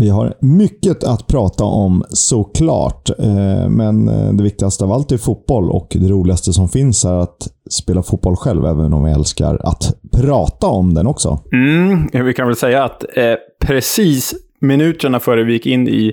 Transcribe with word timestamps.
Vi 0.00 0.08
har 0.08 0.34
mycket 0.40 1.04
att 1.04 1.26
prata 1.26 1.64
om 1.64 2.04
såklart, 2.10 3.10
eh, 3.18 3.68
men 3.68 4.08
eh, 4.08 4.32
det 4.32 4.42
viktigaste 4.42 4.84
av 4.84 4.92
allt 4.92 5.12
är 5.12 5.16
fotboll 5.16 5.70
och 5.70 5.88
det 5.90 6.08
roligaste 6.08 6.52
som 6.52 6.68
finns 6.68 7.04
är 7.04 7.18
att 7.18 7.48
spela 7.70 8.02
fotboll 8.02 8.36
själv, 8.36 8.66
även 8.66 8.92
om 8.92 9.04
vi 9.04 9.10
älskar 9.10 9.58
att 9.64 9.94
prata 10.12 10.66
om 10.66 10.94
den 10.94 11.06
också. 11.06 11.38
Mm, 11.52 12.26
vi 12.26 12.34
kan 12.34 12.46
väl 12.46 12.56
säga 12.56 12.84
att 12.84 13.04
eh, 13.16 13.34
precis 13.66 14.34
minuterna 14.60 15.20
före 15.20 15.44
vi 15.44 15.52
gick 15.52 15.66
in 15.66 15.88
i 15.88 16.12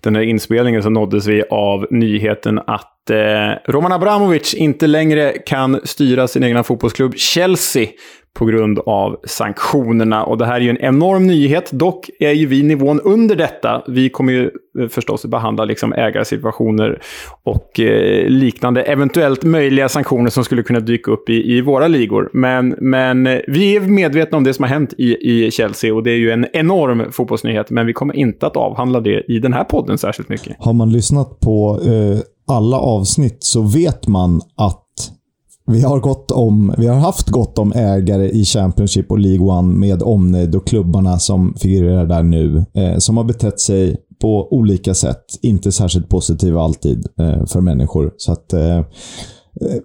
den 0.00 0.16
här 0.16 0.22
inspelningen 0.22 0.82
så 0.82 0.90
nåddes 0.90 1.26
vi 1.26 1.42
av 1.50 1.86
nyheten 1.90 2.58
att 2.58 3.10
eh, 3.10 3.72
Roman 3.72 3.92
Abramovic 3.92 4.54
inte 4.54 4.86
längre 4.86 5.32
kan 5.32 5.80
styra 5.84 6.28
sin 6.28 6.44
egna 6.44 6.62
fotbollsklubb 6.62 7.16
Chelsea 7.16 7.86
på 8.34 8.44
grund 8.44 8.78
av 8.78 9.16
sanktionerna. 9.24 10.24
Och 10.24 10.38
det 10.38 10.46
här 10.46 10.54
är 10.54 10.60
ju 10.60 10.70
en 10.70 10.80
enorm 10.80 11.26
nyhet. 11.26 11.72
Dock 11.72 12.10
är 12.20 12.32
ju 12.32 12.46
vi 12.46 12.62
nivån 12.62 13.00
under 13.00 13.36
detta. 13.36 13.82
Vi 13.86 14.08
kommer 14.08 14.32
ju 14.32 14.50
eh, 14.80 14.88
förstås 14.88 15.24
behandla 15.24 15.64
liksom 15.64 15.92
ägarsituationer 15.92 17.02
och 17.42 17.80
eh, 17.80 18.28
liknande 18.28 18.82
eventuellt 18.82 19.44
möjliga 19.44 19.88
sanktioner 19.88 20.30
som 20.30 20.44
skulle 20.44 20.62
kunna 20.62 20.80
dyka 20.80 21.10
upp 21.10 21.28
i, 21.28 21.56
i 21.56 21.60
våra 21.60 21.88
ligor. 21.88 22.30
Men, 22.32 22.74
men 22.78 23.26
eh, 23.26 23.38
vi 23.48 23.76
är 23.76 23.80
medvetna 23.80 24.38
om 24.38 24.44
det 24.44 24.54
som 24.54 24.62
har 24.62 24.70
hänt 24.70 24.94
i, 24.98 25.16
i 25.32 25.50
Chelsea 25.50 25.94
och 25.94 26.02
det 26.02 26.10
är 26.10 26.18
ju 26.18 26.30
en 26.30 26.46
enorm 26.52 27.12
fotbollsnyhet. 27.12 27.70
Men 27.70 27.86
vi 27.86 27.92
kommer 27.92 28.16
inte 28.16 28.46
att 28.46 28.56
avhandla 28.56 29.00
det 29.00 29.32
i 29.32 29.38
den 29.38 29.52
här 29.52 29.64
podden 29.64 29.98
särskilt 29.98 30.28
mycket. 30.28 30.56
Har 30.58 30.72
man 30.72 30.92
lyssnat 30.92 31.40
på 31.40 31.80
eh, 31.84 32.20
alla 32.48 32.76
avsnitt 32.78 33.36
så 33.40 33.62
vet 33.62 34.08
man 34.08 34.40
att 34.56 34.87
vi 35.68 35.82
har, 35.82 36.00
gott 36.00 36.30
om, 36.30 36.74
vi 36.78 36.86
har 36.86 36.96
haft 36.96 37.28
gott 37.28 37.58
om 37.58 37.72
ägare 37.72 38.28
i 38.28 38.44
Championship 38.44 39.10
och 39.10 39.18
League 39.18 39.46
One 39.46 39.74
med 39.78 40.02
omnejd 40.02 40.54
och 40.54 40.66
klubbarna 40.66 41.18
som 41.18 41.54
figurerar 41.54 42.06
där 42.06 42.22
nu. 42.22 42.64
Eh, 42.74 42.98
som 42.98 43.16
har 43.16 43.24
betett 43.24 43.60
sig 43.60 43.96
på 44.20 44.52
olika 44.52 44.94
sätt. 44.94 45.24
Inte 45.42 45.72
särskilt 45.72 46.08
positiva 46.08 46.62
alltid 46.62 47.06
eh, 47.20 47.46
för 47.46 47.60
människor. 47.60 48.12
Så 48.16 48.32
att 48.32 48.52
eh, 48.52 48.78
eh 48.78 48.84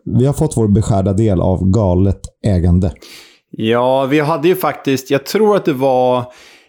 vi 0.05 0.25
har 0.25 0.33
fått 0.33 0.57
vår 0.57 0.67
beskärda 0.67 1.13
del 1.13 1.41
av 1.41 1.69
galet 1.69 2.21
ägande. 2.45 2.91
Ja, 3.57 4.05
vi 4.05 4.19
hade 4.19 4.47
ju 4.47 4.55
faktiskt, 4.55 5.11
jag 5.11 5.25
tror 5.25 5.55
att 5.55 5.65
det 5.65 5.73
var 5.73 6.25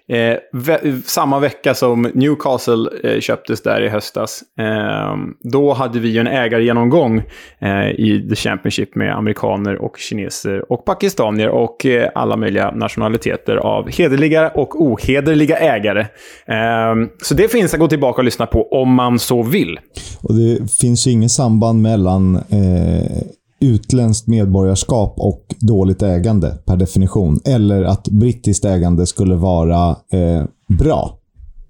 Eh, 0.08 0.36
ve 0.52 0.78
samma 1.04 1.40
vecka 1.40 1.74
som 1.74 2.02
Newcastle 2.14 2.90
eh, 3.04 3.20
köptes 3.20 3.62
där 3.62 3.82
i 3.82 3.88
höstas, 3.88 4.42
eh, 4.58 5.16
då 5.52 5.72
hade 5.72 5.98
vi 5.98 6.18
en 6.18 6.26
ägargenomgång 6.26 7.22
eh, 7.58 7.88
i 7.88 8.26
The 8.28 8.36
Championship 8.36 8.94
med 8.94 9.16
amerikaner 9.16 9.82
och 9.84 9.98
kineser 9.98 10.72
och 10.72 10.84
pakistanier 10.84 11.48
och 11.48 11.86
eh, 11.86 12.10
alla 12.14 12.36
möjliga 12.36 12.70
nationaliteter 12.70 13.56
av 13.56 13.90
hederliga 13.90 14.48
och 14.48 14.82
ohederliga 14.82 15.56
ägare. 15.56 16.06
Ehm, 16.46 17.08
så 17.22 17.34
det 17.34 17.52
finns 17.52 17.74
att 17.74 17.80
gå 17.80 17.88
tillbaka 17.88 18.20
och 18.20 18.24
lyssna 18.24 18.46
på 18.46 18.72
om 18.72 18.94
man 18.94 19.18
så 19.18 19.42
vill. 19.42 19.78
Och 20.22 20.34
Det 20.34 20.72
finns 20.80 21.06
ju 21.06 21.10
inget 21.10 21.30
samband 21.30 21.82
mellan 21.82 22.36
eh, 22.36 23.22
utländskt 23.64 24.28
medborgarskap 24.28 25.14
och 25.16 25.44
dåligt 25.60 26.02
ägande 26.02 26.58
per 26.66 26.76
definition. 26.76 27.40
Eller 27.44 27.82
att 27.82 28.08
brittiskt 28.08 28.64
ägande 28.64 29.06
skulle 29.06 29.34
vara 29.34 29.90
eh, 29.90 30.44
bra. 30.78 31.18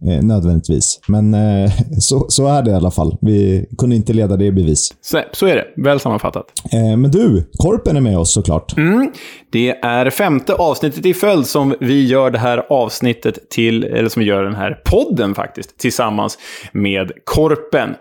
Eh, 0.06 0.22
nödvändigtvis. 0.22 1.00
Men 1.08 1.34
eh, 1.34 1.70
så, 1.98 2.26
så 2.28 2.46
är 2.46 2.62
det 2.62 2.70
i 2.70 2.74
alla 2.74 2.90
fall. 2.90 3.16
Vi 3.20 3.66
kunde 3.78 3.96
inte 3.96 4.12
leda 4.12 4.36
det 4.36 4.44
i 4.44 4.52
bevis. 4.52 4.94
Så, 5.00 5.22
så 5.32 5.46
är 5.46 5.56
det. 5.56 5.82
Väl 5.82 6.00
sammanfattat. 6.00 6.44
Eh, 6.72 6.96
men 6.96 7.10
du, 7.10 7.50
Korpen 7.58 7.96
är 7.96 8.00
med 8.00 8.18
oss 8.18 8.32
såklart. 8.32 8.76
Mm. 8.76 9.12
Det 9.52 9.70
är 9.70 10.10
femte 10.10 10.54
avsnittet 10.54 11.06
i 11.06 11.14
följd 11.14 11.46
som 11.46 11.74
vi 11.80 12.06
gör 12.06 12.30
det 12.30 12.38
här 12.38 12.66
avsnittet 12.70 13.50
till, 13.50 13.84
eller 13.84 14.08
som 14.08 14.20
vi 14.20 14.26
gör 14.26 14.44
den 14.44 14.54
här 14.54 14.80
podden 14.84 15.34
faktiskt, 15.34 15.78
tillsammans 15.78 16.38
med 16.72 17.12
Korpen. 17.24 17.94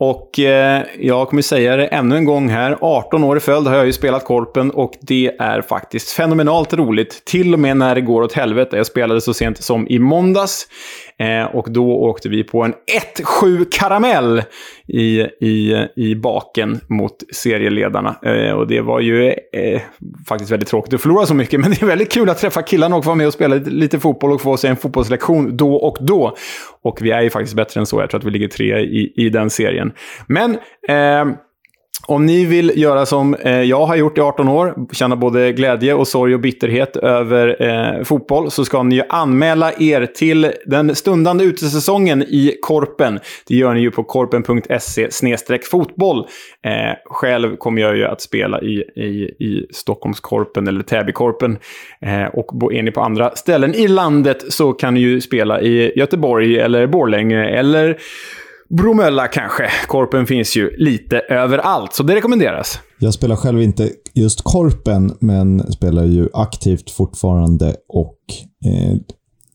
Och 0.00 0.38
eh, 0.38 0.82
jag 0.98 1.28
kommer 1.28 1.42
säga 1.42 1.76
det 1.76 1.86
ännu 1.86 2.16
en 2.16 2.24
gång 2.24 2.48
här. 2.48 2.78
18 2.80 3.24
år 3.24 3.36
i 3.36 3.40
följd 3.40 3.66
har 3.66 3.76
jag 3.76 3.86
ju 3.86 3.92
spelat 3.92 4.24
Korpen 4.24 4.70
och 4.70 4.92
det 5.00 5.36
är 5.38 5.62
faktiskt 5.62 6.10
fenomenalt 6.10 6.72
roligt. 6.72 7.24
Till 7.24 7.54
och 7.54 7.60
med 7.60 7.76
när 7.76 7.94
det 7.94 8.00
går 8.00 8.22
åt 8.22 8.32
helvete. 8.32 8.76
Jag 8.76 8.86
spelade 8.86 9.20
så 9.20 9.34
sent 9.34 9.62
som 9.62 9.88
i 9.88 9.98
måndags. 9.98 10.66
Eh, 11.20 11.44
och 11.44 11.70
då 11.70 11.92
åkte 11.92 12.28
vi 12.28 12.44
på 12.44 12.62
en 12.62 12.74
1-7 13.42 13.66
karamell 13.70 14.42
i, 14.86 15.20
i, 15.40 15.86
i 15.96 16.14
baken 16.14 16.80
mot 16.88 17.16
serieledarna. 17.32 18.16
Eh, 18.22 18.52
och 18.52 18.66
det 18.66 18.80
var 18.80 19.00
ju 19.00 19.28
eh, 19.28 19.80
faktiskt 20.28 20.52
väldigt 20.52 20.68
tråkigt 20.68 20.94
att 20.94 21.00
förlora 21.00 21.26
så 21.26 21.34
mycket. 21.34 21.60
Men 21.60 21.70
det 21.80 21.82
är 21.82 21.86
väldigt 21.86 22.12
kul 22.12 22.30
att 22.30 22.38
träffa 22.38 22.62
killarna 22.62 22.96
och 22.96 23.04
få 23.04 23.08
vara 23.08 23.16
med 23.16 23.26
och 23.26 23.32
spela 23.32 23.54
lite, 23.54 23.70
lite 23.70 23.98
fotboll 23.98 24.32
och 24.32 24.40
få 24.40 24.56
sig 24.56 24.70
en 24.70 24.76
fotbollslektion 24.76 25.56
då 25.56 25.74
och 25.74 25.96
då. 26.00 26.36
Och 26.82 26.98
vi 27.02 27.10
är 27.10 27.22
ju 27.22 27.30
faktiskt 27.30 27.56
bättre 27.56 27.80
än 27.80 27.86
så. 27.86 28.00
Jag 28.00 28.10
tror 28.10 28.20
att 28.20 28.26
vi 28.26 28.30
ligger 28.30 28.48
tre 28.48 28.78
i, 28.78 29.12
i 29.16 29.28
den 29.28 29.50
serien. 29.50 29.92
Men... 30.26 30.58
Eh, 30.88 31.36
om 32.10 32.26
ni 32.26 32.44
vill 32.44 32.72
göra 32.74 33.06
som 33.06 33.34
eh, 33.34 33.62
jag 33.62 33.86
har 33.86 33.96
gjort 33.96 34.18
i 34.18 34.20
18 34.20 34.48
år, 34.48 34.74
känna 34.92 35.16
både 35.16 35.52
glädje 35.52 35.94
och 35.94 36.08
sorg 36.08 36.34
och 36.34 36.40
bitterhet 36.40 36.96
över 36.96 37.62
eh, 37.62 38.04
fotboll, 38.04 38.50
så 38.50 38.64
ska 38.64 38.82
ni 38.82 38.94
ju 38.94 39.02
anmäla 39.08 39.72
er 39.78 40.06
till 40.06 40.52
den 40.66 40.94
stundande 40.94 41.44
utesäsongen 41.44 42.22
i 42.22 42.56
Korpen. 42.62 43.20
Det 43.46 43.56
gör 43.56 43.74
ni 43.74 43.80
ju 43.80 43.90
på 43.90 44.04
korpen.se 44.04 45.08
fotboll. 45.70 46.18
Eh, 46.64 46.96
själv 47.04 47.56
kommer 47.56 47.82
jag 47.82 47.96
ju 47.96 48.04
att 48.04 48.20
spela 48.20 48.60
i, 48.60 48.74
i, 48.96 49.44
i 49.44 49.66
Stockholmskorpen 49.70 50.68
eller 50.68 50.82
Täbykorpen. 50.82 51.58
Eh, 52.00 52.24
och 52.24 52.72
är 52.72 52.82
ni 52.82 52.90
på 52.90 53.00
andra 53.00 53.30
ställen 53.30 53.74
i 53.74 53.88
landet 53.88 54.52
så 54.52 54.72
kan 54.72 54.94
ni 54.94 55.00
ju 55.00 55.20
spela 55.20 55.60
i 55.60 55.92
Göteborg 55.98 56.58
eller 56.58 56.86
Borlänge 56.86 57.44
eller 57.44 57.98
Bromölla 58.76 59.28
kanske. 59.28 59.70
Korpen 59.86 60.26
finns 60.26 60.56
ju 60.56 60.76
lite 60.76 61.18
överallt, 61.18 61.94
så 61.94 62.02
det 62.02 62.14
rekommenderas. 62.14 62.78
Jag 62.98 63.14
spelar 63.14 63.36
själv 63.36 63.62
inte 63.62 63.90
just 64.14 64.42
Korpen, 64.42 65.16
men 65.20 65.72
spelar 65.72 66.04
ju 66.04 66.28
aktivt 66.32 66.90
fortfarande 66.90 67.76
och 67.88 68.18
eh, 68.66 68.96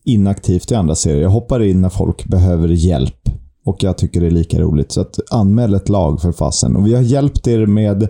inaktivt 0.04 0.72
i 0.72 0.74
andra 0.74 0.94
serier. 0.94 1.22
Jag 1.22 1.30
hoppar 1.30 1.62
in 1.62 1.80
när 1.80 1.88
folk 1.88 2.24
behöver 2.24 2.68
hjälp 2.68 3.28
och 3.66 3.76
jag 3.80 3.98
tycker 3.98 4.20
det 4.20 4.26
är 4.26 4.30
lika 4.30 4.60
roligt. 4.60 4.92
Så 4.92 5.00
att 5.00 5.16
anmäl 5.30 5.74
ett 5.74 5.88
lag 5.88 6.20
för 6.22 6.32
fasen. 6.32 6.76
Och 6.76 6.86
vi 6.86 6.94
har 6.94 7.02
hjälpt 7.02 7.46
er 7.46 7.66
med 7.66 8.08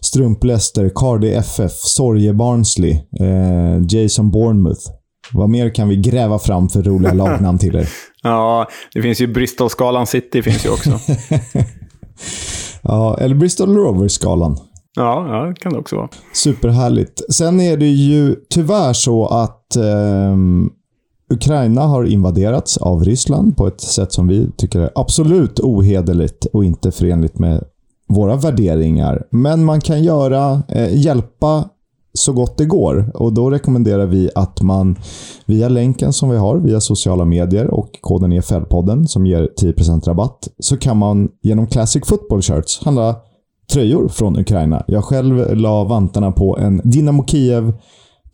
Strump 0.00 0.44
Leicester, 0.44 0.90
Cardi 0.94 1.32
FF, 1.34 1.72
Sorge 1.72 2.32
Barnsley, 2.32 2.92
eh, 3.20 3.80
Jason 3.88 4.30
Bournemouth. 4.30 4.90
Vad 5.32 5.50
mer 5.50 5.74
kan 5.74 5.88
vi 5.88 5.96
gräva 5.96 6.38
fram 6.38 6.68
för 6.68 6.82
roliga 6.82 7.12
lagnamn 7.12 7.58
till 7.58 7.76
er? 7.76 7.88
Ja, 8.22 8.68
det 8.94 9.02
finns 9.02 9.20
ju 9.20 9.26
Bristol-skalan 9.26 10.06
City 10.06 10.42
finns 10.42 10.66
ju 10.66 10.70
också. 10.70 10.90
ja, 12.82 13.16
eller 13.20 13.34
Bristol 13.34 13.76
Rovers-skalan. 13.76 14.56
Ja, 14.96 15.26
ja, 15.28 15.44
det 15.44 15.54
kan 15.54 15.72
det 15.72 15.78
också 15.78 15.96
vara. 15.96 16.08
Superhärligt. 16.32 17.32
Sen 17.34 17.60
är 17.60 17.76
det 17.76 17.88
ju 17.88 18.36
tyvärr 18.50 18.92
så 18.92 19.26
att 19.26 19.76
eh, 19.76 20.36
Ukraina 21.32 21.82
har 21.82 22.04
invaderats 22.04 22.76
av 22.76 23.04
Ryssland 23.04 23.56
på 23.56 23.66
ett 23.66 23.80
sätt 23.80 24.12
som 24.12 24.28
vi 24.28 24.50
tycker 24.56 24.80
är 24.80 24.90
absolut 24.94 25.60
ohederligt 25.60 26.44
och 26.44 26.64
inte 26.64 26.92
förenligt 26.92 27.38
med 27.38 27.64
våra 28.08 28.36
värderingar. 28.36 29.22
Men 29.30 29.64
man 29.64 29.80
kan 29.80 30.02
göra, 30.02 30.62
eh, 30.68 30.96
hjälpa 30.96 31.64
så 32.14 32.32
gott 32.32 32.58
det 32.58 32.64
går. 32.64 33.10
Och 33.14 33.32
Då 33.32 33.50
rekommenderar 33.50 34.06
vi 34.06 34.30
att 34.34 34.62
man 34.62 34.96
via 35.46 35.68
länken 35.68 36.12
som 36.12 36.30
vi 36.30 36.36
har 36.36 36.56
via 36.56 36.80
sociala 36.80 37.24
medier 37.24 37.66
och 37.66 37.98
koden 38.00 38.32
EFL-podden 38.32 39.06
som 39.06 39.26
ger 39.26 39.48
10% 39.60 40.04
rabatt 40.06 40.48
så 40.58 40.76
kan 40.76 40.96
man 40.96 41.28
genom 41.42 41.66
Classic 41.66 42.06
Football 42.06 42.42
Shirts 42.42 42.84
handla 42.84 43.16
tröjor 43.72 44.08
från 44.08 44.38
Ukraina. 44.38 44.84
Jag 44.86 45.04
själv 45.04 45.56
la 45.56 45.84
vantarna 45.84 46.32
på 46.32 46.58
en 46.58 46.80
Dynamo 46.84 47.24
Kiev 47.26 47.72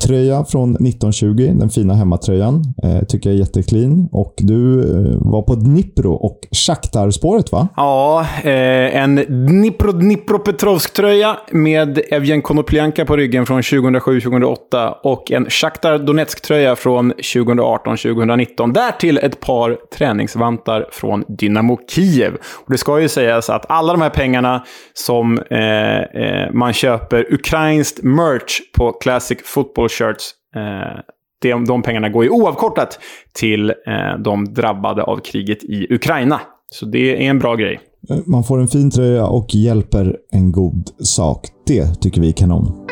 tröja 0.07 0.45
från 0.45 0.71
1920, 0.71 1.53
den 1.55 1.71
fina 1.71 1.95
hemmatröjan. 1.95 2.63
Eh, 2.83 3.05
tycker 3.05 3.31
jag 3.31 3.35
är 3.35 3.41
jätteclean. 3.41 4.09
Och 4.13 4.35
du 4.39 4.81
eh, 4.81 5.19
var 5.21 5.43
på 5.43 5.55
Dnipro 5.55 6.13
och 6.13 6.41
Shakhtar-spåret 6.51 7.53
va? 7.53 7.69
Ja, 7.77 8.27
eh, 8.43 9.03
en 9.03 9.17
Dnipro 9.17 9.93
Dnipropetrovsk-tröja 9.93 11.37
med 11.51 12.01
Evgen 12.11 12.43
Konoplyanka 12.43 13.05
på 13.05 13.17
ryggen 13.17 13.47
från 13.47 13.61
2007-2008 13.61 14.95
och 15.03 15.33
en 15.33 15.51
Shakhtar 15.51 15.99
Donetsk-tröja 15.99 16.77
från 16.77 17.13
2018-2019. 17.13 18.73
Därtill 18.73 19.19
ett 19.19 19.41
par 19.41 19.77
träningsvantar 19.95 20.87
från 20.93 21.25
Dynamo 21.29 21.79
Kiev. 21.89 22.35
Och 22.35 22.73
det 22.73 22.79
ska 22.79 23.01
ju 23.01 23.09
sägas 23.09 23.51
att 23.51 23.71
alla 23.71 23.93
de 23.93 24.03
här 24.03 24.11
pengarna 24.11 24.65
som 24.95 25.39
eh, 25.51 25.99
eh, 25.99 26.53
man 26.53 26.73
köper 26.73 27.35
ukrainskt 27.35 28.03
merch 28.03 28.61
på 28.77 28.93
Classic 28.93 29.39
Football 29.45 29.88
shirts. 29.89 30.31
Eh, 30.57 31.01
de, 31.43 31.65
de 31.65 31.83
pengarna 31.83 32.09
går 32.09 32.25
ju 32.25 32.31
oavkortat 32.31 32.99
till 33.33 33.71
eh, 33.71 34.19
de 34.25 34.55
drabbade 34.55 35.03
av 35.03 35.17
kriget 35.17 35.65
i 35.65 35.95
Ukraina. 35.95 36.41
Så 36.71 36.87
det 36.87 37.27
är 37.27 37.31
en 37.31 37.39
bra 37.39 37.55
grej. 37.55 37.81
Eh, 38.11 38.17
man 38.27 38.45
får 38.45 38.61
en 38.61 38.69
fin 38.69 38.91
tröja 38.91 39.27
och 39.27 39.55
hjälper 39.55 40.17
en 40.33 40.53
god 40.53 40.89
sak. 40.99 41.47
Det 41.67 41.95
tycker 42.01 42.21
vi 42.21 42.29
är 42.29 42.33
kanon. 42.33 42.88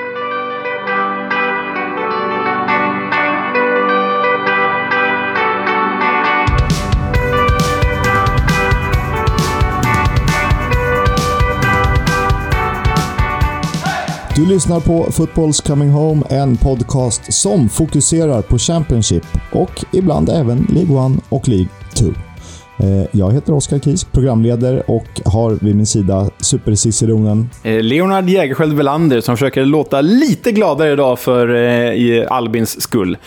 Du 14.37 14.47
lyssnar 14.47 14.81
på 14.81 15.05
Football's 15.05 15.67
Coming 15.67 15.91
Home, 15.91 16.23
en 16.31 16.57
podcast 16.57 17.33
som 17.33 17.69
fokuserar 17.69 18.43
på 18.43 18.59
Championship 18.59 19.25
och 19.53 19.85
ibland 19.93 20.29
även 20.29 20.67
League 20.71 21.17
1 21.17 21.25
och 21.29 21.49
League 21.49 21.69
2. 21.99 22.07
Eh, 22.79 23.07
jag 23.13 23.33
heter 23.33 23.53
Oskar 23.53 23.79
Kisk, 23.79 24.13
programledare 24.13 24.81
och 24.81 25.07
har 25.25 25.51
vid 25.65 25.77
min 25.77 25.87
sida 25.87 26.31
superciceronen 26.39 27.51
eh, 27.63 27.83
Leonard 27.83 28.29
Jägerskiöld 28.29 28.77
Welander 28.77 29.21
som 29.21 29.37
försöker 29.37 29.65
låta 29.65 30.01
lite 30.01 30.53
gladare 30.53 30.93
idag 30.93 31.19
för 31.19 31.55
eh, 31.55 32.33
Albins 32.33 32.81
skull. 32.83 33.19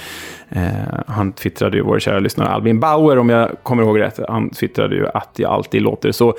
Eh, 0.50 0.64
han 1.08 1.32
twittrade 1.32 1.78
ju, 1.78 1.84
vår 1.84 2.00
kära 2.00 2.20
lyssnare 2.20 2.50
Albin 2.50 2.80
Bauer, 2.80 3.18
om 3.18 3.30
jag 3.30 3.50
kommer 3.64 3.84
ihåg 3.84 4.00
rätt, 4.00 4.20
han 4.28 4.50
twittrade 4.50 4.96
ju 4.96 5.08
att 5.08 5.32
jag 5.36 5.52
alltid 5.52 5.82
låter 5.82 6.12
så 6.12 6.34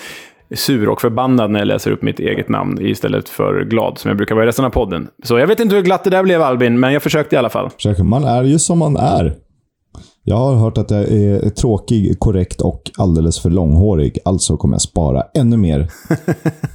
sur 0.55 0.88
och 0.88 1.00
förbannad 1.00 1.50
när 1.50 1.58
jag 1.58 1.67
läser 1.67 1.91
upp 1.91 2.02
mitt 2.02 2.20
eget 2.20 2.49
namn 2.49 2.87
istället 2.87 3.29
för 3.29 3.64
glad, 3.64 3.99
som 3.99 4.08
jag 4.08 4.17
brukar 4.17 4.35
vara 4.35 4.44
i 4.44 4.49
resten 4.49 4.64
av 4.64 4.70
podden. 4.70 5.08
Så 5.25 5.38
jag 5.38 5.47
vet 5.47 5.61
inte 5.61 5.75
hur 5.75 5.82
glatt 5.82 6.05
det 6.05 6.11
där 6.11 6.23
blev, 6.23 6.43
Albin, 6.43 6.81
men 6.81 6.93
jag 6.93 7.02
försökte 7.02 7.37
i 7.37 7.38
alla 7.38 7.50
fall. 7.50 7.70
Man 8.02 8.25
är 8.25 8.43
ju 8.44 8.58
som 8.58 8.79
man 8.79 8.97
är. 8.97 9.35
Jag 10.25 10.37
har 10.37 10.55
hört 10.55 10.79
att 10.79 10.91
jag 10.91 11.00
är 11.00 11.50
tråkig, 11.50 12.19
korrekt 12.19 12.61
och 12.61 12.91
alldeles 12.99 13.41
för 13.41 13.50
långhårig. 13.50 14.19
Alltså 14.25 14.56
kommer 14.56 14.75
jag 14.75 14.82
spara 14.82 15.23
ännu 15.35 15.56
mer. 15.56 15.91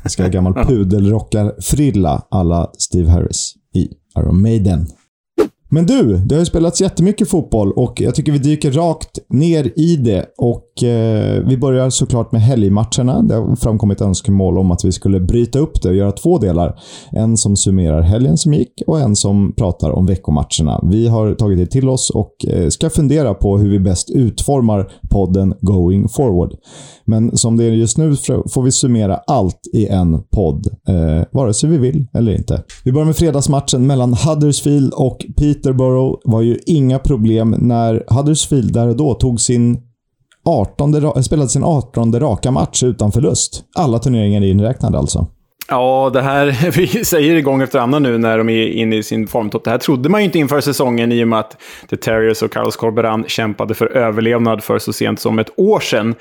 Jag 0.04 0.12
ska 0.12 0.24
ha 0.24 0.30
gammal 0.30 0.54
pudelrockarfrilla 0.68 2.22
alla 2.32 2.72
Steve 2.78 3.10
Harris 3.10 3.54
i 3.76 3.90
Iron 4.20 4.42
Maiden. 4.42 4.88
Men 5.76 5.86
du, 5.86 6.18
det 6.18 6.36
har 6.36 6.40
ju 6.40 6.46
spelats 6.46 6.82
jättemycket 6.82 7.30
fotboll 7.30 7.72
och 7.72 8.02
jag 8.02 8.16
tycker 8.16 8.32
vi 8.32 8.38
dyker 8.38 8.72
rakt 8.72 9.20
ner 9.30 9.72
i 9.80 9.96
det. 9.96 10.26
Och 10.38 10.84
eh, 10.84 11.44
Vi 11.48 11.58
börjar 11.58 11.90
såklart 11.90 12.32
med 12.32 12.42
helgmatcherna. 12.42 13.22
Det 13.22 13.36
har 13.36 13.56
framkommit 13.56 14.02
önskemål 14.02 14.58
om 14.58 14.72
att 14.72 14.86
vi 14.86 14.92
skulle 14.92 15.20
bryta 15.20 15.60
upp 15.60 15.82
det 15.82 15.90
och 15.90 15.96
göra 15.96 16.12
två 16.12 16.38
delar. 16.38 16.80
En 17.12 17.38
som 17.38 17.56
summerar 17.56 18.02
helgen 18.02 18.38
som 18.38 18.54
gick 18.54 18.82
och 18.88 19.00
en 19.00 19.16
som 19.16 19.54
pratar 19.58 19.92
om 19.92 20.06
veckomatcherna. 20.06 20.80
Vi 20.84 21.08
har 21.08 21.34
tagit 21.34 21.58
det 21.58 21.66
till 21.66 21.90
oss 21.90 22.10
och 22.10 22.46
eh, 22.48 22.70
ska 22.70 22.90
fundera 22.90 23.34
på 23.34 23.58
hur 23.58 23.70
vi 23.70 23.80
bäst 23.80 24.10
utformar 24.10 24.92
podden 25.10 25.54
going 25.62 26.10
forward. 26.10 26.54
Men 27.06 27.38
som 27.38 27.58
det 27.58 27.64
är 27.64 27.72
just 27.72 27.98
nu 27.98 28.16
får 28.50 28.62
vi 28.62 28.72
summera 28.72 29.16
allt 29.16 29.60
i 29.74 29.88
en 29.88 30.24
podd, 30.24 30.68
eh, 30.88 31.26
vare 31.32 31.54
sig 31.54 31.70
vi 31.70 31.78
vill 31.78 32.08
eller 32.14 32.36
inte. 32.36 32.64
Vi 32.84 32.92
börjar 32.92 33.06
med 33.06 33.16
fredagsmatchen 33.16 33.88
mellan 33.88 34.14
Huddersfield 34.14 34.94
och 34.94 35.26
Peterborough. 35.66 36.20
var 36.24 36.42
ju 36.42 36.60
inga 36.66 37.00
problem 37.00 37.56
när 37.60 38.04
Huddersfield 38.08 38.74
där 38.74 38.88
och 38.88 38.98
då 38.98 39.14
tog 39.14 39.42
sin 39.42 39.78
18, 40.46 41.24
spelade 41.24 41.50
sin 41.50 41.64
18 41.64 42.20
raka 42.20 42.52
match 42.52 42.84
utan 42.84 43.12
förlust. 43.12 43.64
Alla 43.76 44.00
turneringar 44.00 44.44
inräknade 44.44 44.98
alltså. 44.98 45.28
Ja, 45.70 46.10
det 46.14 46.22
här, 46.22 46.72
vi 46.76 47.06
säger 47.06 47.36
det 47.36 47.42
gång 47.42 47.62
efter 47.62 47.80
annan 47.80 48.04
nu 48.04 48.18
när 48.18 48.38
de 48.38 48.50
är 48.50 48.68
inne 48.68 48.96
i 48.96 49.04
sin 49.04 49.28
formtopp. 49.28 49.64
Det 49.64 49.72
här 49.72 49.78
trodde 49.78 50.10
man 50.10 50.22
ju 50.22 50.26
inte 50.26 50.40
inför 50.40 50.62
säsongen 50.62 51.12
i 51.12 51.24
och 51.24 51.28
med 51.28 51.40
att 51.40 51.58
The 51.90 51.98
Terriers 51.98 52.42
och 52.42 52.52
Carlos 52.52 52.76
Corberan 52.76 53.26
kämpade 53.28 53.74
för 53.74 53.88
överlevnad 53.88 54.64
för 54.64 54.80
så 54.80 54.94
sent 54.94 55.20
som 55.20 55.40
ett 55.40 55.60
år 55.60 55.80
sedan. 55.80 56.16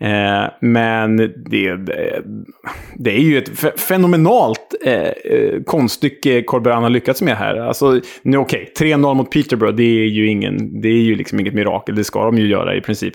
Eh, 0.00 0.50
men 0.60 1.16
det, 1.16 1.76
det, 1.76 2.22
det, 2.96 3.10
är 3.10 3.20
ju 3.20 3.38
ett 3.38 3.80
fenomenalt 3.80 4.74
eh, 4.84 4.94
eh 4.94 5.62
konststycke 5.66 6.42
Corberan 6.42 6.82
har 6.82 6.90
lyckats 6.90 7.22
med 7.22 7.36
här. 7.36 7.56
Alltså, 7.56 8.00
nu 8.22 8.38
okej, 8.38 8.70
okay, 8.72 8.94
3-0 8.94 9.14
mot 9.14 9.30
Peterborough, 9.30 9.76
det 9.76 9.82
är 9.82 10.06
ju, 10.06 10.26
ingen, 10.26 10.80
det 10.80 10.88
är 10.88 11.02
ju 11.02 11.14
liksom 11.14 11.40
inget 11.40 11.54
mirakel. 11.54 11.94
Det 11.94 12.04
ska 12.04 12.24
de 12.24 12.38
ju 12.38 12.46
göra 12.46 12.76
i 12.76 12.80
princip. 12.80 13.14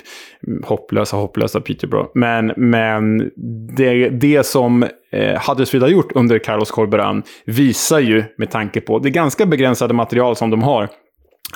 Hopplösa, 0.64 1.18
hopplösa 1.18 1.62
Peterborough. 1.62 2.10
Men, 2.14 2.54
men 2.58 3.32
det, 3.76 4.10
det 4.10 4.46
som 4.46 4.84
eh, 5.12 5.42
Huddersfield 5.48 5.84
har 5.84 5.90
gjort 5.90 6.12
under 6.16 6.40
Carlos 6.40 6.72
Corberan 6.72 7.24
visar 7.46 8.00
ju, 8.00 8.24
med 8.38 8.52
tanke 8.52 8.82
på 8.82 9.00
det 9.00 9.10
ganska 9.10 9.46
begränsade 9.46 9.94
material 9.94 10.36
som 10.36 10.50
de 10.50 10.64
har, 10.64 10.90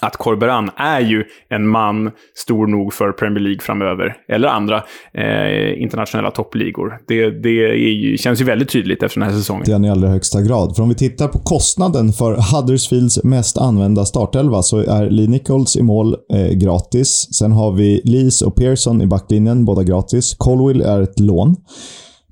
att 0.02 0.18
Corberan 0.18 0.70
är 0.78 1.00
ju 1.00 1.24
en 1.50 1.68
man 1.68 2.12
stor 2.36 2.68
nog 2.68 2.94
för 2.94 3.12
Premier 3.12 3.40
League 3.40 3.62
framöver. 3.62 4.16
Eller 4.28 4.48
andra 4.48 4.84
eh, 5.14 5.82
internationella 5.82 6.32
toppligor. 6.32 7.00
Det, 7.08 7.30
det 7.30 7.50
ju, 7.50 8.18
känns 8.18 8.42
ju 8.42 8.46
väldigt 8.46 8.70
tydligt 8.70 9.04
efter 9.04 9.20
den 9.20 9.30
här 9.30 9.38
säsongen. 9.38 9.64
Det 9.66 9.72
är 9.72 9.86
i 9.86 9.90
allra 9.90 10.08
högsta 10.08 10.42
grad. 10.42 10.76
För 10.76 10.84
om 10.84 10.90
vi 10.90 10.96
tittar 10.96 11.28
på 11.28 11.40
kostnaden 11.40 12.14
för 12.14 12.56
Huddersfields 12.56 13.24
mest 13.24 13.58
använda 13.58 14.06
startelva 14.06 14.62
så 14.62 14.78
är 14.78 15.10
Lee 15.10 15.28
Nichols 15.28 15.76
i 15.76 15.84
mål 15.84 16.16
eh, 16.34 16.50
gratis. 16.50 17.28
Sen 17.40 17.52
har 17.52 17.72
vi 17.72 18.02
Lees 18.04 18.42
och 18.42 18.56
Pearson 18.56 19.02
i 19.02 19.08
backlinjen, 19.08 19.66
båda 19.66 19.84
gratis. 19.84 20.36
Colwill 20.38 20.82
är 20.82 21.02
ett 21.02 21.20
lån. 21.20 21.56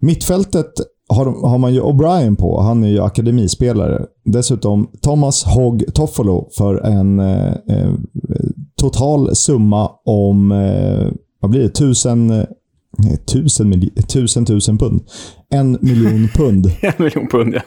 Mittfältet 0.02 0.74
har, 1.10 1.50
har 1.50 1.58
man 1.58 1.74
ju 1.74 1.82
O'Brien 1.82 2.36
på. 2.36 2.62
Han 2.62 2.84
är 2.84 2.88
ju 2.88 3.02
akademispelare. 3.02 4.06
Dessutom 4.26 4.90
Thomas 5.02 5.44
Hogg 5.44 5.84
Toffolo 5.94 6.50
för 6.58 6.76
en 6.76 7.20
eh, 7.20 7.54
eh, 7.70 7.92
total 8.82 9.36
summa 9.36 9.92
om, 10.06 10.52
eh, 10.52 11.08
vad 11.42 11.52
blir 11.52 11.62
det, 11.64 11.70
tusen 11.70 12.30
eh, 12.30 12.46
Tusen, 13.34 13.90
tusen, 14.08 14.46
tusen 14.46 14.78
pund. 14.78 15.02
En 15.50 15.78
miljon 15.82 16.28
pund. 16.36 16.72
en 16.82 16.94
miljon 16.98 17.28
pund, 17.28 17.54
ja. 17.54 17.62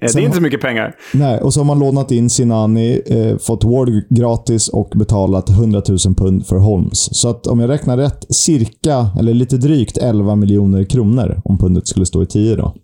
Det 0.00 0.06
är 0.06 0.08
Sen, 0.08 0.22
inte 0.22 0.36
så 0.36 0.42
mycket 0.42 0.60
pengar. 0.60 0.94
Nej, 1.14 1.40
och 1.40 1.54
så 1.54 1.60
har 1.60 1.64
man 1.64 1.78
lånat 1.78 2.10
in 2.10 2.30
Sinani, 2.30 3.00
eh, 3.06 3.38
fått 3.38 3.64
Ward 3.64 4.04
gratis 4.08 4.68
och 4.68 4.92
betalat 4.94 5.50
100 5.50 5.82
000 5.88 5.98
pund 6.14 6.46
för 6.46 6.56
Holmes. 6.56 7.18
Så 7.20 7.28
att 7.28 7.46
om 7.46 7.60
jag 7.60 7.70
räknar 7.70 7.96
rätt, 7.96 8.26
cirka, 8.28 9.10
eller 9.18 9.34
lite 9.34 9.56
drygt 9.56 9.98
11 9.98 10.36
miljoner 10.36 10.84
kronor 10.84 11.40
om 11.44 11.58
pundet 11.58 11.88
skulle 11.88 12.06
stå 12.06 12.22
i 12.22 12.26
10 12.26 12.56
då 12.56 12.74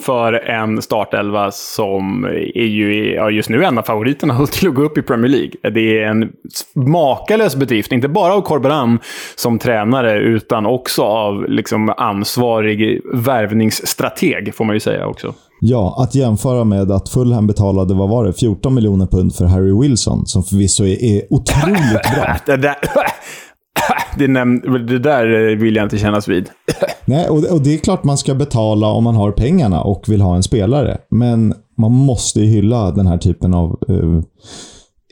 för 0.00 0.32
en 0.32 0.82
startelva 0.82 1.50
som 1.50 2.24
är 2.54 2.66
ju 2.66 3.14
ja, 3.14 3.30
just 3.30 3.48
nu 3.48 3.64
en 3.64 3.78
av 3.78 3.82
favoriterna 3.82 4.46
till 4.52 4.68
att 4.68 4.74
gå 4.74 4.82
upp 4.82 4.98
i 4.98 5.02
Premier 5.02 5.30
League. 5.30 5.70
Det 5.74 6.02
är 6.02 6.06
en 6.06 6.32
makalös 6.74 7.56
bedrift, 7.56 7.92
inte 7.92 8.08
bara 8.08 8.34
av 8.34 8.40
Corberan 8.40 8.98
som 9.36 9.58
tränare, 9.58 10.18
utan 10.18 10.66
också 10.66 11.02
av 11.02 11.48
liksom, 11.48 11.94
ansvarig 11.96 13.00
värvningsstrateg, 13.14 14.54
får 14.54 14.64
man 14.64 14.76
ju 14.76 14.80
säga 14.80 15.06
också. 15.06 15.34
Ja, 15.60 15.96
att 15.98 16.14
jämföra 16.14 16.64
med 16.64 16.90
att 16.90 17.08
Fulham 17.08 17.46
betalade, 17.46 17.94
vad 17.94 18.08
var 18.08 18.24
det, 18.24 18.32
14 18.32 18.74
miljoner 18.74 19.06
pund 19.06 19.34
för 19.34 19.44
Harry 19.44 19.80
Wilson, 19.80 20.26
som 20.26 20.42
förvisso 20.42 20.84
är, 20.84 21.04
är 21.04 21.22
otroligt 21.30 22.14
bra. 22.14 22.36
det, 24.18 24.26
där, 24.26 24.34
det, 24.34 24.40
näm- 24.40 24.86
det 24.86 24.98
där 24.98 25.50
eh, 25.50 25.56
vill 25.56 25.76
jag 25.76 25.86
inte 25.86 25.98
kännas 25.98 26.28
vid. 26.28 26.50
Nej, 27.04 27.28
och, 27.28 27.44
och 27.52 27.62
det 27.62 27.74
är 27.74 27.78
klart 27.78 28.04
man 28.04 28.18
ska 28.18 28.34
betala 28.34 28.86
om 28.86 29.04
man 29.04 29.14
har 29.14 29.32
pengarna 29.32 29.82
och 29.82 30.04
vill 30.08 30.20
ha 30.20 30.36
en 30.36 30.42
spelare. 30.42 30.98
Men 31.10 31.54
man 31.78 31.92
måste 31.92 32.40
ju 32.40 32.46
hylla 32.46 32.90
den 32.90 33.06
här 33.06 33.18
typen 33.18 33.54
av 33.54 33.78
eh, 33.88 34.20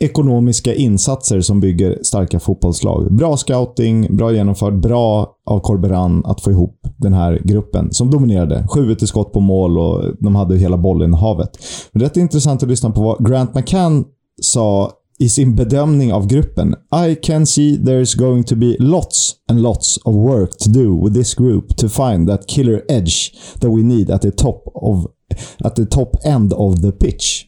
ekonomiska 0.01 0.75
insatser 0.75 1.41
som 1.41 1.61
bygger 1.61 1.99
starka 2.03 2.41
fotbollslag. 2.41 3.17
Bra 3.17 3.37
scouting, 3.37 4.17
bra 4.17 4.33
genomförd, 4.33 4.81
bra 4.81 5.33
av 5.47 5.61
Corberan 5.61 6.23
att 6.25 6.41
få 6.41 6.51
ihop 6.51 6.81
den 6.97 7.13
här 7.13 7.41
gruppen 7.45 7.93
som 7.93 8.11
dominerade. 8.11 8.67
Sju 8.75 8.97
skott 8.97 9.33
på 9.33 9.41
mål 9.41 9.79
och 9.79 10.05
de 10.21 10.35
hade 10.35 10.57
hela 10.57 10.77
bollen 10.77 11.15
i 11.15 11.17
havet. 11.17 11.51
Men 11.93 12.01
det 12.01 12.17
är 12.17 12.21
intressant 12.21 12.63
att 12.63 12.69
lyssna 12.69 12.91
på 12.91 13.01
vad 13.01 13.29
Grant 13.31 13.55
McCann 13.55 14.05
sa 14.43 14.93
i 15.19 15.29
sin 15.29 15.55
bedömning 15.55 16.13
av 16.13 16.27
gruppen. 16.27 16.75
I 17.09 17.15
can 17.15 17.47
see 17.47 17.77
there's 17.77 18.19
going 18.19 18.45
to 18.45 18.57
be 18.57 18.77
lots 18.79 19.35
and 19.49 19.61
lots 19.63 19.99
of 20.05 20.15
work 20.15 20.51
to 20.59 20.69
do 20.69 21.05
with 21.05 21.15
this 21.15 21.35
group 21.35 21.77
to 21.77 21.89
find 21.89 22.29
that 22.29 22.47
killer 22.49 22.83
edge 22.89 23.33
that 23.61 23.71
we 23.71 23.83
need 23.83 24.11
at 24.11 24.23
the 24.23 24.31
top 24.31 24.63
of 24.75 25.07
at 25.65 25.77
the 25.77 25.87
top 25.87 26.17
end 26.25 26.53
of 26.53 26.83
the 26.83 26.93
pitch. 26.93 27.47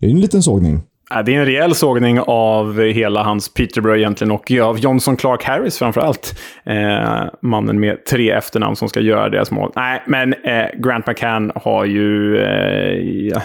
Det 0.00 0.06
är 0.06 0.10
en 0.10 0.20
liten 0.20 0.42
sågning. 0.42 0.82
Det 1.08 1.34
är 1.34 1.38
en 1.38 1.46
rejäl 1.46 1.74
sågning 1.74 2.20
av 2.20 2.80
hela 2.80 3.22
hans 3.22 3.48
Peterborough 3.48 3.98
egentligen 3.98 4.30
och 4.30 4.50
av 4.62 4.78
Johnson 4.78 5.16
Clark 5.16 5.44
Harris 5.44 5.78
framförallt. 5.78 6.40
Eh, 6.64 7.24
mannen 7.42 7.80
med 7.80 8.04
tre 8.04 8.30
efternamn 8.30 8.76
som 8.76 8.88
ska 8.88 9.00
göra 9.00 9.28
deras 9.28 9.50
mål. 9.50 9.72
Nej, 9.76 10.02
men 10.06 10.32
eh, 10.32 10.66
Grant 10.78 11.06
McCann 11.06 11.52
har 11.54 11.84
ju 11.84 12.38
eh, 12.38 13.42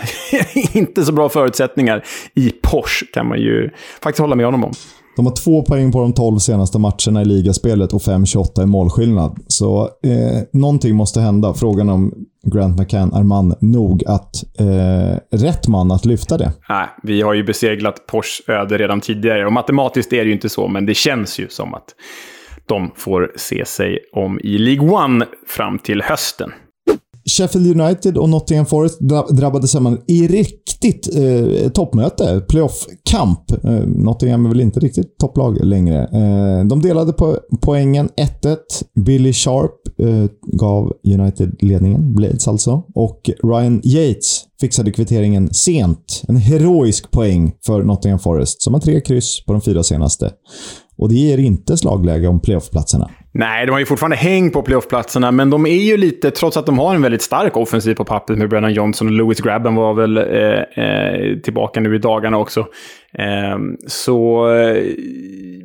inte 0.77 1.03
så 1.03 1.11
bra 1.11 1.29
förutsättningar 1.29 2.03
i 2.33 2.51
Porsche 2.61 3.05
kan 3.13 3.27
man 3.27 3.39
ju 3.39 3.69
faktiskt 4.01 4.19
hålla 4.19 4.35
med 4.35 4.45
honom 4.45 4.63
om. 4.63 4.73
De 5.19 5.25
har 5.25 5.35
två 5.35 5.63
poäng 5.63 5.91
på 5.91 6.01
de 6.01 6.13
tolv 6.13 6.37
senaste 6.37 6.79
matcherna 6.79 7.21
i 7.21 7.25
ligaspelet 7.25 7.93
och 7.93 8.01
5-28 8.01 8.63
i 8.63 8.65
målskillnad. 8.65 9.39
Så 9.47 9.81
eh, 9.83 10.41
någonting 10.53 10.95
måste 10.95 11.21
hända. 11.21 11.53
Frågan 11.53 11.89
om 11.89 12.13
Grant 12.53 12.79
McCann 12.79 13.13
är 13.13 13.23
man 13.23 13.55
nog 13.61 14.03
att 14.07 14.43
eh, 14.59 15.37
rätt 15.37 15.67
man 15.67 15.91
att 15.91 16.05
lyfta 16.05 16.37
det. 16.37 16.51
Nej, 16.69 16.87
vi 17.03 17.21
har 17.21 17.33
ju 17.33 17.43
beseglat 17.43 18.05
Porsche 18.07 18.51
öde 18.53 18.77
redan 18.77 19.01
tidigare. 19.01 19.45
Och 19.45 19.53
matematiskt 19.53 20.13
är 20.13 20.17
det 20.17 20.27
ju 20.27 20.33
inte 20.33 20.49
så, 20.49 20.67
men 20.67 20.85
det 20.85 20.93
känns 20.93 21.39
ju 21.39 21.47
som 21.49 21.73
att 21.73 21.95
de 22.65 22.91
får 22.95 23.31
se 23.35 23.65
sig 23.65 23.99
om 24.13 24.39
i 24.39 24.57
League 24.57 24.89
One 24.89 25.25
fram 25.47 25.79
till 25.79 26.01
hösten. 26.01 26.51
Sheffield 27.29 27.81
United 27.81 28.17
och 28.17 28.29
Nottingham 28.29 28.65
Forest 28.65 28.99
drabbade 29.29 29.67
samman 29.67 30.01
i 30.07 30.27
riktigt 30.27 31.15
eh, 31.15 31.69
toppmöte. 31.69 32.41
Playoff-kamp. 32.49 33.51
Eh, 33.63 33.71
Nottingham 33.87 34.45
är 34.45 34.49
väl 34.49 34.61
inte 34.61 34.79
riktigt 34.79 35.17
topplag 35.17 35.65
längre. 35.65 36.03
Eh, 36.03 36.65
de 36.65 36.81
delade 36.81 37.13
på 37.13 37.37
poängen 37.61 38.09
1-1. 38.43 38.57
Billy 39.05 39.33
Sharp 39.33 39.71
eh, 39.99 40.31
gav 40.41 40.93
United 41.03 41.55
ledningen, 41.59 42.15
Blades 42.15 42.47
alltså. 42.47 42.83
Och 42.95 43.29
Ryan 43.43 43.81
Yates 43.83 44.45
fixade 44.61 44.91
kvitteringen 44.91 45.53
sent. 45.53 46.23
En 46.27 46.37
heroisk 46.37 47.11
poäng 47.11 47.53
för 47.65 47.83
Nottingham 47.83 48.19
Forest, 48.19 48.61
som 48.61 48.73
har 48.73 48.81
tre 48.81 49.01
kryss 49.01 49.45
på 49.45 49.53
de 49.53 49.61
fyra 49.61 49.83
senaste. 49.83 50.31
Och 50.97 51.09
det 51.09 51.15
ger 51.15 51.37
inte 51.37 51.77
slagläge 51.77 52.27
om 52.27 52.39
playoffplatserna. 52.39 53.09
Nej, 53.31 53.65
de 53.65 53.71
har 53.71 53.79
ju 53.79 53.85
fortfarande 53.85 54.17
häng 54.17 54.51
på 54.51 54.61
playoffplatserna, 54.61 55.31
men 55.31 55.49
de 55.49 55.65
är 55.65 55.83
ju 55.83 55.97
lite, 55.97 56.31
trots 56.31 56.57
att 56.57 56.65
de 56.65 56.79
har 56.79 56.95
en 56.95 57.01
väldigt 57.01 57.21
stark 57.21 57.57
offensiv 57.57 57.95
på 57.95 58.05
pappret 58.05 58.39
med 58.39 58.49
Brennan 58.49 58.73
Johnson 58.73 59.07
och 59.07 59.13
Lewis 59.13 59.41
Grabben 59.41 59.75
var 59.75 59.93
väl 59.93 60.17
eh, 60.17 60.83
eh, 60.85 61.37
tillbaka 61.39 61.79
nu 61.79 61.95
i 61.95 61.97
dagarna 61.97 62.37
också. 62.37 62.65
Ehm, 63.13 63.77
så... 63.87 64.49
Eh, 64.51 64.83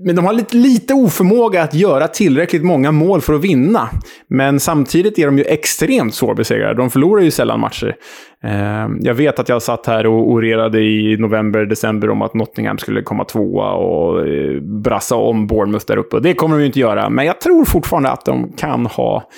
men 0.07 0.17
de 0.17 0.25
har 0.25 0.33
lite, 0.33 0.57
lite 0.57 0.95
oförmåga 0.95 1.63
att 1.63 1.75
göra 1.75 2.09
tillräckligt 2.09 2.65
många 2.65 2.93
mål 2.93 3.21
för 3.21 3.35
att 3.35 3.45
vinna. 3.45 3.89
Men 4.29 4.61
samtidigt 4.61 5.19
är 5.19 5.27
de 5.27 5.39
ju 5.39 5.45
extremt 5.45 6.15
svårbesegrade. 6.15 6.75
De 6.75 6.91
förlorar 6.91 7.23
ju 7.23 7.31
sällan 7.31 7.61
matcher. 7.61 7.97
Ehm, 8.43 8.99
jag 9.01 9.15
vet 9.15 9.39
att 9.39 9.49
jag 9.49 9.63
satt 9.63 9.87
här 9.87 10.07
och 10.07 10.31
orerade 10.31 10.81
i 10.81 11.17
november, 11.19 11.65
december 11.65 12.11
om 12.11 12.23
att 12.23 12.35
Nottingham 12.35 12.79
skulle 12.79 13.03
komma 13.03 13.25
tvåa 13.25 13.73
och 13.73 14.29
eh, 14.29 14.61
brassa 14.61 15.17
om 15.17 15.47
Bournemouth 15.47 15.87
där 15.87 15.97
uppe. 15.97 16.21
Det 16.21 16.35
kommer 16.35 16.57
de 16.57 16.61
ju 16.61 16.67
inte 16.67 16.81
göra, 16.81 17.11
men 17.11 17.27
jag 17.27 17.41
tror 17.41 17.65
fortfarande 17.65 18.11
att 18.11 18.25
de 18.25 18.53
kan 18.57 18.87
ha 18.87 19.31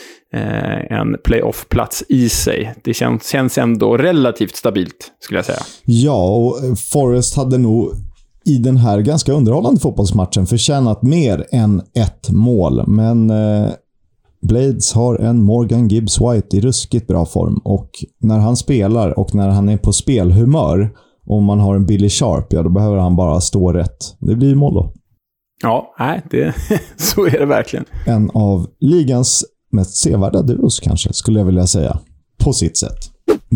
en 0.91 1.17
playoff-plats 1.25 2.05
i 2.09 2.29
sig. 2.29 2.75
Det 2.85 2.95
känns, 2.95 3.29
känns 3.29 3.59
ändå 3.59 3.97
relativt 3.97 4.57
stabilt, 4.57 5.13
skulle 5.21 5.39
jag 5.39 5.45
säga. 5.45 5.59
Ja, 5.85 6.37
och 6.37 6.79
Forrest 6.93 7.37
hade 7.37 7.59
nog 7.59 7.93
i 8.45 8.59
den 8.59 8.77
här 8.77 9.01
ganska 9.01 9.33
underhållande 9.33 9.81
fotbollsmatchen 9.81 10.47
förtjänat 10.47 11.03
mer 11.03 11.47
än 11.51 11.83
ett 11.95 12.31
mål. 12.31 12.85
Men 12.87 13.31
eh, 13.31 13.71
Blades 14.43 14.93
har 14.93 15.19
en 15.19 15.43
Morgan 15.43 15.89
Gibbs 15.89 16.21
White 16.21 16.57
i 16.57 16.61
ruskigt 16.61 17.07
bra 17.07 17.27
form 17.27 17.61
och 17.65 17.91
när 18.21 18.39
han 18.39 18.57
spelar 18.57 19.19
och 19.19 19.35
när 19.35 19.49
han 19.49 19.69
är 19.69 19.77
på 19.77 19.93
spelhumör, 19.93 20.91
om 21.27 21.45
man 21.45 21.61
har 21.61 21.77
en 21.77 21.87
Billy 21.87 22.09
Sharp, 22.09 22.53
ja 22.53 22.63
då 22.63 22.69
behöver 22.69 22.97
han 22.97 23.17
bara 23.17 23.41
stå 23.41 23.73
rätt. 23.73 24.17
Det 24.21 24.37
blir 24.37 24.55
mål 24.55 24.75
då. 24.75 24.93
Ja, 25.63 25.95
nej, 25.99 26.23
det, 26.31 26.55
så 26.97 27.27
är 27.27 27.39
det 27.39 27.47
verkligen. 27.47 27.85
En 28.07 28.31
av 28.35 28.67
ligans 28.81 29.45
mest 29.77 29.97
sevärda 29.97 30.43
duos 30.43 30.81
kanske, 30.81 31.13
skulle 31.13 31.39
jag 31.41 31.47
vilja 31.47 31.67
säga. 31.67 31.99
På 32.39 32.53
sitt 32.53 32.79
sätt. 32.79 32.99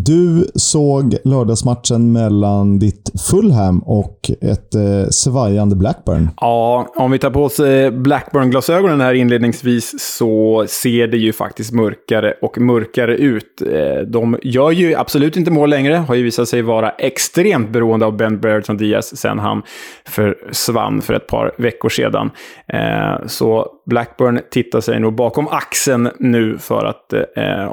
Du 0.04 0.46
såg 0.54 1.16
lördagsmatchen 1.24 2.12
mellan 2.12 2.78
ditt 2.78 3.10
Fulham 3.30 3.78
och 3.78 4.30
ett 4.40 4.74
eh, 4.74 5.08
svajande 5.10 5.76
Blackburn. 5.76 6.28
Ja, 6.40 6.86
om 6.96 7.10
vi 7.10 7.18
tar 7.18 7.30
på 7.30 7.44
oss 7.44 7.60
eh, 7.60 7.90
Blackburn-glasögonen 7.90 9.00
här 9.00 9.14
inledningsvis 9.14 9.94
så 10.00 10.64
ser 10.68 11.06
det 11.06 11.16
ju 11.16 11.32
faktiskt 11.32 11.72
mörkare 11.72 12.34
och 12.42 12.58
mörkare 12.58 13.16
ut. 13.16 13.62
Eh, 13.62 14.06
de 14.06 14.38
gör 14.42 14.70
ju 14.70 14.94
absolut 14.94 15.36
inte 15.36 15.50
mål 15.50 15.70
längre, 15.70 15.94
har 15.94 16.14
ju 16.14 16.22
visat 16.22 16.48
sig 16.48 16.62
vara 16.62 16.90
extremt 16.90 17.70
beroende 17.70 18.06
av 18.06 18.16
Ben 18.16 18.40
Brereton 18.40 18.76
Diaz 18.76 19.16
sen 19.16 19.38
han 19.38 19.62
försvann 20.04 21.02
för 21.02 21.14
ett 21.14 21.26
par 21.26 21.52
veckor 21.58 21.88
sedan. 21.88 22.30
Eh, 22.66 23.26
så 23.26 23.66
Blackburn 23.86 24.40
tittar 24.50 24.80
sig 24.80 25.00
nog 25.00 25.14
bakom 25.14 25.48
axeln 25.48 26.10
nu 26.18 26.58
för 26.58 26.84
att 26.84 27.14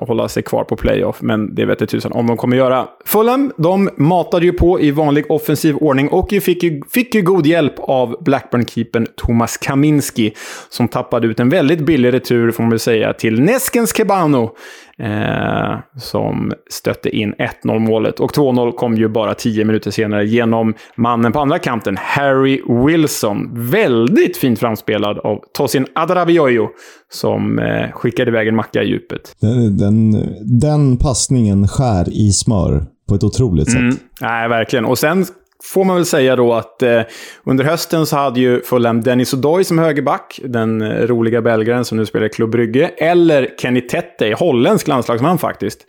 hålla 0.07 0.27
sig 0.27 0.43
kvar 0.43 0.63
på 0.63 0.75
playoff, 0.75 1.21
men 1.21 1.55
det 1.55 1.65
vet 1.65 1.81
tusan 1.87 2.11
om 2.17 2.27
de 2.27 2.37
kommer 2.37 2.57
göra. 2.57 2.87
Fulham, 3.05 3.51
de 3.57 3.89
matade 3.97 4.45
ju 4.45 4.53
på 4.53 4.79
i 4.81 4.91
vanlig 4.91 5.31
offensiv 5.31 5.75
ordning 5.75 6.09
och 6.09 6.29
fick 6.29 6.63
ju, 6.63 6.81
fick 6.89 7.15
ju 7.15 7.21
god 7.21 7.47
hjälp 7.47 7.73
av 7.77 8.23
Blackburn-keepern 8.23 9.07
Thomas 9.15 9.57
Kaminski, 9.57 10.33
som 10.69 10.87
tappade 10.87 11.27
ut 11.27 11.39
en 11.39 11.49
väldigt 11.49 11.79
billig 11.79 12.13
retur, 12.13 12.51
får 12.51 12.63
man 12.63 12.69
väl 12.69 12.79
säga, 12.79 13.13
till 13.13 13.41
Neskens 13.41 13.95
Kebano. 13.95 14.51
Eh, 14.99 15.79
som 15.97 16.53
stötte 16.69 17.09
in 17.09 17.33
1-0 17.63 17.79
målet. 17.79 18.19
Och 18.19 18.31
2-0 18.31 18.71
kom 18.71 18.95
ju 18.97 19.07
bara 19.07 19.33
10 19.33 19.65
minuter 19.65 19.91
senare 19.91 20.25
genom 20.25 20.73
mannen 20.95 21.31
på 21.31 21.39
andra 21.39 21.59
kanten, 21.59 21.97
Harry 21.99 22.61
Wilson. 22.85 23.69
Väldigt 23.69 24.37
fint 24.37 24.59
framspelad 24.59 25.17
av 25.17 25.39
Tosin 25.53 25.85
Adarabioyo, 25.95 26.69
som 27.11 27.59
eh, 27.59 27.91
skickade 27.91 28.31
iväg 28.31 28.47
en 28.47 28.55
macka 28.55 28.83
i 28.83 28.87
djupet. 28.87 29.35
Den, 29.41 29.77
den, 29.77 30.25
den 30.59 30.97
passningen 30.97 31.67
skär 31.67 32.09
i 32.09 32.31
smör 32.31 32.85
på 33.09 33.15
ett 33.15 33.23
otroligt 33.23 33.71
sätt. 33.71 33.81
Mm, 33.81 33.95
nej, 34.21 34.49
verkligen. 34.49 34.85
Och 34.85 34.97
sen 34.97 35.25
får 35.73 35.83
man 35.83 35.95
väl 35.95 36.05
säga 36.05 36.35
då 36.35 36.53
att 36.53 36.83
eh, 36.83 37.01
under 37.43 37.63
hösten 37.65 38.05
så 38.05 38.15
hade 38.15 38.39
ju 38.39 38.61
Fulham 38.61 39.01
Dennis 39.01 39.33
O'Doy 39.33 39.63
som 39.63 39.79
högerback, 39.79 40.39
den 40.43 40.81
eh, 40.81 41.07
roliga 41.07 41.41
belgaren 41.41 41.85
som 41.85 41.97
nu 41.97 42.05
spelar 42.05 42.25
i 42.25 42.29
Club 42.29 42.49
Brygge, 42.49 42.87
eller 42.97 43.49
Kenny 43.59 43.81
Tette, 43.81 44.35
holländsk 44.39 44.87
landslagsman 44.87 45.37
faktiskt. 45.37 45.85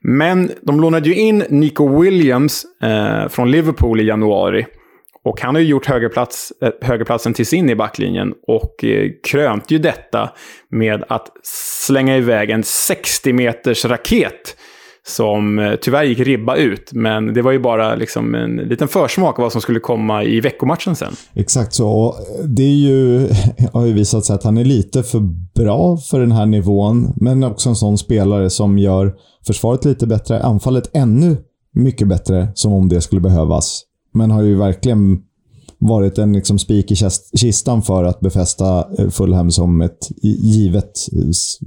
Men 0.00 0.50
de 0.62 0.80
lånade 0.80 1.08
ju 1.08 1.14
in 1.14 1.44
Nico 1.48 2.00
Williams 2.00 2.66
eh, 2.82 3.28
från 3.28 3.50
Liverpool 3.50 4.00
i 4.00 4.04
januari. 4.04 4.66
Och 5.24 5.40
han 5.40 5.54
har 5.54 5.62
ju 5.62 5.68
gjort 5.68 5.86
högerplats, 5.86 6.52
eh, 6.62 6.70
högerplatsen 6.82 7.34
till 7.34 7.46
sin 7.46 7.70
i 7.70 7.74
backlinjen 7.74 8.34
och 8.46 8.84
eh, 8.84 9.10
krönt 9.24 9.70
ju 9.70 9.78
detta 9.78 10.30
med 10.68 11.04
att 11.08 11.28
slänga 11.86 12.16
iväg 12.16 12.50
en 12.50 12.62
60 12.62 13.32
meters 13.32 13.84
raket 13.84 14.56
som 15.06 15.58
eh, 15.58 15.74
tyvärr 15.74 16.04
gick 16.04 16.18
ribba 16.18 16.56
ut. 16.56 16.92
Men 16.92 17.34
det 17.34 17.42
var 17.42 17.52
ju 17.52 17.58
bara 17.58 17.94
liksom 17.94 18.34
en 18.34 18.56
liten 18.56 18.88
försmak 18.88 19.38
av 19.38 19.42
vad 19.42 19.52
som 19.52 19.60
skulle 19.60 19.80
komma 19.80 20.24
i 20.24 20.40
veckomatchen 20.40 20.96
sen. 20.96 21.12
Exakt 21.34 21.74
så. 21.74 21.88
Och 21.88 22.16
det 22.48 22.62
är 22.62 22.76
ju, 22.76 23.28
har 23.72 23.86
ju 23.86 23.92
visat 23.92 24.24
sig 24.24 24.34
att 24.34 24.44
han 24.44 24.58
är 24.58 24.64
lite 24.64 25.02
för 25.02 25.20
bra 25.54 25.96
för 25.96 26.20
den 26.20 26.32
här 26.32 26.46
nivån. 26.46 27.12
Men 27.16 27.44
också 27.44 27.68
en 27.68 27.76
sån 27.76 27.98
spelare 27.98 28.50
som 28.50 28.78
gör 28.78 29.14
försvaret 29.46 29.84
lite 29.84 30.06
bättre, 30.06 30.42
anfallet 30.42 30.90
ännu 30.96 31.36
mycket 31.74 32.08
bättre, 32.08 32.48
som 32.54 32.72
om 32.72 32.88
det 32.88 33.00
skulle 33.00 33.20
behövas. 33.20 33.82
Men 34.14 34.30
har 34.30 34.42
ju 34.42 34.56
verkligen 34.56 35.20
varit 35.88 36.18
en 36.18 36.32
liksom 36.32 36.58
spik 36.58 36.90
i 36.90 36.94
kistan 37.40 37.82
för 37.82 38.04
att 38.04 38.20
befästa 38.20 38.78
eh, 38.98 39.08
Fulham 39.10 39.50
som 39.50 39.80
ett 39.80 39.98
givet 40.22 40.92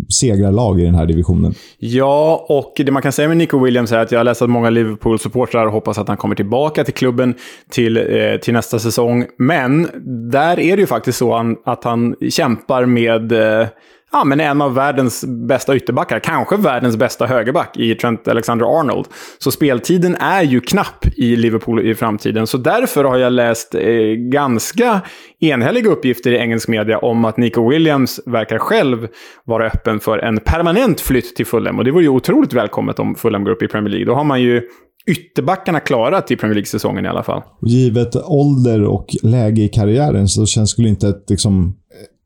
segrarlag 0.10 0.80
i 0.80 0.84
den 0.84 0.96
här 0.96 1.06
divisionen. 1.06 1.54
Ja, 1.78 2.46
och 2.50 2.74
det 2.76 2.92
man 2.92 3.02
kan 3.02 3.12
säga 3.12 3.28
med 3.28 3.38
Nico 3.38 3.64
Williams 3.64 3.92
är 3.92 4.00
att 4.00 4.12
jag 4.12 4.20
har 4.20 4.24
läst 4.24 4.42
att 4.42 4.50
många 4.50 4.70
Liverpool-supportrar 4.70 5.68
hoppas 5.68 5.98
att 5.98 6.08
han 6.08 6.18
kommer 6.18 6.36
tillbaka 6.36 6.84
till 6.84 6.94
klubben 6.94 7.34
till, 7.70 7.98
eh, 7.98 8.40
till 8.42 8.54
nästa 8.54 8.80
säsong. 8.80 9.26
Men 9.38 9.90
där 10.32 10.60
är 10.60 10.76
det 10.76 10.82
ju 10.82 10.88
faktiskt 10.88 11.18
så 11.18 11.56
att 11.66 11.84
han 11.84 12.16
kämpar 12.30 12.86
med 12.86 13.32
eh, 13.32 13.68
ja, 14.12 14.24
men 14.24 14.40
en 14.40 14.62
av 14.62 14.74
världens 14.74 15.26
bästa 15.48 15.76
ytterbackar, 15.76 16.20
kanske 16.20 16.58
världens 16.58 16.98
bästa 16.98 17.26
högerback 17.26 17.78
i 17.78 17.96
Trent 17.96 18.28
Alexander-Arnold. 18.28 19.06
Så 19.38 19.52
speltiden 19.52 20.16
är 20.16 20.44
ju 20.44 20.62
knapp 20.62 21.06
i 21.16 21.36
Liverpool 21.36 21.88
i 21.88 21.96
framtiden. 21.96 22.48
Så 22.48 22.58
därför 22.58 23.04
har 23.04 23.18
jag 23.18 23.34
läst 23.34 23.76
eh, 23.76 23.82
ganska 24.18 25.02
enhälliga 25.40 25.90
uppgifter 25.90 26.32
i 26.32 26.38
engelsk 26.38 26.68
media 26.68 26.98
om 26.98 27.26
att 27.26 27.38
Nico 27.38 27.70
Williams 27.70 28.20
verkar 28.26 28.58
själv 28.58 29.08
vara 29.44 29.68
öppen 29.68 30.00
för 30.00 30.18
en 30.18 30.40
permanent 30.40 31.02
flytt 31.02 31.36
till 31.36 31.46
Fulham. 31.46 31.78
Och 31.78 31.86
det 31.86 31.92
vore 31.92 32.04
ju 32.04 32.10
otroligt 32.10 32.54
välkommet 32.54 33.00
om 33.00 33.16
Fulham 33.16 33.44
går 33.44 33.52
upp 33.52 33.64
i 33.64 33.68
Premier 33.68 33.90
League. 33.90 34.06
Då 34.06 34.14
har 34.14 34.24
man 34.24 34.42
ju 34.42 34.62
ytterbackarna 35.08 35.80
klara 35.80 36.22
till 36.22 36.38
Premier 36.38 36.56
League-säsongen 36.56 37.06
i 37.06 37.08
alla 37.08 37.24
fall. 37.24 37.42
Givet 37.66 38.16
ålder 38.16 38.84
och 38.84 39.08
läge 39.24 39.62
i 39.62 39.68
karriären 39.68 40.28
så 40.28 40.46
känns 40.46 40.70
skulle 40.70 40.90
inte 40.90 41.08
ett 41.08 41.30
liksom, 41.30 41.76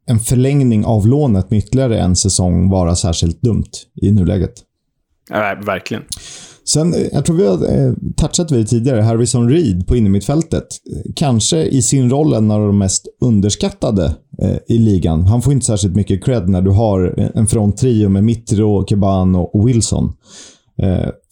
en 0.09 0.19
förlängning 0.19 0.85
av 0.85 1.07
lånet 1.07 1.51
med 1.51 1.59
ytterligare 1.59 1.99
en 1.99 2.15
säsong 2.15 2.69
vara 2.69 2.95
särskilt 2.95 3.41
dumt 3.41 3.71
i 4.01 4.11
nuläget. 4.11 4.53
Ja, 5.29 5.61
verkligen. 5.65 6.03
Sen, 6.69 6.93
eh, 6.93 7.07
jag 7.11 7.25
tror 7.25 7.35
vi 7.35 7.47
har 7.47 7.53
eh, 7.53 7.93
touchat 8.17 8.51
vid 8.51 8.59
det 8.59 8.65
tidigare, 8.65 9.01
Harrison 9.01 9.49
Reed 9.49 9.87
på 9.87 9.95
innermittfältet. 9.95 10.67
Kanske 11.15 11.63
i 11.63 11.81
sin 11.81 12.09
roll 12.09 12.33
en 12.33 12.51
av 12.51 12.59
de 12.59 12.77
mest 12.77 13.07
underskattade 13.21 14.15
eh, 14.41 14.57
i 14.67 14.77
ligan. 14.77 15.21
Han 15.25 15.41
får 15.41 15.53
inte 15.53 15.65
särskilt 15.65 15.95
mycket 15.95 16.23
cred 16.25 16.49
när 16.49 16.61
du 16.61 16.71
har 16.71 17.31
en 17.35 17.47
fronttrio 17.47 18.09
med 18.09 18.23
Mitro, 18.23 18.85
Kebano 18.87 19.39
och 19.39 19.67
Wilson. 19.67 20.13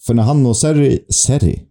För 0.06 0.14
när 0.14 0.22
han 0.22 0.46
och 0.46 0.56
Seri, 0.56 0.98
Seri, 1.08 1.62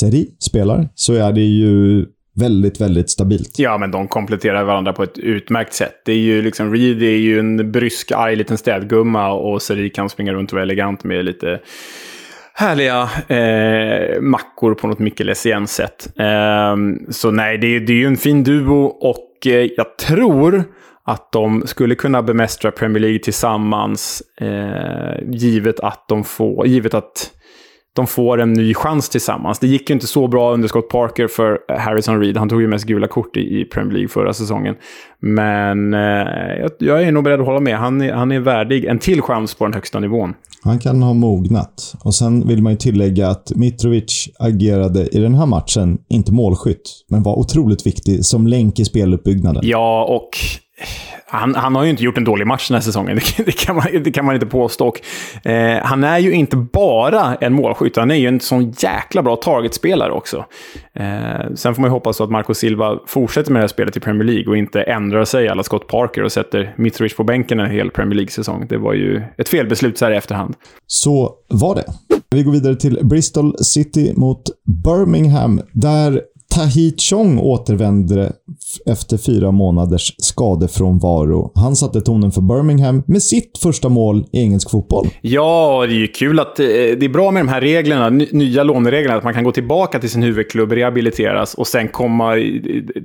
Seri 0.00 0.28
spelar 0.40 0.88
så 0.94 1.12
är 1.12 1.32
det 1.32 1.44
ju 1.44 2.06
väldigt, 2.34 2.80
väldigt 2.80 3.10
stabilt. 3.10 3.58
Ja, 3.58 3.78
men 3.78 3.90
de 3.90 4.08
kompletterar 4.08 4.64
varandra 4.64 4.92
på 4.92 5.02
ett 5.02 5.18
utmärkt 5.18 5.72
sätt. 5.72 6.02
Det 6.04 6.12
är 6.12 6.18
ju 6.18 6.42
liksom, 6.42 6.74
Reed 6.74 7.02
är 7.02 7.16
ju 7.16 7.38
en 7.38 7.72
brysk, 7.72 8.12
arg 8.12 8.36
liten 8.36 8.58
städgumma 8.58 9.32
och 9.32 9.62
Seri 9.62 9.90
kan 9.90 10.10
springa 10.10 10.32
runt 10.32 10.50
och 10.50 10.56
vara 10.56 10.62
elegant 10.62 11.04
med 11.04 11.24
lite 11.24 11.60
härliga 12.54 13.08
eh, 13.28 14.20
mackor 14.20 14.74
på 14.74 14.86
något 14.86 14.98
mycket 14.98 15.26
Mikkel 15.26 15.66
sätt 15.66 16.08
eh, 16.18 16.76
Så 17.10 17.30
nej, 17.30 17.58
det, 17.58 17.78
det 17.78 17.92
är 17.92 17.96
ju 17.96 18.06
en 18.06 18.16
fin 18.16 18.44
duo 18.44 18.84
och 18.84 19.46
eh, 19.46 19.68
jag 19.76 19.98
tror 19.98 20.64
att 21.06 21.32
de 21.32 21.66
skulle 21.66 21.94
kunna 21.94 22.22
bemästra 22.22 22.70
Premier 22.70 23.00
League 23.00 23.18
tillsammans, 23.18 24.22
eh, 24.40 25.30
givet 25.30 25.80
att 25.80 26.04
de 26.08 26.24
får, 26.24 26.66
givet 26.66 26.94
att 26.94 27.33
de 27.96 28.06
får 28.06 28.40
en 28.40 28.52
ny 28.52 28.74
chans 28.74 29.08
tillsammans. 29.08 29.58
Det 29.58 29.66
gick 29.66 29.90
ju 29.90 29.94
inte 29.94 30.06
så 30.06 30.28
bra 30.28 30.54
under 30.54 30.68
Scott 30.68 30.88
Parker 30.88 31.28
för 31.28 31.58
Harrison 31.78 32.20
Reed. 32.20 32.36
Han 32.36 32.48
tog 32.48 32.60
ju 32.60 32.68
mest 32.68 32.84
gula 32.84 33.06
kort 33.06 33.36
i, 33.36 33.40
i 33.40 33.64
Premier 33.64 33.92
League 33.92 34.08
förra 34.08 34.32
säsongen. 34.32 34.74
Men 35.20 35.94
eh, 35.94 36.00
jag, 36.60 36.70
jag, 36.78 37.02
är 37.02 37.12
nog 37.12 37.24
beredd 37.24 37.40
att 37.40 37.46
hålla 37.46 37.60
med. 37.60 37.78
Han 37.78 38.00
är, 38.00 38.12
han 38.12 38.32
är 38.32 38.40
värdig 38.40 38.84
en 38.84 38.98
till 38.98 39.22
chans 39.22 39.54
på 39.54 39.64
den 39.64 39.74
högsta 39.74 40.00
nivån. 40.00 40.34
Han 40.62 40.78
kan 40.78 41.02
ha 41.02 41.12
mognat. 41.12 41.94
Och 42.04 42.14
sen 42.14 42.48
vill 42.48 42.62
man 42.62 42.72
ju 42.72 42.78
tillägga 42.78 43.28
att 43.28 43.52
Mitrovic 43.54 44.28
agerade 44.38 45.08
i 45.16 45.18
den 45.18 45.34
här 45.34 45.46
matchen, 45.46 45.98
inte 46.08 46.32
målskytt, 46.32 46.90
men 47.08 47.22
var 47.22 47.38
otroligt 47.38 47.86
viktig 47.86 48.24
som 48.24 48.46
länk 48.46 48.78
i 48.78 48.84
speluppbyggnaden. 48.84 49.62
Ja, 49.64 50.04
och 50.04 50.30
han, 51.26 51.54
han, 51.54 51.74
har 51.74 51.84
ju 51.84 51.90
inte 51.90 52.02
gjort 52.02 52.18
en 52.18 52.24
dålig 52.24 52.46
match 52.46 52.68
den 52.68 52.74
här 52.74 52.82
säsongen, 52.82 53.16
det, 53.36 53.42
det, 53.42 53.52
kan, 53.52 53.76
man, 53.76 53.86
det 54.04 54.10
kan 54.10 54.24
man 54.24 54.34
inte 54.34 54.46
påstå. 54.46 54.88
Och, 54.88 55.00
eh, 55.46 55.82
han 55.82 56.04
är 56.04 56.18
ju 56.18 56.32
inte 56.32 56.56
bara 56.56 57.34
en 57.34 57.52
målskytt, 57.52 57.96
han 57.96 58.10
är 58.10 58.14
ju 58.14 58.28
en 58.28 58.40
sån 58.40 58.70
jäkla 58.70 59.22
bra 59.22 59.36
targetspelare 59.36 60.12
också. 60.12 60.44
Eh, 60.94 61.54
sen 61.54 61.74
får 61.74 61.80
man 61.80 61.90
ju 61.90 61.92
hoppas 61.92 62.20
att 62.20 62.30
Marco 62.30 62.54
Silva 62.54 62.98
fortsätter 63.06 63.52
med 63.52 63.60
det 63.60 63.62
här 63.62 63.68
spelet 63.68 63.96
i 63.96 64.00
Premier 64.00 64.24
League 64.24 64.46
och 64.46 64.56
inte 64.56 64.82
ändrar 64.82 65.24
sig 65.24 65.48
alla 65.48 65.62
Scott 65.62 65.86
Parker 65.86 66.22
och 66.22 66.32
sätter 66.32 66.74
Mitrovic 66.76 67.16
på 67.16 67.24
bänken 67.24 67.60
en 67.60 67.70
hel 67.70 67.90
Premier 67.90 68.16
League-säsong. 68.16 68.66
Det 68.68 68.76
var 68.76 68.94
ju 68.94 69.22
ett 69.38 69.48
felbeslut 69.48 69.98
så 69.98 70.04
här 70.04 70.12
i 70.12 70.16
efterhand. 70.16 70.54
Så 70.86 71.34
var 71.48 71.74
det. 71.74 71.84
Vi 72.30 72.42
går 72.42 72.52
vidare 72.52 72.76
till 72.76 72.98
Bristol 73.02 73.54
City 73.58 74.12
mot 74.16 74.42
Birmingham, 74.84 75.60
där 75.72 76.22
Tahit 76.54 77.00
Chong 77.00 77.38
återvände 77.38 78.32
efter 78.86 79.16
fyra 79.16 79.50
månaders 79.50 80.14
skadefrånvaro. 80.18 81.52
Han 81.54 81.76
satte 81.76 82.00
tonen 82.00 82.32
för 82.32 82.40
Birmingham 82.40 83.02
med 83.06 83.22
sitt 83.22 83.58
första 83.62 83.88
mål 83.88 84.24
i 84.32 84.40
engelsk 84.40 84.70
fotboll. 84.70 85.06
Ja, 85.20 85.84
det 85.88 85.94
är 85.94 85.98
ju 85.98 86.06
kul 86.06 86.40
att 86.40 86.60
eh, 86.60 86.66
det 86.66 87.04
är 87.04 87.08
bra 87.08 87.30
med 87.30 87.44
de 87.44 87.48
här 87.48 87.60
reglerna, 87.60 88.08
nya 88.10 88.62
lånereglerna, 88.62 89.16
att 89.18 89.24
man 89.24 89.34
kan 89.34 89.44
gå 89.44 89.52
tillbaka 89.52 89.98
till 89.98 90.10
sin 90.10 90.22
huvudklubb, 90.22 90.72
rehabiliteras 90.72 91.54
och 91.54 91.66
sen 91.66 91.88
komma 91.88 92.34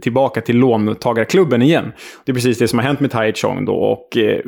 tillbaka 0.02 0.42
till 0.42 0.58
låntagarklubben 0.58 1.62
igen. 1.62 1.92
Det 2.26 2.32
är 2.32 2.34
precis 2.34 2.58
det 2.58 2.68
som 2.68 2.80
har 2.80 2.86
hänt 2.86 3.00
med 3.00 3.12
Tahit 3.12 3.38
Chong 3.38 3.66
då. 3.66 3.74
Och, 3.74 4.18
eh, 4.18 4.40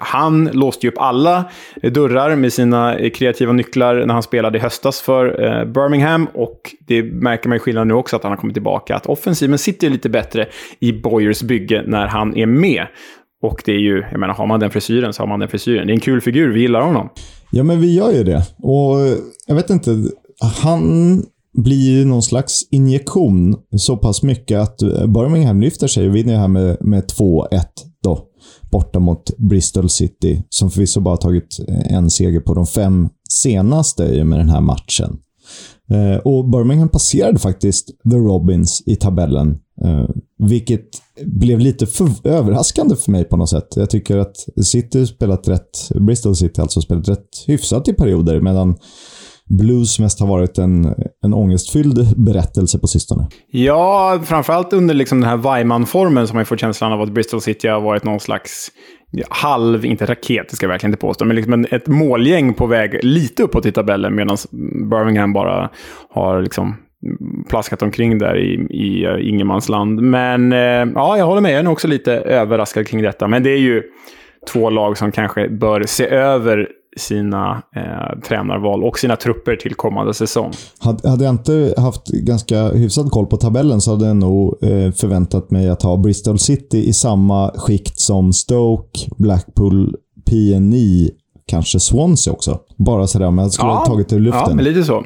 han 0.00 0.50
låste 0.52 0.86
ju 0.86 0.92
upp 0.92 0.98
alla 0.98 1.44
dörrar 1.82 2.36
med 2.36 2.52
sina 2.52 2.96
kreativa 3.14 3.52
nycklar 3.52 4.06
när 4.06 4.14
han 4.14 4.22
spelade 4.22 4.58
i 4.58 4.60
höstas 4.60 5.00
för 5.00 5.44
eh, 5.44 5.64
Birmingham 5.64 6.28
och 6.34 6.60
det 6.86 7.02
märker 7.02 7.48
man 7.48 7.56
ju 7.56 7.60
skillnad 7.60 7.86
nu 7.86 7.94
också 7.94 8.16
att 8.16 8.22
han 8.22 8.39
kommer 8.40 8.54
tillbaka. 8.54 8.96
Att 8.96 9.06
offensiven 9.06 9.58
sitter 9.58 9.90
lite 9.90 10.08
bättre 10.08 10.48
i 10.80 10.92
Boyers 10.92 11.42
bygge 11.42 11.84
när 11.86 12.06
han 12.06 12.36
är 12.36 12.46
med. 12.46 12.86
Och 13.42 13.62
det 13.64 13.72
är 13.72 13.78
ju, 13.78 14.04
jag 14.10 14.20
menar, 14.20 14.34
har 14.34 14.46
man 14.46 14.60
den 14.60 14.70
frisyren 14.70 15.12
så 15.12 15.22
har 15.22 15.26
man 15.26 15.40
den 15.40 15.48
frisyren. 15.48 15.86
Det 15.86 15.92
är 15.92 15.94
en 15.94 16.00
kul 16.00 16.20
figur, 16.20 16.52
vi 16.52 16.60
gillar 16.60 16.80
honom. 16.80 17.08
Ja, 17.50 17.62
men 17.62 17.80
vi 17.80 17.94
gör 17.94 18.12
ju 18.12 18.24
det. 18.24 18.42
Och 18.58 19.00
eh, 19.00 19.14
jag 19.46 19.54
vet 19.54 19.70
inte, 19.70 19.90
han 20.62 21.22
blir 21.52 21.98
ju 21.98 22.04
någon 22.04 22.22
slags 22.22 22.68
injektion 22.70 23.56
så 23.76 23.96
pass 23.96 24.22
mycket 24.22 24.58
att 24.58 24.82
eh, 24.82 25.06
Birmingham 25.06 25.60
lyfter 25.60 25.86
sig 25.86 26.08
och 26.08 26.16
vinner 26.16 26.36
här 26.36 26.48
med, 26.48 26.76
med 26.80 27.04
2-1 27.04 27.46
då. 28.04 28.26
Borta 28.72 28.98
mot 28.98 29.36
Bristol 29.38 29.90
City, 29.90 30.42
som 30.48 30.70
förvisso 30.70 31.00
bara 31.00 31.16
tagit 31.16 31.58
eh, 31.68 31.94
en 31.96 32.10
seger 32.10 32.40
på 32.40 32.54
de 32.54 32.66
fem 32.66 33.08
senaste 33.30 34.04
i 34.04 34.24
med 34.24 34.38
den 34.38 34.48
här 34.48 34.60
matchen. 34.60 35.18
Eh, 35.90 36.16
och 36.16 36.50
Birmingham 36.50 36.88
passerade 36.88 37.38
faktiskt 37.38 37.88
The 38.10 38.16
Robins 38.16 38.82
i 38.86 38.96
tabellen. 38.96 39.58
Eh, 39.84 40.08
vilket 40.38 40.88
blev 41.24 41.58
lite 41.58 41.86
för 41.86 42.08
överraskande 42.24 42.96
för 42.96 43.12
mig 43.12 43.24
på 43.24 43.36
något 43.36 43.50
sätt. 43.50 43.68
Jag 43.76 43.90
tycker 43.90 44.18
att 44.18 44.36
City 44.64 45.06
spelat 45.06 45.48
rätt, 45.48 45.90
Bristol 45.94 46.36
City 46.36 46.60
alltså 46.60 46.80
spelat 46.80 47.08
rätt 47.08 47.44
hyfsat 47.46 47.88
i 47.88 47.92
perioder, 47.92 48.40
medan 48.40 48.76
Blues 49.58 49.98
mest 49.98 50.20
har 50.20 50.26
varit 50.26 50.58
en, 50.58 50.94
en 51.24 51.34
ångestfylld 51.34 52.24
berättelse 52.24 52.78
på 52.78 52.86
sistone. 52.86 53.28
Ja, 53.50 54.20
framförallt 54.24 54.72
under 54.72 54.94
liksom 54.94 55.20
den 55.20 55.30
här 55.30 55.36
Weimann-formen 55.36 56.26
som 56.26 56.36
man 56.36 56.46
får 56.46 56.56
känslan 56.56 56.92
av 56.92 57.00
att 57.00 57.14
Bristol 57.14 57.40
City 57.40 57.68
har 57.68 57.80
varit 57.80 58.04
någon 58.04 58.20
slags 58.20 58.70
halv, 59.28 59.84
inte 59.84 60.06
raket, 60.06 60.48
det 60.48 60.56
ska 60.56 60.66
jag 60.66 60.70
verkligen 60.70 60.90
inte 60.92 61.00
påstå, 61.00 61.24
men 61.24 61.36
liksom 61.36 61.66
ett 61.70 61.86
målgäng 61.86 62.54
på 62.54 62.66
väg 62.66 63.04
lite 63.04 63.42
uppåt 63.42 63.66
i 63.66 63.72
tabellen 63.72 64.14
medan 64.14 64.36
Birmingham 64.90 65.32
bara 65.32 65.70
har 66.10 66.42
liksom 66.42 66.76
plaskat 67.48 67.82
omkring 67.82 68.18
där 68.18 68.38
i, 68.38 68.66
i 68.70 69.04
eh, 69.04 69.28
ingenmansland. 69.28 70.00
Men 70.00 70.52
eh, 70.52 70.92
ja, 70.94 71.18
jag 71.18 71.26
håller 71.26 71.40
med. 71.40 71.52
Jag 71.52 71.58
är 71.58 71.62
nog 71.62 71.72
också 71.72 71.88
lite 71.88 72.12
överraskad 72.12 72.88
kring 72.88 73.02
detta. 73.02 73.28
Men 73.28 73.42
det 73.42 73.50
är 73.50 73.58
ju 73.58 73.82
två 74.52 74.70
lag 74.70 74.98
som 74.98 75.12
kanske 75.12 75.48
bör 75.48 75.82
se 75.82 76.06
över 76.06 76.68
sina 76.96 77.62
eh, 77.76 78.20
tränarval 78.28 78.84
och 78.84 78.98
sina 78.98 79.16
trupper 79.16 79.56
till 79.56 79.74
kommande 79.74 80.14
säsong. 80.14 80.52
Hade 81.04 81.24
jag 81.24 81.34
inte 81.34 81.74
haft 81.76 82.08
ganska 82.08 82.68
hyfsad 82.68 83.10
koll 83.10 83.26
på 83.26 83.36
tabellen 83.36 83.80
så 83.80 83.90
hade 83.90 84.06
jag 84.06 84.16
nog 84.16 84.64
eh, 84.64 84.92
förväntat 84.92 85.50
mig 85.50 85.68
att 85.68 85.82
ha 85.82 85.96
Bristol 85.96 86.38
City 86.38 86.88
i 86.88 86.92
samma 86.92 87.50
skikt 87.56 87.98
som 87.98 88.32
Stoke, 88.32 89.08
Blackpool, 89.18 89.96
PNI, 90.30 91.10
kanske 91.46 91.80
Swansea 91.80 92.32
också. 92.32 92.58
Bara 92.76 93.06
sådär 93.06 93.26
om 93.26 93.38
jag 93.38 93.52
skulle 93.52 93.70
ja, 93.70 93.76
ha 93.76 93.86
tagit 93.86 94.08
det 94.08 94.16
ur 94.16 94.20
luften. 94.20 94.44
Ja, 94.48 94.54
men 94.54 94.64
lite 94.64 94.84
så. 94.84 95.04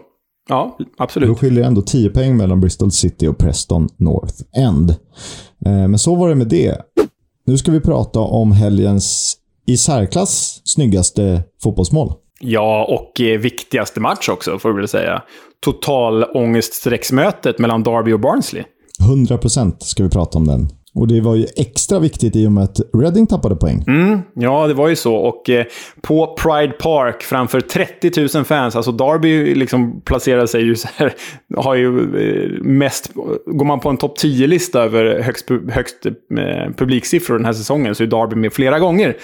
Ja, 0.49 0.79
absolut. 0.99 1.29
Då 1.29 1.35
skiljer 1.35 1.65
ändå 1.65 1.83
10 1.83 2.11
poäng 2.11 2.37
mellan 2.37 2.61
Bristol 2.61 2.91
City 2.91 3.27
och 3.27 3.39
Preston 3.39 3.89
North 3.97 4.35
End. 4.57 4.91
Eh, 5.67 5.89
men 5.89 5.99
så 5.99 6.15
var 6.15 6.29
det 6.29 6.35
med 6.35 6.49
det. 6.49 6.77
Nu 7.47 7.59
ska 7.59 7.73
vi 7.73 7.81
prata 7.81 8.21
om 8.21 8.53
helgens 8.53 9.37
i 9.67 9.77
särklass 9.77 10.61
snyggaste 10.65 11.43
fotbollsmål. 11.63 12.13
Ja, 12.41 12.85
och 12.85 13.21
eh, 13.21 13.39
viktigaste 13.39 14.01
match 14.01 14.29
också, 14.29 14.59
får 14.59 14.73
vi 14.73 14.77
väl 14.77 14.89
säga. 14.89 15.23
Total 15.65 16.25
ångeststrecksmötet 16.25 17.59
mellan 17.59 17.83
Derby 17.83 18.13
och 18.13 18.21
Barnsley. 18.21 18.65
100% 19.03 19.77
ska 19.79 20.03
vi 20.03 20.11
prata 20.11 20.39
om 20.39 20.47
den. 20.47 20.69
Och 20.95 21.09
det 21.09 21.21
var 21.21 21.35
ju 21.35 21.47
extra 21.57 21.99
viktigt 21.99 22.37
i 22.37 22.47
och 22.47 22.53
med 22.53 22.65
att 22.65 22.81
Reading 22.95 23.27
tappade 23.27 23.57
poäng. 23.57 23.85
Mm, 23.87 24.21
ja, 24.35 24.67
det 24.67 24.75
var 24.75 24.89
ju 24.89 24.97
så. 24.97 25.15
Och 25.15 25.51
eh, 25.51 25.65
på 26.03 26.37
Pride 26.43 26.73
Park 26.73 27.23
framför 27.23 27.61
30 27.61 28.37
000 28.37 28.45
fans, 28.45 28.77
alltså 28.77 28.93
Derby 28.93 29.55
liksom 29.55 30.01
placerar 30.01 30.47
sig 30.47 30.63
ju 30.63 30.77
så 30.77 30.89
här, 30.97 31.15
har 31.57 31.75
ju 31.75 31.99
eh, 31.99 32.63
mest, 32.63 33.13
går 33.47 33.65
man 33.65 33.81
på 33.81 33.89
en 33.89 33.97
topp 33.97 34.19
10-lista 34.19 34.83
över 34.83 35.23
högst, 35.23 35.51
högst 35.69 36.07
eh, 36.07 36.13
publiksiffror 36.77 37.37
den 37.37 37.45
här 37.45 37.53
säsongen 37.53 37.95
så 37.95 38.03
är 38.03 38.07
Derby 38.07 38.37
med 38.37 38.53
flera 38.53 38.79
gånger. 38.79 39.17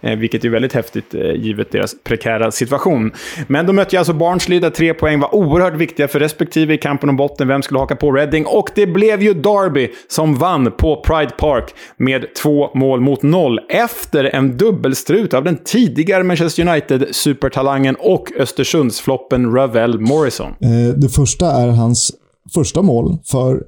Eh, 0.00 0.18
vilket 0.18 0.44
är 0.44 0.48
väldigt 0.48 0.72
häftigt 0.72 1.14
eh, 1.14 1.30
givet 1.30 1.72
deras 1.72 1.94
prekära 2.04 2.50
situation. 2.50 3.12
Men 3.46 3.66
de 3.66 3.76
mötte 3.76 3.96
ju 3.96 3.98
alltså 3.98 4.12
Barnsley 4.12 4.60
där 4.60 4.70
tre 4.70 4.94
poäng 4.94 5.20
var 5.20 5.34
oerhört 5.34 5.74
viktiga 5.74 6.08
för 6.08 6.20
respektive 6.20 6.74
i 6.74 6.78
kampen 6.78 7.08
om 7.08 7.16
botten. 7.16 7.48
Vem 7.48 7.62
skulle 7.62 7.80
haka 7.80 7.96
på 7.96 8.12
Reading? 8.12 8.46
Och 8.46 8.70
det 8.74 8.86
blev 8.86 9.22
ju 9.22 9.34
Derby 9.34 9.88
som 10.08 10.34
vann 10.34 10.72
på 10.72 11.02
Pride 11.02 11.32
Park 11.38 11.74
med 11.96 12.34
två 12.34 12.70
mål 12.74 13.00
mot 13.00 13.22
noll 13.22 13.60
efter 13.68 14.24
en 14.24 14.56
dubbelstrut 14.56 15.34
av 15.34 15.44
den 15.44 15.56
tidigare 15.64 16.24
Manchester 16.24 16.68
United-supertalangen 16.68 17.96
och 17.98 18.32
Östersundsfloppen 18.38 19.52
Ravel 19.52 20.00
Morrison. 20.00 20.46
Eh, 20.46 20.94
det 20.96 21.08
första 21.08 21.46
är 21.46 21.68
hans 21.68 22.12
första 22.54 22.82
mål 22.82 23.18
för 23.24 23.62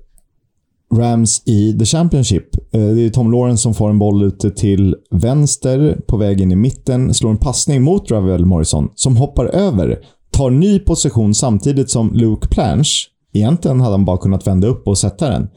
Rams 0.95 1.43
i 1.47 1.79
The 1.79 1.85
Championship. 1.85 2.75
Eh, 2.75 2.81
det 2.81 3.03
är 3.03 3.11
Tom 3.11 3.33
Lawrence 3.33 3.63
som 3.63 3.75
får 3.75 3.91
en 3.91 3.99
boll 3.99 4.23
ute 4.23 4.51
till 4.51 4.97
vänster, 5.11 6.01
på 6.07 6.17
väg 6.17 6.41
in 6.41 6.53
i 6.53 6.57
mitten, 6.57 7.15
slår 7.15 7.31
en 7.31 7.37
passning 7.37 7.83
mot 7.83 8.11
Ravel 8.11 8.47
Morrison, 8.47 8.89
som 8.95 9.17
hoppar 9.17 9.47
över, 9.47 9.99
tar 10.31 10.51
ny 10.51 10.79
position 10.79 11.35
samtidigt 11.35 11.91
som 11.91 12.13
Luke 12.13 12.49
Planche. 12.49 13.09
Egentligen 13.33 13.81
hade 13.81 13.93
han 13.93 14.05
bara 14.05 14.19
kunnat 14.19 14.47
vända 14.47 14.69
upp 14.69 14.89
och 14.89 14.99
sätta 14.99 15.31
den. 15.31 15.49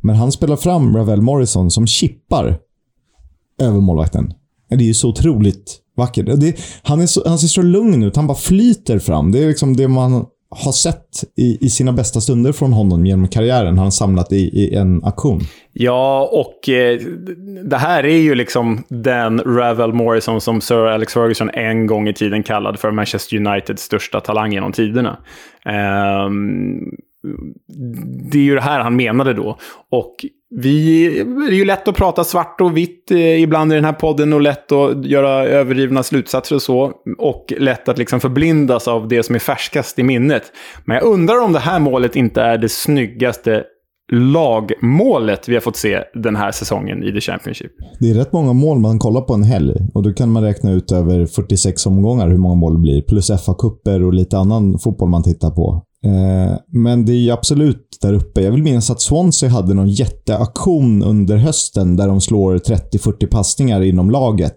Men 0.00 0.16
han 0.16 0.32
spelar 0.32 0.56
fram 0.56 0.96
Ravel 0.96 1.22
Morrison 1.22 1.70
som 1.70 1.86
chippar 1.86 2.58
över 3.60 3.80
målvakten. 3.80 4.32
Eh, 4.70 4.78
det 4.78 4.84
är 4.84 4.86
ju 4.86 4.94
så 4.94 5.08
otroligt 5.08 5.78
vackert. 5.96 6.28
Eh, 6.28 6.34
det, 6.34 6.56
han, 6.82 7.00
är 7.00 7.06
så, 7.06 7.28
han 7.28 7.38
ser 7.38 7.48
så 7.48 7.62
lugn 7.62 8.02
ut. 8.02 8.16
Han 8.16 8.26
bara 8.26 8.38
flyter 8.38 8.98
fram. 8.98 9.32
Det 9.32 9.42
är 9.42 9.48
liksom 9.48 9.76
det 9.76 9.88
man 9.88 10.26
har 10.50 10.72
sett 10.72 11.24
i, 11.36 11.66
i 11.66 11.70
sina 11.70 11.92
bästa 11.92 12.20
stunder 12.20 12.52
från 12.52 12.72
honom 12.72 13.06
genom 13.06 13.28
karriären 13.28 13.78
har 13.78 13.84
han 13.84 13.92
samlat 13.92 14.32
i, 14.32 14.36
i 14.36 14.74
en 14.74 15.04
aktion. 15.04 15.40
Ja, 15.72 16.30
och 16.32 16.68
eh, 16.68 17.00
det 17.64 17.76
här 17.76 18.04
är 18.04 18.16
ju 18.16 18.34
liksom 18.34 18.84
den 18.88 19.40
Ravel 19.40 19.92
Morrison 19.92 20.40
som 20.40 20.60
Sir 20.60 20.86
Alex 20.86 21.14
Ferguson 21.14 21.50
en 21.50 21.86
gång 21.86 22.08
i 22.08 22.14
tiden 22.14 22.42
kallade 22.42 22.78
för 22.78 22.90
Manchester 22.90 23.36
Uniteds 23.36 23.82
största 23.82 24.20
talang 24.20 24.52
genom 24.52 24.72
tiderna. 24.72 25.18
Eh, 25.66 26.30
det 28.30 28.38
är 28.38 28.42
ju 28.42 28.54
det 28.54 28.60
här 28.60 28.80
han 28.80 28.96
menade 28.96 29.34
då. 29.34 29.58
Och 29.90 30.14
vi, 30.50 31.08
det 31.48 31.54
är 31.54 31.56
ju 31.56 31.64
lätt 31.64 31.88
att 31.88 31.96
prata 31.96 32.24
svart 32.24 32.60
och 32.60 32.76
vitt 32.76 33.10
eh, 33.10 33.42
ibland 33.42 33.72
i 33.72 33.74
den 33.74 33.84
här 33.84 33.92
podden 33.92 34.32
och 34.32 34.40
lätt 34.40 34.72
att 34.72 35.04
göra 35.04 35.46
överdrivna 35.46 36.02
slutsatser 36.02 36.54
och 36.54 36.62
så. 36.62 36.92
Och 37.18 37.52
lätt 37.58 37.88
att 37.88 37.98
liksom 37.98 38.20
förblindas 38.20 38.88
av 38.88 39.08
det 39.08 39.22
som 39.22 39.34
är 39.34 39.38
färskast 39.38 39.98
i 39.98 40.02
minnet. 40.02 40.42
Men 40.84 40.96
jag 40.96 41.04
undrar 41.04 41.44
om 41.44 41.52
det 41.52 41.58
här 41.58 41.78
målet 41.78 42.16
inte 42.16 42.42
är 42.42 42.58
det 42.58 42.68
snyggaste 42.68 43.64
lagmålet 44.12 45.48
vi 45.48 45.54
har 45.54 45.60
fått 45.60 45.76
se 45.76 46.04
den 46.14 46.36
här 46.36 46.52
säsongen 46.52 47.02
i 47.02 47.12
The 47.12 47.20
Championship. 47.20 47.72
Det 48.00 48.10
är 48.10 48.14
rätt 48.14 48.32
många 48.32 48.52
mål 48.52 48.78
man 48.78 48.98
kollar 48.98 49.20
på 49.20 49.34
en 49.34 49.42
helg 49.42 49.74
och 49.94 50.02
då 50.02 50.12
kan 50.12 50.30
man 50.32 50.42
räkna 50.42 50.72
ut 50.72 50.92
över 50.92 51.26
46 51.26 51.86
omgångar 51.86 52.28
hur 52.28 52.38
många 52.38 52.54
mål 52.54 52.72
det 52.72 52.80
blir. 52.80 53.02
Plus 53.02 53.30
FA-cuper 53.30 54.04
och 54.06 54.14
lite 54.14 54.38
annan 54.38 54.78
fotboll 54.78 55.08
man 55.08 55.22
tittar 55.22 55.50
på. 55.50 55.84
Eh, 56.04 56.56
men 56.72 57.04
det 57.04 57.12
är 57.12 57.16
ju 57.16 57.30
absolut 57.30 57.98
där 58.00 58.12
uppe. 58.12 58.42
Jag 58.42 58.52
vill 58.52 58.62
minnas 58.62 58.90
att 58.90 59.00
Swansea 59.00 59.48
hade 59.48 59.74
någon 59.74 59.88
jätteaktion 59.88 61.02
under 61.02 61.36
hösten 61.36 61.96
där 61.96 62.08
de 62.08 62.20
slår 62.20 62.58
30-40 62.58 63.26
passningar 63.26 63.82
inom 63.82 64.10
laget. 64.10 64.56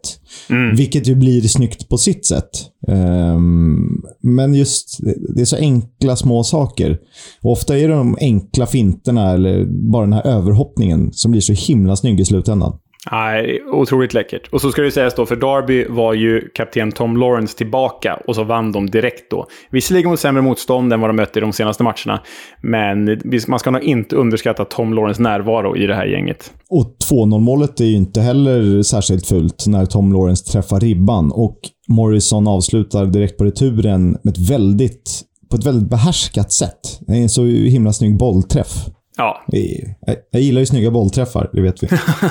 Mm. 0.50 0.76
Vilket 0.76 1.08
ju 1.08 1.16
blir 1.16 1.42
snyggt 1.42 1.90
på 1.90 1.98
sitt 1.98 2.26
sätt. 2.26 2.50
Um, 2.88 4.04
men 4.22 4.54
just, 4.54 5.00
det 5.36 5.42
är 5.42 5.46
så 5.46 5.56
enkla 5.56 6.16
små 6.16 6.44
saker. 6.44 7.00
Och 7.42 7.52
ofta 7.52 7.78
är 7.78 7.88
det 7.88 7.94
de 7.94 8.18
enkla 8.22 8.66
finterna 8.66 9.32
eller 9.32 9.66
bara 9.92 10.06
den 10.06 10.14
här 10.14 10.28
överhoppningen 10.28 11.14
som 11.14 11.32
blir 11.32 11.42
så 11.42 11.54
himla 11.54 11.96
snygg 11.96 12.20
i 12.20 12.26
slutändan. 12.26 12.78
Nej, 13.12 13.64
otroligt 13.64 14.14
läckert. 14.14 14.48
Och 14.48 14.62
så 14.62 14.72
ska 14.72 14.82
det 14.82 14.92
sägas 14.92 15.16
då, 15.16 15.26
för 15.26 15.36
Derby 15.36 15.86
var 15.90 16.14
ju 16.14 16.50
kapten 16.56 16.92
Tom 16.92 17.18
Lawrence 17.18 17.58
tillbaka 17.58 18.20
och 18.28 18.36
så 18.36 18.44
vann 18.44 18.72
de 18.72 18.90
direkt 18.90 19.32
då. 19.32 19.48
Visserligen 19.72 20.10
mot 20.10 20.20
sämre 20.20 20.42
motstånd 20.42 20.94
än 20.94 21.02
vad 21.02 21.10
de 21.10 21.16
mötte 21.16 21.40
i 21.40 21.42
de 21.42 21.54
senaste 21.54 21.84
matcherna, 21.84 22.22
men 22.62 23.22
man 23.48 23.60
ska 23.60 23.72
nog 23.72 23.84
inte 23.84 24.16
underskatta 24.16 24.66
Tom 24.66 24.94
Lawrence 24.94 25.22
närvaro 25.22 25.78
i 25.78 25.88
det 25.88 25.96
här 25.96 26.06
gänget. 26.06 26.54
Och 26.70 26.96
2-0 27.12 27.40
målet 27.40 27.80
är 27.80 27.86
ju 27.86 27.96
inte 27.96 28.22
heller 28.22 28.84
särskilt 28.84 29.28
fult 29.28 29.64
när 29.68 29.86
Tom 29.86 30.14
Lawrence 30.14 30.52
träffar 30.52 30.80
ribban 30.80 31.32
och 31.32 31.60
Morrison 31.88 32.48
avslutar 32.48 33.06
direkt 33.06 33.38
på 33.38 33.44
returen 33.44 34.18
med 34.24 34.38
ett 34.38 34.50
väldigt, 34.50 35.22
på 35.50 35.56
ett 35.58 35.66
väldigt 35.66 35.90
behärskat 35.90 36.52
sätt. 36.52 37.00
Det 37.08 37.14
är 37.14 37.22
en 37.22 37.30
så 37.30 37.46
himla 37.46 37.94
snygg 37.94 38.18
bollträff. 38.18 38.86
Ja. 39.18 39.42
Jag, 40.32 40.42
gillar 40.42 40.60
ju 40.60 40.66
snygga 40.66 40.92
bollträffar, 40.92 41.50
det 41.54 41.62
vet 41.62 41.84
vi. 41.84 41.88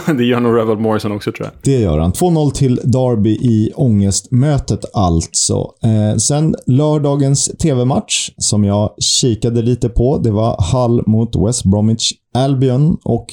det 0.17 0.25
gör 0.25 0.41
nog 0.41 0.57
Revel 0.57 0.79
Morrison 0.79 1.13
också 1.13 1.33
tror 1.33 1.47
jag. 1.47 1.55
Det 1.63 1.81
gör 1.81 1.99
han. 1.99 2.13
2-0 2.13 2.51
till 2.51 2.81
Derby 2.85 3.31
i 3.31 3.73
ångestmötet 3.75 4.85
alltså. 4.95 5.71
Eh, 5.83 6.17
sen 6.17 6.55
lördagens 6.67 7.45
TV-match 7.45 8.31
som 8.37 8.65
jag 8.65 8.95
kikade 8.99 9.63
lite 9.63 9.89
på. 9.89 10.19
Det 10.19 10.31
var 10.31 10.57
Hull 10.73 11.03
mot 11.07 11.37
West 11.47 11.65
Bromwich 11.65 12.13
Albion 12.35 12.99
och 13.05 13.27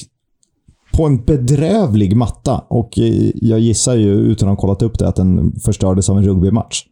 på 0.92 1.06
en 1.06 1.24
bedrövlig 1.26 2.16
matta. 2.16 2.64
Och 2.68 3.00
eh, 3.00 3.32
jag 3.36 3.60
gissar 3.60 3.96
ju, 3.96 4.14
utan 4.14 4.50
att 4.50 4.56
ha 4.56 4.62
kollat 4.62 4.82
upp 4.82 5.00
det, 5.00 5.08
att 5.08 5.16
den 5.16 5.60
förstördes 5.66 6.10
av 6.10 6.18
en 6.18 6.24
rugbymatch. 6.24 6.84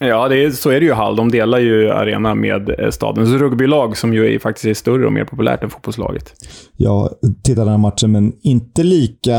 Ja, 0.00 0.28
det 0.28 0.44
är, 0.44 0.50
så 0.50 0.70
är 0.70 0.80
det 0.80 0.86
ju 0.86 0.92
Hall. 0.92 1.16
De 1.16 1.30
delar 1.30 1.58
ju 1.58 1.90
arena 1.90 2.34
med 2.34 2.80
eh, 2.80 2.90
stadens 2.90 3.30
rugbylag 3.30 3.96
som 3.96 4.14
ju 4.14 4.34
är, 4.34 4.38
faktiskt 4.38 4.66
är 4.66 4.74
större 4.74 5.06
och 5.06 5.12
mer 5.12 5.24
populärt 5.24 5.62
än 5.62 5.70
fotbollslaget. 5.70 6.32
Jag 6.76 7.10
tittade 7.42 7.60
den 7.60 7.68
här 7.68 7.78
matchen, 7.78 8.12
men 8.12 8.32
inte 8.42 8.82
lika 8.82 9.36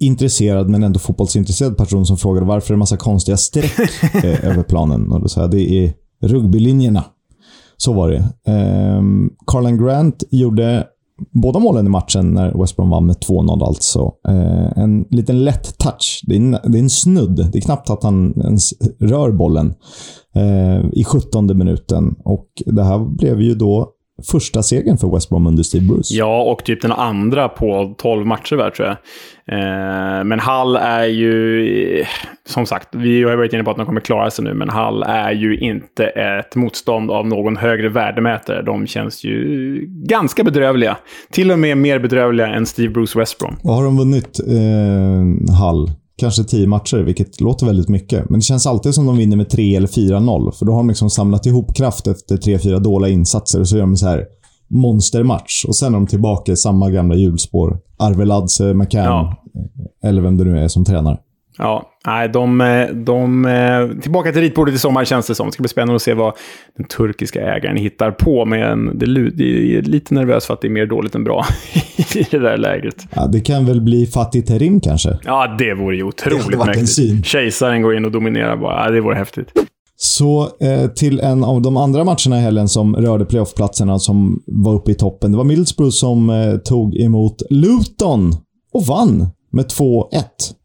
intresserad, 0.00 0.68
men 0.68 0.82
ändå 0.82 0.98
fotbollsintresserad 0.98 1.76
person 1.76 2.06
som 2.06 2.16
frågade 2.16 2.46
varför 2.46 2.68
det 2.68 2.72
är 2.72 2.74
en 2.74 2.78
massa 2.78 2.96
konstiga 2.96 3.36
streck 3.36 3.78
eh, 4.14 4.44
över 4.44 4.62
planen. 4.62 5.12
Och 5.12 5.20
då 5.20 5.28
sa 5.28 5.40
jag 5.40 5.50
det 5.50 5.70
är 5.70 5.92
rugbylinjerna. 6.22 7.04
Så 7.76 7.92
var 7.92 8.10
det. 8.10 8.52
Um, 8.52 9.30
Carlan 9.46 9.84
Grant 9.84 10.24
gjorde 10.30 10.86
båda 11.32 11.58
målen 11.58 11.86
i 11.86 11.88
matchen 11.88 12.34
när 12.34 12.60
West 12.60 12.76
Brom 12.76 12.90
vann 12.90 13.06
med 13.06 13.16
2-0 13.16 13.66
alltså. 13.66 14.12
Eh, 14.28 14.78
en 14.78 15.04
liten 15.10 15.44
lätt 15.44 15.78
touch. 15.78 16.20
Det 16.26 16.34
är 16.34 16.40
en, 16.40 16.50
det 16.50 16.78
är 16.78 16.82
en 16.82 16.90
snudd. 16.90 17.50
Det 17.52 17.58
är 17.58 17.62
knappt 17.62 17.90
att 17.90 18.02
han 18.02 18.40
ens 18.40 18.72
rör 19.00 19.32
bollen 19.32 19.74
eh, 20.34 20.84
i 20.92 21.04
17 21.04 21.58
minuten. 21.58 22.14
Och 22.24 22.46
det 22.66 22.84
här 22.84 22.98
blev 22.98 23.40
ju 23.40 23.54
då 23.54 23.90
första 24.22 24.62
segern 24.62 24.98
för 24.98 25.14
West 25.14 25.28
Brom 25.28 25.46
under 25.46 25.62
Steve 25.62 25.84
Bruce. 25.84 26.14
Ja, 26.14 26.42
och 26.42 26.64
typ 26.64 26.82
den 26.82 26.92
andra 26.92 27.48
på 27.48 27.94
12 27.98 28.26
matcher 28.26 28.56
där, 28.56 28.70
tror 28.70 28.88
jag. 28.88 28.96
Eh, 29.46 30.24
men 30.24 30.40
Hall 30.40 30.76
är 30.76 31.04
ju, 31.04 32.04
som 32.48 32.66
sagt, 32.66 32.88
vi 32.92 33.22
har 33.22 33.36
varit 33.36 33.52
inne 33.52 33.64
på 33.64 33.70
att 33.70 33.76
de 33.76 33.86
kommer 33.86 34.00
klara 34.00 34.30
sig 34.30 34.44
nu, 34.44 34.54
men 34.54 34.68
Hall 34.68 35.02
är 35.02 35.32
ju 35.32 35.58
inte 35.58 36.06
ett 36.06 36.54
motstånd 36.56 37.10
av 37.10 37.26
någon 37.26 37.56
högre 37.56 37.88
värdemätare. 37.88 38.62
De 38.62 38.86
känns 38.86 39.24
ju 39.24 39.78
ganska 39.88 40.44
bedrövliga. 40.44 40.96
Till 41.30 41.50
och 41.50 41.58
med 41.58 41.78
mer 41.78 41.98
bedrövliga 41.98 42.46
än 42.46 42.66
Steve 42.66 42.92
Bruce 42.92 43.18
West 43.18 43.38
Brom. 43.38 43.56
Vad 43.62 43.76
har 43.76 43.84
de 43.84 43.96
vunnit, 43.96 44.40
eh, 44.48 45.54
Hall? 45.54 45.90
Kanske 46.16 46.44
tio 46.44 46.66
matcher, 46.66 46.96
vilket 46.96 47.40
låter 47.40 47.66
väldigt 47.66 47.88
mycket. 47.88 48.30
Men 48.30 48.38
det 48.38 48.44
känns 48.44 48.66
alltid 48.66 48.94
som 48.94 49.06
de 49.06 49.16
vinner 49.16 49.36
med 49.36 49.50
3 49.50 49.76
eller 49.76 49.88
4-0. 49.88 50.52
För 50.52 50.66
då 50.66 50.72
har 50.72 50.78
de 50.78 50.88
liksom 50.88 51.10
samlat 51.10 51.46
ihop 51.46 51.76
kraft 51.76 52.06
efter 52.06 52.36
3-4 52.36 52.80
dåliga 52.80 53.12
insatser 53.12 53.60
och 53.60 53.68
så 53.68 53.76
gör 53.76 53.82
de 53.82 53.96
så 53.96 54.06
här 54.06 54.24
monstermatch. 54.68 55.64
Och 55.64 55.76
sen 55.76 55.94
är 55.94 55.98
de 55.98 56.06
tillbaka 56.06 56.52
i 56.52 56.56
samma 56.56 56.90
gamla 56.90 57.14
hjulspår. 57.14 57.78
Arveladze, 57.98 58.74
McCann, 58.74 59.04
ja. 59.04 59.36
eller 60.04 60.22
vem 60.22 60.36
det 60.36 60.44
nu 60.44 60.58
är 60.58 60.68
som 60.68 60.84
tränar. 60.84 61.20
Ja, 61.58 61.90
nej, 62.06 62.28
de, 62.28 62.58
de... 63.06 63.98
Tillbaka 64.02 64.32
till 64.32 64.40
ritbordet 64.40 64.74
i 64.74 64.78
sommar 64.78 65.04
känns 65.04 65.26
det 65.26 65.34
som. 65.34 65.46
Det 65.46 65.52
ska 65.52 65.62
bli 65.62 65.68
spännande 65.68 65.94
att 65.94 66.02
se 66.02 66.14
vad 66.14 66.34
den 66.76 66.86
turkiska 66.86 67.40
ägaren 67.40 67.76
hittar 67.76 68.10
på. 68.10 68.44
Men 68.44 68.98
det, 68.98 69.30
det 69.30 69.76
är 69.76 69.82
lite 69.82 70.14
nervös 70.14 70.46
för 70.46 70.54
att 70.54 70.60
det 70.60 70.68
är 70.68 70.70
mer 70.70 70.86
dåligt 70.86 71.14
än 71.14 71.24
bra 71.24 71.46
i 72.14 72.26
det 72.30 72.38
där 72.38 72.56
lägret. 72.56 73.06
Ja, 73.14 73.26
det 73.26 73.40
kan 73.40 73.66
väl 73.66 73.80
bli 73.80 74.06
Fatih 74.06 74.44
Terim 74.44 74.80
kanske? 74.80 75.18
Ja, 75.24 75.56
det 75.58 75.74
vore 75.74 75.96
ju 75.96 76.02
otroligt 76.02 76.66
mäktigt. 76.66 77.26
Kejsaren 77.26 77.82
går 77.82 77.96
in 77.96 78.04
och 78.04 78.12
dominerar 78.12 78.56
bara. 78.56 78.84
Ja, 78.84 78.90
det 78.90 79.00
vore 79.00 79.16
häftigt. 79.16 79.52
Så 79.96 80.48
eh, 80.60 80.86
till 80.90 81.20
en 81.20 81.44
av 81.44 81.62
de 81.62 81.76
andra 81.76 82.04
matcherna 82.04 82.38
i 82.38 82.40
helgen 82.40 82.68
som 82.68 82.96
rörde 82.96 83.24
playoffplatserna 83.24 83.98
som 83.98 84.42
var 84.46 84.74
uppe 84.74 84.90
i 84.90 84.94
toppen. 84.94 85.32
Det 85.32 85.36
var 85.36 85.44
Middlesbrough 85.44 85.90
som 85.90 86.30
eh, 86.30 86.56
tog 86.56 86.96
emot 86.96 87.42
Luton 87.50 88.32
och 88.72 88.86
vann 88.86 89.26
med 89.52 89.64
2-1 89.64 90.04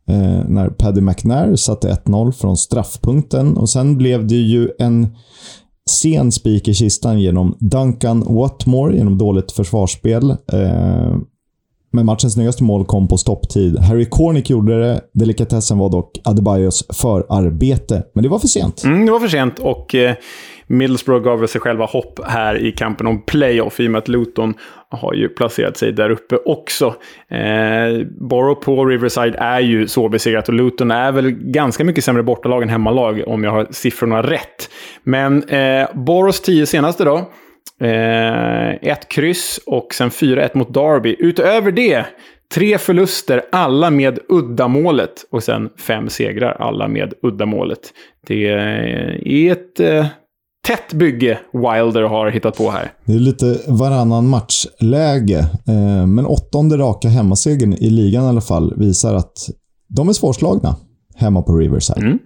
eh, 0.09 0.49
när 0.49 0.69
Paddy 0.69 1.01
McNair 1.01 1.55
satte 1.55 1.99
1-0 2.05 2.31
från 2.31 2.57
straffpunkten. 2.57 3.57
Och 3.57 3.69
sen 3.69 3.97
blev 3.97 4.27
det 4.27 4.35
ju 4.35 4.69
en 4.79 5.15
sen 5.89 6.31
spik 6.31 6.67
i 6.67 6.73
kistan 6.73 7.19
genom 7.19 7.57
Duncan 7.59 8.23
Watmore 8.27 8.95
genom 8.95 9.17
dåligt 9.17 9.51
försvarsspel. 9.51 10.29
Eh, 10.29 11.15
men 11.91 12.05
matchens 12.05 12.33
snyggaste 12.33 12.63
mål 12.63 12.85
kom 12.85 13.07
på 13.07 13.17
stopptid. 13.17 13.79
Harry 13.79 14.05
Cornick 14.05 14.49
gjorde 14.49 14.79
det. 14.79 15.01
Delikatessen 15.13 15.77
var 15.77 15.89
dock 15.89 16.21
Adebayos 16.23 16.87
förarbete. 17.01 18.03
Men 18.13 18.23
det 18.23 18.29
var 18.29 18.39
för 18.39 18.47
sent. 18.47 18.83
Mm, 18.83 19.05
det 19.05 19.11
var 19.11 19.19
för 19.19 19.27
sent 19.27 19.59
och 19.59 19.95
eh, 19.95 20.15
Middlesbrough 20.67 21.23
gav 21.23 21.47
sig 21.47 21.61
själva 21.61 21.85
hopp 21.85 22.19
här 22.27 22.65
i 22.65 22.71
kampen 22.71 23.07
om 23.07 23.21
playoff 23.21 23.79
i 23.79 23.87
och 23.87 23.91
med 23.91 23.99
att 23.99 24.07
Luton 24.07 24.53
har 24.89 25.13
ju 25.13 25.29
placerat 25.29 25.77
sig 25.77 25.91
där 25.91 26.09
uppe 26.09 26.35
också. 26.45 26.85
Eh, 27.29 28.05
Borough 28.29 28.59
på 28.61 28.85
Riverside 28.85 29.35
är 29.35 29.59
ju 29.59 29.87
så 29.87 30.09
besegrat 30.09 30.47
och 30.47 30.53
Luton 30.53 30.91
är 30.91 31.11
väl 31.11 31.31
ganska 31.31 31.83
mycket 31.83 32.03
sämre 32.03 32.23
bortalag 32.23 32.63
än 32.63 32.69
hemmalag 32.69 33.23
om 33.27 33.43
jag 33.43 33.51
har 33.51 33.67
siffrorna 33.71 34.21
rätt. 34.21 34.69
Men 35.03 35.43
eh, 35.43 35.87
Boroughs 35.93 36.41
tio 36.41 36.65
senaste 36.65 37.03
då. 37.03 37.29
Eh, 37.81 38.69
ett 38.69 39.09
kryss 39.09 39.59
och 39.65 39.93
sen 39.93 40.09
4-1 40.09 40.57
mot 40.57 40.73
Derby. 40.73 41.15
Utöver 41.19 41.71
det, 41.71 42.05
tre 42.53 42.77
förluster, 42.77 43.41
alla 43.51 43.89
med 43.89 44.19
uddamålet. 44.29 45.25
Och 45.31 45.43
sen 45.43 45.69
fem 45.87 46.09
segrar, 46.09 46.51
alla 46.59 46.87
med 46.87 47.13
uddamålet. 47.21 47.79
Det 48.27 48.47
är 48.47 49.51
ett 49.51 49.79
eh, 49.79 50.05
tätt 50.67 50.93
bygge 50.93 51.39
Wilder 51.53 52.01
har 52.01 52.31
hittat 52.31 52.57
på 52.57 52.69
här. 52.69 52.91
Det 53.05 53.13
är 53.13 53.19
lite 53.19 53.59
varannan 53.67 54.27
matchläge. 54.27 55.39
Eh, 55.67 56.07
men 56.07 56.25
åttonde 56.25 56.77
raka 56.77 57.07
hemmasegern 57.07 57.73
i 57.73 57.89
ligan 57.89 58.25
i 58.25 58.27
alla 58.27 58.41
fall 58.41 58.73
visar 58.77 59.15
att 59.15 59.49
de 59.87 60.09
är 60.09 60.13
svårslagna 60.13 60.75
hemma 61.15 61.41
på 61.41 61.57
Riverside. 61.57 62.01
Mm. 62.01 62.19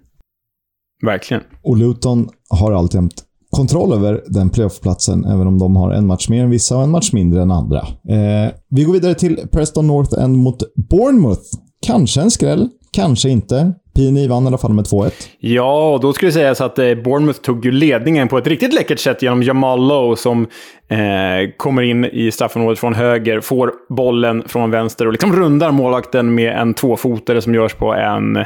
Verkligen. 1.06 1.44
Och 1.64 1.78
Luton 1.78 2.30
har 2.50 2.72
alltjämt 2.72 3.24
kontroll 3.54 3.94
över 3.94 4.22
den 4.28 4.50
playoffplatsen, 4.50 5.26
även 5.26 5.48
om 5.48 5.60
de 5.60 5.76
har 5.76 5.92
en 5.92 6.08
match 6.08 6.30
mer 6.30 6.44
än 6.44 6.50
vissa 6.50 6.78
och 6.78 6.84
en 6.84 6.92
match 6.92 7.14
mindre 7.14 7.42
än 7.42 7.52
andra. 7.52 7.80
Eh, 8.10 8.52
vi 8.70 8.84
går 8.84 8.94
vidare 8.94 9.14
till 9.14 9.40
Preston 9.52 9.88
North 9.88 10.24
End 10.24 10.38
mot 10.38 10.58
Bournemouth. 10.90 11.42
Kanske 11.86 12.22
en 12.22 12.32
skräll, 12.32 12.70
kanske 12.94 13.30
inte. 13.30 13.74
PNI 13.96 14.28
vann 14.28 14.44
i 14.44 14.48
alla 14.48 14.58
fall 14.58 14.74
med 14.74 14.86
2-1. 14.86 15.12
Ja, 15.40 15.94
och 15.94 16.00
då 16.00 16.14
skulle 16.14 16.30
det 16.30 16.34
sägas 16.34 16.62
att 16.62 16.80
eh, 16.80 16.96
Bournemouth 16.96 17.40
tog 17.40 17.66
ju 17.66 17.72
ledningen 17.72 18.28
på 18.28 18.38
ett 18.38 18.48
riktigt 18.48 18.74
läckert 18.74 19.00
sätt 19.00 19.22
genom 19.22 19.44
Jamal 19.44 19.88
Lowe 19.88 20.18
som 20.18 20.48
eh, 20.88 21.52
kommer 21.58 21.82
in 21.82 22.06
i 22.06 22.32
straffområdet 22.32 22.80
från 22.80 22.94
höger, 22.94 23.42
får 23.42 23.72
bollen 23.90 24.44
från 24.48 24.72
vänster 24.72 25.06
och 25.06 25.12
liksom 25.12 25.34
rundar 25.34 25.72
målvakten 25.72 26.36
med 26.36 26.58
en 26.58 26.74
tvåfotare 26.74 27.42
som 27.42 27.56
görs 27.56 27.74
på 27.74 27.94
en 27.94 28.38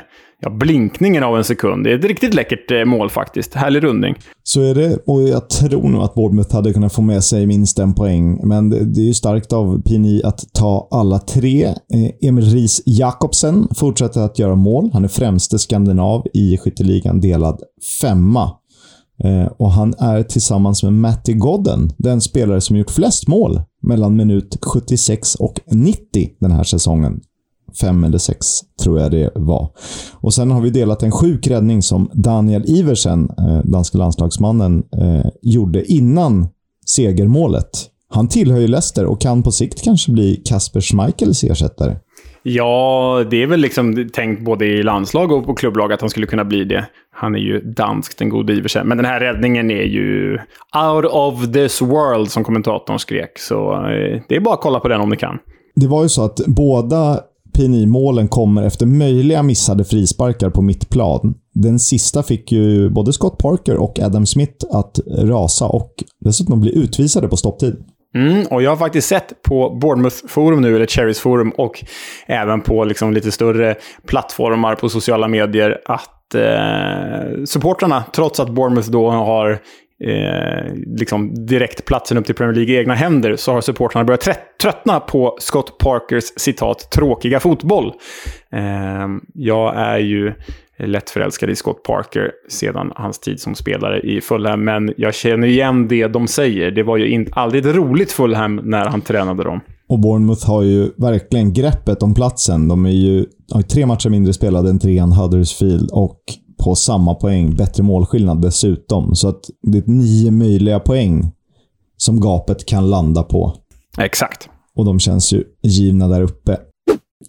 ja, 0.41 0.49
blinkningen 0.49 1.23
av 1.23 1.37
en 1.37 1.43
sekund. 1.43 1.83
Det 1.83 1.91
är 1.91 1.99
ett 1.99 2.05
riktigt 2.05 2.33
läckert 2.33 2.71
eh, 2.71 2.85
mål 2.85 3.09
faktiskt. 3.09 3.53
Härlig 3.53 3.83
rundning. 3.83 4.15
Så 4.43 4.61
är 4.61 4.75
det 4.75 4.97
och 5.05 5.23
jag 5.23 5.49
tror 5.49 5.89
nog 5.89 6.03
att 6.03 6.13
Bournemouth 6.13 6.55
hade 6.55 6.73
kunnat 6.73 6.93
få 6.93 7.01
med 7.01 7.23
sig 7.23 7.45
minst 7.45 7.79
en 7.79 7.93
poäng. 7.93 8.47
Men 8.47 8.69
det, 8.69 9.01
är 9.01 9.05
ju 9.05 9.13
starkt 9.13 9.53
av 9.53 9.81
Pini 9.81 10.21
att 10.23 10.53
ta 10.53 10.87
alla 10.91 11.19
tre. 11.19 11.65
Eh, 11.65 12.27
Emil 12.29 12.45
Ries 12.45 12.81
Jakobsen 12.85 13.67
fortsätter 13.75 14.21
att 14.21 14.39
göra 14.39 14.55
mål. 14.55 14.89
Han 14.93 15.03
är 15.03 15.07
främste 15.07 15.59
skandinav 15.59 16.25
i 16.33 16.57
skytteligan, 16.57 17.21
delad 17.21 17.61
femma. 18.01 18.51
Eh, 19.23 19.45
och 19.45 19.71
han 19.71 19.93
är 19.99 20.23
tillsammans 20.23 20.83
med 20.83 20.93
Matty 20.93 21.33
Godden 21.33 21.91
den 21.97 22.21
spelare 22.21 22.61
som 22.61 22.77
gjort 22.77 22.91
flest 22.91 23.27
mål 23.27 23.61
mellan 23.83 24.15
minut 24.15 24.57
76 24.65 25.35
och 25.35 25.59
90 25.71 26.29
den 26.39 26.51
här 26.51 26.63
säsongen. 26.63 27.21
Fem 27.81 28.03
eller 28.03 28.17
sex, 28.17 28.45
tror 28.83 28.99
jag 28.99 29.11
det 29.11 29.31
var. 29.35 29.69
Och 30.13 30.33
Sen 30.33 30.51
har 30.51 30.61
vi 30.61 30.69
delat 30.69 31.03
en 31.03 31.11
sjuk 31.11 31.47
räddning 31.47 31.81
som 31.81 32.09
Daniel 32.13 32.63
Iversen, 32.67 33.29
eh, 33.37 33.59
danska 33.63 33.97
landslagsmannen, 33.97 34.83
eh, 34.97 35.29
gjorde 35.41 35.91
innan 35.91 36.47
segermålet. 36.85 37.69
Han 38.09 38.27
tillhör 38.27 38.59
ju 38.59 38.67
Leicester 38.67 39.05
och 39.05 39.21
kan 39.21 39.43
på 39.43 39.51
sikt 39.51 39.83
kanske 39.83 40.11
bli 40.11 40.41
Kasper 40.45 40.81
Schmeichels 40.81 41.43
ersättare. 41.43 41.95
Ja, 42.43 43.23
det 43.29 43.43
är 43.43 43.47
väl 43.47 43.59
liksom 43.59 44.09
tänkt 44.13 44.45
både 44.45 44.65
i 44.65 44.83
landslag 44.83 45.31
och 45.31 45.45
på 45.45 45.55
klubblag 45.55 45.93
att 45.93 46.01
han 46.01 46.09
skulle 46.09 46.27
kunna 46.27 46.45
bli 46.45 46.63
det. 46.63 46.85
Han 47.11 47.35
är 47.35 47.39
ju 47.39 47.61
dansk, 47.61 48.17
den 48.17 48.29
gode 48.29 48.53
Iversen. 48.53 48.87
Men 48.87 48.97
den 48.97 49.05
här 49.05 49.19
räddningen 49.19 49.71
är 49.71 49.83
ju 49.83 50.37
out 50.93 51.05
of 51.05 51.51
this 51.53 51.81
world, 51.81 52.31
som 52.31 52.43
kommentatorn 52.43 52.99
skrek. 52.99 53.39
Så 53.39 53.73
eh, 53.73 54.21
det 54.29 54.35
är 54.35 54.39
bara 54.39 54.53
att 54.53 54.61
kolla 54.61 54.79
på 54.79 54.87
den 54.87 55.01
om 55.01 55.09
ni 55.09 55.17
kan. 55.17 55.37
Det 55.75 55.87
var 55.87 56.03
ju 56.03 56.09
så 56.09 56.25
att 56.25 56.39
båda 56.47 57.19
PNI-målen 57.57 58.27
kommer 58.27 58.63
efter 58.63 58.85
möjliga 58.85 59.43
missade 59.43 59.83
frisparkar 59.83 60.49
på 60.49 60.61
mittplan. 60.61 61.33
Den 61.53 61.79
sista 61.79 62.23
fick 62.23 62.51
ju 62.51 62.89
både 62.89 63.13
Scott 63.13 63.37
Parker 63.37 63.77
och 63.77 63.99
Adam 63.99 64.25
Smith 64.25 64.65
att 64.71 64.99
rasa 65.07 65.65
och 65.65 65.93
dessutom 66.19 66.61
bli 66.61 66.77
utvisade 66.77 67.27
på 67.27 67.37
stopptid. 67.37 67.75
Mm, 68.15 68.45
och 68.51 68.61
jag 68.61 68.71
har 68.71 68.77
faktiskt 68.77 69.07
sett 69.07 69.43
på 69.43 69.77
Bournemouth 69.81 70.15
Forum 70.27 70.61
nu, 70.61 70.75
eller 70.75 70.85
Cherries 70.85 71.19
Forum, 71.19 71.49
och 71.57 71.83
även 72.27 72.61
på 72.61 72.83
liksom 72.83 73.13
lite 73.13 73.31
större 73.31 73.75
plattformar 74.07 74.75
på 74.75 74.89
sociala 74.89 75.27
medier 75.27 75.81
att 75.85 76.35
eh, 76.35 77.43
supportrarna, 77.45 78.03
trots 78.13 78.39
att 78.39 78.49
Bournemouth 78.49 78.89
då 78.89 79.09
har 79.09 79.59
eh, 80.03 80.73
liksom 80.85 81.45
direkt 81.45 81.85
platsen 81.85 82.17
upp 82.17 82.25
till 82.25 82.35
Premier 82.35 82.55
League 82.55 82.75
i 82.75 82.77
egna 82.77 82.93
händer, 82.93 83.35
så 83.35 83.51
har 83.53 83.61
supportrarna 83.61 84.05
börjat 84.05 84.29
tröttna 84.61 84.99
på 84.99 85.37
Scott 85.39 85.77
Parkers 85.77 86.23
citat 86.35 86.91
“tråkiga 86.91 87.39
fotboll”. 87.39 87.93
Eh, 88.51 89.07
jag 89.33 89.75
är 89.75 89.97
ju 89.97 90.33
lätt 90.79 91.09
förälskad 91.09 91.49
i 91.49 91.55
Scott 91.55 91.83
Parker 91.83 92.31
sedan 92.49 92.91
hans 92.95 93.19
tid 93.19 93.39
som 93.39 93.55
spelare 93.55 93.99
i 93.99 94.21
Fulham. 94.21 94.63
Men 94.63 94.93
jag 94.97 95.13
känner 95.13 95.47
igen 95.47 95.87
det 95.87 96.07
de 96.07 96.27
säger. 96.27 96.71
Det 96.71 96.83
var 96.83 96.97
ju 96.97 97.09
in, 97.09 97.27
aldrig 97.31 97.65
ett 97.65 97.75
roligt 97.75 98.11
Fulham 98.11 98.55
när 98.55 98.85
han 98.85 99.01
tränade 99.01 99.43
dem. 99.43 99.59
Och 99.89 99.99
Bournemouth 99.99 100.47
har 100.47 100.63
ju 100.63 100.89
verkligen 100.97 101.53
greppet 101.53 102.03
om 102.03 102.13
platsen. 102.13 102.67
De 102.67 102.85
är 102.85 102.89
ju, 102.89 103.25
har 103.53 103.61
ju 103.61 103.67
tre 103.67 103.85
matcher 103.85 104.09
mindre 104.09 104.33
spelade 104.33 104.69
än 104.69 104.79
trean 104.79 105.11
Huddersfield 105.11 105.89
och 105.91 106.19
på 106.63 106.75
samma 106.75 107.15
poäng. 107.15 107.55
Bättre 107.55 107.83
målskillnad 107.83 108.41
dessutom. 108.41 109.15
Så 109.15 109.27
att 109.27 109.41
det 109.61 109.77
är 109.77 109.83
nio 109.85 110.31
möjliga 110.31 110.79
poäng 110.79 111.31
som 111.97 112.19
gapet 112.19 112.65
kan 112.65 112.89
landa 112.89 113.23
på. 113.23 113.53
Exakt. 113.97 114.49
Och 114.75 114.85
de 114.85 114.99
känns 114.99 115.33
ju 115.33 115.43
givna 115.63 116.07
där 116.07 116.21
uppe. 116.21 116.57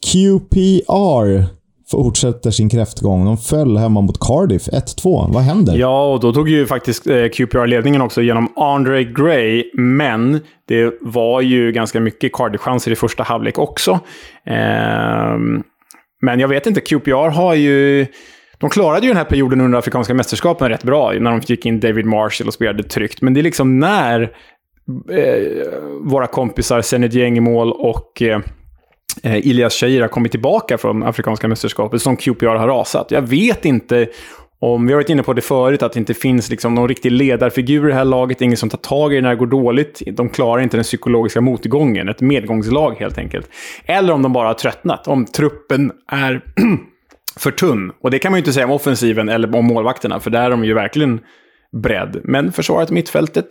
QPR 0.07 1.59
fortsätter 1.91 2.51
sin 2.51 2.69
kräftgång. 2.69 3.25
De 3.25 3.39
föll 3.39 3.77
hemma 3.77 4.01
mot 4.01 4.21
Cardiff 4.21 4.69
1-2. 4.69 5.33
Vad 5.33 5.43
händer? 5.43 5.77
Ja, 5.77 6.13
och 6.13 6.21
då 6.21 6.33
tog 6.33 6.49
ju 6.49 6.67
faktiskt 6.67 7.07
eh, 7.07 7.29
QPR 7.29 7.67
ledningen 7.67 8.01
också 8.01 8.23
genom 8.23 8.53
Andre 8.57 9.05
Gray. 9.05 9.65
Men 9.75 10.41
det 10.69 10.95
var 11.01 11.41
ju 11.41 11.73
ganska 11.73 12.01
mycket 12.01 12.33
Cardiff-chanser 12.33 12.91
i 12.91 12.97
första 12.97 13.23
halvlek 13.23 13.59
också. 13.59 13.91
Eh, 14.47 15.37
men 16.23 16.41
jag 16.41 16.49
vet 16.49 16.67
inte, 16.67 16.81
QPR 16.81 17.29
har 17.29 17.55
ju... 17.55 18.07
De 18.59 18.71
klarade 18.71 19.01
ju 19.01 19.09
den 19.09 19.17
här 19.17 19.25
perioden 19.25 19.61
under 19.61 19.79
Afrikanska 19.79 20.15
mästerskapen 20.15 20.69
rätt 20.69 20.85
bra, 20.85 21.13
när 21.13 21.31
de 21.31 21.41
fick 21.41 21.67
in 21.67 21.81
David 21.81 22.07
Marshall 22.07 22.49
och 22.49 22.55
spelade 22.55 22.83
tryggt. 22.83 23.23
Men 23.23 23.35
det 23.35 23.41
är 23.41 23.43
liksom 23.43 23.79
när 23.79 24.23
eh, 25.11 25.63
våra 26.01 26.27
kompisar 26.27 26.81
Zenit 26.81 27.13
Gäng 27.13 27.37
i 27.37 27.41
mål 27.41 27.73
och 27.73 28.23
eh, 28.23 28.41
eh 29.23 29.47
Ilias 29.47 29.75
Shahir 29.75 30.01
har 30.01 30.09
kommit 30.09 30.33
tillbaka 30.33 30.79
från 30.79 31.03
Afrikanska 31.03 31.49
mästerskapet 31.49 32.03
som 32.03 32.17
QPR 32.17 32.47
har 32.47 32.69
rasat. 32.69 33.11
Jag 33.11 33.23
vet 33.23 33.65
inte 33.65 34.09
om, 34.61 34.87
vi 34.87 34.93
har 34.93 34.99
varit 34.99 35.11
inne 35.11 35.23
på 35.23 35.33
det 35.33 35.41
förut, 35.41 35.83
att 35.83 35.93
det 35.93 35.99
inte 35.99 36.15
finns 36.15 36.51
liksom 36.51 36.75
någon 36.75 36.89
riktig 36.89 37.13
ledarfigur 37.13 37.85
i 37.85 37.89
det 37.89 37.95
här 37.95 38.05
laget. 38.05 38.41
Ingen 38.41 38.57
som 38.57 38.71
tar 38.71 38.79
tag 38.79 39.13
i 39.13 39.17
det 39.17 39.23
när 39.23 39.31
det 39.31 39.37
går 39.37 39.47
dåligt. 39.47 40.03
De 40.13 40.29
klarar 40.29 40.63
inte 40.63 40.77
den 40.77 40.85
psykologiska 40.85 41.41
motgången. 41.41 42.09
Ett 42.09 42.21
medgångslag 42.21 42.97
helt 42.99 43.19
enkelt. 43.19 43.51
Eller 43.85 44.13
om 44.13 44.23
de 44.23 44.33
bara 44.33 44.47
har 44.47 44.55
tröttnat. 44.55 45.09
Om 45.09 45.27
truppen 45.27 45.93
är 46.13 46.45
för 47.37 47.51
tunn. 47.51 47.93
Och 48.03 48.11
det 48.11 48.19
kan 48.19 48.33
man 48.33 48.39
ju 48.39 48.41
inte 48.41 48.53
säga 48.53 48.67
om 48.67 48.73
offensiven 48.73 49.29
eller 49.29 49.57
om 49.57 49.67
målvakterna, 49.67 50.21
för 50.21 50.31
där 50.31 50.43
är 50.43 50.51
de 50.51 50.65
ju 50.65 50.75
verkligen 50.75 51.21
bredd. 51.83 52.21
Men 52.25 52.53
försvaret 52.53 52.91
mittfältet, 52.91 53.47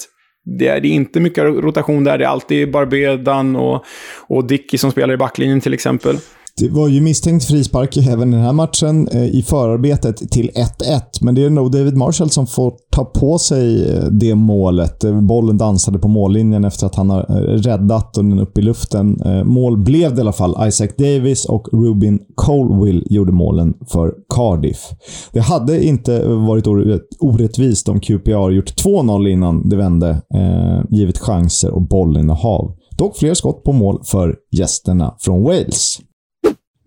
det 0.59 0.67
är, 0.67 0.79
det 0.79 0.87
är 0.87 0.91
inte 0.91 1.19
mycket 1.19 1.43
rotation 1.43 2.03
där. 2.03 2.17
Det 2.17 2.23
är 2.25 2.29
alltid 2.29 2.71
Barbedan 2.71 3.55
och, 3.55 3.85
och 4.27 4.47
Dicky 4.47 4.77
som 4.77 4.91
spelar 4.91 5.13
i 5.13 5.17
backlinjen 5.17 5.61
till 5.61 5.73
exempel. 5.73 6.17
Det 6.59 6.69
var 6.69 6.87
ju 6.87 7.01
misstänkt 7.01 7.45
frispark 7.45 7.97
även 7.97 8.33
i 8.33 8.35
den 8.35 8.45
här 8.45 8.53
matchen 8.53 9.07
eh, 9.07 9.25
i 9.25 9.43
förarbetet 9.43 10.31
till 10.31 10.49
1-1. 10.49 11.01
Men 11.21 11.35
det 11.35 11.45
är 11.45 11.49
nog 11.49 11.71
David 11.71 11.97
Marshall 11.97 12.29
som 12.29 12.47
får 12.47 12.73
ta 12.91 13.05
på 13.05 13.37
sig 13.37 13.95
eh, 13.95 14.03
det 14.03 14.35
målet. 14.35 15.03
Eh, 15.03 15.21
bollen 15.21 15.57
dansade 15.57 15.99
på 15.99 16.07
mållinjen 16.07 16.65
efter 16.65 16.85
att 16.85 16.95
han 16.95 17.09
har 17.09 17.23
räddat 17.57 18.13
den 18.13 18.39
upp 18.39 18.57
i 18.57 18.61
luften. 18.61 19.21
Mål 19.45 19.77
blev 19.77 20.15
det 20.15 20.17
i 20.17 20.21
alla 20.21 20.33
fall. 20.33 20.67
Isaac 20.67 20.89
Davis 20.97 21.45
och 21.45 21.67
Rubin 21.71 22.19
Colwill 22.35 23.03
gjorde 23.09 23.31
målen 23.31 23.73
för 23.91 24.13
Cardiff. 24.35 24.79
Det 25.31 25.39
hade 25.39 25.83
inte 25.85 26.27
varit 26.27 26.67
orättvist 27.19 27.89
om 27.89 27.99
QPR 27.99 28.51
gjort 28.51 28.83
2-0 28.85 29.27
innan 29.27 29.69
det 29.69 29.75
vände, 29.75 30.21
givet 30.89 31.17
chanser 31.17 31.71
och 31.71 31.81
bollinnehav. 31.81 32.75
Dock 32.97 33.17
fler 33.17 33.33
skott 33.33 33.63
på 33.63 33.71
mål 33.71 34.01
för 34.05 34.35
gästerna 34.51 35.15
från 35.19 35.43
Wales. 35.43 35.99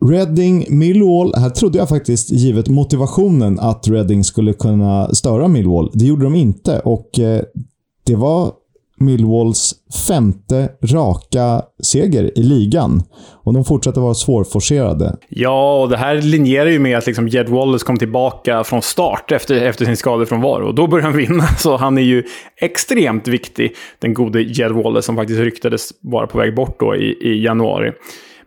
Reading 0.04 0.66
Millwall. 0.68 1.34
Här 1.36 1.50
trodde 1.50 1.78
jag 1.78 1.88
faktiskt, 1.88 2.30
givet 2.30 2.68
motivationen, 2.68 3.60
att 3.60 3.88
Reading 3.88 4.24
skulle 4.24 4.52
kunna 4.52 5.14
störa 5.14 5.48
Millwall. 5.48 5.90
Det 5.94 6.04
gjorde 6.04 6.24
de 6.24 6.34
inte 6.34 6.78
och 6.78 7.18
eh, 7.18 7.42
det 8.06 8.16
var 8.16 8.52
Millwalls 9.00 9.74
femte 10.08 10.68
raka 10.82 11.62
seger 11.82 12.38
i 12.38 12.42
ligan. 12.42 13.02
Och 13.44 13.54
de 13.54 13.64
fortsätter 13.64 14.00
vara 14.00 14.14
svårforcerade. 14.14 15.16
Ja, 15.28 15.82
och 15.82 15.88
det 15.88 15.96
här 15.96 16.22
linjerar 16.22 16.70
ju 16.70 16.78
med 16.78 16.98
att 16.98 17.06
liksom 17.06 17.28
Jed 17.28 17.48
Wallace 17.48 17.84
kom 17.84 17.96
tillbaka 17.96 18.64
från 18.64 18.82
start 18.82 19.32
efter, 19.32 19.54
efter 19.54 19.84
sin 19.84 19.96
skadefrånvaro. 19.96 20.66
Och 20.66 20.74
då 20.74 20.86
började 20.86 21.08
han 21.08 21.16
vinna, 21.16 21.46
så 21.58 21.76
han 21.76 21.98
är 21.98 22.02
ju 22.02 22.24
extremt 22.56 23.28
viktig. 23.28 23.72
Den 23.98 24.14
gode 24.14 24.42
Jed 24.42 24.72
Wallace 24.72 25.06
som 25.06 25.16
faktiskt 25.16 25.40
ryktades 25.40 25.90
vara 26.00 26.26
på 26.26 26.38
väg 26.38 26.54
bort 26.54 26.80
då 26.80 26.96
i, 26.96 27.16
i 27.20 27.44
januari. 27.44 27.92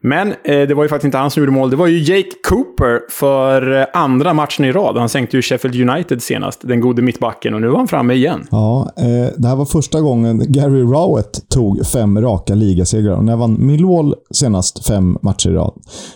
Men 0.05 0.27
eh, 0.27 0.67
det 0.67 0.73
var 0.73 0.83
ju 0.83 0.89
faktiskt 0.89 1.05
inte 1.05 1.17
han 1.17 1.31
som 1.31 1.41
gjorde 1.41 1.51
mål. 1.51 1.69
Det 1.69 1.75
var 1.75 1.87
ju 1.87 1.99
Jake 1.99 2.29
Cooper 2.49 2.99
för 3.09 3.79
eh, 3.81 3.85
andra 3.93 4.33
matchen 4.33 4.65
i 4.65 4.71
rad. 4.71 4.97
Han 4.97 5.09
sänkte 5.09 5.37
ju 5.37 5.41
Sheffield 5.41 5.89
United 5.89 6.21
senast, 6.21 6.61
den 6.63 6.81
gode 6.81 7.01
mittbacken, 7.01 7.53
och 7.53 7.61
nu 7.61 7.67
var 7.67 7.77
han 7.77 7.87
framme 7.87 8.13
igen. 8.13 8.47
Ja, 8.51 8.91
eh, 8.97 9.27
det 9.37 9.47
här 9.47 9.55
var 9.55 9.65
första 9.65 10.01
gången 10.01 10.43
Gary 10.47 10.81
Rowett 10.81 11.49
tog 11.49 11.85
fem 11.85 12.21
raka 12.21 12.55
ligasegrar. 12.55 13.15
Och 13.15 13.25
när 13.25 13.35
vann 13.35 13.57
Millwall 13.59 14.15
senast 14.31 14.87
fem 14.87 15.17
matcher 15.21 15.49
i 15.49 15.53
rad. 15.53 15.73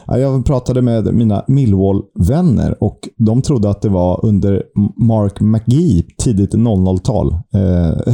Jag 0.08 0.46
pratade 0.46 0.82
med 0.82 1.14
mina 1.14 1.44
Millwall-vänner 1.48 2.84
och 2.84 3.00
de 3.18 3.42
trodde 3.42 3.70
att 3.70 3.82
det 3.82 3.90
var 3.90 4.26
under 4.26 4.64
Mark 4.98 5.40
McGee, 5.40 6.06
tidigt 6.18 6.54
00-tal. 6.54 7.34
Eh, 7.34 8.14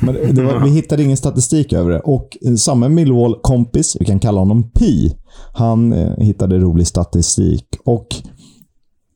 men 0.00 0.46
var, 0.46 0.64
vi 0.64 0.70
hittade 0.70 1.02
ingen 1.02 1.16
statistik 1.16 1.72
över 1.72 1.90
det. 1.90 2.00
Och 2.00 2.36
eh, 2.46 2.54
samma 2.54 2.88
Millwall-kompis, 2.88 3.96
vi 4.00 4.04
kan 4.04 4.18
kalla 4.18 4.40
honom 4.40 4.70
P 4.70 4.85
han 5.52 5.92
eh, 5.92 6.16
hittade 6.18 6.58
rolig 6.58 6.86
statistik. 6.86 7.66
Och 7.84 8.06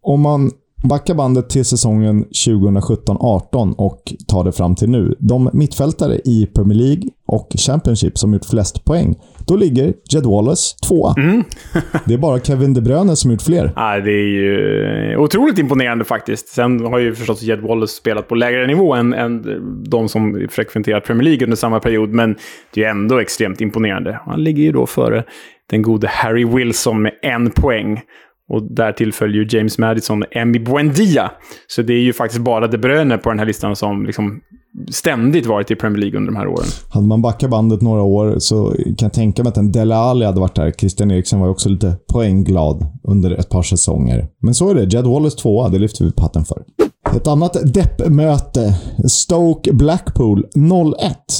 om 0.02 0.20
man 0.20 0.50
backar 0.88 1.14
bandet 1.14 1.50
till 1.50 1.64
säsongen 1.64 2.24
2017-18 2.24 3.74
och 3.74 4.12
tar 4.28 4.44
det 4.44 4.52
fram 4.52 4.74
till 4.74 4.90
nu. 4.90 5.14
De 5.18 5.50
mittfältare 5.52 6.14
i 6.24 6.46
Premier 6.54 6.78
League 6.78 7.02
och 7.26 7.48
Championship 7.58 8.18
som 8.18 8.32
gjort 8.32 8.44
flest 8.44 8.84
poäng, 8.84 9.14
då 9.46 9.56
ligger 9.56 9.94
Jed 10.12 10.26
Wallace 10.26 10.76
tvåa. 10.88 11.14
Mm. 11.16 11.44
det 12.06 12.14
är 12.14 12.18
bara 12.18 12.40
Kevin 12.40 12.74
De 12.74 12.80
Bruyne 12.80 13.16
som 13.16 13.30
gjort 13.30 13.42
fler. 13.42 13.72
Ja, 13.76 14.00
det 14.00 14.10
är 14.10 14.28
ju 14.28 15.16
otroligt 15.16 15.58
imponerande 15.58 16.04
faktiskt. 16.04 16.48
Sen 16.48 16.84
har 16.84 16.98
ju 16.98 17.14
förstås 17.14 17.42
Jed 17.42 17.60
Wallace 17.60 17.96
spelat 17.96 18.28
på 18.28 18.34
lägre 18.34 18.66
nivå 18.66 18.94
än, 18.94 19.14
än 19.14 19.44
de 19.84 20.08
som 20.08 20.46
frekventerat 20.50 21.04
Premier 21.04 21.24
League 21.24 21.44
under 21.44 21.56
samma 21.56 21.80
period, 21.80 22.10
men 22.10 22.36
det 22.74 22.84
är 22.84 22.90
ändå 22.90 23.18
extremt 23.18 23.60
imponerande. 23.60 24.20
Han 24.26 24.44
ligger 24.44 24.62
ju 24.62 24.72
då 24.72 24.86
före 24.86 25.24
den 25.70 25.82
gode 25.82 26.08
Harry 26.08 26.44
Wilson 26.44 27.02
med 27.02 27.12
en 27.22 27.50
poäng. 27.50 28.00
Och 28.48 28.74
därtill 28.74 29.12
följer 29.12 29.54
James 29.54 29.78
Madison 29.78 30.24
Emmy 30.30 30.58
Buendia. 30.58 31.30
Så 31.66 31.82
det 31.82 31.92
är 31.92 32.00
ju 32.00 32.12
faktiskt 32.12 32.42
bara 32.42 32.66
De 32.66 32.78
Bruyne 32.78 33.18
på 33.18 33.28
den 33.28 33.38
här 33.38 33.46
listan 33.46 33.76
som 33.76 34.06
liksom 34.06 34.40
ständigt 34.90 35.46
varit 35.46 35.70
i 35.70 35.74
Premier 35.74 36.00
League 36.00 36.18
under 36.18 36.32
de 36.32 36.38
här 36.38 36.46
åren. 36.46 36.66
Hade 36.90 37.06
man 37.06 37.22
backat 37.22 37.50
bandet 37.50 37.82
några 37.82 38.02
år 38.02 38.34
så 38.38 38.74
kan 38.76 39.06
jag 39.06 39.12
tänka 39.12 39.42
mig 39.42 39.50
att 39.50 39.56
en 39.56 39.72
Dele 39.72 39.94
Alli 39.94 40.26
hade 40.26 40.40
varit 40.40 40.54
där. 40.54 40.70
Christian 40.70 41.10
Eriksen 41.10 41.40
var 41.40 41.46
ju 41.46 41.50
också 41.50 41.68
lite 41.68 41.96
poängglad 42.12 42.86
under 43.04 43.30
ett 43.30 43.48
par 43.48 43.62
säsonger. 43.62 44.28
Men 44.42 44.54
så 44.54 44.70
är 44.70 44.74
det. 44.74 44.84
Jed 44.84 45.04
Wallace 45.04 45.38
tvåa, 45.38 45.68
det 45.68 45.78
lyfter 45.78 46.04
vi 46.04 46.12
på 46.12 46.22
hatten 46.22 46.44
för. 46.44 46.62
Ett 47.16 47.26
annat 47.26 47.74
deppmöte. 47.74 48.74
Stoke 49.08 49.72
Blackpool 49.72 50.46
0-1. 50.56 50.94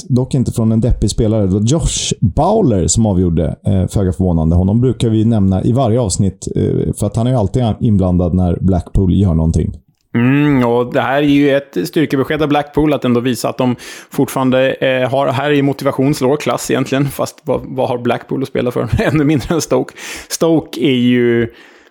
Dock 0.09 0.33
inte 0.33 0.51
från 0.51 0.71
en 0.71 0.81
deppig 0.81 1.09
spelare. 1.09 1.41
Det 1.41 1.53
var 1.53 1.61
Josh 1.61 2.13
Bowler 2.21 2.87
som 2.87 3.05
avgjorde. 3.05 3.55
Eh, 3.67 3.87
föga 3.87 4.13
förvånande. 4.13 4.55
Honom 4.55 4.81
brukar 4.81 5.09
vi 5.09 5.25
nämna 5.25 5.63
i 5.63 5.71
varje 5.71 5.99
avsnitt. 5.99 6.47
Eh, 6.55 6.93
för 6.93 7.07
att 7.07 7.15
han 7.15 7.27
är 7.27 7.31
ju 7.31 7.37
alltid 7.37 7.63
inblandad 7.79 8.33
när 8.33 8.57
Blackpool 8.61 9.13
gör 9.13 9.33
någonting. 9.33 9.73
Mm, 10.15 10.65
och 10.65 10.93
det 10.93 11.01
här 11.01 11.17
är 11.17 11.27
ju 11.27 11.55
ett 11.55 11.77
styrkebesked 11.87 12.41
av 12.41 12.49
Blackpool, 12.49 12.93
att 12.93 13.05
ändå 13.05 13.19
visa 13.19 13.49
att 13.49 13.57
de 13.57 13.75
fortfarande 14.09 14.73
eh, 14.73 15.09
har... 15.09 15.27
Här 15.27 15.51
är 15.51 15.63
motivation 15.63 16.13
slår 16.13 16.37
klass 16.37 16.71
egentligen, 16.71 17.05
fast 17.05 17.41
vad, 17.43 17.61
vad 17.63 17.89
har 17.89 17.97
Blackpool 17.97 18.41
att 18.41 18.47
spela 18.49 18.71
för? 18.71 18.87
Ännu 19.01 19.23
mindre 19.23 19.55
än 19.55 19.61
Stoke. 19.61 19.93
Stoke 20.29 20.81
är 20.81 20.97
ju... 20.97 21.47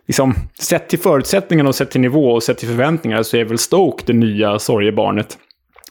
Liksom, 0.06 0.34
sett 0.60 0.88
till 0.88 0.98
förutsättningarna 0.98 1.68
och 1.68 1.74
sett 1.74 1.90
till 1.90 2.00
nivå 2.00 2.30
och 2.30 2.42
sett 2.42 2.58
till 2.58 2.68
förväntningar 2.68 3.22
så 3.22 3.36
är 3.36 3.44
väl 3.44 3.58
Stoke 3.58 4.02
det 4.06 4.12
nya 4.12 4.58
sorgebarnet. 4.58 5.38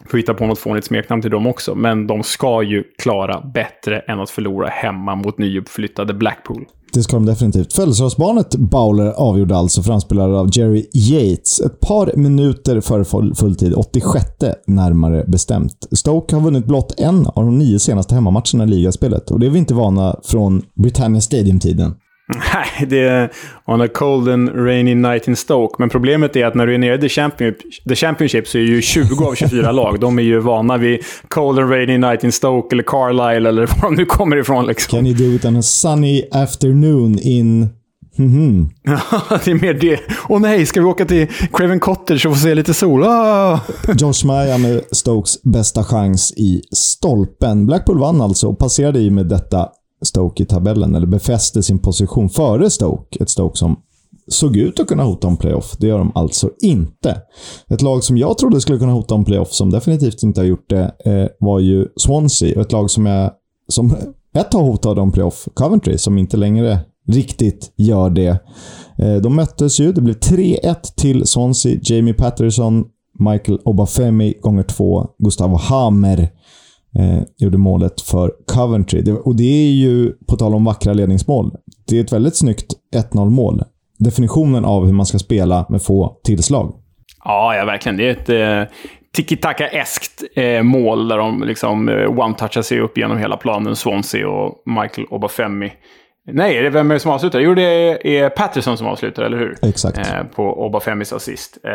Får 0.08 0.18
hitta 0.18 0.34
på 0.34 0.46
något 0.46 0.60
fånigt 0.60 0.88
smeknamn 0.88 1.22
till 1.22 1.32
dem 1.32 1.48
också, 1.48 1.76
men 1.76 2.08
de 2.08 2.24
ska 2.24 2.64
ju 2.64 2.84
klara 2.98 3.42
bättre 3.54 4.00
än 4.00 4.20
att 4.20 4.30
förlora 4.30 4.68
hemma 4.68 5.16
mot 5.16 5.38
nyuppflyttade 5.38 6.14
Blackpool. 6.14 6.66
Det 6.94 7.04
ska 7.04 7.16
de 7.16 7.26
definitivt. 7.26 7.74
Födelsedagsbarnet 7.74 8.56
Bowler 8.56 9.12
avgjorde 9.12 9.56
alltså 9.56 9.84
framspelare 9.84 10.40
av 10.40 10.50
Jerry 10.52 10.86
Yates 10.94 11.62
ett 11.62 11.80
par 11.80 12.12
minuter 12.16 12.82
före 12.82 13.06
full, 13.06 13.36
fulltid, 13.36 13.74
86 13.74 14.26
närmare 14.68 15.24
bestämt. 15.28 15.88
Stoke 15.92 16.36
har 16.36 16.44
vunnit 16.44 16.66
blott 16.66 17.00
en 17.00 17.28
av 17.28 17.46
de 17.46 17.58
nio 17.58 17.80
senaste 17.80 18.16
hemmamatcherna 18.16 18.64
i 18.64 18.68
ligaspelet 18.68 19.32
och 19.32 19.40
det 19.40 19.46
är 19.46 19.50
vi 19.50 19.60
inte 19.60 19.74
vana 19.74 20.20
från 20.24 20.62
Britannia 20.76 21.22
Stadium-tiden. 21.22 21.96
Nej, 22.36 22.88
det 22.88 23.00
är 23.00 23.30
on 23.66 23.82
a 23.82 23.88
cold 23.88 24.30
and 24.30 24.50
rainy 24.56 24.96
night 24.96 25.28
in 25.28 25.36
Stoke. 25.36 25.76
Men 25.80 25.90
problemet 25.90 26.36
är 26.36 26.46
att 26.46 26.56
när 26.56 26.68
du 26.68 26.74
är 26.74 26.78
nere 26.78 26.96
i 26.96 27.00
The 27.00 27.10
Championship, 27.10 27.84
The 27.90 27.96
Championship 27.96 28.48
så 28.48 28.58
är 28.58 28.62
ju 28.62 28.82
20 28.82 29.26
av 29.26 29.36
24 29.36 29.72
lag. 29.72 30.00
De 30.00 30.20
är 30.20 30.24
ju 30.24 30.40
vana 30.40 30.78
vid 30.78 31.00
cold 31.28 31.60
and 31.60 31.72
rainy 31.72 31.98
night 31.98 32.24
in 32.24 32.32
Stoke 32.32 32.76
eller 32.76 32.84
Carlisle 32.84 33.50
eller 33.50 33.62
var 33.66 33.82
de 33.82 33.96
nu 33.96 34.06
kommer 34.06 34.38
ifrån. 34.38 34.68
Liksom. 34.68 34.98
Can 34.98 35.08
you 35.08 35.16
do 35.16 35.36
it 35.36 35.46
on 35.46 35.56
a 35.56 35.62
sunny 35.62 36.24
afternoon 36.32 37.20
in 37.20 37.70
Mm 38.18 38.32
-hmm. 38.32 38.70
det 39.46 39.52
är 39.52 39.62
mer 39.62 39.74
det. 39.74 40.00
Åh 40.30 40.38
oh, 40.38 40.42
nej, 40.42 40.66
ska 40.66 40.80
vi 40.82 40.86
åka 40.86 41.06
till 41.06 41.28
Craven 41.54 41.80
Cottage 41.80 42.26
och 42.26 42.34
få 42.34 42.40
se 42.40 42.56
lite 42.56 42.74
sol? 42.74 43.04
Ah! 43.04 43.60
Josh 43.98 44.26
Maya 44.26 44.58
med 44.58 44.82
Stokes 44.92 45.44
bästa 45.44 45.84
chans 45.84 46.34
i 46.38 46.62
stolpen. 46.72 47.66
Blackpool 47.66 48.00
vann 48.00 48.22
alltså 48.22 48.48
och 48.48 48.60
passerade 48.60 49.00
i 49.00 49.10
med 49.10 49.26
detta 49.26 49.70
Stoke 50.02 50.44
i 50.44 50.46
tabellen, 50.46 50.96
eller 50.96 51.08
befäste 51.08 51.64
sin 51.64 51.80
position 51.80 52.30
före 52.30 52.70
Stoke. 52.70 53.24
Ett 53.24 53.30
Stoke 53.30 53.58
som 53.58 53.80
såg 54.28 54.58
ut 54.58 54.80
att 54.80 54.88
kunna 54.88 55.04
hota 55.04 55.28
om 55.28 55.38
playoff. 55.38 55.76
Det 55.80 55.88
gör 55.88 55.98
de 55.98 56.12
alltså 56.16 56.50
inte. 56.62 57.22
Ett 57.68 57.82
lag 57.82 58.04
som 58.04 58.18
jag 58.18 58.38
trodde 58.38 58.62
skulle 58.62 58.80
kunna 58.80 58.92
hota 58.92 59.16
om 59.16 59.26
playoff, 59.26 59.54
som 59.54 59.70
definitivt 59.70 60.24
inte 60.24 60.42
har 60.42 60.46
gjort 60.46 60.70
det, 60.70 60.92
eh, 61.06 61.28
var 61.40 61.60
ju 61.60 61.88
Swansea. 61.96 62.56
Och 62.56 62.62
ett 62.62 62.72
lag 62.72 62.92
som 62.92 63.06
jag 63.06 63.32
som 63.68 63.96
ett 64.34 64.52
tag 64.52 64.64
hotade 64.64 65.02
om 65.02 65.12
playoff, 65.12 65.48
Coventry, 65.54 65.98
som 65.98 66.18
inte 66.18 66.38
längre 66.38 66.80
riktigt 67.08 67.74
gör 67.76 68.10
det. 68.10 68.40
Eh, 68.98 69.16
de 69.16 69.36
möttes 69.36 69.80
ju. 69.80 69.92
Det 69.92 70.02
blev 70.02 70.20
3-1 70.20 70.96
till 70.96 71.28
Swansea. 71.28 71.80
Jamie 71.84 72.14
Patterson, 72.14 72.86
Michael 73.20 73.60
Obafemi 73.66 74.34
gånger 74.42 74.64
två, 74.64 75.08
Gustavo 75.18 75.56
Hamer 75.56 76.30
eh, 76.96 77.24
gjorde 77.38 77.58
målet 77.58 78.02
för 78.02 78.32
Coventry. 78.46 79.02
Det, 79.02 79.12
och 79.12 79.36
det 79.36 79.68
är 79.68 79.72
ju, 79.72 80.12
på 80.28 80.36
tal 80.36 80.56
om 80.56 80.64
vackra 80.64 80.94
ledningsmål, 80.94 81.52
det 81.88 81.98
är 81.98 82.04
ett 82.04 82.14
väldigt 82.14 82.36
snyggt 82.36 82.74
1-0 82.96 83.30
mål. 83.30 83.64
Definitionen 84.00 84.66
av 84.66 84.86
hur 84.86 84.94
man 84.94 85.06
ska 85.06 85.20
spela 85.20 85.66
med 85.70 85.82
få 85.82 86.20
tillslag. 86.24 86.74
Ja, 87.24 87.56
ja 87.56 87.66
verkligen. 87.66 87.98
Det 87.98 88.10
är 88.10 88.12
ett 88.12 88.68
eh, 88.70 88.76
tiki-taka-eskt 89.18 90.24
eh, 90.36 90.64
mål 90.64 91.08
där 91.08 91.18
de 91.18 91.44
liksom 91.44 91.90
eh, 91.90 91.94
one-touchar 91.94 92.62
sig 92.62 92.80
upp 92.80 92.98
genom 92.98 93.18
hela 93.18 93.38
planen, 93.38 93.76
Swansea 93.76 94.30
och 94.30 94.64
Michael 94.66 95.08
Obafemi. 95.10 95.72
Nej, 96.34 96.70
vem 96.70 96.92
är 96.92 96.96
det 96.96 97.00
som 97.00 97.12
avslutar? 97.12 97.40
Jo, 97.40 97.54
det 97.54 98.18
är 98.20 98.30
Patterson 98.30 98.78
som 98.78 98.88
avslutar, 98.88 99.24
eller 99.24 99.38
hur? 99.38 99.56
Exakt. 99.62 99.98
Eh, 99.98 100.24
på 100.36 100.66
Obafemis 100.66 101.14
assist. 101.14 101.58
Eh, 101.64 101.72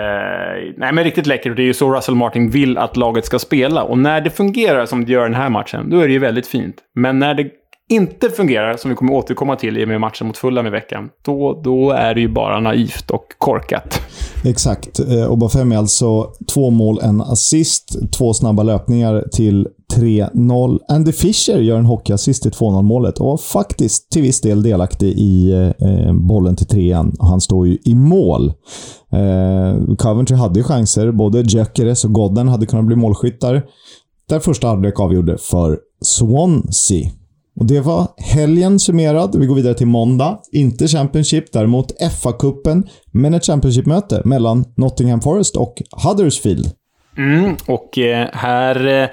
nej, 0.76 0.92
men 0.92 1.04
riktigt 1.04 1.26
läckert. 1.26 1.56
Det 1.56 1.62
är 1.62 1.66
ju 1.66 1.74
så 1.74 1.94
Russell 1.94 2.14
Martin 2.14 2.50
vill 2.50 2.78
att 2.78 2.96
laget 2.96 3.24
ska 3.24 3.38
spela. 3.38 3.82
Och 3.82 3.98
när 3.98 4.20
det 4.20 4.30
fungerar 4.30 4.86
som 4.86 5.04
det 5.04 5.12
gör 5.12 5.22
den 5.22 5.34
här 5.34 5.50
matchen, 5.50 5.90
då 5.90 6.00
är 6.00 6.06
det 6.06 6.12
ju 6.12 6.18
väldigt 6.18 6.46
fint. 6.46 6.76
Men 6.94 7.18
när 7.18 7.34
det 7.34 7.50
inte 7.90 8.30
fungerar, 8.30 8.76
som 8.76 8.90
vi 8.90 8.96
kommer 8.96 9.12
återkomma 9.12 9.56
till 9.56 9.78
i 9.78 9.84
och 9.84 9.88
med 9.88 10.00
matchen 10.00 10.26
mot 10.26 10.36
Fulham 10.36 10.66
i 10.66 10.70
veckan, 10.70 11.10
då, 11.24 11.60
då 11.64 11.90
är 11.90 12.14
det 12.14 12.20
ju 12.20 12.28
bara 12.28 12.60
naivt 12.60 13.10
och 13.10 13.26
korkat. 13.38 14.00
Exakt. 14.44 15.00
Eh, 15.00 15.32
Obafem 15.32 15.72
är 15.72 15.76
alltså 15.76 16.32
två 16.54 16.70
mål, 16.70 16.98
en 17.02 17.20
assist, 17.20 17.96
två 18.12 18.34
snabba 18.34 18.62
löpningar 18.62 19.24
till 19.32 19.68
3-0. 19.94 20.78
Andy 20.88 21.12
Fischer 21.12 21.58
gör 21.58 21.78
en 21.78 21.84
hockeyassist 21.84 22.46
i 22.46 22.48
2-0 22.48 22.82
målet 22.82 23.18
och 23.18 23.26
var 23.26 23.36
faktiskt 23.36 24.10
till 24.10 24.22
viss 24.22 24.40
del 24.40 24.62
delaktig 24.62 25.08
i 25.08 25.52
eh, 25.52 25.88
eh 25.88 26.12
bollen 26.12 26.56
till 26.56 26.66
trean. 26.66 27.16
Han 27.20 27.40
står 27.40 27.66
ju 27.66 27.78
i 27.84 27.94
mål. 27.94 28.52
Eh, 29.12 29.94
Coventry 29.96 30.36
hade 30.36 30.60
ju 30.60 30.64
chanser. 30.64 31.12
Både 31.12 31.40
Gyökeres 31.40 32.04
och 32.04 32.12
Godden 32.12 32.48
hade 32.48 32.66
kunnat 32.66 32.86
bli 32.86 32.96
målskyttar. 32.96 33.62
Där 34.28 34.40
första 34.40 34.68
halvlek 34.68 35.00
avgjorde 35.00 35.38
för 35.38 35.78
Swansea. 36.02 37.10
Och 37.56 37.66
Det 37.66 37.80
var 37.80 38.08
helgen 38.34 38.78
summerad. 38.78 39.36
Vi 39.38 39.46
går 39.46 39.54
vidare 39.54 39.74
till 39.74 39.86
måndag. 39.86 40.38
Inte 40.52 40.88
Championship, 40.88 41.52
däremot 41.52 41.92
FA-cupen. 42.00 42.88
Men 43.12 43.34
ett 43.34 43.46
Championship-möte 43.46 44.22
mellan 44.24 44.64
Nottingham 44.76 45.20
Forest 45.20 45.56
och 45.56 45.82
Huddersfield. 46.04 46.66
Mm, 47.16 47.56
och 47.66 47.98
eh, 47.98 48.28
här 48.32 48.86
eh, 48.86 49.08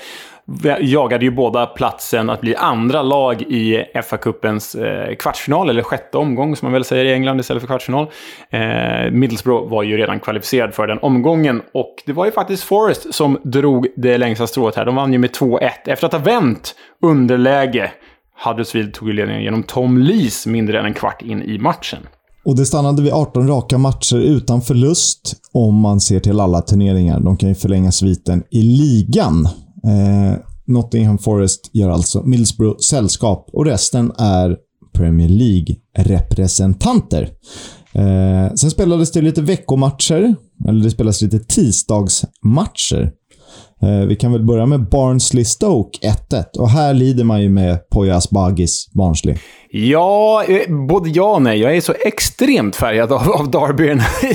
jagade 0.79 1.25
ju 1.25 1.31
båda 1.31 1.65
platsen 1.65 2.29
att 2.29 2.41
bli 2.41 2.55
andra 2.55 3.01
lag 3.01 3.41
i 3.41 3.85
FA-cupens 3.95 4.75
eh, 4.75 5.15
kvartsfinal, 5.15 5.69
eller 5.69 5.83
sjätte 5.83 6.17
omgång 6.17 6.55
som 6.55 6.65
man 6.65 6.73
väl 6.73 6.83
säger 6.83 7.05
i 7.05 7.13
England 7.13 7.39
istället 7.39 7.61
för 7.61 7.67
kvartsfinal. 7.67 8.07
Eh, 8.49 9.11
Middlesbrough 9.11 9.69
var 9.69 9.83
ju 9.83 9.97
redan 9.97 10.19
kvalificerad 10.19 10.73
för 10.73 10.87
den 10.87 10.99
omgången 10.99 11.61
och 11.73 11.95
det 12.05 12.13
var 12.13 12.25
ju 12.25 12.31
faktiskt 12.31 12.63
Forest 12.63 13.13
som 13.13 13.39
drog 13.43 13.87
det 13.95 14.17
längsta 14.17 14.47
strået 14.47 14.75
här. 14.75 14.85
De 14.85 14.95
vann 14.95 15.13
ju 15.13 15.19
med 15.19 15.29
2-1 15.29 15.69
efter 15.85 16.07
att 16.07 16.13
ha 16.13 16.19
vänt 16.19 16.75
underläge 17.01 17.91
Huddersfield 18.45 18.93
tog 18.93 19.13
ledningen 19.13 19.43
genom 19.43 19.63
Tom 19.63 19.97
Lees 19.97 20.45
mindre 20.45 20.79
än 20.79 20.85
en 20.85 20.93
kvart 20.93 21.21
in 21.21 21.41
i 21.41 21.57
matchen. 21.57 21.99
Och 22.45 22.55
det 22.55 22.65
stannade 22.65 23.01
vid 23.01 23.13
18 23.13 23.47
raka 23.47 23.77
matcher 23.77 24.17
utan 24.17 24.61
förlust 24.61 25.35
om 25.51 25.75
man 25.75 26.01
ser 26.01 26.19
till 26.19 26.39
alla 26.39 26.61
turneringar. 26.61 27.19
De 27.19 27.37
kan 27.37 27.49
ju 27.49 27.55
förlänga 27.55 27.91
sviten 27.91 28.43
i 28.51 28.61
ligan. 28.61 29.45
Eh, 29.83 30.33
Nottingham 30.67 31.17
Forest 31.17 31.69
gör 31.73 31.89
alltså 31.89 32.23
Middlesbrough 32.23 32.79
sällskap 32.79 33.49
och 33.53 33.65
resten 33.65 34.11
är 34.17 34.57
Premier 34.93 35.29
League-representanter. 35.29 37.29
Eh, 37.93 38.53
sen 38.53 38.71
spelades 38.71 39.11
det 39.11 39.21
lite 39.21 39.41
veckomatcher, 39.41 40.35
eller 40.67 40.83
det 40.83 40.91
spelades 40.91 41.21
lite 41.21 41.39
tisdagsmatcher. 41.39 43.11
Eh, 43.81 44.07
vi 44.07 44.15
kan 44.15 44.31
väl 44.31 44.43
börja 44.43 44.65
med 44.65 44.89
Barnsley 44.89 45.45
Stoke 45.45 45.99
1-1. 46.29 46.57
Och 46.59 46.69
här 46.69 46.93
lider 46.93 47.23
man 47.23 47.41
ju 47.41 47.49
med 47.49 47.89
Poyas 47.89 48.29
Bagis 48.29 48.89
Barnsley. 48.93 49.35
Ja, 49.73 50.43
eh, 50.47 50.75
både 50.87 51.09
ja 51.09 51.35
och 51.35 51.41
nej. 51.41 51.59
Jag 51.59 51.75
är 51.75 51.81
så 51.81 51.93
extremt 51.99 52.75
färgad 52.75 53.11
av, 53.11 53.31
av 53.31 53.51
Derby 53.51 53.83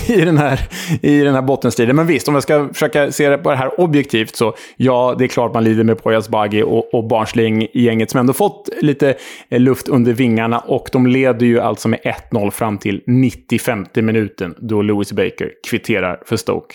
i 0.07 0.25
den, 0.25 0.39
här, 0.39 0.61
i 1.03 1.21
den 1.21 1.35
här 1.35 1.43
bottenstriden. 1.43 1.97
Men 1.97 2.07
visst, 2.07 2.29
om 2.29 2.35
jag 2.35 2.43
ska 2.43 2.69
försöka 2.73 3.13
se 3.13 3.29
det 3.29 3.39
på 3.39 3.51
det 3.51 3.57
här 3.57 3.81
objektivt 3.81 4.37
så 4.37 4.55
ja, 4.77 5.15
det 5.19 5.25
är 5.25 5.29
klart 5.29 5.55
man 5.55 5.65
lider 5.65 5.85
med 5.85 6.03
Poyas 6.03 6.29
Bagi 6.29 6.63
och, 6.63 6.95
och 6.95 7.09
Barnsley-gänget 7.09 8.11
som 8.11 8.21
ändå 8.21 8.33
fått 8.33 8.69
lite 8.81 9.15
eh, 9.49 9.61
luft 9.61 9.89
under 9.89 10.13
vingarna. 10.13 10.59
Och 10.59 10.89
de 10.93 11.07
leder 11.07 11.47
ju 11.47 11.61
alltså 11.61 11.89
med 11.89 12.01
1-0 12.31 12.51
fram 12.51 12.79
till 12.79 13.03
95 13.07 13.87
minuten 13.95 14.55
då 14.59 14.83
Lewis 14.83 15.13
Baker 15.13 15.51
kvitterar 15.71 16.23
för 16.27 16.37
Stoke. 16.37 16.75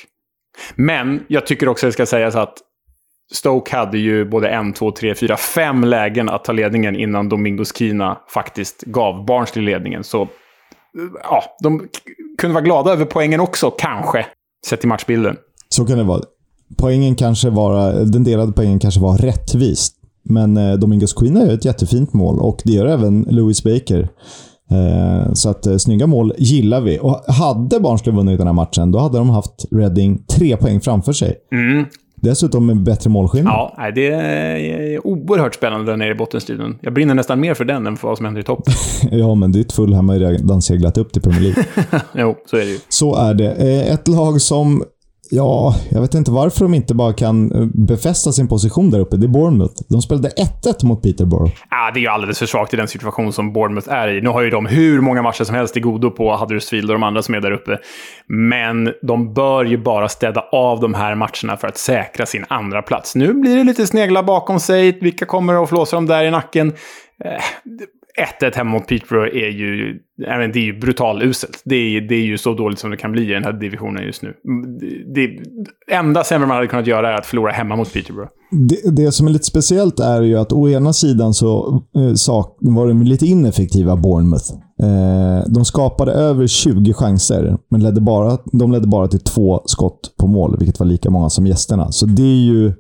Men 0.76 1.24
jag 1.28 1.46
tycker 1.46 1.70
också 1.70 1.86
det 1.86 1.92
ska 1.92 2.06
sägas 2.06 2.36
att 2.36 2.58
Stoke 3.34 3.76
hade 3.76 3.98
ju 3.98 4.26
både 4.30 4.50
en, 4.50 4.74
två, 4.74 4.92
tre, 4.92 5.16
fyra, 5.16 5.38
fem 5.38 5.84
lägen 5.84 6.30
att 6.30 6.44
ta 6.44 6.52
ledningen 6.52 6.96
innan 6.96 7.30
Domingos 7.30 7.78
Kina 7.78 8.18
faktiskt 8.34 8.82
gav 8.82 9.26
Barnsley 9.26 9.66
ledningen. 9.66 10.04
Så 10.04 10.28
ja, 11.24 11.44
de 11.64 11.88
kunde 12.38 12.54
vara 12.54 12.64
glada 12.64 12.92
över 12.92 13.06
poängen 13.06 13.40
också, 13.40 13.72
kanske. 13.72 14.26
Sett 14.66 14.80
till 14.80 14.90
matchbilden. 14.90 15.38
Så 15.70 15.86
kan 15.86 15.98
det 15.98 16.04
vara. 16.04 16.22
Poängen 16.78 17.16
kanske 17.16 17.50
var, 17.50 17.94
den 17.94 18.24
delade 18.24 18.52
poängen 18.52 18.80
kanske 18.80 19.02
var 19.02 19.18
rättvist. 19.18 19.96
Men 20.24 20.58
eh, 20.58 20.74
Domingos 20.74 21.14
Quina 21.14 21.40
gör 21.40 21.54
ett 21.54 21.66
jättefint 21.66 22.14
mål 22.14 22.40
och 22.40 22.62
det 22.64 22.72
gör 22.72 22.86
även 22.86 23.22
Louis 23.30 23.64
Baker. 23.64 24.10
Eh, 24.72 25.34
så 25.34 25.50
att 25.50 25.66
eh, 25.66 25.78
snygga 25.78 26.08
mål 26.08 26.34
gillar 26.38 26.82
vi. 26.82 27.00
Och 27.02 27.24
hade 27.28 27.80
Barnsley 27.80 28.16
vunnit 28.16 28.38
den 28.38 28.48
här 28.48 28.54
matchen, 28.54 28.92
då 28.92 29.00
hade 29.00 29.18
de 29.18 29.30
haft 29.30 29.66
Reading 29.72 30.24
tre 30.38 30.58
poäng 30.58 30.82
framför 30.82 31.14
sig. 31.14 31.36
Mm. 31.52 31.86
Dessutom 32.22 32.66
med 32.66 32.84
bättre 32.84 33.10
målskillnad. 33.10 33.54
Ja, 33.54 33.92
det 33.96 34.08
är 34.08 35.08
oerhört 35.08 35.56
spännande 35.56 35.92
där 35.92 35.98
nere 35.98 36.12
i 36.12 36.16
bottenstriden. 36.16 36.78
Jag 36.82 36.94
brinner 36.94 37.14
nästan 37.14 37.40
mer 37.40 37.54
för 37.54 37.66
den 37.66 37.88
än 37.88 37.98
för 37.98 38.08
vad 38.08 38.18
som 38.18 38.26
händer 38.26 38.42
i 38.42 38.44
toppen. 38.44 38.74
ja, 39.12 39.36
men 39.36 39.52
ditt 39.52 39.72
Fulham 39.72 40.10
har 40.10 40.16
ju 40.16 40.26
redan 40.26 40.62
seglat 40.62 40.98
upp 40.98 41.14
till 41.14 41.22
Premier 41.22 41.42
League. 41.42 41.64
jo, 42.16 42.36
så 42.46 42.58
är 42.58 42.62
det 42.62 42.72
ju. 42.72 42.78
Så 42.90 43.16
är 43.16 43.34
det. 43.34 43.52
Eh, 43.52 43.94
ett 43.94 44.08
lag 44.08 44.42
som 44.42 44.84
Ja, 45.34 45.76
jag 45.92 46.02
vet 46.02 46.14
inte 46.14 46.32
varför 46.32 46.66
de 46.66 46.74
inte 46.74 46.94
bara 46.94 47.14
kan 47.14 47.52
eh, 47.52 47.68
befästa 47.74 48.32
sin 48.32 48.48
position 48.48 48.90
där 48.90 49.00
uppe. 49.00 49.18
Det 49.18 49.26
är 49.26 49.28
Bournemouth. 49.28 49.74
De 49.90 50.02
spelade 50.02 50.30
1-1 50.30 50.86
mot 50.86 51.04
Peterborough. 51.04 51.52
Ja, 51.70 51.92
det 51.94 52.00
är 52.00 52.02
ju 52.02 52.08
alldeles 52.08 52.40
för 52.40 52.46
svagt 52.46 52.74
i 52.74 52.78
den 52.78 52.88
situation 52.88 53.34
som 53.34 53.54
Bournemouth 53.54 53.90
är 53.90 54.08
i. 54.08 54.22
Nu 54.22 54.30
har 54.30 54.42
ju 54.42 54.50
de 54.50 54.66
hur 54.66 55.02
många 55.02 55.22
matcher 55.22 55.44
som 55.44 55.56
helst 55.56 55.78
i 55.78 55.80
godo 55.80 56.12
på 56.12 56.36
Huddersfield 56.36 56.90
och 56.90 56.96
de 56.96 57.04
andra 57.04 57.22
som 57.22 57.36
är 57.36 57.42
där 57.42 57.52
uppe. 57.52 57.78
Men 58.28 58.90
de 59.02 59.34
bör 59.34 59.64
ju 59.66 59.78
bara 59.78 60.10
städa 60.10 60.42
av 60.52 60.80
de 60.80 60.94
här 60.94 61.16
matcherna 61.16 61.58
för 61.58 61.68
att 61.68 61.78
säkra 61.78 62.26
sin 62.26 62.46
andra 62.50 62.82
plats. 62.82 63.16
Nu 63.16 63.34
blir 63.34 63.56
det 63.56 63.64
lite 63.64 63.88
sneglar 63.88 64.24
bakom 64.24 64.60
sig. 64.60 65.00
Vilka 65.02 65.26
kommer 65.26 65.64
att 65.64 65.70
flåsa 65.70 65.96
dem 65.96 66.06
där 66.06 66.24
i 66.24 66.32
nacken? 66.32 66.74
Eh, 67.24 67.42
1-1 68.42 68.56
hemma 68.56 68.72
mot 68.72 68.88
Peterborough 68.88 69.36
är 69.36 69.50
ju, 69.50 70.00
det 70.18 70.60
är 70.60 70.64
ju 70.64 70.80
brutaluselt. 70.80 71.62
Det 71.66 71.76
är, 71.76 72.02
det 72.02 72.16
är 72.16 72.26
ju 72.26 72.38
så 72.38 72.54
dåligt 72.54 72.80
som 72.80 72.92
det 72.92 72.98
kan 72.98 73.12
bli 73.12 73.30
i 73.30 73.34
den 73.34 73.44
här 73.44 73.54
divisionen 73.54 74.04
just 74.04 74.22
nu. 74.22 74.34
Det, 75.16 75.28
det 75.88 75.94
enda 75.94 76.24
sämre 76.24 76.48
man 76.48 76.56
hade 76.56 76.68
kunnat 76.68 76.88
göra 76.88 77.10
är 77.10 77.14
att 77.14 77.26
förlora 77.26 77.52
hemma 77.52 77.76
mot 77.76 77.94
Peterborough. 77.94 78.32
Det, 78.52 78.96
det 78.96 79.12
som 79.12 79.28
är 79.28 79.32
lite 79.32 79.46
speciellt 79.46 80.00
är 80.00 80.22
ju 80.22 80.38
att 80.38 80.54
å 80.54 80.70
ena 80.70 80.94
sidan 80.94 81.34
så 81.34 81.82
eh, 81.96 82.14
sak, 82.14 82.58
var 82.62 82.88
de 82.88 83.04
lite 83.04 83.26
ineffektiva, 83.26 83.96
Bournemouth. 83.96 84.52
Eh, 84.82 85.52
de 85.54 85.66
skapade 85.66 86.12
över 86.12 86.48
20 86.48 86.94
chanser, 86.94 87.58
men 87.70 87.84
ledde 87.84 88.02
bara, 88.02 88.38
de 88.52 88.72
ledde 88.72 88.88
bara 88.88 89.08
till 89.08 89.20
två 89.20 89.62
skott 89.66 90.16
på 90.20 90.28
mål, 90.28 90.56
vilket 90.60 90.80
var 90.80 90.88
lika 90.88 91.10
många 91.10 91.30
som 91.30 91.48
gästerna. 91.48 91.92
Så 91.92 92.06
det 92.06 92.24
är 92.24 92.46
ju 92.46 92.74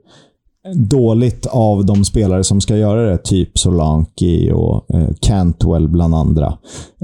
dåligt 0.75 1.45
av 1.45 1.85
de 1.85 2.05
spelare 2.05 2.43
som 2.43 2.61
ska 2.61 2.77
göra 2.77 3.01
det. 3.01 3.17
Typ 3.17 3.57
Solanki 3.57 4.51
och 4.53 4.95
eh, 4.95 5.09
Cantwell 5.21 5.87
bland 5.87 6.15
andra. 6.15 6.45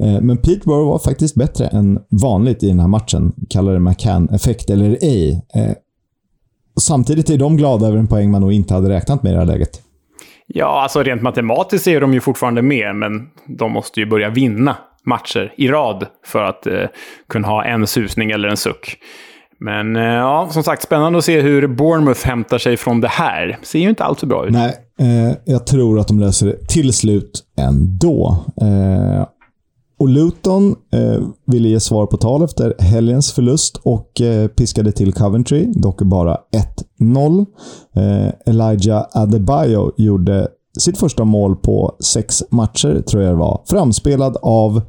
Eh, 0.01 0.21
men 0.21 0.37
Peterborough 0.37 0.89
var 0.89 0.99
faktiskt 0.99 1.35
bättre 1.35 1.67
än 1.67 1.99
vanligt 2.09 2.63
i 2.63 2.67
den 2.67 2.79
här 2.79 2.87
matchen. 2.87 3.33
Kallar 3.49 3.73
det 3.73 3.79
McCann-effekt 3.79 4.69
eller 4.69 4.97
ej. 5.01 5.45
Eh, 5.55 5.71
samtidigt 6.79 7.29
är 7.29 7.37
de 7.37 7.57
glada 7.57 7.87
över 7.87 7.97
en 7.97 8.07
poäng 8.07 8.31
man 8.31 8.41
nog 8.41 8.53
inte 8.53 8.73
hade 8.73 8.89
räknat 8.89 9.23
med 9.23 9.29
i 9.29 9.33
det 9.33 9.39
här 9.39 9.45
läget. 9.45 9.81
Ja, 10.47 10.81
alltså 10.81 11.03
rent 11.03 11.21
matematiskt 11.21 11.87
är 11.87 12.01
de 12.01 12.13
ju 12.13 12.21
fortfarande 12.21 12.61
med, 12.61 12.95
men 12.95 13.27
de 13.57 13.71
måste 13.71 13.99
ju 13.99 14.05
börja 14.05 14.29
vinna 14.29 14.77
matcher 15.05 15.53
i 15.57 15.67
rad 15.67 16.05
för 16.25 16.43
att 16.43 16.67
eh, 16.67 16.85
kunna 17.29 17.47
ha 17.47 17.65
en 17.65 17.87
susning 17.87 18.31
eller 18.31 18.47
en 18.49 18.57
suck. 18.57 18.97
Men 19.59 19.95
eh, 19.95 20.03
ja, 20.03 20.47
som 20.51 20.63
sagt, 20.63 20.83
spännande 20.83 21.17
att 21.17 21.25
se 21.25 21.41
hur 21.41 21.67
Bournemouth 21.67 22.27
hämtar 22.27 22.57
sig 22.57 22.77
från 22.77 23.01
det 23.01 23.07
här. 23.07 23.59
Ser 23.63 23.79
ju 23.79 23.89
inte 23.89 24.03
allt 24.03 24.19
så 24.19 24.25
bra 24.25 24.45
ut. 24.45 24.53
Nej, 24.53 24.75
eh, 24.99 25.37
jag 25.45 25.67
tror 25.67 25.99
att 25.99 26.07
de 26.07 26.19
löser 26.19 26.47
det 26.47 26.67
till 26.67 26.93
slut 26.93 27.43
ändå. 27.57 28.45
Eh, 28.61 29.27
och 29.99 30.07
Luton 30.07 30.75
eh, 30.93 31.21
ville 31.45 31.69
ge 31.69 31.79
svar 31.79 32.05
på 32.05 32.17
tal 32.17 32.43
efter 32.43 32.75
helgens 32.79 33.31
förlust 33.31 33.77
och 33.83 34.21
eh, 34.21 34.47
piskade 34.47 34.91
till 34.91 35.13
Coventry, 35.13 35.65
dock 35.75 36.01
bara 36.01 36.37
1-0. 36.99 37.45
Eh, 37.95 38.33
Elijah 38.45 39.05
Adebayo 39.11 39.91
gjorde 39.97 40.47
sitt 40.79 40.97
första 40.97 41.25
mål 41.25 41.55
på 41.55 41.95
sex 41.99 42.43
matcher, 42.51 43.01
tror 43.01 43.23
jag 43.23 43.33
det 43.33 43.37
var. 43.37 43.61
Framspelad 43.65 44.37
av 44.41 44.81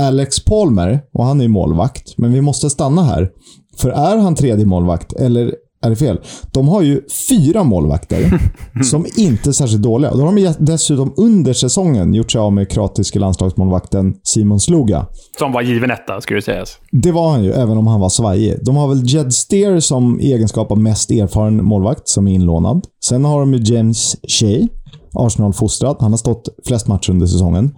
Alex 0.00 0.44
Palmer, 0.44 1.00
och 1.12 1.24
han 1.24 1.40
är 1.40 1.48
målvakt. 1.48 2.18
Men 2.18 2.32
vi 2.32 2.40
måste 2.40 2.70
stanna 2.70 3.02
här. 3.02 3.30
För 3.78 3.90
är 3.90 4.16
han 4.16 4.34
tredje 4.34 4.66
målvakt, 4.66 5.12
eller 5.12 5.54
är 5.82 5.90
det 5.90 5.96
fel? 5.96 6.20
De 6.52 6.68
har 6.68 6.82
ju 6.82 7.02
fyra 7.28 7.64
målvakter 7.64 8.40
som 8.90 9.06
inte 9.16 9.50
är 9.50 9.52
särskilt 9.52 9.82
dåliga. 9.82 10.14
Då 10.14 10.20
har 10.20 10.32
de 10.32 10.54
dessutom 10.58 11.14
under 11.16 11.52
säsongen 11.52 12.14
gjort 12.14 12.32
sig 12.32 12.38
av 12.38 12.52
med 12.52 12.70
kroatiske 12.70 13.18
landslagsmålvakten 13.18 14.14
Simon 14.22 14.60
Sluga. 14.60 15.06
Som 15.38 15.52
var 15.52 15.62
given 15.62 15.90
etta, 15.90 16.20
skulle 16.20 16.42
sägas. 16.42 16.78
Det 16.92 17.12
var 17.12 17.30
han 17.30 17.44
ju, 17.44 17.52
även 17.52 17.78
om 17.78 17.86
han 17.86 18.00
var 18.00 18.08
svajig. 18.08 18.54
De 18.62 18.76
har 18.76 18.88
väl 18.88 19.02
Jed 19.04 19.34
Steer 19.34 19.80
som 19.80 20.20
egenskap 20.20 20.70
av 20.70 20.78
mest 20.78 21.10
erfaren 21.10 21.64
målvakt, 21.64 22.08
som 22.08 22.28
är 22.28 22.32
inlånad. 22.32 22.84
Sen 23.04 23.24
har 23.24 23.40
de 23.40 23.54
ju 23.54 23.74
James 23.74 24.16
Shea, 24.28 24.66
Arsenal-fostrad. 25.12 25.96
Han 26.00 26.12
har 26.12 26.18
stått 26.18 26.48
flest 26.66 26.86
matcher 26.86 27.10
under 27.10 27.26
säsongen. 27.26 27.74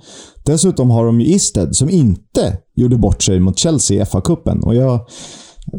Dessutom 0.47 0.91
har 0.91 1.07
de 1.07 1.21
ju 1.21 1.27
Isted, 1.27 1.77
som 1.77 1.91
inte 1.91 2.57
gjorde 2.77 2.97
bort 2.97 3.23
sig 3.23 3.41
mot 3.41 3.59
Chelsea 3.59 4.03
i 4.03 4.05
FA-cupen. 4.05 4.61
Och 4.63 4.75
jag 4.75 5.01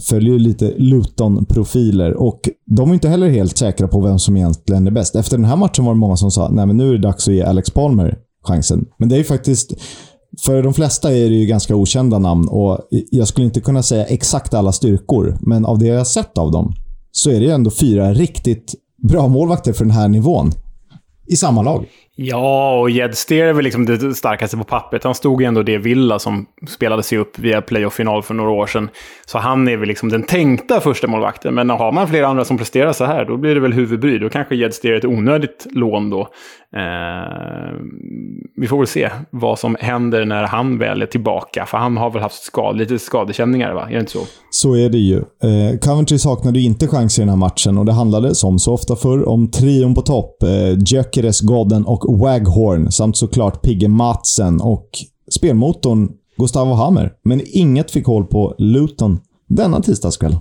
följer 0.09 0.39
lite 0.39 0.73
Luton-profiler 0.77 2.13
och 2.13 2.49
de 2.65 2.89
är 2.89 2.93
inte 2.93 3.09
heller 3.09 3.29
helt 3.29 3.57
säkra 3.57 3.87
på 3.87 4.01
vem 4.01 4.19
som 4.19 4.37
egentligen 4.37 4.87
är 4.87 4.91
bäst. 4.91 5.15
Efter 5.15 5.37
den 5.37 5.45
här 5.45 5.55
matchen 5.55 5.85
var 5.85 5.93
det 5.93 5.99
många 5.99 6.17
som 6.17 6.31
sa 6.31 6.45
att 6.45 6.67
nu 6.67 6.89
är 6.89 6.93
det 6.93 7.01
dags 7.01 7.27
att 7.27 7.33
ge 7.33 7.41
Alex 7.41 7.71
Palmer 7.71 8.17
chansen. 8.47 8.85
Men 8.97 9.09
det 9.09 9.15
är 9.15 9.17
ju 9.17 9.23
faktiskt... 9.23 9.73
För 10.45 10.63
de 10.63 10.73
flesta 10.73 11.11
är 11.11 11.29
det 11.29 11.35
ju 11.35 11.45
ganska 11.45 11.75
okända 11.75 12.19
namn 12.19 12.47
och 12.47 12.79
jag 13.11 13.27
skulle 13.27 13.45
inte 13.45 13.61
kunna 13.61 13.83
säga 13.83 14.05
exakt 14.05 14.53
alla 14.53 14.71
styrkor, 14.71 15.37
men 15.41 15.65
av 15.65 15.79
det 15.79 15.85
jag 15.85 15.97
har 15.97 16.05
sett 16.05 16.37
av 16.37 16.51
dem 16.51 16.73
så 17.11 17.29
är 17.29 17.39
det 17.39 17.45
ju 17.45 17.51
ändå 17.51 17.71
fyra 17.71 18.13
riktigt 18.13 18.75
bra 19.09 19.27
målvakter 19.27 19.73
för 19.73 19.85
den 19.85 19.93
här 19.93 20.07
nivån. 20.07 20.51
I 21.27 21.35
samma 21.35 21.61
lag. 21.61 21.85
Ja, 22.21 22.79
och 22.79 22.89
Jed 22.89 23.17
Steer 23.17 23.45
är 23.45 23.53
väl 23.53 23.63
liksom 23.63 23.85
det 23.85 24.15
starkaste 24.15 24.57
på 24.57 24.63
pappret. 24.63 25.03
Han 25.03 25.15
stod 25.15 25.41
ju 25.41 25.47
ändå 25.47 25.63
det 25.63 25.77
Villa 25.77 26.19
som 26.19 26.45
spelade 26.67 27.03
sig 27.03 27.17
upp 27.17 27.39
via 27.39 27.61
playoff-final 27.61 28.23
för 28.23 28.33
några 28.33 28.51
år 28.51 28.67
sedan. 28.67 28.89
Så 29.25 29.37
han 29.37 29.67
är 29.67 29.77
väl 29.77 29.87
liksom 29.87 30.09
den 30.09 30.23
tänkta 30.23 30.79
första 30.81 31.07
målvakten. 31.07 31.55
Men 31.55 31.69
har 31.69 31.91
man 31.91 32.07
flera 32.07 32.27
andra 32.27 32.45
som 32.45 32.57
presterar 32.57 32.93
så 32.93 33.05
här, 33.05 33.25
då 33.25 33.37
blir 33.37 33.55
det 33.55 33.61
väl 33.61 33.73
huvudbry. 33.73 34.19
Då 34.19 34.29
kanske 34.29 34.55
Jed 34.55 34.73
Steer 34.73 34.93
är 34.93 34.97
ett 34.97 35.05
onödigt 35.05 35.67
lån 35.71 36.09
då. 36.09 36.21
Eh, 36.75 37.73
vi 38.55 38.67
får 38.67 38.77
väl 38.77 38.87
se 38.87 39.09
vad 39.29 39.59
som 39.59 39.77
händer 39.79 40.25
när 40.25 40.43
han 40.43 40.77
väl 40.77 41.01
är 41.01 41.05
tillbaka. 41.05 41.65
För 41.65 41.77
han 41.77 41.97
har 41.97 42.11
väl 42.11 42.21
haft 42.21 42.43
skad, 42.43 42.77
lite 42.77 42.99
skadekänningar, 42.99 43.73
va? 43.73 43.87
Är 43.89 43.93
det 43.93 43.99
inte 43.99 44.11
så? 44.11 44.21
Så 44.51 44.75
är 44.75 44.89
det 44.89 44.97
ju. 44.97 45.17
Eh, 45.17 45.79
Coventry 45.81 46.19
saknade 46.19 46.59
ju 46.59 46.65
inte 46.65 46.87
chans 46.87 47.19
i 47.19 47.21
den 47.21 47.29
här 47.29 47.35
matchen 47.35 47.77
och 47.77 47.85
det 47.85 47.93
handlade, 47.93 48.35
som 48.35 48.59
så 48.59 48.73
ofta 48.73 48.95
förr, 48.95 49.29
om 49.29 49.51
trion 49.51 49.95
på 49.95 50.01
topp. 50.01 50.43
Eh, 50.43 50.79
Gyökeres, 50.85 51.41
Godden 51.41 51.85
och 51.85 52.08
Waghorn 52.17 52.91
samt 52.91 53.17
såklart 53.17 53.61
Pigge 53.61 53.87
Matsen 53.87 54.61
och 54.61 54.89
spelmotorn 55.31 56.09
Gustavo 56.37 56.73
Hammer. 56.73 57.13
Men 57.23 57.41
inget 57.45 57.91
fick 57.91 58.05
håll 58.05 58.25
på 58.25 58.55
Luton 58.57 59.19
denna 59.47 59.81
tisdagskväll. 59.81 60.35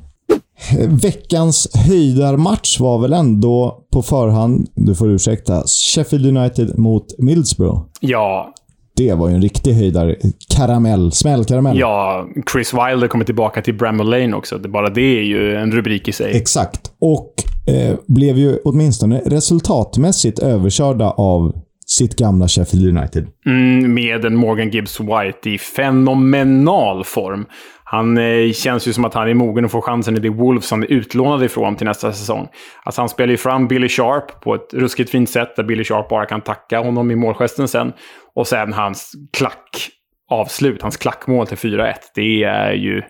Veckans 0.89 1.69
höjdarmatch 1.75 2.81
var 2.81 2.99
väl 2.99 3.13
ändå 3.13 3.85
på 3.93 4.03
förhand, 4.03 4.69
du 4.75 4.95
får 4.95 5.11
ursäkta, 5.11 5.63
Sheffield 5.67 6.27
United 6.37 6.79
mot 6.79 7.19
Middlesbrough. 7.19 7.81
Ja. 8.01 8.55
Det 8.97 9.15
var 9.15 9.29
ju 9.29 9.35
en 9.35 9.43
riktig 9.43 9.73
höjdare. 9.73 10.17
Karamell. 10.57 11.13
Smällkaramell. 11.13 11.79
Ja, 11.79 12.27
Chris 12.53 12.75
Wilder 12.75 13.09
kommer 13.09 13.25
tillbaka 13.25 13.63
till 13.63 13.75
Bramall 13.75 14.11
Lane 14.11 14.37
också. 14.37 14.59
Bara 14.59 14.91
det 14.91 15.19
är 15.19 15.23
ju 15.23 15.55
en 15.57 15.73
rubrik 15.73 16.09
i 16.09 16.13
sig. 16.13 16.37
Exakt. 16.37 16.93
Och 17.01 17.33
eh, 17.69 17.97
blev 18.07 18.39
ju 18.39 18.59
åtminstone 18.65 19.23
resultatmässigt 19.25 20.39
överkörda 20.39 21.11
av 21.11 21.53
sitt 21.87 22.17
gamla 22.17 22.49
Sheffield 22.49 22.99
United. 22.99 23.27
Mm, 23.47 23.95
med 23.95 24.25
en 24.25 24.37
Morgan 24.37 24.71
Gibbs 24.71 25.01
White 25.01 25.51
i 25.51 25.59
fenomenal 25.59 27.05
form. 27.05 27.47
Han 27.85 28.19
eh, 28.19 28.53
känns 28.53 28.89
ju 28.89 28.93
som 28.93 29.05
att 29.05 29.15
han 29.15 29.29
är 29.29 29.35
mogen 29.35 29.65
att 29.65 29.71
få 29.71 29.81
chansen 29.81 30.17
i 30.17 30.21
det 30.21 30.29
Wolves 30.29 30.71
han 30.71 30.83
är 30.83 30.93
utlånad 30.93 31.45
ifrån 31.45 31.77
till 31.77 31.87
nästa 31.87 32.13
säsong. 32.13 32.49
Alltså 32.83 33.03
han 33.03 33.09
spelar 33.09 33.31
ju 33.31 33.37
fram 33.37 33.69
Billy 33.69 33.89
Sharp 33.89 34.41
på 34.41 34.55
ett 34.55 34.75
ruskigt 34.75 35.11
fint 35.11 35.31
sätt 35.31 35.57
där 35.57 35.65
Billy 35.65 35.85
Sharp 35.85 36.09
bara 36.09 36.27
kan 36.27 36.41
tacka 36.41 36.81
honom 36.81 37.11
i 37.11 37.17
målgesten 37.17 37.69
sen. 37.69 37.93
Och 38.35 38.47
sen 38.47 38.73
hans 38.73 39.13
klack 39.33 39.89
avslut, 40.31 40.83
hans 40.83 40.97
klackmål 40.97 41.47
till 41.47 41.57
4-1. 41.57 41.95
Det 42.15 42.45
är 42.45 42.73
ju 42.73 43.03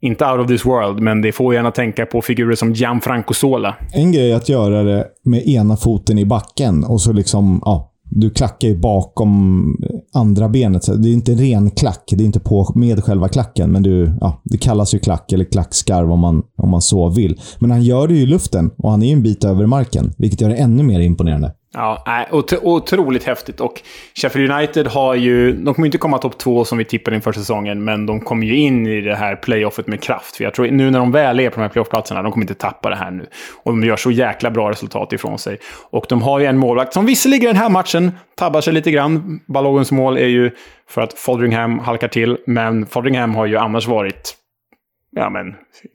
inte 0.00 0.24
out 0.24 0.40
of 0.40 0.48
this 0.48 0.66
world, 0.66 1.00
men 1.00 1.22
det 1.22 1.32
får 1.32 1.54
gärna 1.54 1.70
tänka 1.70 2.06
på 2.06 2.22
figurer 2.22 2.54
som 2.54 2.72
Gianfranco 2.72 3.34
Sola. 3.34 3.76
En 3.92 4.12
grej 4.12 4.32
är 4.32 4.36
att 4.36 4.48
göra 4.48 4.82
det 4.82 5.06
med 5.24 5.48
ena 5.48 5.76
foten 5.76 6.18
i 6.18 6.24
backen 6.26 6.84
och 6.84 7.00
så 7.00 7.12
liksom, 7.12 7.60
ja, 7.64 7.92
du 8.10 8.30
klackar 8.30 8.68
ju 8.68 8.78
bakom 8.78 9.76
andra 10.14 10.48
benet. 10.48 11.02
Det 11.02 11.08
är 11.08 11.12
inte 11.12 11.32
en 11.32 11.38
ren 11.38 11.70
klack. 11.70 12.04
Det 12.08 12.22
är 12.22 12.26
inte 12.26 12.40
på 12.40 12.72
med 12.74 13.04
själva 13.04 13.28
klacken, 13.28 13.72
men 13.72 13.82
du, 13.82 14.16
ja, 14.20 14.40
det 14.44 14.58
kallas 14.58 14.94
ju 14.94 14.98
klack 14.98 15.32
eller 15.32 15.44
klackskarv 15.44 16.12
om 16.12 16.20
man, 16.20 16.42
om 16.56 16.70
man 16.70 16.82
så 16.82 17.08
vill. 17.08 17.40
Men 17.58 17.70
han 17.70 17.82
gör 17.82 18.08
det 18.08 18.14
ju 18.14 18.20
i 18.20 18.26
luften 18.26 18.70
och 18.78 18.90
han 18.90 19.02
är 19.02 19.06
ju 19.06 19.12
en 19.12 19.22
bit 19.22 19.44
över 19.44 19.66
marken, 19.66 20.12
vilket 20.18 20.40
gör 20.40 20.48
det 20.48 20.56
ännu 20.56 20.82
mer 20.82 21.00
imponerande. 21.00 21.52
Ja, 21.78 22.26
otroligt 22.62 23.24
häftigt. 23.24 23.60
Och 23.60 23.82
Sheffield 24.14 24.52
United 24.52 24.86
har 24.86 25.14
ju... 25.14 25.52
De 25.52 25.74
kommer 25.74 25.86
inte 25.86 25.98
komma 25.98 26.18
topp 26.18 26.38
två 26.38 26.64
som 26.64 26.78
vi 26.78 26.84
tippade 26.84 27.16
inför 27.16 27.32
säsongen, 27.32 27.84
men 27.84 28.06
de 28.06 28.20
kommer 28.20 28.46
ju 28.46 28.56
in 28.56 28.86
i 28.86 29.00
det 29.00 29.14
här 29.14 29.36
playoffet 29.36 29.86
med 29.86 30.02
kraft. 30.02 30.36
För 30.36 30.44
jag 30.44 30.54
tror 30.54 30.66
nu 30.66 30.90
när 30.90 30.98
de 30.98 31.12
väl 31.12 31.40
är 31.40 31.50
på 31.50 31.56
de 31.56 31.62
här 31.62 31.68
playoffplatserna, 31.68 32.22
de 32.22 32.32
kommer 32.32 32.44
inte 32.44 32.54
tappa 32.54 32.90
det 32.90 32.96
här 32.96 33.10
nu. 33.10 33.26
Och 33.62 33.72
de 33.72 33.84
gör 33.84 33.96
så 33.96 34.10
jäkla 34.10 34.50
bra 34.50 34.70
resultat 34.70 35.12
ifrån 35.12 35.38
sig. 35.38 35.58
Och 35.90 36.06
de 36.08 36.22
har 36.22 36.38
ju 36.38 36.46
en 36.46 36.58
målvakt 36.58 36.92
som 36.92 37.06
visserligen 37.06 37.46
den 37.46 37.56
här 37.56 37.70
matchen 37.70 38.12
tabbar 38.36 38.60
sig 38.60 38.72
lite 38.72 38.90
grann. 38.90 39.40
Balogens 39.46 39.92
mål 39.92 40.16
är 40.16 40.26
ju 40.26 40.50
för 40.88 41.00
att 41.02 41.12
Fodringham 41.12 41.78
halkar 41.78 42.08
till, 42.08 42.36
men 42.46 42.86
Fodringham 42.86 43.34
har 43.34 43.46
ju 43.46 43.56
annars 43.56 43.86
varit 43.86 44.34
ja, 45.16 45.30
men, 45.30 45.46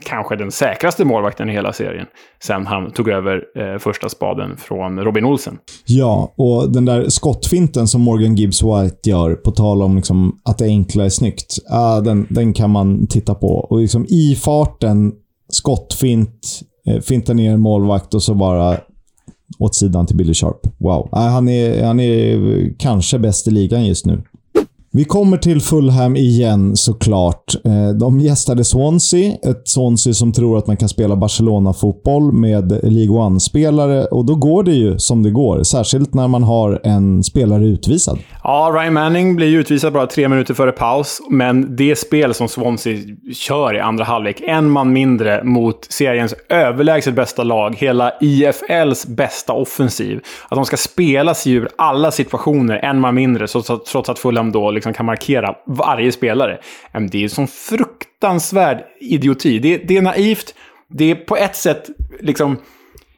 kanske 0.05 0.35
den 0.35 0.51
säkraste 0.51 1.05
målvakten 1.05 1.49
i 1.49 1.53
hela 1.53 1.73
serien. 1.73 2.07
Sen 2.43 2.65
han 2.65 2.91
tog 2.91 3.09
över 3.09 3.43
eh, 3.57 3.79
första 3.79 4.09
spaden 4.09 4.57
från 4.57 4.99
Robin 4.99 5.25
Olsen. 5.25 5.57
Ja, 5.85 6.33
och 6.37 6.71
den 6.71 6.85
där 6.85 7.09
skottfinten 7.09 7.87
som 7.87 8.01
Morgan 8.01 8.35
Gibbs 8.35 8.63
White 8.63 9.09
gör, 9.09 9.35
på 9.35 9.51
tal 9.51 9.81
om 9.81 9.95
liksom 9.95 10.39
att 10.43 10.57
det 10.57 10.65
enkla 10.65 11.05
är 11.05 11.09
snyggt. 11.09 11.57
Ah, 11.69 11.99
den, 11.99 12.27
den 12.29 12.53
kan 12.53 12.69
man 12.69 13.07
titta 13.07 13.35
på. 13.35 13.47
Och 13.47 13.79
liksom 13.79 14.05
i 14.09 14.35
farten 14.35 15.13
skottfint, 15.47 16.59
eh, 16.87 16.99
finta 16.99 17.33
ner 17.33 17.53
en 17.53 17.61
målvakt 17.61 18.13
och 18.13 18.23
så 18.23 18.33
bara 18.33 18.77
åt 19.59 19.75
sidan 19.75 20.07
till 20.07 20.15
Billy 20.15 20.33
Sharp. 20.33 20.59
Wow. 20.77 21.09
Äh, 21.13 21.19
han, 21.19 21.49
är, 21.49 21.83
han 21.83 21.99
är 21.99 22.79
kanske 22.79 23.19
bäst 23.19 23.47
i 23.47 23.51
ligan 23.51 23.85
just 23.85 24.05
nu. 24.05 24.23
Vi 24.93 25.05
kommer 25.05 25.37
till 25.37 25.61
Fulham 25.61 26.15
igen 26.15 26.75
såklart. 26.75 27.55
Eh, 27.65 27.89
de 27.99 28.19
gästade 28.19 28.63
Swansea. 28.63 29.33
Ett 29.43 29.67
Swansea 29.67 30.13
som 30.13 30.33
tror 30.33 30.57
att 30.57 30.67
man 30.67 30.77
kan 30.77 30.89
spela 30.89 31.15
Barcelona-fotboll 31.15 32.31
med 32.31 32.71
League 32.83 33.17
One-spelare 33.17 34.05
och 34.05 34.25
då 34.25 34.35
går 34.35 34.63
det 34.63 34.71
ju 34.71 34.99
som 34.99 35.23
det 35.23 35.31
går. 35.31 35.63
Särskilt 35.63 36.13
när 36.13 36.27
man 36.27 36.43
har 36.43 36.81
en 36.83 37.23
spelare 37.23 37.65
utvisad. 37.65 38.19
Ja, 38.43 38.71
Ryan 38.73 38.93
Manning 38.93 39.35
blir 39.35 39.57
utvisad 39.57 39.93
bara 39.93 40.07
tre 40.07 40.29
minuter 40.29 40.53
före 40.53 40.71
paus, 40.71 41.21
men 41.29 41.75
det 41.75 41.95
spel 41.95 42.33
som 42.33 42.47
Swansea 42.47 42.97
kör 43.33 43.75
i 43.75 43.79
andra 43.79 44.03
halvlek, 44.03 44.41
en 44.47 44.69
man 44.69 44.93
mindre 44.93 45.43
mot 45.43 45.87
seriens 45.89 46.33
överlägset 46.49 47.15
bästa 47.15 47.43
lag, 47.43 47.75
hela 47.77 48.13
IFLs 48.21 49.07
bästa 49.07 49.53
offensiv. 49.53 50.19
Att 50.49 50.55
de 50.55 50.65
ska 50.65 50.77
spela 50.77 51.33
sig 51.33 51.51
ur 51.53 51.69
alla 51.75 52.11
situationer, 52.11 52.77
en 52.77 52.99
man 52.99 53.15
mindre, 53.15 53.47
trots 53.91 54.09
att 54.09 54.19
Fulham 54.19 54.51
då 54.51 54.71
liksom 54.81 54.93
kan 54.93 55.05
markera 55.05 55.55
varje 55.67 56.11
spelare. 56.11 56.59
Det 57.11 57.17
är 57.17 57.23
en 57.23 57.29
sån 57.29 57.47
fruktansvärd 57.47 58.83
idioti. 58.99 59.59
Det, 59.59 59.77
det 59.77 59.97
är 59.97 60.01
naivt. 60.01 60.55
Det 60.89 61.11
är 61.11 61.15
på 61.15 61.37
ett 61.37 61.55
sätt 61.55 61.89
liksom... 62.19 62.57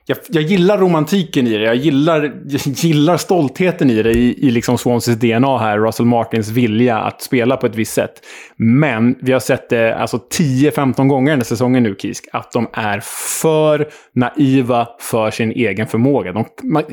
Jag, 0.05 0.17
jag, 0.29 0.43
gillar 0.43 0.77
romantiken 0.77 1.47
i 1.47 1.57
det. 1.57 1.63
Jag 1.63 1.75
gillar, 1.75 2.23
jag 2.45 2.61
gillar 2.65 3.17
stoltheten 3.17 3.89
i 3.89 4.03
det, 4.03 4.11
i, 4.11 4.47
i 4.47 4.51
liksom 4.51 4.77
Swanseas 4.77 5.17
DNA 5.17 5.57
här. 5.57 5.79
Russell 5.79 6.05
Martins 6.05 6.49
vilja 6.49 6.97
att 6.97 7.21
spela 7.21 7.57
på 7.57 7.65
ett 7.65 7.75
visst 7.75 7.93
sätt. 7.93 8.13
Men 8.55 9.15
vi 9.21 9.31
har 9.31 9.39
sett 9.39 9.69
det 9.69 9.95
alltså 9.95 10.17
10-15 10.17 11.07
gånger 11.07 11.31
den 11.31 11.39
här 11.39 11.45
säsongen 11.45 11.83
nu, 11.83 11.95
Kisk, 11.99 12.27
att 12.33 12.51
de 12.51 12.67
är 12.73 12.99
för 13.41 13.89
naiva 14.13 14.87
för 14.99 15.31
sin 15.31 15.51
egen 15.51 15.87
förmåga. 15.87 16.31
De, 16.31 16.45
man, 16.63 16.83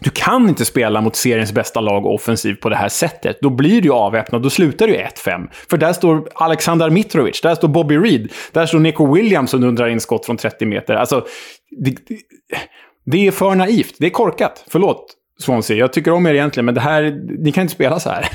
du 0.00 0.10
kan 0.10 0.48
inte 0.48 0.64
spela 0.64 1.00
mot 1.00 1.16
seriens 1.16 1.52
bästa 1.52 1.80
lag 1.80 2.06
offensivt 2.06 2.60
på 2.60 2.68
det 2.68 2.76
här 2.76 2.88
sättet. 2.88 3.38
Då 3.40 3.50
blir 3.50 3.82
du 3.82 3.92
avväpnad. 3.92 4.42
Då 4.42 4.50
slutar 4.50 4.86
du 4.86 4.94
1-5. 4.94 5.48
För 5.70 5.76
där 5.76 5.92
står 5.92 6.28
Alexander 6.34 6.90
Mitrovic, 6.90 7.40
där 7.40 7.54
står 7.54 7.68
Bobby 7.68 7.96
Reed, 7.96 8.32
där 8.52 8.66
står 8.66 8.78
Nico 8.78 9.14
Williams 9.14 9.50
som 9.50 9.60
dundrar 9.60 9.88
in 9.88 10.00
skott 10.00 10.26
från 10.26 10.36
30 10.36 10.66
meter. 10.66 10.94
Alltså, 10.94 11.26
det, 11.70 11.96
det 13.04 13.26
är 13.26 13.30
för 13.30 13.54
naivt. 13.54 13.94
Det 13.98 14.06
är 14.06 14.10
korkat. 14.10 14.64
Förlåt. 14.68 15.15
Swansea. 15.42 15.76
Jag 15.76 15.92
tycker 15.92 16.12
om 16.12 16.26
er 16.26 16.34
egentligen, 16.34 16.64
men 16.64 16.74
det 16.74 16.80
här, 16.80 17.22
ni 17.44 17.52
kan 17.52 17.62
inte 17.62 17.74
spela 17.74 18.00
så 18.00 18.08
här. 18.08 18.28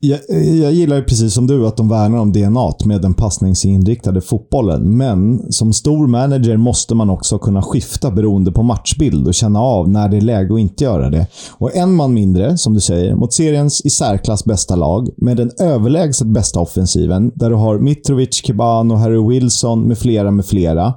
Jag, 0.00 0.18
jag 0.56 0.72
gillar 0.72 0.96
ju 0.96 1.02
precis 1.02 1.34
som 1.34 1.46
du 1.46 1.66
att 1.66 1.76
de 1.76 1.88
värnar 1.88 2.18
om 2.18 2.32
DNA 2.32 2.72
med 2.84 3.02
den 3.02 3.14
passningsinriktade 3.14 4.20
fotbollen. 4.20 4.96
Men 4.96 5.52
som 5.52 5.72
stor 5.72 6.06
manager 6.06 6.56
måste 6.56 6.94
man 6.94 7.10
också 7.10 7.38
kunna 7.38 7.62
skifta 7.62 8.10
beroende 8.10 8.52
på 8.52 8.62
matchbild 8.62 9.26
och 9.26 9.34
känna 9.34 9.60
av 9.60 9.88
när 9.88 10.08
det 10.08 10.16
är 10.16 10.20
läge 10.20 10.54
att 10.54 10.60
inte 10.60 10.84
göra 10.84 11.10
det. 11.10 11.26
Och 11.52 11.76
en 11.76 11.94
man 11.94 12.14
mindre, 12.14 12.58
som 12.58 12.74
du 12.74 12.80
säger, 12.80 13.14
mot 13.14 13.32
seriens 13.32 13.80
i 13.84 13.90
särklass 13.90 14.44
bästa 14.44 14.76
lag 14.76 15.08
med 15.16 15.36
den 15.36 15.50
överlägset 15.60 16.26
bästa 16.26 16.60
offensiven, 16.60 17.32
där 17.34 17.50
du 17.50 17.56
har 17.56 17.78
Mitrovic, 17.78 18.42
Kebano, 18.44 18.94
Harry 18.94 19.28
Wilson 19.28 19.88
med 19.88 19.98
flera 19.98 20.30
med 20.30 20.46
flera, 20.46 20.94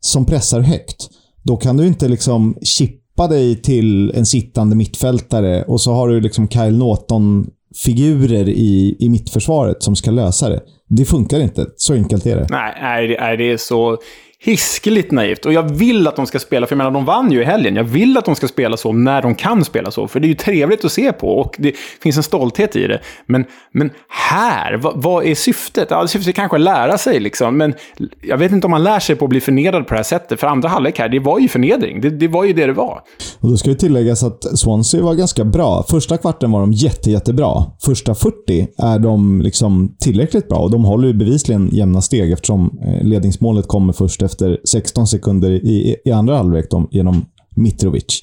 som 0.00 0.26
pressar 0.26 0.60
högt. 0.60 1.08
Då 1.42 1.56
kan 1.56 1.76
du 1.76 1.86
inte 1.86 2.08
liksom 2.08 2.56
chippa 2.62 3.03
släppa 3.14 3.28
dig 3.28 3.62
till 3.62 4.10
en 4.14 4.26
sittande 4.26 4.76
mittfältare 4.76 5.64
och 5.64 5.80
så 5.80 5.92
har 5.92 6.08
du 6.08 6.20
liksom 6.20 6.48
Kyle 6.48 6.78
Norton-figurer 6.78 8.48
i, 8.48 8.96
i 9.00 9.08
mittförsvaret 9.08 9.82
som 9.82 9.96
ska 9.96 10.10
lösa 10.10 10.48
det. 10.48 10.60
Det 10.88 11.04
funkar 11.04 11.40
inte. 11.40 11.66
Så 11.76 11.94
enkelt 11.94 12.26
är 12.26 12.36
det. 12.36 12.46
Nej, 12.50 13.16
nej 13.20 13.36
det 13.36 13.52
är 13.52 13.56
så 13.56 13.98
hiskeligt 14.44 15.10
naivt. 15.10 15.46
Och 15.46 15.52
jag 15.52 15.62
vill 15.62 16.08
att 16.08 16.16
de 16.16 16.26
ska 16.26 16.38
spela, 16.38 16.66
för 16.66 16.72
jag 16.72 16.78
menar, 16.78 16.90
de 16.90 17.04
vann 17.04 17.32
ju 17.32 17.40
i 17.40 17.44
helgen. 17.44 17.76
Jag 17.76 17.84
vill 17.84 18.16
att 18.16 18.24
de 18.24 18.34
ska 18.34 18.48
spela 18.48 18.76
så 18.76 18.92
när 18.92 19.22
de 19.22 19.34
kan 19.34 19.64
spela 19.64 19.90
så, 19.90 20.08
för 20.08 20.20
det 20.20 20.26
är 20.26 20.28
ju 20.28 20.34
trevligt 20.34 20.84
att 20.84 20.92
se 20.92 21.12
på 21.12 21.28
och 21.38 21.56
det 21.58 21.72
finns 22.02 22.16
en 22.16 22.22
stolthet 22.22 22.76
i 22.76 22.86
det. 22.86 23.00
Men, 23.26 23.44
men 23.72 23.90
här, 24.08 24.76
vad, 24.76 25.02
vad 25.02 25.24
är 25.24 25.34
syftet? 25.34 25.88
Ja, 25.90 26.06
syftet 26.06 26.28
är 26.28 26.32
kanske 26.32 26.56
att 26.56 26.60
lära 26.60 26.98
sig, 26.98 27.20
liksom. 27.20 27.56
men 27.56 27.74
jag 28.22 28.38
vet 28.38 28.52
inte 28.52 28.66
om 28.66 28.70
man 28.70 28.82
lär 28.82 29.00
sig 29.00 29.16
på 29.16 29.24
att 29.24 29.28
bli 29.28 29.40
förnedrad 29.40 29.86
på 29.86 29.94
det 29.94 29.98
här 29.98 30.04
sättet. 30.04 30.40
För 30.40 30.46
andra 30.46 30.68
halvlek 30.68 30.98
här, 30.98 31.08
det 31.08 31.18
var 31.18 31.38
ju 31.38 31.48
förnedring. 31.48 32.00
Det, 32.00 32.10
det 32.10 32.28
var 32.28 32.44
ju 32.44 32.52
det 32.52 32.66
det 32.66 32.72
var. 32.72 33.00
Och 33.40 33.50
då 33.50 33.56
ska 33.56 33.70
det 33.70 33.76
tilläggas 33.76 34.22
att 34.22 34.58
Swansea 34.58 35.02
var 35.02 35.14
ganska 35.14 35.44
bra. 35.44 35.84
Första 35.90 36.16
kvarten 36.16 36.50
var 36.50 36.60
de 36.60 36.72
jätte, 36.72 37.10
jättebra. 37.10 37.64
Första 37.84 38.14
40 38.14 38.68
är 38.78 38.98
de 38.98 39.42
liksom 39.42 39.96
tillräckligt 39.98 40.48
bra 40.48 40.58
och 40.58 40.70
de 40.70 40.84
håller 40.84 41.08
ju 41.08 41.14
bevisligen 41.14 41.68
jämna 41.72 42.00
steg 42.00 42.32
eftersom 42.32 42.78
eh, 42.86 43.04
ledningsmålet 43.04 43.68
kommer 43.68 43.92
först 43.92 44.22
efter 44.22 44.33
efter 44.34 44.58
16 44.64 45.06
sekunder 45.06 45.50
i, 45.50 45.96
i 46.04 46.10
andra 46.10 46.36
halvlek 46.36 46.66
genom 46.90 47.24
Mitrovic. 47.56 48.22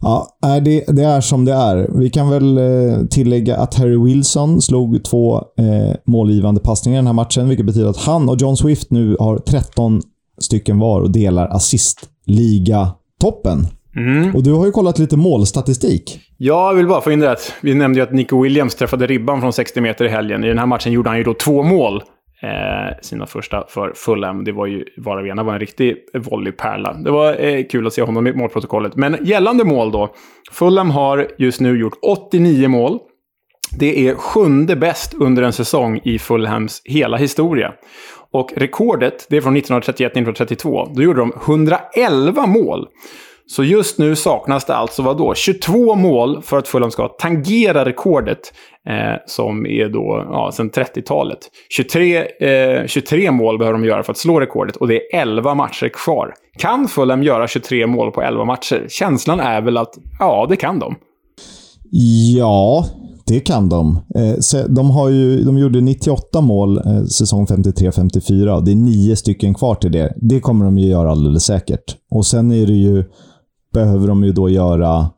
Ja, 0.00 0.26
det, 0.40 0.84
det, 0.86 1.02
är 1.02 1.20
som 1.20 1.44
det 1.44 1.52
är. 1.52 1.98
Vi 1.98 2.10
kan 2.10 2.30
väl 2.30 2.58
eh, 2.58 2.64
tillägga 3.10 3.56
att 3.56 3.74
Harry 3.74 4.04
Wilson 4.04 4.62
slog 4.62 5.04
två 5.04 5.36
eh, 5.36 5.42
målgivande 6.06 6.60
passningar 6.60 6.96
i 6.96 6.98
den 6.98 7.06
här 7.06 7.14
matchen, 7.14 7.48
vilket 7.48 7.66
betyder 7.66 7.88
att 7.88 7.96
han 7.96 8.28
och 8.28 8.36
John 8.40 8.56
Swift 8.56 8.90
nu 8.90 9.16
har 9.20 9.38
13 9.38 10.02
stycken 10.40 10.78
var 10.78 11.00
och 11.00 11.10
delar 11.10 11.48
assistliga-toppen. 11.48 13.66
Mm. 13.96 14.34
Och 14.34 14.42
du 14.42 14.52
har 14.52 14.66
ju 14.66 14.72
kollat 14.72 14.98
lite 14.98 15.16
målstatistik. 15.16 16.20
Ja, 16.36 16.68
jag 16.68 16.74
vill 16.74 16.86
bara 16.86 17.00
få 17.00 17.12
in 17.12 17.20
det 17.20 17.30
att 17.30 17.52
vi 17.60 17.74
nämnde 17.74 18.00
ju 18.00 18.04
att 18.04 18.12
Nico 18.12 18.42
Williams 18.42 18.74
träffade 18.74 19.06
ribban 19.06 19.40
från 19.40 19.52
60 19.52 19.80
meter 19.80 20.04
i 20.04 20.08
helgen. 20.08 20.44
I 20.44 20.48
den 20.48 20.58
här 20.58 20.66
matchen 20.66 20.92
gjorde 20.92 21.08
han 21.08 21.18
ju 21.18 21.24
då 21.24 21.34
två 21.34 21.62
mål 21.62 22.02
eh, 22.42 22.96
sina 23.02 23.26
första 23.26 23.64
för 23.68 23.92
Fulham. 23.94 24.44
Det 24.44 24.52
var 24.52 24.66
ju, 24.66 24.84
Varavena 24.96 25.42
var 25.42 25.52
en 25.52 25.60
riktig 25.60 25.96
volleypärla. 26.14 26.92
Det 26.92 27.10
var 27.10 27.44
eh, 27.44 27.64
kul 27.64 27.86
att 27.86 27.92
se 27.92 28.02
honom 28.02 28.26
i 28.26 28.32
målprotokollet. 28.32 28.96
Men 28.96 29.16
gällande 29.20 29.64
mål 29.64 29.92
då. 29.92 30.14
Fulham 30.52 30.90
har 30.90 31.28
just 31.38 31.60
nu 31.60 31.78
gjort 31.78 31.98
89 32.02 32.68
mål. 32.68 32.98
Det 33.78 34.08
är 34.08 34.14
sjunde 34.14 34.76
bäst 34.76 35.14
under 35.14 35.42
en 35.42 35.52
säsong 35.52 36.00
i 36.04 36.18
Fulhams 36.18 36.82
hela 36.84 37.16
historia. 37.16 37.72
Och 38.32 38.52
rekordet, 38.56 39.26
det 39.28 39.36
är 39.36 39.40
från 39.40 39.56
1931-1932. 39.56 40.94
Då 40.94 41.02
gjorde 41.02 41.20
de 41.20 41.32
111 41.46 42.46
mål. 42.46 42.88
Så 43.50 43.64
just 43.64 43.98
nu 43.98 44.16
saknas 44.16 44.64
det 44.64 44.74
alltså 44.74 45.02
vadå? 45.02 45.34
22 45.34 45.94
mål 45.94 46.42
för 46.42 46.58
att 46.58 46.68
Fulham 46.68 46.90
ska 46.90 47.08
tangera 47.08 47.84
rekordet 47.84 48.52
eh, 48.88 49.20
som 49.26 49.66
är 49.66 49.88
då 49.88 50.26
ja, 50.30 50.50
sedan 50.52 50.70
30-talet. 50.70 51.38
23, 51.70 52.26
eh, 52.40 52.86
23 52.86 53.30
mål 53.30 53.58
behöver 53.58 53.78
de 53.78 53.84
göra 53.84 54.02
för 54.02 54.12
att 54.12 54.18
slå 54.18 54.40
rekordet 54.40 54.76
och 54.76 54.88
det 54.88 54.94
är 54.94 55.20
11 55.20 55.54
matcher 55.54 55.88
kvar. 55.88 56.34
Kan 56.58 56.88
Fulham 56.88 57.22
göra 57.22 57.48
23 57.48 57.86
mål 57.86 58.10
på 58.12 58.22
11 58.22 58.44
matcher? 58.44 58.86
Känslan 58.88 59.40
är 59.40 59.60
väl 59.60 59.76
att 59.76 59.94
ja, 60.18 60.46
det 60.48 60.56
kan 60.56 60.78
de. 60.78 60.94
Ja, 62.36 62.84
det 63.26 63.40
kan 63.40 63.68
de. 63.68 63.98
Eh, 64.14 64.64
de, 64.68 64.90
har 64.90 65.08
ju, 65.08 65.44
de 65.44 65.58
gjorde 65.58 65.80
98 65.80 66.40
mål 66.40 66.78
eh, 66.78 67.04
säsong 67.04 67.46
53-54. 67.46 68.60
Det 68.64 68.70
är 68.70 68.76
nio 68.76 69.16
stycken 69.16 69.54
kvar 69.54 69.74
till 69.74 69.92
det. 69.92 70.14
Det 70.16 70.40
kommer 70.40 70.64
de 70.64 70.78
ju 70.78 70.88
göra 70.88 71.10
alldeles 71.10 71.44
säkert. 71.44 71.96
Och 72.10 72.26
sen 72.26 72.52
är 72.52 72.66
det 72.66 72.72
ju 72.72 73.04
behöver 73.72 74.08
de 74.08 74.24
ju 74.24 74.32
då 74.32 74.48
göra 74.48 75.10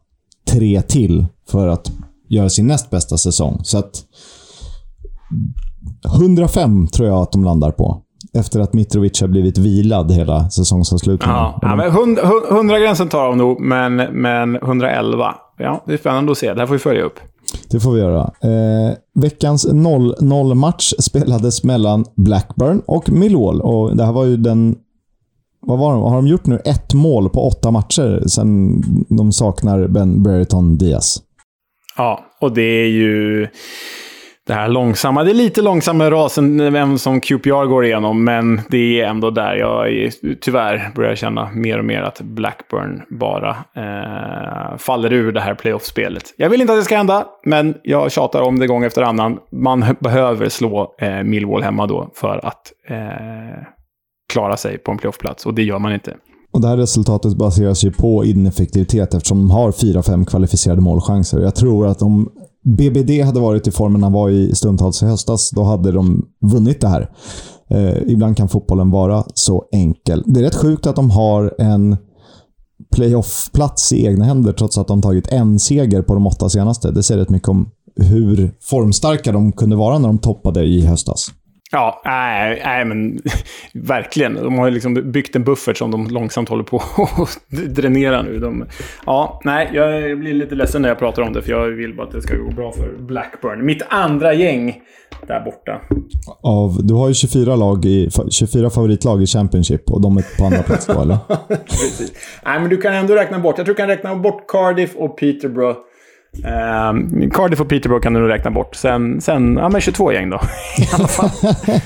tre 0.51 0.83
till 0.83 1.27
för 1.49 1.69
att 1.69 1.93
göra 2.29 2.49
sin 2.49 2.67
näst 2.67 2.91
bästa 2.91 3.17
säsong. 3.17 3.61
Så 3.63 3.79
att 3.79 4.05
105 6.07 6.87
tror 6.87 7.09
jag 7.09 7.23
att 7.23 7.33
de 7.33 7.45
landar 7.45 7.71
på. 7.71 8.03
Efter 8.35 8.61
att 8.61 8.73
Mitrovic 8.73 9.21
har 9.21 9.29
blivit 9.29 9.59
vilad 9.59 10.13
hela 10.13 10.51
säsongsavslutningen. 10.51 11.37
Ja, 11.37 11.59
ja, 11.63 11.77
men 11.77 11.91
100-gränsen 11.91 13.09
tar 13.09 13.29
de 13.29 13.39
nog, 13.39 13.61
men, 13.61 13.97
men 13.97 14.57
111. 14.57 15.35
Ja, 15.59 15.83
det 15.87 15.93
är 15.93 15.97
spännande 15.97 16.33
att 16.33 16.39
se. 16.39 16.55
Det 16.55 16.61
här 16.61 16.67
får 16.67 16.75
vi 16.75 16.79
följa 16.79 17.03
upp. 17.03 17.19
Det 17.71 17.81
får 17.81 17.93
vi 17.93 18.01
göra. 18.01 18.21
Eh, 18.21 18.95
veckans 19.15 19.69
0-0-match 19.69 20.93
spelades 20.99 21.65
mellan 21.65 22.05
Blackburn 22.17 22.83
och 22.87 23.11
Millwall. 23.11 23.61
Och 23.61 23.97
det 23.97 24.05
här 24.05 24.13
var 24.13 24.25
ju 24.25 24.37
den 24.37 24.77
vad 25.63 25.79
var 25.79 25.93
de? 25.93 26.03
Har 26.03 26.17
de 26.17 26.27
gjort 26.27 26.47
nu 26.47 26.61
ett 26.65 26.95
mål 26.95 27.29
på 27.29 27.47
åtta 27.47 27.71
matcher 27.71 28.23
sen 28.29 28.83
de 29.09 29.33
saknar 29.33 29.89
Ben 29.89 30.23
Brereton 30.23 30.79
Diaz? 30.79 31.19
Ja, 31.97 32.25
och 32.41 32.55
det 32.55 32.63
är 32.63 32.89
ju 32.89 33.49
det 34.47 34.55
här 34.55 34.69
långsamma. 34.69 35.25
Det 35.25 35.31
är 35.31 35.35
lite 35.35 35.63
långsammare 35.63 36.11
rasen 36.11 36.73
vem 36.73 36.99
som 36.99 37.21
QPR 37.21 37.67
går 37.67 37.85
igenom, 37.85 38.25
men 38.25 38.61
det 38.69 39.01
är 39.01 39.07
ändå 39.07 39.31
där 39.31 39.55
jag 39.55 40.11
tyvärr 40.41 40.91
börjar 40.95 41.15
känna 41.15 41.51
mer 41.55 41.79
och 41.79 41.85
mer 41.85 42.03
att 42.03 42.21
Blackburn 42.21 43.03
bara 43.09 43.51
eh, 43.77 44.77
faller 44.79 45.13
ur 45.13 45.33
det 45.33 45.41
här 45.41 45.55
playoff-spelet. 45.55 46.35
Jag 46.37 46.51
vill 46.51 46.61
inte 46.61 46.73
att 46.73 46.79
det 46.79 46.85
ska 46.85 46.97
hända, 46.97 47.27
men 47.45 47.75
jag 47.83 48.13
tjatar 48.13 48.43
om 48.43 48.59
det 48.59 48.67
gång 48.67 48.85
efter 48.85 49.03
annan. 49.03 49.39
Man 49.53 49.85
behöver 49.99 50.49
slå 50.49 50.95
eh, 50.99 51.23
Millwall 51.23 51.63
hemma 51.63 51.87
då 51.87 52.11
för 52.15 52.47
att 52.47 52.73
eh, 52.89 53.63
klara 54.33 54.57
sig 54.57 54.79
på 54.79 54.93
en 54.93 54.99
playoffplats 54.99 55.47
och 55.47 55.55
det 55.55 55.63
gör 55.63 55.79
man 55.79 55.95
inte. 55.95 56.17
Och 56.53 56.61
Det 56.61 56.69
här 56.69 56.77
resultatet 56.77 57.37
baseras 57.37 57.85
ju 57.85 57.93
på 57.93 58.25
ineffektivitet 58.25 59.15
eftersom 59.15 59.39
de 59.39 59.51
har 59.51 59.73
4-5 59.73 60.25
kvalificerade 60.25 60.81
målchanser. 60.81 61.41
Jag 61.41 61.55
tror 61.55 61.87
att 61.87 62.03
om 62.03 62.29
BBD 62.65 63.25
hade 63.25 63.41
varit 63.41 63.67
i 63.67 63.71
formen 63.71 64.03
han 64.03 64.13
var 64.13 64.31
i 64.31 64.55
stundtals 64.55 65.03
i 65.03 65.07
höstas, 65.07 65.51
då 65.51 65.63
hade 65.63 65.93
de 65.93 66.27
vunnit 66.41 66.81
det 66.81 66.89
här. 66.89 67.11
Eh, 67.71 68.03
ibland 68.07 68.37
kan 68.37 68.49
fotbollen 68.49 68.91
vara 68.91 69.25
så 69.35 69.65
enkel. 69.73 70.23
Det 70.27 70.41
är 70.41 70.45
rätt 70.45 70.55
sjukt 70.55 70.87
att 70.87 70.97
de 70.97 71.11
har 71.11 71.55
en 71.59 71.97
playoff-plats 72.95 73.93
i 73.93 74.07
egna 74.07 74.25
händer 74.25 74.53
trots 74.53 74.79
att 74.79 74.89
de 74.89 75.03
tagit 75.03 75.29
en 75.29 75.59
seger 75.59 76.03
på 76.03 76.15
de 76.15 76.27
åtta 76.27 76.49
senaste. 76.49 76.91
Det 76.91 77.03
säger 77.03 77.21
rätt 77.21 77.31
mycket 77.31 77.49
om 77.49 77.71
hur 77.97 78.55
formstarka 78.61 79.33
de 79.33 79.53
kunde 79.53 79.77
vara 79.77 79.99
när 79.99 80.09
de 80.09 80.19
toppade 80.19 80.65
i 80.65 80.87
höstas. 80.87 81.31
Ja, 81.73 82.03
nej, 82.05 82.63
nej 82.65 82.85
men 82.85 83.21
verkligen. 83.75 84.35
De 84.35 84.59
har 84.59 84.71
liksom 84.71 84.95
byggt 85.13 85.37
en 85.37 85.45
buffert 85.45 85.77
som 85.77 85.91
de 85.91 86.07
långsamt 86.07 86.49
håller 86.49 86.65
på 86.65 86.77
att 86.97 87.75
dränera 87.75 88.23
nu. 88.23 88.39
De, 88.39 88.65
ja, 89.07 89.41
nej, 89.45 89.71
jag 89.73 90.19
blir 90.19 90.35
lite 90.35 90.55
ledsen 90.55 90.83
när 90.83 90.89
jag 90.89 90.99
pratar 90.99 91.23
om 91.23 91.33
det, 91.33 91.43
för 91.43 91.51
jag 91.51 91.69
vill 91.69 91.97
bara 91.97 92.07
att 92.07 92.13
det 92.13 92.23
ska 92.23 92.37
gå 92.37 92.51
bra 92.51 92.73
för 92.73 92.97
Blackburn. 92.99 93.67
Mitt 93.67 93.83
andra 93.89 94.35
gäng 94.35 94.81
där 95.27 95.41
borta. 95.41 95.81
Av, 96.43 96.87
du 96.87 96.95
har 96.95 97.09
ju 97.09 97.15
24, 97.15 97.57
lag 97.57 97.85
i, 97.85 98.09
24 98.31 98.71
favoritlag 98.71 99.23
i 99.23 99.27
Championship 99.27 99.91
och 99.91 100.01
de 100.01 100.17
är 100.17 100.39
på 100.39 100.45
andra 100.45 100.63
plats 100.63 100.87
då, 100.87 101.03
eller? 101.03 101.19
Precis. 101.49 102.13
Nej, 102.45 102.61
men 102.61 102.71
du 102.71 102.77
kan 102.77 102.95
ändå 102.95 103.15
räkna 103.15 103.39
bort. 103.39 103.59
Jag 103.59 103.67
tror 103.67 103.75
du 103.75 103.79
kan 103.79 103.89
räkna 103.89 104.17
bort 104.17 104.49
Cardiff 104.49 104.97
och 104.97 105.19
Peterborough. 105.19 105.79
Um, 106.39 107.31
Cardiff 107.31 107.61
och 107.61 107.69
Peterborough 107.69 108.03
kan 108.03 108.13
du 108.13 108.21
nog 108.21 108.29
räkna 108.29 108.51
bort. 108.51 108.75
Sen, 108.75 109.21
sen 109.21 109.57
ja, 109.57 109.69
men 109.69 109.81
22 109.81 110.13
gäng 110.13 110.31
då. 110.31 110.37
I 110.79 110.89
alla 110.93 111.09
fall. 111.09 111.31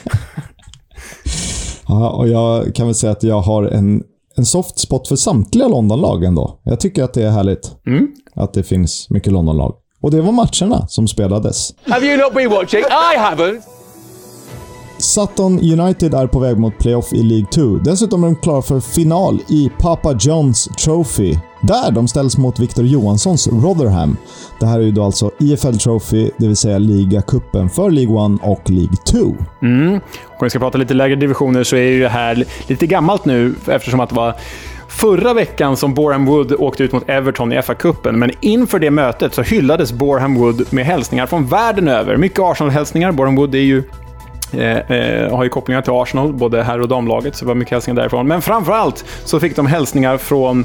ja, 1.88 2.10
och 2.10 2.28
jag 2.28 2.74
kan 2.74 2.86
väl 2.86 2.94
säga 2.94 3.12
att 3.12 3.22
jag 3.22 3.40
har 3.40 3.62
en, 3.62 4.02
en 4.36 4.44
soft 4.44 4.78
spot 4.78 5.08
för 5.08 5.16
samtliga 5.16 5.68
Londonlag 5.68 6.24
ändå. 6.24 6.60
Jag 6.62 6.80
tycker 6.80 7.04
att 7.04 7.14
det 7.14 7.22
är 7.22 7.30
härligt. 7.30 7.72
Mm. 7.86 8.08
Att 8.34 8.54
det 8.54 8.62
finns 8.62 9.10
mycket 9.10 9.32
Londonlag. 9.32 9.74
Och 10.02 10.10
det 10.10 10.20
var 10.20 10.32
matcherna 10.32 10.86
som 10.88 11.08
spelades. 11.08 11.74
Have 11.86 12.06
you 12.06 12.16
not 12.16 12.34
been 12.34 12.50
watching? 12.50 12.80
I 12.80 13.18
haven't! 13.18 13.62
Sutton 14.98 15.60
United 15.80 16.14
är 16.14 16.26
på 16.26 16.38
väg 16.38 16.58
mot 16.58 16.78
playoff 16.78 17.12
i 17.12 17.22
League 17.22 17.46
2. 17.54 17.62
Dessutom 17.62 18.24
är 18.24 18.26
de 18.26 18.36
klara 18.36 18.62
för 18.62 18.80
final 18.80 19.40
i 19.48 19.70
Papa 19.78 20.16
Johns 20.20 20.64
Trophy. 20.64 21.34
Där 21.66 21.90
de 21.90 22.08
ställs 22.08 22.38
mot 22.38 22.58
Victor 22.58 22.84
Johanssons 22.84 23.48
Rotherham. 23.48 24.16
Det 24.60 24.66
här 24.66 24.78
är 24.78 24.82
ju 24.82 24.90
då 24.90 25.04
alltså 25.04 25.30
EFL 25.40 25.76
Trophy, 25.76 26.30
det 26.36 26.46
vill 26.46 26.56
säga 26.56 26.78
ligacupen 26.78 27.70
för 27.70 27.90
League 27.90 28.34
1 28.34 28.40
och 28.42 28.70
League 28.70 28.96
2. 29.06 29.18
Mm. 29.62 29.94
Och 30.24 30.40
om 30.40 30.44
vi 30.44 30.50
ska 30.50 30.58
prata 30.58 30.78
lite 30.78 30.94
lägre 30.94 31.16
divisioner 31.16 31.64
så 31.64 31.76
är 31.76 31.90
ju 31.90 32.00
det 32.00 32.08
här 32.08 32.44
lite 32.66 32.86
gammalt 32.86 33.24
nu 33.24 33.54
eftersom 33.66 34.00
att 34.00 34.08
det 34.08 34.14
var 34.14 34.34
förra 34.88 35.34
veckan 35.34 35.76
som 35.76 35.94
Boreham 35.94 36.26
Wood 36.26 36.52
åkte 36.52 36.84
ut 36.84 36.92
mot 36.92 37.08
Everton 37.08 37.52
i 37.52 37.56
FA-cupen, 37.56 38.12
men 38.12 38.30
inför 38.40 38.78
det 38.78 38.90
mötet 38.90 39.34
så 39.34 39.42
hyllades 39.42 39.92
Boreham 39.92 40.34
Wood 40.34 40.66
med 40.70 40.86
hälsningar 40.86 41.26
från 41.26 41.46
världen 41.46 41.88
över. 41.88 42.16
Mycket 42.16 42.38
Arsenal-hälsningar. 42.40 43.12
Boreham 43.12 43.36
Wood 43.36 43.54
är 43.54 43.58
ju 43.58 43.82
Eh, 44.52 44.90
eh, 44.90 45.36
har 45.36 45.44
ju 45.44 45.50
kopplingar 45.50 45.82
till 45.82 45.92
Arsenal, 45.92 46.32
både 46.32 46.62
herr 46.62 46.80
och 46.80 46.88
damlaget, 46.88 47.36
så 47.36 47.44
det 47.44 47.48
var 47.48 47.54
mycket 47.54 47.72
hälsningar 47.72 48.00
därifrån. 48.00 48.28
Men 48.28 48.42
framförallt 48.42 49.04
så 49.24 49.40
fick 49.40 49.56
de 49.56 49.66
hälsningar 49.66 50.18
från 50.18 50.64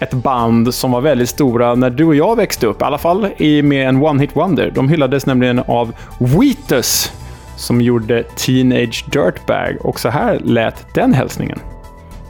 ett 0.00 0.14
band 0.14 0.74
som 0.74 0.90
var 0.90 1.00
väldigt 1.00 1.28
stora 1.28 1.74
när 1.74 1.90
du 1.90 2.04
och 2.04 2.14
jag 2.14 2.36
växte 2.36 2.66
upp. 2.66 2.82
I 2.82 2.84
alla 2.84 2.98
fall 2.98 3.28
med 3.62 3.88
en 3.88 4.02
one-hit 4.02 4.30
wonder. 4.32 4.70
De 4.70 4.88
hyllades 4.88 5.26
nämligen 5.26 5.58
av 5.58 5.92
Wheatus 6.18 7.12
som 7.56 7.80
gjorde 7.80 8.22
Teenage 8.22 9.04
Dirtbag. 9.10 9.76
Och 9.80 10.00
så 10.00 10.08
här 10.08 10.38
lät 10.44 10.94
den 10.94 11.14
hälsningen. 11.14 11.58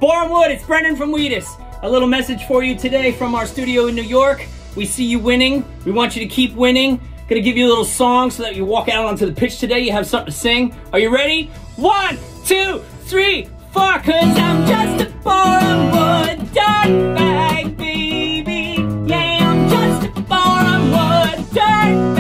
Barnwood, 0.01 0.51
it's 0.51 0.67
Brendan 0.67 0.97
from 0.97 1.13
Wheatus. 1.13 1.47
A 1.83 1.89
little 1.89 2.07
message 2.07 2.47
for 2.49 2.65
you 2.65 2.79
today 2.79 3.13
from 3.13 3.35
our 3.35 3.45
studio 3.45 3.89
in 3.89 3.95
New 3.95 4.11
York. 4.11 4.49
We 4.77 4.87
see 4.87 5.05
you 5.05 5.23
winning. 5.23 5.65
We 5.85 5.93
want 5.93 6.17
you 6.17 6.29
to 6.29 6.35
keep 6.35 6.55
winning. 6.57 7.01
Gonna 7.29 7.43
give 7.43 7.59
you 7.59 7.67
a 7.67 7.71
little 7.71 7.85
song 7.85 8.31
so 8.31 8.43
that 8.43 8.57
you 8.57 8.65
walk 8.65 8.89
out 8.89 9.05
onto 9.05 9.27
the 9.27 9.33
pitch 9.33 9.61
today, 9.61 9.81
you 9.81 9.93
have 9.93 10.07
something 10.07 10.33
to 10.33 10.39
sing. 10.39 10.75
Are 10.93 11.01
you 11.01 11.15
ready? 11.15 11.51
One, 11.77 12.17
two, 12.47 12.81
three, 13.05 13.49
four, 13.73 13.99
cause 14.01 14.39
I'm 14.39 14.67
just 14.67 15.03
a 15.03 15.11
Bornwood 15.25 16.39
dirtbag, 16.57 17.77
baby. 17.77 18.83
Yeah, 19.07 19.51
I'm 19.51 19.69
just 19.69 20.07
a 20.07 20.11
Bornwood 20.23 21.39
dirtbag, 21.53 22.18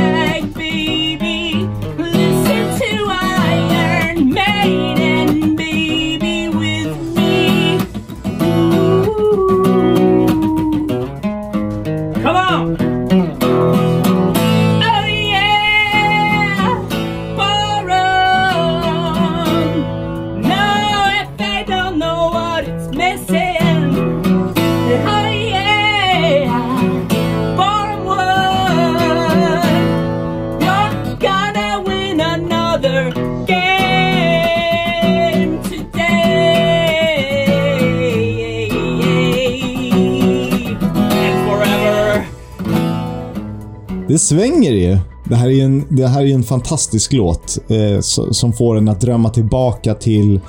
Det 44.18 44.22
svänger 44.22 44.72
ju. 44.72 44.98
Det 45.24 45.36
här 45.36 45.48
är 45.48 45.64
en, 45.64 45.84
det 45.88 46.06
här 46.06 46.22
är 46.22 46.34
en 46.34 46.42
fantastisk 46.42 47.12
låt 47.12 47.58
eh, 47.68 47.74
so- 47.74 48.32
som 48.32 48.52
får 48.52 48.76
en 48.76 48.88
att 48.88 49.00
drömma 49.00 49.30
tillbaka 49.30 49.94
till 49.94 50.40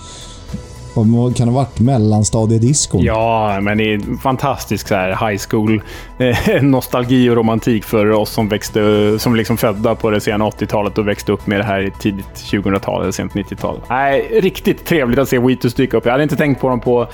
vad 0.93 1.35
kan 1.35 1.47
det 1.47 1.53
ha 1.53 1.59
varit? 1.59 1.79
Mellanstadiediscon? 1.79 3.03
Ja, 3.03 3.59
men 3.61 3.77
det 3.77 3.93
är 3.93 4.17
fantastisk 4.21 4.87
så 4.87 4.95
här, 4.95 5.29
high 5.29 5.41
school 5.49 5.81
eh, 6.19 6.61
nostalgi 6.63 7.29
och 7.29 7.35
romantik 7.35 7.83
för 7.83 8.11
oss 8.11 8.29
som 8.29 8.49
växte, 8.49 9.15
som 9.19 9.35
liksom 9.35 9.57
födda 9.57 9.95
på 9.95 10.09
det 10.09 10.21
sena 10.21 10.45
80-talet 10.45 10.97
och 10.97 11.07
växte 11.07 11.31
upp 11.31 11.47
med 11.47 11.59
det 11.59 11.63
här 11.63 11.81
i 11.81 11.91
tidigt 11.99 12.25
2000-tal 12.51 13.01
eller 13.01 13.11
sent 13.11 13.33
90-tal. 13.33 13.79
Nej, 13.89 14.39
riktigt 14.41 14.85
trevligt 14.85 15.19
att 15.19 15.29
se 15.29 15.39
Wheatus 15.39 15.73
dyka 15.73 15.97
upp. 15.97 16.05
Jag 16.05 16.11
hade 16.11 16.23
inte 16.23 16.35
tänkt 16.35 16.61
på 16.61 16.69
dem 16.69 16.79
på 16.79 17.07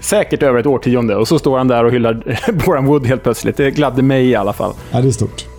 säkert 0.00 0.42
över 0.42 0.60
ett 0.60 0.66
årtionde 0.66 1.16
och 1.16 1.28
så 1.28 1.38
står 1.38 1.58
han 1.58 1.68
där 1.68 1.84
och 1.84 1.92
hyllar 1.92 2.38
Boran 2.66 2.86
Wood 2.86 3.06
helt 3.06 3.22
plötsligt. 3.22 3.56
Det 3.56 3.70
gladde 3.70 4.02
mig 4.02 4.26
i 4.26 4.34
alla 4.34 4.52
fall. 4.52 4.72
Ja, 4.90 5.00
det 5.00 5.08
är 5.08 5.12
stort. 5.12 5.55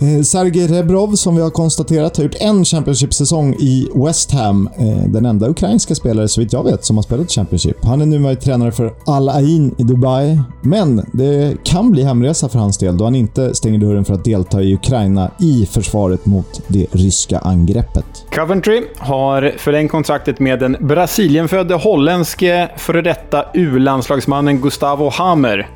Eh, 0.00 0.22
Sergej 0.22 0.66
Rebrov, 0.66 1.14
som 1.14 1.36
vi 1.36 1.42
har 1.42 1.50
konstaterat, 1.50 2.16
har 2.16 2.24
gjort 2.24 2.34
en 2.40 2.64
Championship-säsong 2.64 3.54
i 3.54 3.88
West 3.94 4.32
Ham. 4.32 4.68
Eh, 4.78 5.08
den 5.08 5.26
enda 5.26 5.48
ukrainska 5.48 5.94
spelare, 5.94 6.28
så 6.28 6.40
vitt 6.40 6.52
jag 6.52 6.64
vet, 6.64 6.84
som 6.84 6.96
har 6.96 7.02
spelat 7.02 7.30
Championship. 7.30 7.84
Han 7.84 8.00
är 8.00 8.06
numera 8.06 8.36
tränare 8.36 8.72
för 8.72 8.94
Al 9.06 9.28
Ain 9.28 9.74
i 9.78 9.82
Dubai. 9.82 10.40
Men 10.62 11.06
det 11.12 11.56
kan 11.64 11.90
bli 11.92 12.02
hemresa 12.02 12.48
för 12.48 12.58
hans 12.58 12.78
del 12.78 12.98
då 12.98 13.04
han 13.04 13.14
inte 13.14 13.54
stänger 13.54 13.78
dörren 13.78 14.04
för 14.04 14.14
att 14.14 14.24
delta 14.24 14.62
i 14.62 14.74
Ukraina 14.74 15.30
i 15.40 15.66
försvaret 15.70 16.26
mot 16.26 16.62
det 16.66 16.86
ryska 16.92 17.38
angreppet. 17.38 18.06
Coventry 18.34 18.82
har 18.98 19.54
förlängt 19.58 19.90
kontraktet 19.90 20.40
med 20.40 20.60
den 20.60 20.76
Brasilienfödde 20.80 21.74
holländske 21.74 22.70
före 22.76 23.02
detta 23.02 23.44
U-landslagsmannen 23.54 24.60
Gustavo 24.60 25.10
Hammer. 25.10 25.68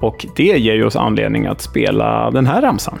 Och 0.00 0.26
det 0.36 0.58
ger 0.58 0.74
ju 0.74 0.84
oss 0.84 0.96
anledning 0.96 1.46
att 1.46 1.60
spela 1.60 2.30
den 2.30 2.46
här 2.46 2.62
ramsan. 2.62 2.98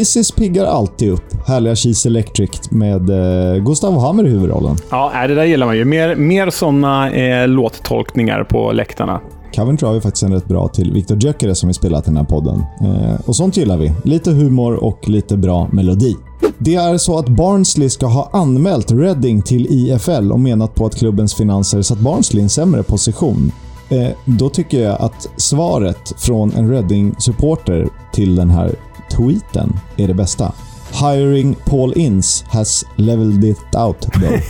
Oasis 0.00 0.30
piggar 0.30 0.64
alltid 0.64 1.10
upp. 1.10 1.46
Härliga 1.46 1.76
Cheese 1.76 2.08
Electric 2.08 2.70
med 2.70 3.10
eh, 3.10 3.62
Gustav 3.64 4.00
Hammer 4.00 4.26
i 4.26 4.28
huvudrollen. 4.28 4.76
Ja, 4.90 5.10
nej, 5.14 5.28
det 5.28 5.34
där 5.34 5.44
gillar 5.44 5.66
man 5.66 5.76
ju. 5.76 5.84
Mer, 5.84 6.16
mer 6.16 6.50
sådana 6.50 7.10
eh, 7.10 7.48
låttolkningar 7.48 8.44
på 8.44 8.72
läktarna. 8.72 9.20
Coventry 9.54 9.86
har 9.86 9.94
ju 9.94 10.00
faktiskt 10.00 10.22
en 10.22 10.32
rätt 10.32 10.46
bra 10.46 10.68
till 10.68 10.92
Victor 10.92 11.16
Gyökeres 11.16 11.58
som 11.58 11.66
vi 11.66 11.74
spelat 11.74 12.04
i 12.04 12.10
den 12.10 12.16
här 12.16 12.24
podden. 12.24 12.64
Eh, 12.80 13.20
och 13.26 13.36
sånt 13.36 13.56
gillar 13.56 13.76
vi. 13.76 13.92
Lite 14.04 14.30
humor 14.30 14.84
och 14.84 15.08
lite 15.08 15.36
bra 15.36 15.68
melodi. 15.72 16.16
Det 16.58 16.74
är 16.74 16.98
så 16.98 17.18
att 17.18 17.28
Barnsley 17.28 17.90
ska 17.90 18.06
ha 18.06 18.30
anmält 18.32 18.92
Reading 18.92 19.42
till 19.42 19.66
IFL 19.70 20.32
och 20.32 20.40
menat 20.40 20.74
på 20.74 20.86
att 20.86 20.96
klubbens 20.96 21.34
finanser 21.34 21.82
satt 21.82 21.98
Barnsley 21.98 22.40
i 22.40 22.42
en 22.42 22.50
sämre 22.50 22.82
position. 22.82 23.52
Eh, 23.88 24.08
då 24.24 24.48
tycker 24.48 24.82
jag 24.82 25.00
att 25.00 25.28
svaret 25.36 26.12
från 26.18 26.52
en 26.52 26.70
Reading-supporter 26.70 27.88
till 28.12 28.36
den 28.36 28.50
här 28.50 28.74
tweeten 29.16 29.72
är 29.96 30.06
det 30.06 30.14
bästa. 30.14 30.52
Hiring 30.92 31.56
Paul 31.64 31.92
Ince 31.96 32.44
has 32.48 32.86
leveled 32.96 33.44
it 33.44 33.76
out 33.76 34.00
though. 34.00 34.40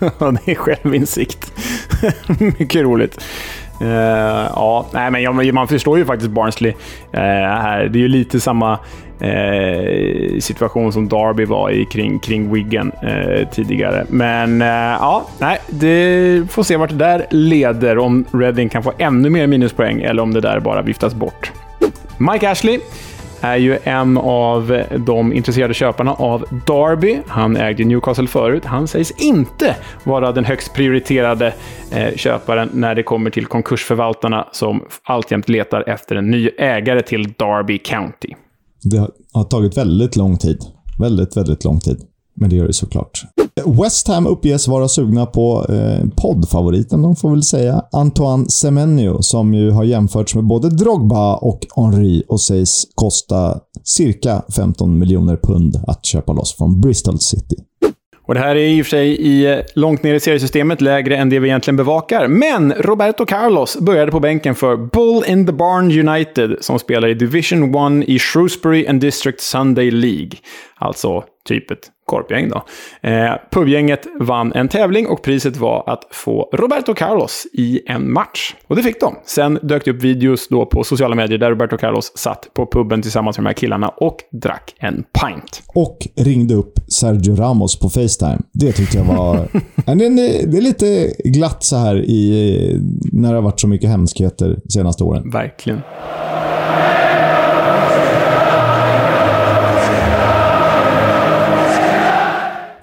Ja, 0.18 0.30
det 0.30 0.52
är 0.52 0.54
självinsikt. 0.54 1.52
Mycket 2.58 2.82
roligt. 2.82 3.24
Uh, 3.82 3.88
ja, 3.88 4.86
nej, 4.92 5.10
men 5.10 5.22
ja, 5.22 5.52
man 5.52 5.68
förstår 5.68 5.98
ju 5.98 6.04
faktiskt 6.04 6.30
Barnsley 6.30 6.70
uh, 6.70 7.20
här. 7.20 7.88
Det 7.88 7.98
är 7.98 8.00
ju 8.00 8.08
lite 8.08 8.40
samma 8.40 8.72
uh, 8.72 10.40
situation 10.40 10.92
som 10.92 11.08
Derby 11.08 11.44
var 11.44 11.70
i 11.70 11.84
kring, 11.84 12.18
kring 12.18 12.52
Wigan 12.52 12.92
tidigare. 13.52 14.06
Men 14.08 14.60
ja, 14.60 15.26
nej, 15.38 15.58
det 15.66 16.42
får 16.50 16.62
se 16.62 16.76
vart 16.76 16.90
det 16.90 16.96
där 16.96 17.26
leder. 17.30 17.98
Om 17.98 18.24
Reading 18.32 18.68
kan 18.68 18.82
få 18.82 18.92
ännu 18.98 19.30
mer 19.30 19.46
minuspoäng 19.46 20.02
eller 20.02 20.22
om 20.22 20.34
det 20.34 20.40
där 20.40 20.60
bara 20.60 20.82
viftas 20.82 21.14
bort. 21.14 21.52
Mike 22.18 22.50
Ashley 22.50 22.80
är 23.40 23.56
ju 23.56 23.78
en 23.84 24.18
av 24.18 24.82
de 25.06 25.32
intresserade 25.32 25.74
köparna 25.74 26.14
av 26.14 26.40
Derby. 26.66 27.18
Han 27.26 27.56
ägde 27.56 27.84
Newcastle 27.84 28.26
förut. 28.26 28.64
Han 28.64 28.88
sägs 28.88 29.10
inte 29.10 29.76
vara 30.04 30.32
den 30.32 30.44
högst 30.44 30.74
prioriterade 30.74 31.54
eh, 31.90 32.14
köparen 32.16 32.68
när 32.72 32.94
det 32.94 33.02
kommer 33.02 33.30
till 33.30 33.46
konkursförvaltarna 33.46 34.48
som 34.52 34.84
alltjämt 35.04 35.48
letar 35.48 35.88
efter 35.88 36.16
en 36.16 36.30
ny 36.30 36.50
ägare 36.58 37.02
till 37.02 37.22
Derby 37.22 37.78
County. 37.78 38.28
Det 38.82 39.10
har 39.32 39.44
tagit 39.44 39.78
väldigt 39.78 40.16
lång 40.16 40.36
tid. 40.36 40.58
Väldigt, 40.98 41.36
väldigt 41.36 41.64
lång 41.64 41.80
tid. 41.80 41.98
Men 42.40 42.50
det 42.50 42.56
gör 42.56 42.66
det 42.66 42.72
såklart. 42.72 43.22
West 43.66 44.08
Ham 44.08 44.26
uppges 44.26 44.68
vara 44.68 44.88
sugna 44.88 45.26
på 45.26 45.66
eh, 45.68 46.08
poddfavoriten, 46.16 47.02
de 47.02 47.16
får 47.16 47.30
väl 47.30 47.42
säga, 47.42 47.82
Antoine 47.92 48.48
Semenyo, 48.48 49.22
som 49.22 49.54
ju 49.54 49.70
har 49.70 49.84
jämförts 49.84 50.34
med 50.34 50.44
både 50.44 50.70
Drogba 50.70 51.36
och 51.36 51.60
Henry 51.76 52.22
och 52.28 52.40
sägs 52.40 52.84
kosta 52.94 53.58
cirka 53.84 54.42
15 54.56 54.98
miljoner 54.98 55.36
pund 55.36 55.80
att 55.86 56.06
köpa 56.06 56.32
loss 56.32 56.56
från 56.56 56.80
Bristol 56.80 57.20
City. 57.20 57.56
Och 58.28 58.34
Det 58.34 58.40
här 58.40 58.56
är 58.56 58.68
i 58.68 58.82
och 58.82 58.86
för 58.86 58.90
sig 58.90 59.08
i, 59.08 59.52
eh, 59.52 59.58
långt 59.74 60.02
ner 60.02 60.14
i 60.14 60.20
seriesystemet, 60.20 60.80
lägre 60.80 61.16
än 61.16 61.30
det 61.30 61.38
vi 61.38 61.48
egentligen 61.48 61.76
bevakar. 61.76 62.28
Men 62.28 62.72
Roberto 62.72 63.26
Carlos 63.26 63.76
började 63.80 64.12
på 64.12 64.20
bänken 64.20 64.54
för 64.54 64.76
Bull 64.76 65.24
in 65.26 65.46
the 65.46 65.52
Barn 65.52 66.08
United, 66.08 66.56
som 66.60 66.78
spelar 66.78 67.08
i 67.08 67.14
Division 67.14 67.74
1 68.02 68.08
i 68.08 68.18
Shrewsbury 68.18 68.86
and 68.86 69.00
District 69.00 69.40
Sunday 69.40 69.90
League. 69.90 70.30
Alltså 70.78 71.24
typ 71.48 71.70
ett 71.70 71.90
korpgäng 72.08 72.48
då. 72.48 72.64
Eh, 73.08 73.32
pubgänget 73.50 74.06
vann 74.20 74.52
en 74.52 74.68
tävling 74.68 75.06
och 75.06 75.22
priset 75.22 75.56
var 75.56 75.84
att 75.86 76.04
få 76.10 76.50
Roberto 76.52 76.94
Carlos 76.94 77.46
i 77.52 77.80
en 77.86 78.12
match. 78.12 78.54
Och 78.66 78.76
det 78.76 78.82
fick 78.82 79.00
de. 79.00 79.14
Sen 79.24 79.58
dök 79.62 79.84
det 79.84 79.90
upp 79.90 80.02
videos 80.02 80.48
då 80.48 80.66
på 80.66 80.84
sociala 80.84 81.14
medier 81.14 81.38
där 81.38 81.50
Roberto 81.50 81.76
Carlos 81.76 82.12
satt 82.14 82.54
på 82.54 82.66
puben 82.66 83.02
tillsammans 83.02 83.38
med 83.38 83.44
de 83.44 83.48
här 83.48 83.54
killarna 83.54 83.88
och 83.88 84.16
drack 84.42 84.74
en 84.78 84.94
pint. 84.94 85.62
Och 85.66 85.98
ringde 86.16 86.54
upp 86.54 86.72
Sergio 86.88 87.36
Ramos 87.36 87.78
på 87.78 87.90
Facetime. 87.90 88.38
Det 88.52 88.72
tyckte 88.72 88.96
jag 88.96 89.04
var... 89.04 89.36
det 89.84 90.58
är 90.58 90.60
lite 90.60 91.12
glatt 91.24 91.64
så 91.64 91.76
här 91.76 91.96
i, 91.96 92.80
när 93.12 93.28
det 93.28 93.34
har 93.34 93.42
varit 93.42 93.60
så 93.60 93.68
mycket 93.68 93.90
hemskheter 93.90 94.56
de 94.64 94.70
senaste 94.70 95.04
åren. 95.04 95.30
Verkligen. 95.30 95.80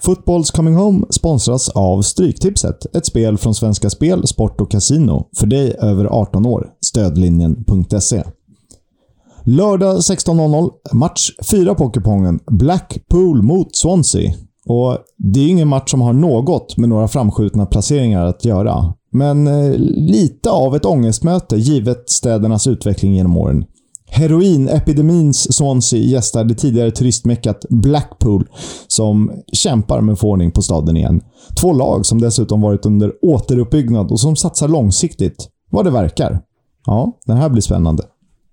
Footballs 0.05 0.51
Coming 0.51 0.75
Home 0.75 1.05
sponsras 1.09 1.69
av 1.69 2.01
Stryktipset, 2.01 2.95
ett 2.95 3.05
spel 3.05 3.37
från 3.37 3.55
Svenska 3.55 3.89
Spel, 3.89 4.27
Sport 4.27 4.61
och 4.61 4.71
Casino 4.71 5.27
för 5.37 5.47
dig 5.47 5.75
över 5.81 6.05
18 6.05 6.45
år. 6.45 6.67
Stödlinjen.se. 6.85 8.23
Lördag 9.43 9.97
16.00, 9.97 10.71
match 10.93 11.31
4 11.51 11.75
på 11.75 11.89
kupongen. 11.89 12.39
Blackpool 12.51 13.43
mot 13.43 13.75
Swansea. 13.75 14.33
Och 14.65 14.97
Det 15.17 15.39
är 15.39 15.47
ingen 15.47 15.67
match 15.67 15.91
som 15.91 16.01
har 16.01 16.13
något 16.13 16.77
med 16.77 16.89
några 16.89 17.07
framskjutna 17.07 17.65
placeringar 17.65 18.25
att 18.25 18.45
göra. 18.45 18.93
Men 19.11 19.47
eh, 19.47 19.73
lite 19.77 20.49
av 20.49 20.75
ett 20.75 20.85
ångestmöte 20.85 21.55
givet 21.55 22.09
städernas 22.09 22.67
utveckling 22.67 23.15
genom 23.15 23.37
åren. 23.37 23.65
Heroinepidemins 24.07 25.55
Swansea 25.55 25.99
gästar 25.99 26.43
det 26.43 26.55
tidigare 26.55 26.91
turistmeckat 26.91 27.65
Blackpool, 27.69 28.47
som 28.87 29.31
kämpar 29.53 30.01
med 30.01 30.13
att 30.13 30.19
få 30.19 30.29
ordning 30.29 30.51
på 30.51 30.61
staden 30.61 30.97
igen. 30.97 31.21
Två 31.61 31.73
lag 31.73 32.05
som 32.05 32.21
dessutom 32.21 32.61
varit 32.61 32.85
under 32.85 33.13
återuppbyggnad 33.21 34.11
och 34.11 34.19
som 34.19 34.35
satsar 34.35 34.67
långsiktigt, 34.67 35.49
vad 35.71 35.85
det 35.85 35.91
verkar. 35.91 36.39
Ja, 36.85 37.19
den 37.25 37.37
här 37.37 37.49
blir 37.49 37.61
spännande. 37.61 38.03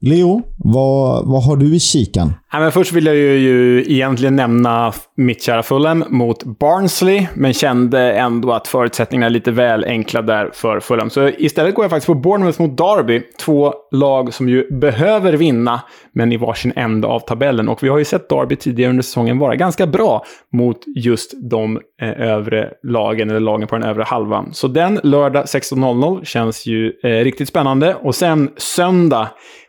Leo, 0.04 0.42
vad, 0.56 1.26
vad 1.26 1.44
har 1.44 1.56
du 1.56 1.74
i 1.76 1.80
kikan? 1.80 2.34
Ja, 2.52 2.60
men 2.60 2.72
först 2.72 2.92
vill 2.92 3.06
jag 3.06 3.16
ju, 3.16 3.38
ju 3.38 3.84
egentligen 3.92 4.36
nämna 4.36 4.92
mitt 5.16 5.42
kära 5.42 5.62
Fulham 5.62 6.04
mot 6.08 6.44
Barnsley, 6.44 7.26
men 7.34 7.52
kände 7.52 8.12
ändå 8.12 8.52
att 8.52 8.68
förutsättningarna 8.68 9.26
är 9.26 9.30
lite 9.30 9.50
väl 9.50 9.84
enkla 9.84 10.22
där 10.22 10.50
för 10.54 10.80
Fulham. 10.80 11.10
Så 11.10 11.28
istället 11.28 11.74
går 11.74 11.84
jag 11.84 11.90
faktiskt 11.90 12.06
på 12.06 12.14
Bournemouth 12.14 12.62
mot 12.62 12.76
Derby. 12.76 13.22
Två 13.40 13.74
lag 13.90 14.34
som 14.34 14.48
ju 14.48 14.70
behöver 14.70 15.32
vinna, 15.32 15.80
men 16.12 16.32
i 16.32 16.36
varsin 16.36 16.72
ände 16.76 17.06
av 17.06 17.20
tabellen. 17.20 17.68
Och 17.68 17.82
vi 17.82 17.88
har 17.88 17.98
ju 17.98 18.04
sett 18.04 18.28
Derby 18.28 18.56
tidigare 18.56 18.90
under 18.90 19.02
säsongen 19.02 19.38
vara 19.38 19.56
ganska 19.56 19.86
bra 19.86 20.24
mot 20.52 20.78
just 20.96 21.50
de 21.50 21.80
eh, 22.02 22.20
övre 22.20 22.70
lagen, 22.82 23.30
eller 23.30 23.40
lagen 23.40 23.68
på 23.68 23.78
den 23.78 23.88
övre 23.88 24.02
halvan. 24.02 24.50
Så 24.52 24.68
den 24.68 25.00
lördag 25.02 25.44
16.00 25.44 26.24
känns 26.24 26.66
ju 26.66 26.92
eh, 27.02 27.08
riktigt 27.08 27.48
spännande. 27.48 27.94
Och 27.94 28.14
sen 28.14 28.50
söndag 28.56 29.28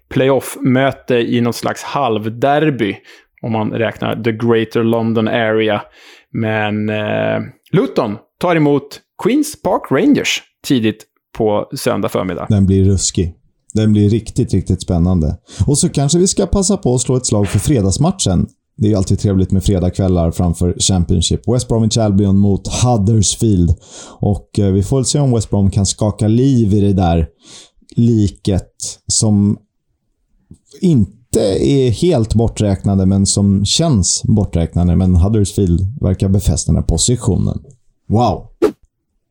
playoff-möte 0.10 1.16
i 1.16 1.42
något 1.42 1.56
slags 1.56 1.84
halvderby. 1.84 2.96
Om 3.42 3.52
man 3.52 3.72
räknar 3.72 4.24
the 4.24 4.32
Greater 4.32 4.84
London 4.84 5.28
Area. 5.28 5.82
Men 6.32 6.90
eh, 6.90 7.42
Luton 7.72 8.18
tar 8.40 8.56
emot 8.56 9.00
Queens 9.24 9.62
Park 9.62 9.82
Rangers 9.92 10.44
tidigt 10.68 11.06
på 11.38 11.70
söndag 11.76 12.10
förmiddag. 12.10 12.48
Den 12.50 12.66
blir 12.66 12.84
ruskig. 12.86 13.34
Den 13.74 13.94
blir 13.94 14.10
riktigt, 14.10 14.54
riktigt 14.54 14.82
spännande. 14.82 15.38
Och 15.68 15.78
så 15.78 15.90
kanske 15.90 16.20
vi 16.20 16.28
ska 16.28 16.46
passa 16.46 16.78
på 16.78 16.96
att 16.96 17.02
slå 17.02 17.16
ett 17.16 17.26
slag 17.26 17.48
för 17.48 17.60
fredagsmatchen. 17.60 18.48
Det 18.78 18.88
är 18.88 18.90
ju 18.90 18.96
alltid 18.96 19.20
trevligt 19.20 19.52
med 19.52 19.64
fredagskvällar 19.64 20.32
framför 20.32 20.76
Championship. 20.80 21.42
West 21.48 21.68
Bromwich 21.68 21.98
Albion 21.98 22.38
mot 22.38 22.68
Huddersfield. 22.68 23.76
Och 24.20 24.60
eh, 24.60 24.72
vi 24.72 24.84
får 24.84 24.98
väl 24.98 25.06
se 25.06 25.20
om 25.20 25.32
West 25.32 25.50
Brom 25.50 25.72
kan 25.72 25.86
skaka 25.86 26.28
liv 26.28 26.74
i 26.74 26.80
det 26.80 26.94
där 26.94 27.28
liket 27.96 28.72
som 29.08 29.58
inte 30.82 31.40
är 31.60 31.92
helt 31.92 32.36
borträknade, 32.36 33.06
men 33.06 33.26
som 33.26 33.66
känns 33.66 34.24
borträknade. 34.24 34.96
Men 34.96 35.16
Huddersfield 35.16 35.82
verkar 36.02 36.30
befästa 36.30 36.72
den 36.72 36.82
här 36.82 36.88
positionen. 36.88 37.60
Wow! 38.10 38.48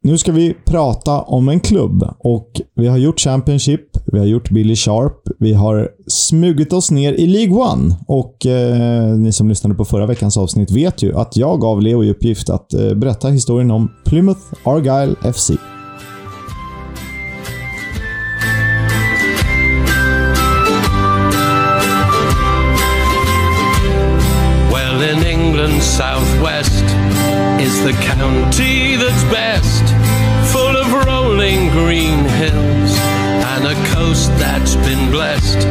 Nu 0.05 0.19
ska 0.19 0.33
vi 0.33 0.55
prata 0.65 1.21
om 1.21 1.49
en 1.49 1.61
klubb 1.61 2.15
och 2.19 2.61
vi 2.75 2.87
har 2.87 2.97
gjort 2.97 3.21
Championship, 3.21 3.81
vi 4.13 4.19
har 4.19 4.27
gjort 4.27 4.51
Billy 4.51 4.77
Sharp, 4.77 5.29
vi 5.39 5.53
har 5.53 5.89
smugit 6.07 6.73
oss 6.73 6.91
ner 6.91 7.13
i 7.13 7.27
League 7.27 7.55
One 7.55 7.97
och 8.07 8.47
eh, 8.47 9.17
ni 9.17 9.33
som 9.33 9.49
lyssnade 9.49 9.75
på 9.75 9.85
förra 9.85 10.07
veckans 10.07 10.37
avsnitt 10.37 10.71
vet 10.71 11.03
ju 11.03 11.17
att 11.17 11.37
jag 11.37 11.61
gav 11.61 11.83
Leo 11.83 12.05
i 12.05 12.11
uppgift 12.11 12.51
att 12.51 12.75
eh, 12.75 12.95
berätta 12.95 13.29
historien 13.29 13.71
om 13.71 13.91
Plymouth 14.05 14.41
Argyle 14.65 15.33
FC. 15.33 15.51
Southwest 25.93 26.85
is 27.61 27.85
the 27.85 27.93
county 28.01 28.97
that's 28.97 29.25
best, 29.25 29.85
full 30.51 30.75
of 30.75 30.91
rolling 31.05 31.69
green 31.69 32.25
hills 32.41 32.97
and 33.53 33.67
a 33.67 33.75
coast 33.93 34.31
that's 34.39 34.75
been 34.77 35.11
blessed. 35.11 35.67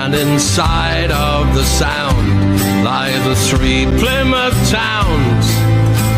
And 0.00 0.14
inside 0.14 1.10
of 1.10 1.52
the 1.56 1.64
sound 1.64 2.54
lie 2.84 3.18
the 3.24 3.34
three 3.34 3.86
Plymouth 3.98 4.54
towns, 4.70 5.46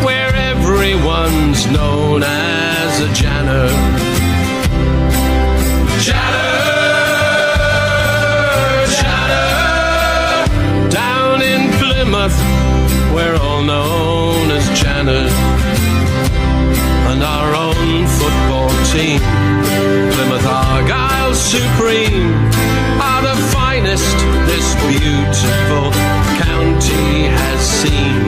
where 0.05 0.35
everyone's 0.35 1.65
known 1.71 2.21
as 2.23 2.99
a 2.99 3.11
janner. 3.11 3.69
Janner! 6.05 7.07
Janner! 8.99 10.89
Down 10.91 11.41
in 11.41 11.71
Plymouth 11.79 12.66
we're 13.17 13.39
all 13.41 13.63
known 13.63 14.51
as 14.51 14.65
Janet. 14.79 15.31
And 17.09 17.23
our 17.23 17.51
own 17.67 18.05
football 18.19 18.69
team, 18.93 19.19
Plymouth 20.13 20.45
Argyle 20.45 21.33
Supreme, 21.33 22.29
are 23.09 23.23
the 23.29 23.37
finest 23.55 24.17
this 24.51 24.67
beautiful 24.93 25.89
county 26.45 27.09
has 27.41 27.59
seen. 27.81 28.21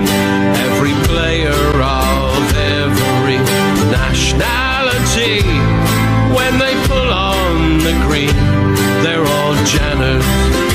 Every 0.68 0.96
player 1.10 1.62
of 2.10 2.44
every 2.82 3.40
nationality, 3.94 5.46
when 6.38 6.54
they 6.64 6.74
pull 6.90 7.12
on 7.14 7.78
the 7.88 7.94
green, 8.08 8.38
they're 9.04 9.28
all 9.38 9.54
Janets. 9.72 10.69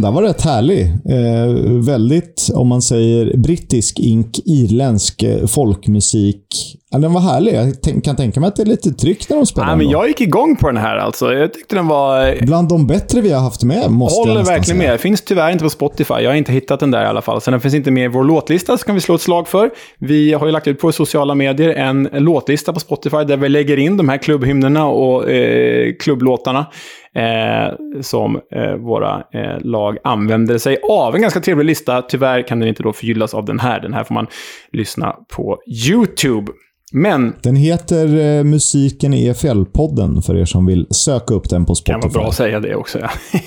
Där 0.00 0.10
var 0.10 0.22
rätt 0.22 0.42
härlig. 0.42 0.82
Eh, 0.82 1.82
väldigt, 1.86 2.50
om 2.54 2.68
man 2.68 2.82
säger 2.82 3.36
brittisk, 3.36 4.00
ink, 4.00 4.38
irländsk 4.44 5.22
eh, 5.22 5.46
folkmusik. 5.46 6.46
Ja, 6.90 6.98
den 6.98 7.12
var 7.12 7.20
härlig. 7.20 7.54
Jag 7.54 7.82
tänk, 7.82 8.04
kan 8.04 8.16
tänka 8.16 8.40
mig 8.40 8.48
att 8.48 8.56
det 8.56 8.62
är 8.62 8.66
lite 8.66 8.92
tryck 8.92 9.28
när 9.28 9.36
de 9.36 9.46
spelar. 9.46 9.68
Ja, 9.68 9.76
men 9.76 9.86
den 9.86 9.90
jag 9.90 10.08
gick 10.08 10.20
igång 10.20 10.56
på 10.56 10.66
den 10.66 10.76
här 10.76 10.96
alltså. 10.96 11.32
Jag 11.32 11.54
tyckte 11.54 11.74
den 11.76 11.86
var... 11.86 12.36
Bland 12.46 12.68
de 12.68 12.86
bättre 12.86 13.20
vi 13.20 13.32
har 13.32 13.40
haft 13.40 13.64
med, 13.64 13.90
måste 13.90 14.16
jag 14.18 14.26
Håller 14.26 14.40
nästan 14.40 14.54
verkligen 14.54 14.80
säga. 14.80 14.90
med. 14.90 15.00
Finns 15.00 15.22
tyvärr 15.22 15.50
inte 15.50 15.64
på 15.64 15.70
Spotify. 15.70 16.14
Jag 16.14 16.30
har 16.30 16.34
inte 16.34 16.52
hittat 16.52 16.80
den 16.80 16.90
där 16.90 17.04
i 17.04 17.06
alla 17.06 17.22
fall. 17.22 17.40
Så 17.40 17.50
den 17.50 17.60
finns 17.60 17.74
inte 17.74 17.90
med 17.90 18.04
i 18.04 18.08
vår 18.08 18.24
låtlista, 18.24 18.78
så 18.78 18.84
kan 18.84 18.94
vi 18.94 19.00
slå 19.00 19.14
ett 19.14 19.20
slag 19.20 19.48
för. 19.48 19.70
Vi 19.98 20.32
har 20.32 20.46
ju 20.46 20.52
lagt 20.52 20.66
ut 20.66 20.80
på 20.80 20.92
sociala 20.92 21.34
medier 21.34 21.70
en 21.70 22.08
låtlista 22.12 22.72
på 22.72 22.80
Spotify 22.80 23.24
där 23.24 23.36
vi 23.36 23.48
lägger 23.48 23.78
in 23.78 23.96
de 23.96 24.08
här 24.08 24.18
klubbhymnerna 24.18 24.86
och 24.86 25.30
eh, 25.30 25.92
klubblåtarna 26.00 26.66
eh, 27.14 28.00
som 28.00 28.40
eh, 28.54 28.74
våra 28.74 29.22
eh, 29.32 29.60
lag 29.60 29.98
använder 30.04 30.58
sig 30.58 30.78
av. 30.90 31.14
En 31.14 31.22
ganska 31.22 31.40
trevlig 31.40 31.64
lista. 31.64 32.02
Tyvärr 32.02 32.42
kan 32.48 32.60
den 32.60 32.68
inte 32.68 32.82
då 32.82 32.92
förgyllas 32.92 33.34
av 33.34 33.44
den 33.44 33.60
här. 33.60 33.80
Den 33.80 33.94
här 33.94 34.04
får 34.04 34.14
man 34.14 34.26
lyssna 34.72 35.16
på 35.36 35.58
YouTube. 35.86 36.52
Men 36.92 37.34
Den 37.42 37.56
heter 37.56 38.16
eh, 38.38 38.44
Musiken 38.44 39.14
i 39.14 39.30
EFL-podden 39.32 40.20
för 40.22 40.36
er 40.36 40.44
som 40.44 40.66
vill 40.66 40.86
söka 40.90 41.34
upp 41.34 41.50
den 41.50 41.64
på 41.66 41.74
kan 41.74 41.76
Spotify. 41.76 42.14
vara 42.14 42.22
bra 42.22 42.28
att 42.28 42.34
säga 42.34 42.60
det 42.60 42.74
också. 42.74 42.98
Ja. 42.98 43.10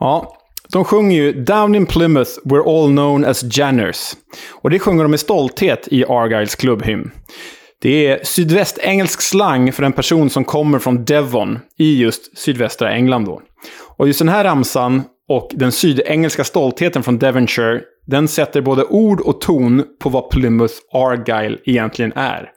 ja, 0.00 0.36
de 0.72 0.84
sjunger 0.84 1.16
ju 1.16 1.32
“Down 1.32 1.74
in 1.74 1.86
Plymouth 1.86 2.30
we're 2.44 2.84
all 2.84 2.90
known 2.90 3.24
as 3.24 3.58
Janners”. 3.58 4.12
Och 4.52 4.70
det 4.70 4.78
sjunger 4.78 5.02
de 5.02 5.10
med 5.10 5.20
stolthet 5.20 5.88
i 5.90 6.04
Argyles 6.04 6.54
klubbhymn. 6.56 7.10
Det 7.82 8.06
är 8.06 8.24
sydvästengelsk 8.24 9.20
slang 9.20 9.72
för 9.72 9.82
en 9.82 9.92
person 9.92 10.30
som 10.30 10.44
kommer 10.44 10.78
från 10.78 11.04
Devon 11.04 11.58
i 11.78 12.00
just 12.00 12.38
sydvästra 12.38 12.92
England. 12.92 13.24
Då. 13.24 13.42
Och 13.96 14.06
just 14.06 14.18
den 14.18 14.28
här 14.28 14.44
ramsan 14.44 15.02
och 15.28 15.50
den 15.52 15.72
sydengelska 15.72 16.44
stoltheten 16.44 17.02
från 17.02 17.18
Devonshire, 17.18 17.80
den 18.06 18.28
sätter 18.28 18.60
både 18.60 18.84
ord 18.84 19.20
och 19.20 19.40
ton 19.40 19.84
på 20.00 20.08
vad 20.08 20.30
Plymouth 20.30 20.74
Argyle 20.92 21.58
egentligen 21.64 22.12
är. 22.12 22.50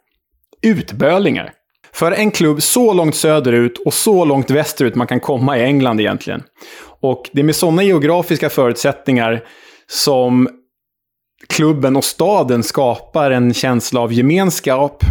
Utbölingar. 0.61 1.51
För 1.93 2.11
en 2.11 2.31
klubb 2.31 2.61
så 2.61 2.93
långt 2.93 3.15
söderut 3.15 3.77
och 3.85 3.93
så 3.93 4.25
långt 4.25 4.51
västerut 4.51 4.95
man 4.95 5.07
kan 5.07 5.19
komma 5.19 5.57
i 5.57 5.63
England 5.63 5.99
egentligen. 5.99 6.43
Och 7.01 7.29
det 7.31 7.41
är 7.41 7.45
med 7.45 7.55
sådana 7.55 7.83
geografiska 7.83 8.49
förutsättningar 8.49 9.43
som 9.87 10.49
klubben 11.49 11.95
och 11.95 12.03
staden 12.03 12.63
skapar 12.63 13.31
en 13.31 13.53
känsla 13.53 14.01
av 14.01 14.13
gemenskap 14.13 15.03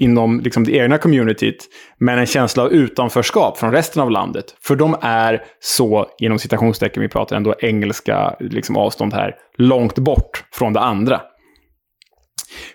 inom 0.00 0.40
liksom 0.40 0.64
det 0.64 0.72
egna 0.72 0.98
communityt, 0.98 1.68
men 1.98 2.18
en 2.18 2.26
känsla 2.26 2.62
av 2.62 2.72
utanförskap 2.72 3.58
från 3.58 3.72
resten 3.72 4.02
av 4.02 4.10
landet. 4.10 4.44
För 4.62 4.76
de 4.76 4.96
är 5.00 5.42
så, 5.60 6.06
inom 6.18 6.38
citationstecken, 6.38 7.02
vi 7.02 7.08
pratar 7.08 7.36
ändå 7.36 7.54
engelska 7.58 8.36
liksom 8.40 8.76
avstånd 8.76 9.14
här, 9.14 9.34
långt 9.58 9.98
bort 9.98 10.44
från 10.52 10.72
det 10.72 10.80
andra. 10.80 11.20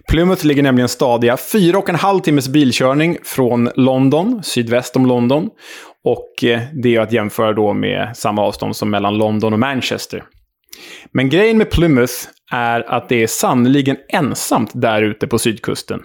Plymouth 0.08 0.46
ligger 0.46 0.64
nämligen 0.64 0.90
stadiga 0.90 1.38
fyra 1.38 1.78
och 1.78 1.90
en 1.90 1.96
halv 1.96 2.20
timmes 2.20 2.50
bilkörning 2.50 3.18
från 3.24 3.70
London, 3.76 4.44
sydväst 4.44 4.96
om 4.96 5.06
London. 5.06 5.50
Och 6.04 6.44
eh, 6.44 6.62
det 6.84 6.96
är 6.96 7.02
att 7.02 7.12
jämföra 7.12 7.54
då 7.54 7.74
med 7.74 8.18
samma 8.18 8.42
avstånd 8.42 8.76
som 8.76 8.90
mellan 8.90 9.18
London 9.18 9.54
och 9.54 9.60
Manchester. 9.60 10.24
Men 11.12 11.30
grejen 11.30 11.58
med 11.58 11.72
Plymouth 11.72 12.14
är 12.52 12.90
att 12.90 13.10
det 13.10 13.24
är 13.24 13.28
sannoliken 13.28 13.98
ensamt 14.10 14.72
där 14.74 15.02
ute 15.02 15.28
på 15.28 15.40
sydkusten. 15.40 16.02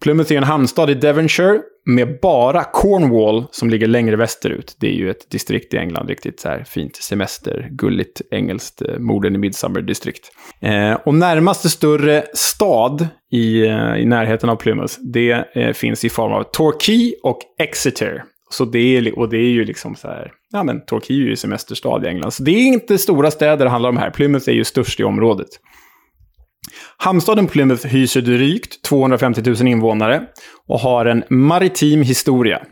Plymouth 0.00 0.32
är 0.32 0.36
en 0.36 0.44
hamnstad 0.44 0.90
i 0.90 0.94
Devonshire 0.94 1.60
med 1.86 2.18
bara 2.22 2.64
Cornwall 2.64 3.46
som 3.50 3.70
ligger 3.70 3.86
längre 3.86 4.16
västerut. 4.16 4.76
Det 4.80 4.86
är 4.86 4.92
ju 4.92 5.10
ett 5.10 5.30
distrikt 5.30 5.74
i 5.74 5.76
England, 5.76 6.08
riktigt 6.08 6.40
så 6.40 6.48
här 6.48 6.64
fint 6.64 6.96
semester, 6.96 7.68
gulligt 7.70 8.22
engelskt, 8.30 8.82
eh, 8.82 8.98
morden 8.98 9.34
i 9.34 9.38
Midsummer-distrikt. 9.38 10.30
Eh, 10.60 10.92
och 10.92 11.14
närmaste 11.14 11.68
större 11.68 12.24
stad 12.34 13.08
i, 13.32 13.66
eh, 13.66 13.96
i 13.96 14.04
närheten 14.06 14.50
av 14.50 14.56
Plymouth, 14.56 14.94
det 15.00 15.44
eh, 15.54 15.72
finns 15.72 16.04
i 16.04 16.08
form 16.08 16.32
av 16.32 16.42
Torquay 16.42 17.14
och 17.22 17.38
Exeter. 17.58 18.22
Så 18.50 18.64
det 18.64 18.96
är, 18.96 19.18
och 19.18 19.28
det 19.28 19.36
är 19.36 19.50
ju 19.50 19.64
liksom 19.64 19.94
så 19.96 20.08
här, 20.08 20.32
ja 20.52 20.62
men 20.62 20.84
Torquay 20.86 21.22
är 21.22 21.28
ju 21.28 21.36
semesterstad 21.36 22.04
i 22.04 22.08
England. 22.08 22.30
Så 22.30 22.42
det 22.42 22.50
är 22.50 22.66
inte 22.66 22.98
stora 22.98 23.30
städer 23.30 23.64
det 23.64 23.70
handlar 23.70 23.90
om 23.90 23.96
här. 23.96 24.10
Plymouth 24.10 24.48
är 24.48 24.52
ju 24.52 24.64
störst 24.64 25.00
i 25.00 25.04
området. 25.04 25.48
Hamnstaden 26.96 27.46
Plymouth 27.46 27.86
hyser 27.86 28.20
drygt 28.20 28.82
250 28.82 29.42
000 29.46 29.66
invånare 29.66 30.22
och 30.66 30.80
har 30.80 31.06
en 31.06 31.24
maritim 31.30 32.02
historia. 32.02 32.62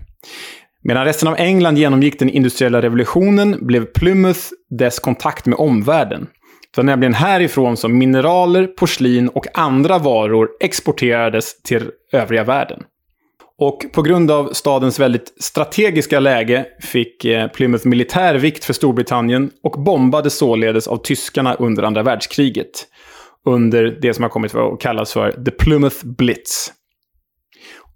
Medan 0.83 1.05
resten 1.05 1.29
av 1.29 1.37
England 1.39 1.79
genomgick 1.79 2.18
den 2.18 2.31
industriella 2.31 2.83
revolutionen 2.83 3.66
blev 3.66 3.85
Plymouth 3.85 4.41
dess 4.79 4.99
kontakt 4.99 5.47
med 5.47 5.59
omvärlden. 5.59 6.27
Det 6.75 6.81
var 6.81 6.85
nämligen 6.85 7.14
härifrån 7.14 7.77
som 7.77 7.99
mineraler, 7.99 8.66
porslin 8.66 9.29
och 9.29 9.47
andra 9.55 9.99
varor 9.99 10.49
exporterades 10.61 11.62
till 11.62 11.91
övriga 12.12 12.45
världen. 12.45 12.83
Och 13.59 13.86
på 13.92 14.02
grund 14.02 14.30
av 14.30 14.52
stadens 14.52 15.00
väldigt 15.00 15.34
strategiska 15.40 16.20
läge 16.20 16.66
fick 16.80 17.24
eh, 17.24 17.48
Plymouth 17.48 17.86
militär 17.86 18.34
vikt 18.34 18.64
för 18.64 18.72
Storbritannien 18.72 19.50
och 19.62 19.84
bombades 19.84 20.38
således 20.38 20.88
av 20.88 20.96
tyskarna 20.96 21.55
under 21.55 21.82
andra 21.82 22.02
världskriget. 22.02 22.86
Under 23.46 23.98
det 24.02 24.14
som 24.14 24.22
har 24.22 24.30
kommit 24.30 24.55
att 24.55 24.80
kallas 24.80 25.12
för 25.12 25.32
The 25.32 25.50
Plymouth 25.50 26.07
Blitz. 26.07 26.72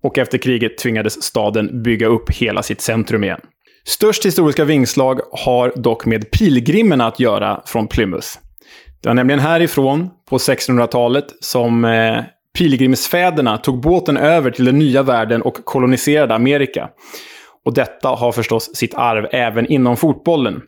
Och 0.03 0.19
efter 0.19 0.39
kriget 0.39 0.79
tvingades 0.79 1.23
staden 1.23 1.83
bygga 1.83 2.07
upp 2.07 2.31
hela 2.31 2.63
sitt 2.63 2.81
centrum 2.81 3.25
igen. 3.25 3.41
Störst 3.87 4.27
historiska 4.27 4.65
vingslag 4.65 5.21
har 5.33 5.73
dock 5.77 6.07
med 6.07 6.31
pilgrimerna 6.31 7.07
att 7.07 7.21
göra 7.21 7.63
från 7.67 7.89
Plymouth. 7.89 8.29
Det 9.03 9.09
var 9.09 9.15
nämligen 9.15 9.41
härifrån, 9.41 10.11
på 10.31 10.39
1600-talet, 10.39 11.25
som 11.41 11.85
eh, 11.85 12.19
pilgrimsfäderna 12.59 13.59
tog 13.59 13.81
båten 13.81 14.17
över 14.17 14.51
till 14.51 14.65
den 14.65 14.79
nya 14.79 15.03
världen 15.03 15.43
och 15.43 15.65
koloniserade 15.65 16.35
Amerika. 16.35 16.89
Och 17.65 17.75
detta 17.75 18.09
har 18.09 18.33
förstås 18.33 18.77
sitt 18.77 18.95
arv 18.95 19.27
även 19.33 19.67
inom 19.67 19.97
fotbollen. 19.97 20.63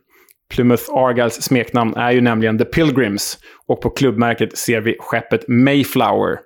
Plymouth 0.54 0.84
Argyles 0.90 1.42
smeknamn 1.42 1.96
är 1.96 2.10
ju 2.10 2.20
nämligen 2.20 2.58
The 2.58 2.64
Pilgrims 2.64 3.38
och 3.68 3.80
på 3.80 3.90
klubbmärket 3.90 4.58
ser 4.58 4.80
vi 4.80 4.96
skeppet 5.00 5.48
Mayflower. 5.48 6.38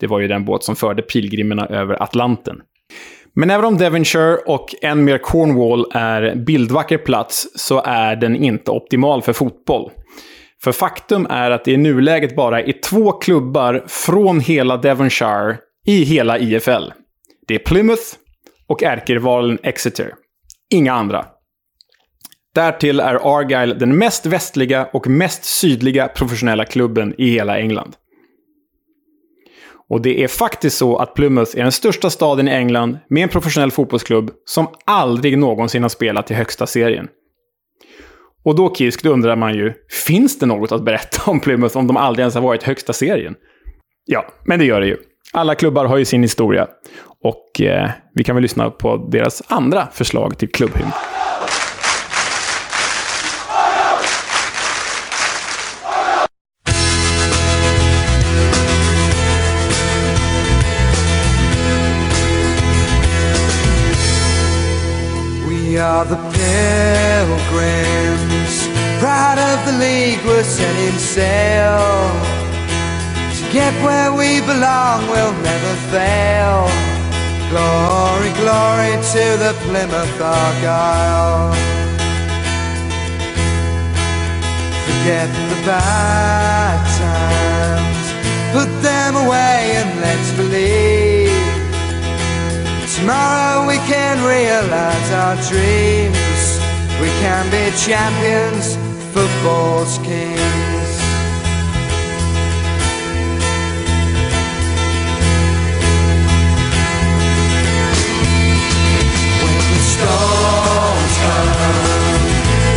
Det 0.00 0.06
var 0.06 0.20
ju 0.20 0.28
den 0.28 0.44
båt 0.44 0.64
som 0.64 0.76
förde 0.76 1.02
pilgrimerna 1.02 1.66
över 1.66 2.02
Atlanten. 2.02 2.56
Men 3.34 3.50
även 3.50 3.64
om 3.64 3.78
Devonshire 3.78 4.36
och 4.46 4.74
än 4.82 5.04
mer 5.04 5.18
Cornwall 5.18 5.86
är 5.94 6.34
bildvacker 6.34 6.98
plats 6.98 7.48
så 7.54 7.82
är 7.84 8.16
den 8.16 8.36
inte 8.36 8.70
optimal 8.70 9.22
för 9.22 9.32
fotboll. 9.32 9.90
För 10.64 10.72
faktum 10.72 11.26
är 11.30 11.50
att 11.50 11.64
det 11.64 11.72
i 11.72 11.76
nuläget 11.76 12.36
bara 12.36 12.60
är 12.60 12.72
två 12.72 13.12
klubbar 13.12 13.84
från 13.86 14.40
hela 14.40 14.76
Devonshire 14.76 15.58
i 15.86 16.04
hela 16.04 16.38
IFL. 16.38 16.92
Det 17.46 17.54
är 17.54 17.58
Plymouth 17.58 18.02
och 18.66 18.82
ärkerivalen 18.82 19.58
Exeter. 19.62 20.14
Inga 20.70 20.92
andra. 20.92 21.26
Därtill 22.54 23.00
är 23.00 23.38
Argyle 23.38 23.78
den 23.78 23.98
mest 23.98 24.26
västliga 24.26 24.88
och 24.92 25.08
mest 25.08 25.44
sydliga 25.44 26.08
professionella 26.08 26.64
klubben 26.64 27.14
i 27.18 27.30
hela 27.30 27.58
England. 27.58 27.96
Och 29.88 30.02
det 30.02 30.24
är 30.24 30.28
faktiskt 30.28 30.78
så 30.78 30.96
att 30.96 31.14
Plymouth 31.14 31.58
är 31.58 31.62
den 31.62 31.72
största 31.72 32.10
staden 32.10 32.48
i 32.48 32.50
England 32.50 32.98
med 33.08 33.22
en 33.22 33.28
professionell 33.28 33.70
fotbollsklubb 33.70 34.30
som 34.44 34.66
aldrig 34.84 35.38
någonsin 35.38 35.82
har 35.82 35.88
spelat 35.88 36.30
i 36.30 36.34
högsta 36.34 36.66
serien. 36.66 37.08
Och 38.44 38.56
då 38.56 38.74
Kisk, 38.74 39.02
då 39.02 39.10
undrar 39.10 39.36
man 39.36 39.54
ju, 39.54 39.72
finns 40.06 40.38
det 40.38 40.46
något 40.46 40.72
att 40.72 40.84
berätta 40.84 41.30
om 41.30 41.40
Plymouth 41.40 41.78
om 41.78 41.86
de 41.86 41.96
aldrig 41.96 42.22
ens 42.22 42.34
har 42.34 42.42
varit 42.42 42.62
högsta 42.62 42.92
serien? 42.92 43.34
Ja, 44.04 44.26
men 44.44 44.58
det 44.58 44.64
gör 44.64 44.80
det 44.80 44.86
ju. 44.86 44.96
Alla 45.32 45.54
klubbar 45.54 45.84
har 45.84 45.96
ju 45.96 46.04
sin 46.04 46.22
historia. 46.22 46.66
Och 47.22 47.60
eh, 47.60 47.90
vi 48.14 48.24
kan 48.24 48.36
väl 48.36 48.42
lyssna 48.42 48.70
på 48.70 48.96
deras 48.96 49.42
andra 49.48 49.86
förslag 49.92 50.38
till 50.38 50.52
klubbhymn. 50.52 50.92
Setting 70.52 70.98
sail. 70.98 71.80
To 73.36 73.42
get 73.56 73.72
where 73.82 74.12
we 74.12 74.40
belong, 74.44 75.00
we'll 75.08 75.36
never 75.40 75.74
fail. 75.94 76.68
Glory, 77.48 78.32
glory 78.42 78.94
to 79.14 79.24
the 79.44 79.52
Plymouth 79.64 80.20
Argyle. 80.20 81.56
Forget 84.84 85.28
the 85.50 85.58
bad 85.64 86.80
times, 87.00 88.06
put 88.52 88.70
them 88.82 89.16
away 89.24 89.58
and 89.80 89.90
let's 90.04 90.30
believe. 90.36 91.32
Tomorrow 92.96 93.66
we 93.66 93.78
can 93.92 94.16
realize 94.36 95.08
our 95.22 95.36
dreams. 95.48 96.42
We 97.00 97.08
can 97.24 97.44
be 97.50 97.64
champions 97.78 98.81
football's 99.42 99.98
kings. 99.98 100.98
When 109.42 109.64
the 109.72 109.82
storms 109.92 111.14
come, 111.22 112.22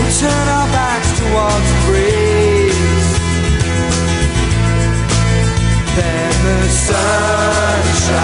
we 0.02 0.10
turn 0.20 0.48
our 0.58 0.68
backs 0.74 1.12
towards 1.20 1.68
the 1.70 1.78
breeze. 1.86 3.10
Then 5.96 6.34
the 6.46 6.70
sunshine 6.88 8.22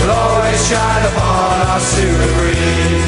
will 0.00 0.12
always 0.16 0.60
shine 0.68 1.04
upon 1.12 1.66
our 1.68 1.80
super 1.80 2.28
breeze. 2.38 3.03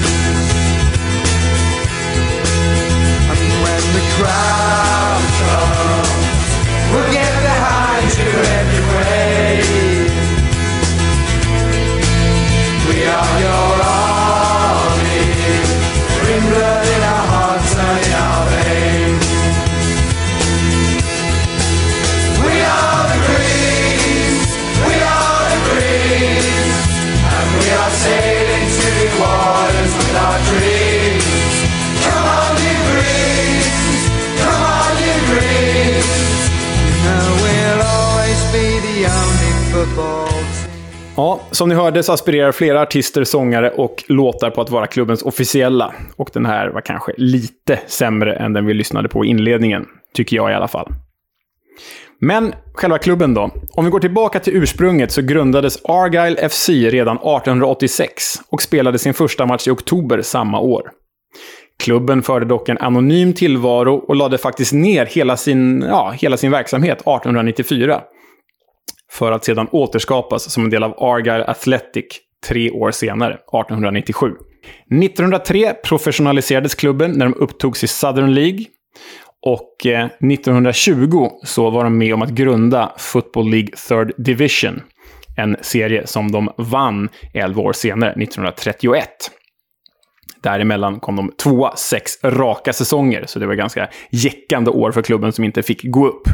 Ja, 41.16 41.40
som 41.50 41.68
ni 41.68 41.74
hörde 41.74 42.02
så 42.02 42.12
aspirerar 42.12 42.52
flera 42.52 42.82
artister, 42.82 43.24
sångare 43.24 43.70
och 43.70 44.04
låtar 44.06 44.50
på 44.50 44.60
att 44.60 44.70
vara 44.70 44.86
klubbens 44.86 45.22
officiella. 45.22 45.94
Och 46.16 46.30
den 46.32 46.46
här 46.46 46.68
var 46.68 46.80
kanske 46.80 47.12
lite 47.16 47.78
sämre 47.86 48.34
än 48.34 48.52
den 48.52 48.66
vi 48.66 48.74
lyssnade 48.74 49.08
på 49.08 49.24
i 49.24 49.28
inledningen. 49.28 49.86
Tycker 50.14 50.36
jag 50.36 50.50
i 50.50 50.54
alla 50.54 50.68
fall. 50.68 50.92
Men 52.20 52.54
själva 52.74 52.98
klubben 52.98 53.34
då? 53.34 53.50
Om 53.72 53.84
vi 53.84 53.90
går 53.90 54.00
tillbaka 54.00 54.40
till 54.40 54.56
ursprunget 54.56 55.12
så 55.12 55.22
grundades 55.22 55.84
Argyle 55.84 56.48
FC 56.48 56.68
redan 56.68 57.16
1886 57.16 58.22
och 58.50 58.62
spelade 58.62 58.98
sin 58.98 59.14
första 59.14 59.46
match 59.46 59.68
i 59.68 59.70
oktober 59.70 60.22
samma 60.22 60.60
år. 60.60 60.90
Klubben 61.78 62.22
förde 62.22 62.46
dock 62.46 62.68
en 62.68 62.78
anonym 62.78 63.32
tillvaro 63.32 63.94
och 63.94 64.16
lade 64.16 64.38
faktiskt 64.38 64.72
ner 64.72 65.06
hela 65.06 65.36
sin, 65.36 65.84
ja, 65.88 66.10
hela 66.10 66.36
sin 66.36 66.50
verksamhet 66.50 66.98
1894 67.00 68.00
för 69.16 69.32
att 69.32 69.44
sedan 69.44 69.68
återskapas 69.72 70.50
som 70.50 70.64
en 70.64 70.70
del 70.70 70.82
av 70.82 70.94
Argyle 70.98 71.44
Athletic 71.46 72.04
tre 72.48 72.70
år 72.70 72.90
senare, 72.90 73.32
1897. 73.34 74.26
1903 75.02 75.74
professionaliserades 75.84 76.74
klubben 76.74 77.12
när 77.12 77.26
de 77.26 77.34
upptogs 77.34 77.84
i 77.84 77.86
Southern 77.86 78.34
League. 78.34 78.64
Och 79.46 79.86
eh, 79.86 80.04
1920 80.04 81.28
så 81.42 81.70
var 81.70 81.84
de 81.84 81.98
med 81.98 82.14
om 82.14 82.22
att 82.22 82.30
grunda 82.30 82.92
Football 82.98 83.50
League 83.50 83.70
Third 83.88 84.12
Division. 84.16 84.82
En 85.36 85.56
serie 85.60 86.06
som 86.06 86.32
de 86.32 86.50
vann 86.56 87.08
11 87.34 87.62
år 87.62 87.72
senare, 87.72 88.10
1931. 88.10 89.08
Däremellan 90.42 91.00
kom 91.00 91.16
de 91.16 91.32
tvåa 91.42 91.76
sex 91.76 92.12
raka 92.24 92.72
säsonger, 92.72 93.24
så 93.26 93.38
det 93.38 93.46
var 93.46 93.54
ganska 93.54 93.88
jäckande 94.10 94.70
år 94.70 94.92
för 94.92 95.02
klubben 95.02 95.32
som 95.32 95.44
inte 95.44 95.62
fick 95.62 95.80
gå 95.84 96.06
upp. 96.08 96.28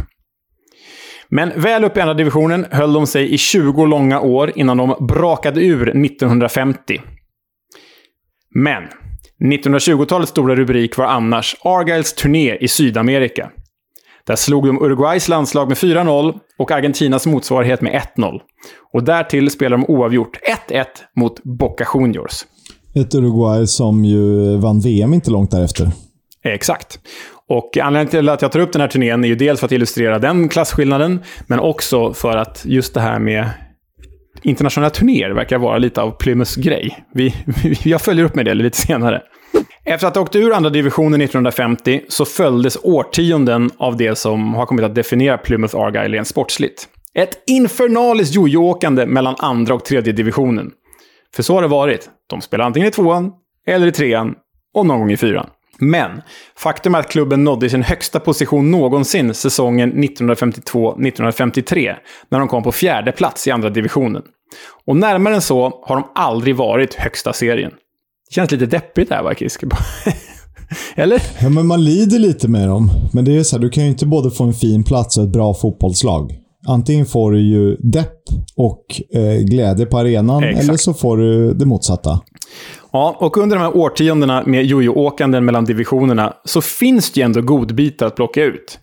Men 1.34 1.60
väl 1.60 1.84
upp 1.84 1.96
i 1.96 2.00
andra 2.00 2.14
divisionen 2.14 2.66
höll 2.70 2.92
de 2.92 3.06
sig 3.06 3.34
i 3.34 3.38
20 3.38 3.86
långa 3.86 4.20
år 4.20 4.52
innan 4.54 4.76
de 4.76 5.06
brakade 5.08 5.60
ur 5.64 5.88
1950. 5.88 7.00
Men 8.54 8.82
1920-talets 9.52 10.30
stora 10.30 10.54
rubrik 10.56 10.96
var 10.96 11.06
annars 11.06 11.56
Argyles 11.64 12.14
turné 12.14 12.56
i 12.56 12.68
Sydamerika. 12.68 13.50
Där 14.26 14.36
slog 14.36 14.66
de 14.66 14.82
Uruguays 14.82 15.28
landslag 15.28 15.68
med 15.68 15.76
4-0 15.76 16.34
och 16.58 16.70
Argentinas 16.70 17.26
motsvarighet 17.26 17.80
med 17.80 18.02
1-0. 18.16 18.40
Och 18.92 19.04
därtill 19.04 19.50
spelade 19.50 19.82
de 19.82 19.94
oavgjort 19.94 20.38
1-1 20.68 20.84
mot 21.16 21.42
Boca 21.42 21.86
Juniors. 21.94 22.44
Ett 22.94 23.14
Uruguay 23.14 23.66
som 23.66 24.04
ju 24.04 24.56
vann 24.56 24.80
VM 24.80 25.14
inte 25.14 25.30
långt 25.30 25.50
därefter. 25.50 25.90
Exakt. 26.44 26.98
Och 27.52 27.78
anledningen 27.78 28.10
till 28.10 28.28
att 28.28 28.42
jag 28.42 28.52
tar 28.52 28.60
upp 28.60 28.72
den 28.72 28.80
här 28.80 28.88
turnén 28.88 29.24
är 29.24 29.28
ju 29.28 29.34
dels 29.34 29.60
för 29.60 29.66
att 29.66 29.72
illustrera 29.72 30.18
den 30.18 30.48
klasskillnaden, 30.48 31.22
men 31.46 31.58
också 31.58 32.14
för 32.14 32.36
att 32.36 32.62
just 32.64 32.94
det 32.94 33.00
här 33.00 33.18
med 33.18 33.50
internationella 34.42 34.90
turnéer 34.90 35.30
verkar 35.30 35.58
vara 35.58 35.78
lite 35.78 36.02
av 36.02 36.10
Plymouths 36.10 36.56
grej. 36.56 37.04
Vi, 37.14 37.34
jag 37.84 38.00
följer 38.00 38.24
upp 38.24 38.34
med 38.34 38.44
det 38.44 38.54
lite 38.54 38.76
senare. 38.76 39.22
Efter 39.84 40.06
att 40.06 40.14
ha 40.14 40.22
åkt 40.22 40.36
ur 40.36 40.52
andra 40.52 40.70
divisionen 40.70 41.20
1950 41.20 42.00
så 42.08 42.24
följdes 42.24 42.78
årtionden 42.82 43.70
av 43.78 43.96
det 43.96 44.18
som 44.18 44.54
har 44.54 44.66
kommit 44.66 44.84
att 44.84 44.94
definiera 44.94 45.38
Plymouth 45.38 45.76
Argyle 45.76 46.12
rent 46.12 46.28
sportsligt. 46.28 46.88
Ett 47.14 47.42
infernaliskt 47.46 48.34
jojoåkande 48.34 49.06
mellan 49.06 49.34
andra 49.38 49.74
och 49.74 49.84
tredje 49.84 50.12
divisionen. 50.12 50.70
För 51.34 51.42
så 51.42 51.54
har 51.54 51.62
det 51.62 51.68
varit. 51.68 52.10
De 52.30 52.40
spelar 52.40 52.64
antingen 52.64 52.88
i 52.88 52.92
tvåan, 52.92 53.32
eller 53.66 53.86
i 53.86 53.92
trean, 53.92 54.34
och 54.74 54.86
någon 54.86 54.98
gång 54.98 55.10
i 55.10 55.16
fyran. 55.16 55.46
Men 55.78 56.22
faktum 56.56 56.94
är 56.94 56.98
att 56.98 57.10
klubben 57.10 57.44
nådde 57.44 57.70
sin 57.70 57.82
högsta 57.82 58.20
position 58.20 58.70
någonsin 58.70 59.34
säsongen 59.34 59.92
1952-1953, 59.92 61.94
när 62.28 62.38
de 62.38 62.48
kom 62.48 62.62
på 62.62 62.72
fjärde 62.72 63.12
plats 63.12 63.46
i 63.46 63.50
andra 63.50 63.70
divisionen. 63.70 64.22
Och 64.86 64.96
närmare 64.96 65.34
än 65.34 65.42
så 65.42 65.80
har 65.82 65.96
de 65.96 66.04
aldrig 66.14 66.56
varit 66.56 66.94
högsta 66.94 67.32
serien. 67.32 67.70
Det 68.28 68.34
känns 68.34 68.50
lite 68.50 68.66
deppigt 68.66 69.08
det 69.08 69.14
här, 69.14 69.22
va, 69.22 69.34
Kiske? 69.34 69.66
Eller? 70.94 71.22
Ja, 71.40 71.48
men 71.48 71.66
man 71.66 71.84
lider 71.84 72.18
lite 72.18 72.48
med 72.48 72.68
dem. 72.68 72.90
Men 73.12 73.24
det 73.24 73.36
är 73.36 73.42
så 73.42 73.56
här, 73.56 73.62
du 73.62 73.70
kan 73.70 73.84
ju 73.84 73.90
inte 73.90 74.06
både 74.06 74.30
få 74.30 74.44
en 74.44 74.54
fin 74.54 74.84
plats 74.84 75.18
och 75.18 75.24
ett 75.24 75.32
bra 75.32 75.54
fotbollslag. 75.54 76.41
Antingen 76.68 77.06
får 77.06 77.32
du 77.32 77.40
ju 77.40 77.76
depp 77.76 78.18
och 78.56 78.84
eh, 79.14 79.44
glädje 79.44 79.86
på 79.86 79.98
arenan, 79.98 80.44
Exakt. 80.44 80.68
eller 80.68 80.76
så 80.76 80.94
får 80.94 81.16
du 81.16 81.54
det 81.54 81.66
motsatta. 81.66 82.20
Ja, 82.92 83.16
och 83.20 83.36
under 83.36 83.56
de 83.56 83.62
här 83.62 83.76
årtiondena 83.76 84.42
med 84.46 84.64
jojo-åkanden 84.64 85.44
mellan 85.44 85.64
divisionerna 85.64 86.32
så 86.44 86.60
finns 86.60 87.12
det 87.12 87.20
ju 87.20 87.24
ändå 87.24 87.40
godbitar 87.40 88.06
att 88.06 88.16
plocka 88.16 88.44
ut. 88.44 88.78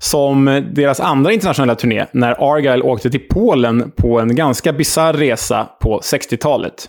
Som 0.00 0.64
deras 0.74 1.00
andra 1.00 1.32
internationella 1.32 1.74
turné, 1.74 2.06
när 2.12 2.54
Argyle 2.54 2.82
åkte 2.82 3.10
till 3.10 3.28
Polen 3.30 3.92
på 3.96 4.20
en 4.20 4.36
ganska 4.36 4.72
bizarr 4.72 5.12
resa 5.12 5.68
på 5.80 6.00
60-talet. 6.00 6.88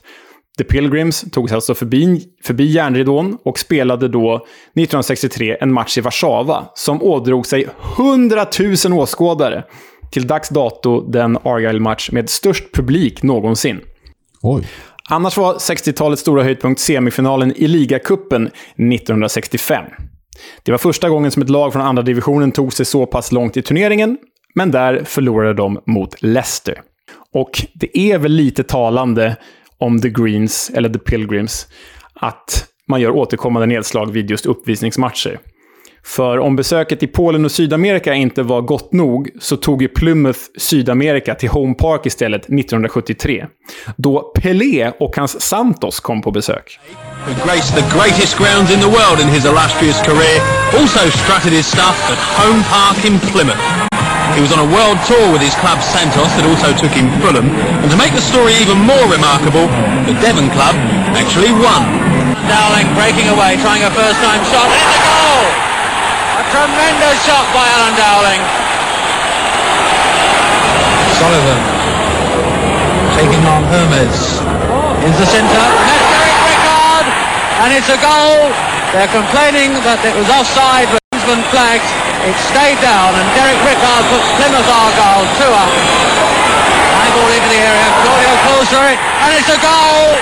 The 0.57 0.63
Pilgrims 0.63 1.25
tog 1.31 1.49
sig 1.49 1.55
alltså 1.55 1.75
förbi, 1.75 2.23
förbi 2.43 2.65
järnridån 2.65 3.37
och 3.43 3.59
spelade 3.59 4.07
då 4.07 4.35
1963 4.35 5.57
en 5.61 5.73
match 5.73 5.97
i 5.97 6.01
Warszawa 6.01 6.65
som 6.75 7.03
ådrog 7.03 7.45
sig 7.45 7.67
100 7.97 8.45
000 8.85 8.99
åskådare. 8.99 9.63
Till 10.11 10.27
dags 10.27 10.49
dato 10.49 11.01
den 11.01 11.37
Argyle-match 11.37 12.11
med 12.11 12.29
störst 12.29 12.71
publik 12.73 13.23
någonsin. 13.23 13.81
Oj. 14.41 14.67
Annars 15.09 15.37
var 15.37 15.53
60-talets 15.53 16.21
stora 16.21 16.43
höjdpunkt 16.43 16.81
semifinalen 16.81 17.53
i 17.55 17.67
ligacupen 17.67 18.47
1965. 18.47 19.85
Det 20.63 20.71
var 20.71 20.77
första 20.77 21.09
gången 21.09 21.31
som 21.31 21.41
ett 21.41 21.49
lag 21.49 21.73
från 21.73 21.81
andra 21.81 22.03
divisionen 22.03 22.51
tog 22.51 22.73
sig 22.73 22.85
så 22.85 23.05
pass 23.05 23.31
långt 23.31 23.57
i 23.57 23.61
turneringen, 23.61 24.17
men 24.55 24.71
där 24.71 25.03
förlorade 25.03 25.53
de 25.53 25.79
mot 25.85 26.21
Leicester. 26.21 26.81
Och 27.33 27.51
det 27.73 27.97
är 27.97 28.17
väl 28.17 28.31
lite 28.31 28.63
talande 28.63 29.35
om 29.77 30.01
The 30.01 30.09
Greens, 30.09 30.71
eller 30.73 30.89
The 30.89 30.99
Pilgrims, 30.99 31.67
att 32.13 32.65
man 32.87 33.01
gör 33.01 33.11
återkommande 33.11 33.65
nedslag 33.65 34.11
vid 34.11 34.31
just 34.31 34.45
uppvisningsmatcher. 34.45 35.39
För 36.09 36.39
om 36.39 36.55
besöket 36.55 37.03
i 37.03 37.07
Polen 37.07 37.45
och 37.45 37.51
Sydamerika 37.51 38.13
inte 38.13 38.43
var 38.43 38.61
gott 38.61 38.93
nog 38.93 39.29
så 39.39 39.55
tog 39.57 39.81
ju 39.81 39.87
Plymouth 39.87 40.39
Sydamerika 40.57 41.35
till 41.35 41.49
Home 41.49 41.73
Park 41.73 42.05
istället 42.05 42.41
1973. 42.41 43.45
Då 43.97 44.31
Pelé 44.41 44.91
och 44.99 45.15
hans 45.15 45.41
Santos 45.41 45.99
kom 45.99 46.21
på 46.21 46.31
besök. 46.31 46.79
who 47.27 47.33
graced 47.45 47.75
the 47.81 47.87
greatest 47.97 48.33
grounds 48.41 48.69
in 48.73 48.79
the 48.85 48.91
world 48.97 49.19
in 49.23 49.29
his 49.37 49.45
illustrious 49.51 49.99
career, 50.09 50.37
also 50.79 51.01
strutted 51.21 51.53
his 51.59 51.67
stuff 51.75 51.97
at 52.13 52.19
Home 52.41 52.61
Park 52.75 52.97
in 53.09 53.15
Plymouth. 53.31 53.63
He 54.35 54.41
was 54.45 54.51
on 54.55 54.59
a 54.67 54.69
world 54.75 54.97
tour 55.09 55.25
with 55.33 55.43
his 55.47 55.55
club 55.61 55.79
Santos 55.93 56.31
that 56.37 56.45
also 56.51 56.69
took 56.81 56.93
him 56.99 57.07
Fulham, 57.21 57.47
and 57.81 57.89
to 57.93 57.97
make 58.03 58.13
the 58.19 58.25
story 58.31 58.53
even 58.63 58.77
more 58.91 59.05
remarkable, 59.17 59.65
the 60.09 60.15
Devon 60.23 60.49
club 60.57 60.75
actually 61.21 61.51
won. 61.65 61.81
Dowling 62.47 62.87
breaking 62.97 63.27
away, 63.35 63.51
trying 63.65 63.83
a 63.83 63.91
first 64.01 64.19
time 64.27 64.41
shot. 64.51 64.69
It's 64.73 64.95
a 64.97 65.01
goal! 65.05 65.68
Tremendous 66.49 67.17
shot 67.25 67.45
by 67.53 67.65
Alan 67.77 67.95
Dowling. 67.95 68.41
Sullivan 71.17 71.61
taking 73.19 73.43
on 73.45 73.61
Hermes. 73.69 74.41
Into 75.05 75.19
the 75.19 75.29
centre. 75.29 75.53
That's 75.53 76.07
Derek 76.09 76.39
Rickard! 76.49 77.05
And 77.63 77.69
it's 77.75 77.91
a 77.91 77.99
goal. 77.99 78.51
They're 78.91 79.13
complaining 79.13 79.77
that 79.85 80.01
it 80.03 80.15
was 80.15 80.27
offside, 80.31 80.89
but 80.89 80.99
been 81.29 81.45
flagged. 81.53 81.85
It 82.25 82.33
stayed 82.49 82.81
down, 82.81 83.13
and 83.13 83.27
Derek 83.37 83.61
Rickard 83.61 84.03
puts 84.09 84.27
Plymouth 84.41 84.65
Argyle 84.65 85.29
two 85.37 85.51
up. 85.53 85.69
High 86.97 87.11
ball 87.13 87.29
into 87.29 87.49
the 87.53 87.61
area. 87.61 87.87
Claudio 88.01 88.33
closer 88.49 88.83
it, 88.89 88.97
and 88.97 89.31
it's 89.37 89.51
a 89.53 89.59
goal. 89.61 90.17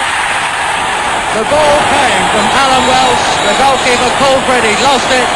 The 1.39 1.45
ball 1.47 1.77
came 1.95 2.23
from 2.35 2.45
Alan 2.51 2.83
Welsh. 2.91 3.25
The 3.47 3.55
goalkeeper 3.55 4.11
Colfred, 4.19 4.63
he 4.67 4.75
lost 4.83 5.07
it. 5.15 5.27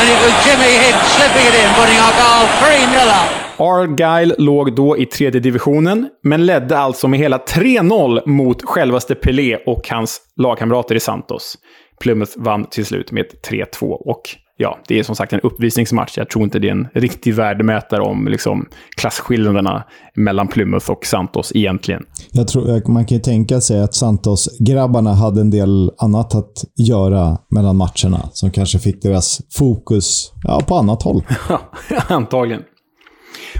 And 0.00 0.08
it 0.08 0.20
was 0.24 0.34
Jimmy 0.46 0.72
Hicks 0.84 1.08
slipping 1.16 1.46
it 1.50 1.54
in, 1.62 1.70
putting 1.74 1.98
Argyle 1.98 2.46
3-0 2.46 3.06
up. 3.06 3.60
Argyle 3.60 4.34
låg 4.38 4.74
då 4.74 4.98
i 4.98 5.06
tredje 5.06 5.40
divisionen, 5.40 6.08
men 6.22 6.46
ledde 6.46 6.78
alltså 6.78 7.08
med 7.08 7.18
hela 7.18 7.38
3-0 7.38 8.28
mot 8.28 8.62
självaste 8.62 9.14
Pelé 9.14 9.56
och 9.66 9.88
hans 9.88 10.20
lagkamrater 10.36 10.94
i 10.94 11.00
Santos. 11.00 11.58
Plymouth 12.00 12.32
vann 12.36 12.64
till 12.64 12.86
slut 12.86 13.12
med 13.12 13.26
3-2 13.50 13.92
och 13.92 14.22
ja, 14.60 14.78
det 14.88 14.98
är 14.98 15.02
som 15.02 15.16
sagt 15.16 15.32
en 15.32 15.40
uppvisningsmatch. 15.40 16.18
Jag 16.18 16.30
tror 16.30 16.44
inte 16.44 16.58
det 16.58 16.68
är 16.68 16.72
en 16.72 16.88
riktig 16.94 17.34
värdemätare 17.34 18.02
om 18.02 18.28
liksom, 18.28 18.68
klasskillnaderna 18.96 19.84
mellan 20.14 20.48
Plymouth 20.48 20.90
och 20.90 21.06
Santos 21.06 21.52
egentligen. 21.54 22.02
Jag 22.32 22.48
tror, 22.48 22.90
man 22.90 23.06
kan 23.06 23.16
ju 23.16 23.22
tänka 23.22 23.60
sig 23.60 23.80
att 23.80 23.94
Santos-grabbarna 23.94 25.14
hade 25.14 25.40
en 25.40 25.50
del 25.50 25.90
annat 25.98 26.34
att 26.34 26.52
göra 26.76 27.38
mellan 27.50 27.76
matcherna 27.76 28.30
som 28.32 28.50
kanske 28.50 28.78
fick 28.78 29.02
deras 29.02 29.40
fokus 29.52 30.32
ja, 30.42 30.60
på 30.66 30.74
annat 30.74 31.02
håll. 31.02 31.22
Antagligen. 32.08 32.62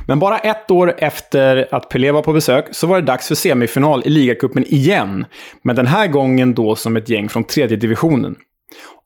Men 0.06 0.18
bara 0.18 0.38
ett 0.38 0.70
år 0.70 0.94
efter 0.98 1.74
att 1.74 1.88
Pelé 1.88 2.10
var 2.10 2.22
på 2.22 2.32
besök 2.32 2.74
så 2.74 2.86
var 2.86 3.00
det 3.00 3.06
dags 3.06 3.28
för 3.28 3.34
semifinal 3.34 4.02
i 4.04 4.10
ligacupen 4.10 4.64
igen. 4.68 5.24
Men 5.62 5.76
den 5.76 5.86
här 5.86 6.06
gången 6.06 6.54
då 6.54 6.76
som 6.76 6.96
ett 6.96 7.08
gäng 7.08 7.28
från 7.28 7.44
tredje 7.44 7.76
divisionen. 7.76 8.36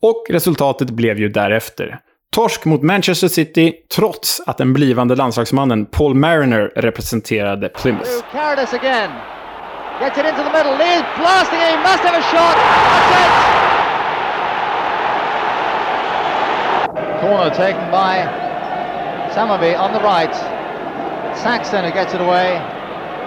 Och 0.02 0.24
resultatet 0.30 0.90
blev 0.90 1.18
ju 1.18 1.28
därefter. 1.28 1.98
Torsk 2.32 2.64
mot 2.64 2.82
Manchester 2.82 3.28
City 3.28 3.72
trots 3.96 4.40
att 4.46 4.58
den 4.58 4.72
blivande 4.72 5.16
landslagsmannen 5.16 5.86
Paul 5.86 6.14
Mariner 6.14 6.72
representerade 6.76 7.68
Plymouth. 7.68 8.10
Gets 10.00 10.18
it 10.18 10.26
into 10.26 10.42
the 10.42 10.50
middle. 10.50 10.76
Lee's 10.76 11.04
blasting 11.16 11.60
it. 11.60 11.70
He 11.70 11.76
must 11.76 12.02
have 12.02 12.16
a 12.18 12.22
shot. 12.22 12.56
That's 12.56 13.10
it. 13.22 13.54
Corner 17.20 17.50
taken 17.50 17.90
by 17.90 18.26
Samaby 19.34 19.74
on 19.78 19.92
the 19.92 20.00
right. 20.00 20.34
Saxon 21.36 21.84
who 21.84 21.92
gets 21.92 22.12
it 22.14 22.20
away. 22.20 22.60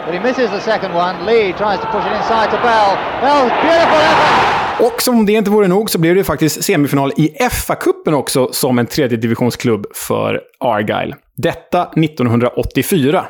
But 0.06 0.14
he 0.14 0.20
misses 0.20 0.50
the 0.52 0.60
second 0.62 0.94
one. 0.94 1.26
Lee 1.26 1.54
tries 1.54 1.80
to 1.80 1.88
push 1.88 2.06
it 2.06 2.12
inside 2.12 2.52
to 2.52 2.58
Bell. 2.58 2.96
Bell, 3.22 3.48
beautiful 3.64 4.00
effort. 4.12 4.67
Och 4.80 5.02
som 5.02 5.20
om 5.20 5.26
det 5.26 5.34
inte 5.34 5.52
vore 5.52 5.68
nog 5.68 5.90
så 5.90 6.00
blev 6.00 6.16
det 6.16 6.24
faktiskt 6.24 6.64
semifinal 6.64 7.12
i 7.18 7.34
FA-cupen 7.52 8.14
också 8.14 8.50
som 8.52 8.80
en 8.80 8.86
tredje 8.86 9.18
divisionsklubb 9.18 9.86
för 9.94 10.42
Argyle. 10.60 11.16
Detta 11.38 11.84
1984. 11.84 13.26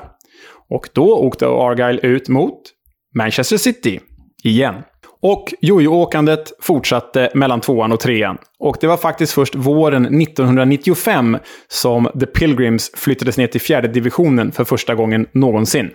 Och 0.69 0.89
då 0.93 1.17
åkte 1.17 1.47
Argyle 1.47 1.99
ut 2.03 2.29
mot 2.29 2.61
Manchester 3.15 3.57
City. 3.57 3.99
Igen. 4.43 4.75
Och 5.21 5.53
jojoåkandet 5.61 6.51
fortsatte 6.61 7.31
mellan 7.33 7.61
tvåan 7.61 7.91
och 7.91 7.99
trean. 7.99 8.37
Och 8.59 8.77
det 8.81 8.87
var 8.87 8.97
faktiskt 8.97 9.33
först 9.33 9.55
våren 9.55 10.21
1995 10.21 11.37
som 11.67 12.09
The 12.19 12.25
Pilgrims 12.25 12.91
flyttades 12.95 13.37
ner 13.37 13.47
till 13.47 13.61
fjärde 13.61 13.87
divisionen 13.87 14.51
för 14.51 14.63
första 14.63 14.95
gången 14.95 15.27
någonsin. 15.33 15.89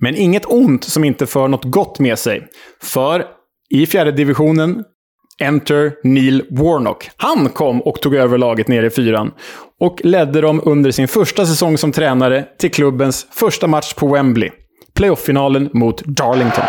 Men 0.00 0.16
inget 0.16 0.44
ont 0.46 0.84
som 0.84 1.04
inte 1.04 1.26
för 1.26 1.48
något 1.48 1.64
gott 1.64 1.98
med 1.98 2.18
sig. 2.18 2.46
För 2.82 3.24
i 3.70 3.86
fjärde 3.86 4.12
divisionen 4.12 4.84
Enter 5.40 5.92
Neil 6.04 6.42
Warnock. 6.50 7.10
Han 7.16 7.48
kom 7.48 7.80
och 7.80 8.00
tog 8.00 8.14
över 8.14 8.38
laget 8.38 8.68
nere 8.68 8.86
i 8.86 8.90
fyran 8.90 9.32
och 9.80 10.00
ledde 10.04 10.40
dem 10.40 10.60
under 10.64 10.90
sin 10.90 11.08
första 11.08 11.46
säsong 11.46 11.78
som 11.78 11.92
tränare 11.92 12.44
till 12.58 12.70
klubbens 12.70 13.26
första 13.30 13.66
match 13.66 13.94
på 13.94 14.06
Wembley. 14.06 14.50
Playoff-finalen 14.96 15.70
mot 15.72 16.02
Darlington. 16.04 16.64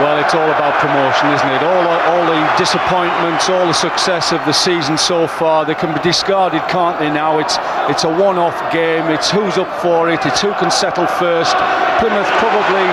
Well, 0.00 0.18
it's 0.18 0.34
all 0.34 0.50
about 0.50 0.80
promotion, 0.80 1.28
isn't 1.34 1.50
it? 1.56 1.62
All, 1.62 1.86
all 2.12 2.24
the 2.26 2.40
disappointments, 2.58 3.50
all 3.50 3.66
the 3.66 3.74
success 3.74 4.32
of 4.32 4.40
the 4.46 4.52
season 4.52 4.96
so 4.98 5.26
far, 5.26 5.66
they 5.66 5.74
can 5.74 5.92
be 5.92 6.00
discarded, 6.02 6.62
can't 6.68 6.98
they? 6.98 7.10
Now 7.10 7.38
it's 7.38 7.58
it's 7.90 8.04
a 8.04 8.08
one-off 8.08 8.72
game. 8.72 9.14
It's 9.14 9.30
who's 9.30 9.58
up 9.58 9.72
for 9.82 10.08
it. 10.08 10.24
It's 10.24 10.40
who 10.40 10.52
can 10.54 10.70
settle 10.70 11.06
first. 11.06 11.54
Plymouth 12.00 12.30
probably 12.40 12.86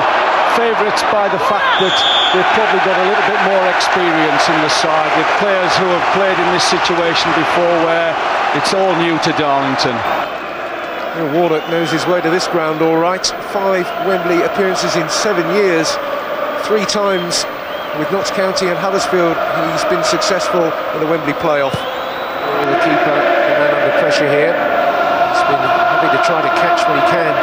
favourites 0.58 1.06
by 1.14 1.30
the 1.30 1.38
fact 1.46 1.70
that 1.86 1.94
they've 2.34 2.54
probably 2.58 2.82
got 2.82 2.98
a 2.98 3.06
little 3.06 3.28
bit 3.30 3.42
more 3.46 3.66
experience 3.78 4.42
in 4.50 4.58
the 4.66 4.74
side 4.82 5.14
with 5.14 5.30
players 5.38 5.70
who 5.78 5.86
have 5.86 6.06
played 6.18 6.34
in 6.34 6.50
this 6.50 6.66
situation 6.66 7.30
before, 7.38 7.78
where 7.86 8.10
it's 8.58 8.74
all 8.74 8.90
new 8.98 9.14
to 9.22 9.32
Darlington. 9.38 9.94
Well, 11.14 11.30
Warnock 11.38 11.70
knows 11.70 11.94
his 11.94 12.10
way 12.10 12.26
to 12.26 12.34
this 12.34 12.50
ground 12.50 12.82
all 12.82 12.98
right. 12.98 13.22
Five 13.54 13.86
Wembley 14.10 14.42
appearances 14.42 14.98
in 14.98 15.06
seven 15.14 15.46
years. 15.54 15.94
Three 16.66 16.90
times 16.90 17.46
with 18.02 18.10
Notts 18.10 18.34
County 18.34 18.66
and 18.74 18.78
Huddersfield 18.82 19.38
he's 19.38 19.86
been 19.94 20.04
successful 20.04 20.66
in 20.66 21.00
the 21.06 21.10
Wembley 21.10 21.38
playoff. 21.38 21.78
The 21.78 22.78
keeper 22.82 23.14
the 23.14 23.54
man 23.62 23.78
under 23.78 23.94
pressure 24.02 24.26
here. 24.26 24.58
He's 24.58 25.46
been 25.46 25.62
happy 25.62 26.10
to 26.18 26.22
try 26.26 26.42
to 26.42 26.52
catch 26.58 26.82
when 26.90 26.98
he 26.98 27.06
can. 27.14 27.34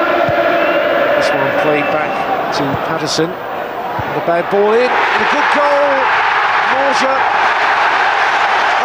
This 1.15 1.31
one 1.31 1.47
played 1.63 1.87
back 1.95 2.34
to 2.55 2.63
Patterson. 2.87 3.27
A 3.27 4.23
bad 4.31 4.47
ball 4.47 4.79
in. 4.79 4.87
And 4.87 5.21
a 5.27 5.29
good 5.35 5.49
goal. 5.59 5.91
Morja. 6.71 7.15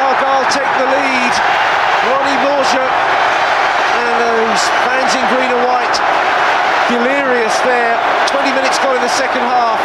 Argyle 0.10 0.46
take 0.50 0.74
the 0.82 0.90
lead. 0.90 1.34
Ronnie 2.10 2.40
Morja. 2.50 2.82
And 2.82 4.14
those 4.26 4.62
fans 4.90 5.14
in 5.14 5.22
green 5.30 5.54
and 5.54 5.62
white 5.70 5.98
delirious 6.90 7.54
there. 7.62 7.94
20 8.34 8.58
minutes 8.58 8.82
gone 8.82 8.98
in 8.98 9.06
the 9.06 9.14
second 9.14 9.46
half. 9.46 9.78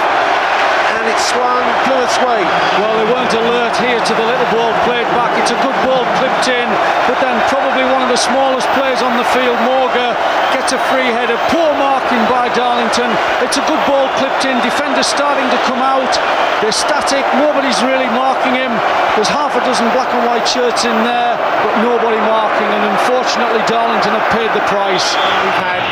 And 0.95 1.11
it 1.11 1.19
swung 1.27 1.67
Plymouth's 1.85 2.17
way. 2.23 2.41
Well, 2.79 2.95
they 2.95 3.09
weren't 3.11 3.35
alert 3.35 3.75
here 3.83 3.99
to 3.99 4.15
the 4.15 4.27
little 4.27 4.51
ball 4.55 4.71
played 4.87 5.11
back. 5.19 5.35
It's 5.43 5.51
a 5.51 5.59
good 5.59 5.75
ball 5.83 6.07
clipped 6.23 6.47
in, 6.47 6.71
but 7.11 7.19
then 7.19 7.35
probably 7.51 7.83
one 7.91 8.01
of 8.01 8.09
the 8.09 8.17
smallest 8.17 8.71
players 8.79 9.03
on 9.03 9.19
the 9.19 9.27
field, 9.35 9.59
Morga, 9.67 10.15
gets 10.55 10.71
a 10.71 10.81
free 10.89 11.11
header. 11.11 11.35
Poor 11.51 11.75
marking 11.77 12.23
by 12.31 12.47
Darlington. 12.55 13.11
It's 13.43 13.59
a 13.59 13.65
good 13.67 13.83
ball 13.91 14.07
clipped 14.23 14.47
in. 14.47 14.55
Defenders 14.63 15.11
starting 15.11 15.51
to 15.51 15.59
come 15.67 15.83
out. 15.83 16.15
They're 16.63 16.71
static. 16.71 17.27
Nobody's 17.43 17.83
really 17.83 18.09
marking 18.15 18.55
him. 18.55 18.71
There's 19.19 19.29
half 19.29 19.59
a 19.59 19.63
dozen 19.67 19.91
black 19.93 20.15
and 20.15 20.23
white 20.31 20.47
shirts 20.47 20.87
in 20.87 20.95
there, 21.03 21.35
but 21.67 21.75
nobody 21.83 22.23
marking. 22.23 22.71
And 22.71 22.87
unfortunately, 22.95 23.67
Darlington 23.67 24.15
have 24.15 24.29
paid 24.31 24.55
the 24.55 24.65
price. 24.71 25.19
We've 25.43 25.59
had 25.59 25.83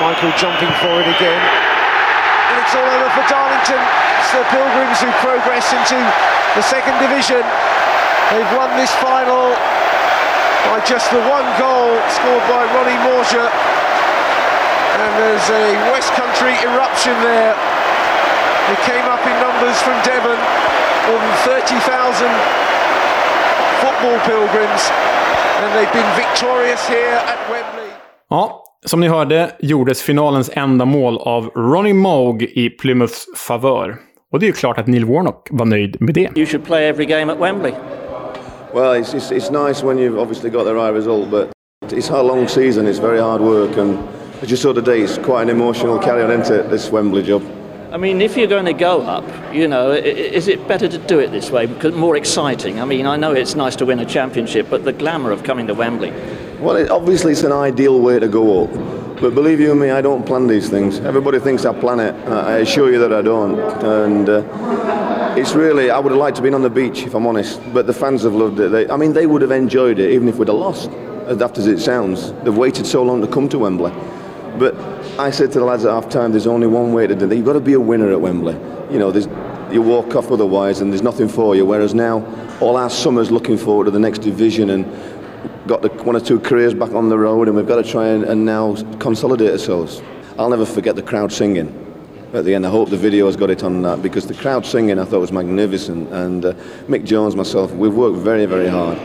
Michael 0.00 0.32
jumping 0.38 0.72
for 0.80 0.96
it 1.02 1.10
again. 1.10 1.79
And 2.50 2.54
it's 2.58 2.74
all 2.74 2.82
over 2.82 3.10
for 3.14 3.24
Darlington. 3.30 3.78
It's 3.78 4.32
the 4.34 4.42
Pilgrims 4.50 4.98
who 4.98 5.10
progress 5.22 5.70
into 5.70 5.98
the 6.58 6.64
second 6.66 6.98
division. 6.98 7.46
They've 8.34 8.52
won 8.58 8.74
this 8.74 8.90
final 8.98 9.54
by 10.66 10.82
just 10.84 11.10
the 11.14 11.22
one 11.30 11.46
goal 11.56 11.94
scored 12.10 12.44
by 12.50 12.66
Ronnie 12.74 13.00
Morja. 13.06 13.46
And 13.46 15.12
there's 15.16 15.48
a 15.48 15.66
West 15.94 16.12
Country 16.18 16.52
eruption 16.66 17.14
there. 17.22 17.54
They 18.68 18.78
came 18.86 19.06
up 19.06 19.22
in 19.26 19.34
numbers 19.40 19.78
from 19.82 19.96
Devon, 20.06 20.38
more 21.08 21.18
than 21.18 21.64
30,000 21.64 22.30
football 23.80 24.18
pilgrims, 24.28 24.82
and 25.58 25.74
they've 25.74 25.92
been 25.92 26.12
victorious 26.14 26.86
here 26.86 27.18
at 27.26 27.40
Wembley. 27.50 27.90
Ja, 28.30 28.60
som 28.86 29.00
ni 29.00 29.08
hörde 29.08 29.50
gjordes 29.58 30.02
finalens 30.02 30.50
enda 30.54 30.84
mål 30.84 31.18
av 31.18 31.46
Ronnie 31.46 31.92
Moog 31.92 32.42
i 32.42 32.70
Plymouths 32.70 33.26
favör. 33.36 33.96
Och 34.32 34.40
det 34.40 34.46
är 34.46 34.48
ju 34.48 34.52
klart 34.52 34.78
att 34.78 34.86
Neil 34.86 35.04
Warnock 35.04 35.48
var 35.50 35.66
nöjd 35.66 35.96
med 36.00 36.14
det. 36.14 36.28
You 36.36 36.46
should 36.46 36.64
play 36.64 36.88
every 36.88 37.06
game 37.06 37.32
at 37.32 37.38
Wembley. 37.40 37.72
Well, 38.74 39.02
it's, 39.02 39.14
it's, 39.14 39.32
it's 39.32 39.66
nice 39.66 39.86
when 39.86 39.98
you've 39.98 40.20
obviously 40.20 40.50
got 40.50 40.64
the 40.64 40.74
right 40.74 40.94
result, 40.94 41.30
but 41.30 41.50
it's 41.92 42.10
a 42.10 42.22
long 42.22 42.48
season, 42.48 42.86
it's 42.86 43.00
very 43.00 43.20
hard 43.20 43.40
work, 43.40 43.78
and 43.78 43.98
as 44.42 44.50
you 44.50 44.56
saw 44.56 44.72
today, 44.72 45.00
it's 45.00 45.18
quite 45.18 45.42
an 45.42 45.50
emotional 45.50 45.98
carry 45.98 46.22
on, 46.22 46.30
isn't 46.30 46.70
this 46.70 46.92
Wembley 46.92 47.22
job? 47.22 47.42
I 47.92 47.96
mean, 47.96 48.22
if 48.22 48.36
you're 48.36 48.46
going 48.46 48.66
to 48.66 48.84
go 48.84 49.02
up, 49.02 49.24
you 49.52 49.66
know, 49.66 49.90
is 49.90 50.46
it 50.46 50.68
better 50.68 50.88
to 50.88 50.98
do 50.98 51.18
it 51.18 51.32
this 51.32 51.50
way 51.50 51.66
because 51.66 51.96
more 51.96 52.16
exciting? 52.16 52.80
I 52.80 52.84
mean, 52.84 53.06
I 53.06 53.16
know 53.16 53.32
it's 53.32 53.56
nice 53.56 53.74
to 53.76 53.86
win 53.86 53.98
a 53.98 54.04
championship, 54.04 54.70
but 54.70 54.84
the 54.84 54.92
glamour 54.92 55.32
of 55.32 55.42
coming 55.42 55.66
to 55.66 55.74
Wembley. 55.74 56.12
Well, 56.60 56.76
it, 56.76 56.90
obviously 56.90 57.32
it's 57.32 57.42
an 57.42 57.52
ideal 57.52 58.00
way 58.00 58.18
to 58.18 58.28
go 58.28 58.64
up, 58.64 59.18
but 59.18 59.34
believe 59.34 59.60
you 59.60 59.74
me, 59.74 59.88
I 59.88 60.02
don't 60.02 60.26
plan 60.26 60.46
these 60.46 60.68
things. 60.68 61.00
Everybody 61.00 61.38
thinks 61.38 61.64
I 61.64 61.72
plan 61.72 62.00
it. 62.00 62.14
I 62.28 62.58
assure 62.58 62.92
you 62.92 62.98
that 62.98 63.14
I 63.14 63.22
don't. 63.22 63.58
And 63.82 64.28
uh, 64.28 65.34
it's 65.38 65.54
really, 65.54 65.90
I 65.90 65.98
would 65.98 66.12
have 66.12 66.18
liked 66.18 66.36
to 66.36 66.40
have 66.40 66.44
been 66.44 66.52
on 66.52 66.60
the 66.60 66.68
beach, 66.68 67.04
if 67.04 67.14
I'm 67.14 67.26
honest, 67.26 67.62
but 67.72 67.86
the 67.86 67.94
fans 67.94 68.24
have 68.24 68.34
loved 68.34 68.60
it. 68.60 68.68
They, 68.68 68.86
I 68.90 68.98
mean, 68.98 69.14
they 69.14 69.26
would 69.26 69.40
have 69.40 69.52
enjoyed 69.52 69.98
it 69.98 70.10
even 70.10 70.28
if 70.28 70.36
we'd 70.36 70.48
have 70.48 70.56
lost, 70.58 70.90
as 71.28 71.38
daft 71.38 71.56
as 71.56 71.66
it 71.66 71.78
sounds. 71.78 72.32
They've 72.42 72.54
waited 72.54 72.84
so 72.84 73.02
long 73.02 73.22
to 73.22 73.26
come 73.26 73.48
to 73.48 73.58
Wembley. 73.58 73.92
But 74.58 74.76
I 75.18 75.30
said 75.30 75.52
to 75.52 75.60
the 75.60 75.64
lads 75.64 75.86
at 75.86 75.92
half 75.92 76.10
time, 76.10 76.32
there's 76.32 76.46
only 76.46 76.66
one 76.66 76.92
way 76.92 77.06
to 77.06 77.14
do 77.14 77.30
it. 77.30 77.34
You've 77.34 77.46
got 77.46 77.54
to 77.54 77.60
be 77.60 77.72
a 77.72 77.80
winner 77.80 78.12
at 78.12 78.20
Wembley. 78.20 78.52
You 78.92 78.98
know, 78.98 79.10
there's, 79.10 79.28
you 79.72 79.80
walk 79.80 80.14
off 80.14 80.30
otherwise 80.30 80.82
and 80.82 80.92
there's 80.92 81.00
nothing 81.00 81.28
for 81.28 81.56
you. 81.56 81.64
Whereas 81.64 81.94
now, 81.94 82.22
all 82.60 82.76
our 82.76 82.90
summers 82.90 83.30
looking 83.30 83.56
forward 83.56 83.86
to 83.86 83.90
the 83.90 83.98
next 83.98 84.18
division 84.18 84.68
and 84.68 84.84
got 85.70 85.82
the, 85.82 85.88
one 86.04 86.16
or 86.16 86.20
two 86.20 86.40
careers 86.40 86.74
back 86.74 86.92
on 86.92 87.08
the 87.08 87.16
road, 87.16 87.46
and 87.48 87.56
we've 87.56 87.72
got 87.74 87.82
to 87.84 87.88
try 87.88 88.08
and, 88.08 88.24
and 88.24 88.44
now 88.44 88.74
consolidate 88.98 89.52
ourselves. 89.52 90.02
I'll 90.36 90.50
never 90.50 90.66
forget 90.66 90.96
the 90.96 91.02
crowd 91.02 91.32
singing 91.32 91.68
at 92.34 92.44
the 92.44 92.54
end. 92.54 92.66
I 92.66 92.70
hope 92.70 92.90
the 92.90 92.96
video 93.08 93.26
has 93.26 93.36
got 93.36 93.50
it 93.50 93.62
on 93.62 93.82
that 93.82 94.02
because 94.02 94.26
the 94.26 94.34
crowd 94.34 94.66
singing 94.66 94.98
I 94.98 95.04
thought 95.04 95.20
was 95.20 95.32
magnificent. 95.32 96.12
And 96.12 96.44
uh, 96.44 96.52
Mick 96.88 97.04
Jones, 97.04 97.36
myself, 97.36 97.72
we've 97.72 97.94
worked 97.94 98.18
very, 98.18 98.46
very 98.46 98.68
hard. 98.68 98.98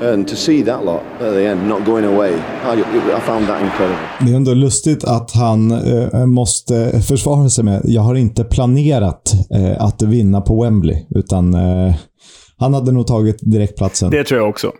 And 0.00 0.28
to 0.28 0.36
see 0.36 0.62
that 0.62 0.84
lot 0.84 1.02
at 1.20 1.32
the 1.32 1.46
end 1.46 1.68
not 1.68 1.84
going 1.84 2.04
away, 2.04 2.34
I, 2.62 2.72
I 3.16 3.20
found 3.20 3.46
that 3.46 3.62
incredible. 3.62 3.98
Det 4.20 4.32
är 4.32 4.36
ändå 4.36 4.54
lustigt 4.54 5.04
att 5.04 5.30
han 5.30 5.70
eh, 5.70 6.26
måste 6.26 7.02
försvara 7.02 7.48
sig 7.48 7.64
med 7.64 7.80
jag 7.84 8.02
har 8.02 8.14
inte 8.14 8.44
planerat 8.44 9.34
eh, 9.50 9.84
att 9.84 10.02
vinna 10.02 10.40
på 10.40 10.62
Wembley. 10.62 10.96
Utan 11.10 11.54
eh, 11.54 11.94
han 12.58 12.74
hade 12.74 12.92
nog 12.92 13.06
tagit 13.06 13.38
direktplatsen. 13.40 14.10
Det 14.10 14.24
tror 14.24 14.40
jag 14.40 14.48
också. 14.48 14.72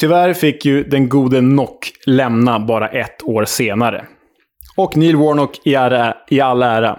Tyvärr 0.00 0.32
fick 0.32 0.64
ju 0.64 0.84
den 0.84 1.08
gode 1.08 1.40
Nock 1.40 1.92
lämna 2.06 2.60
bara 2.60 2.88
ett 2.88 3.22
år 3.22 3.44
senare. 3.44 4.04
Och 4.76 4.96
Neil 4.96 5.16
Warnock 5.16 5.60
i, 5.64 5.74
ära, 5.74 6.14
i 6.30 6.40
all 6.40 6.62
ära. 6.62 6.98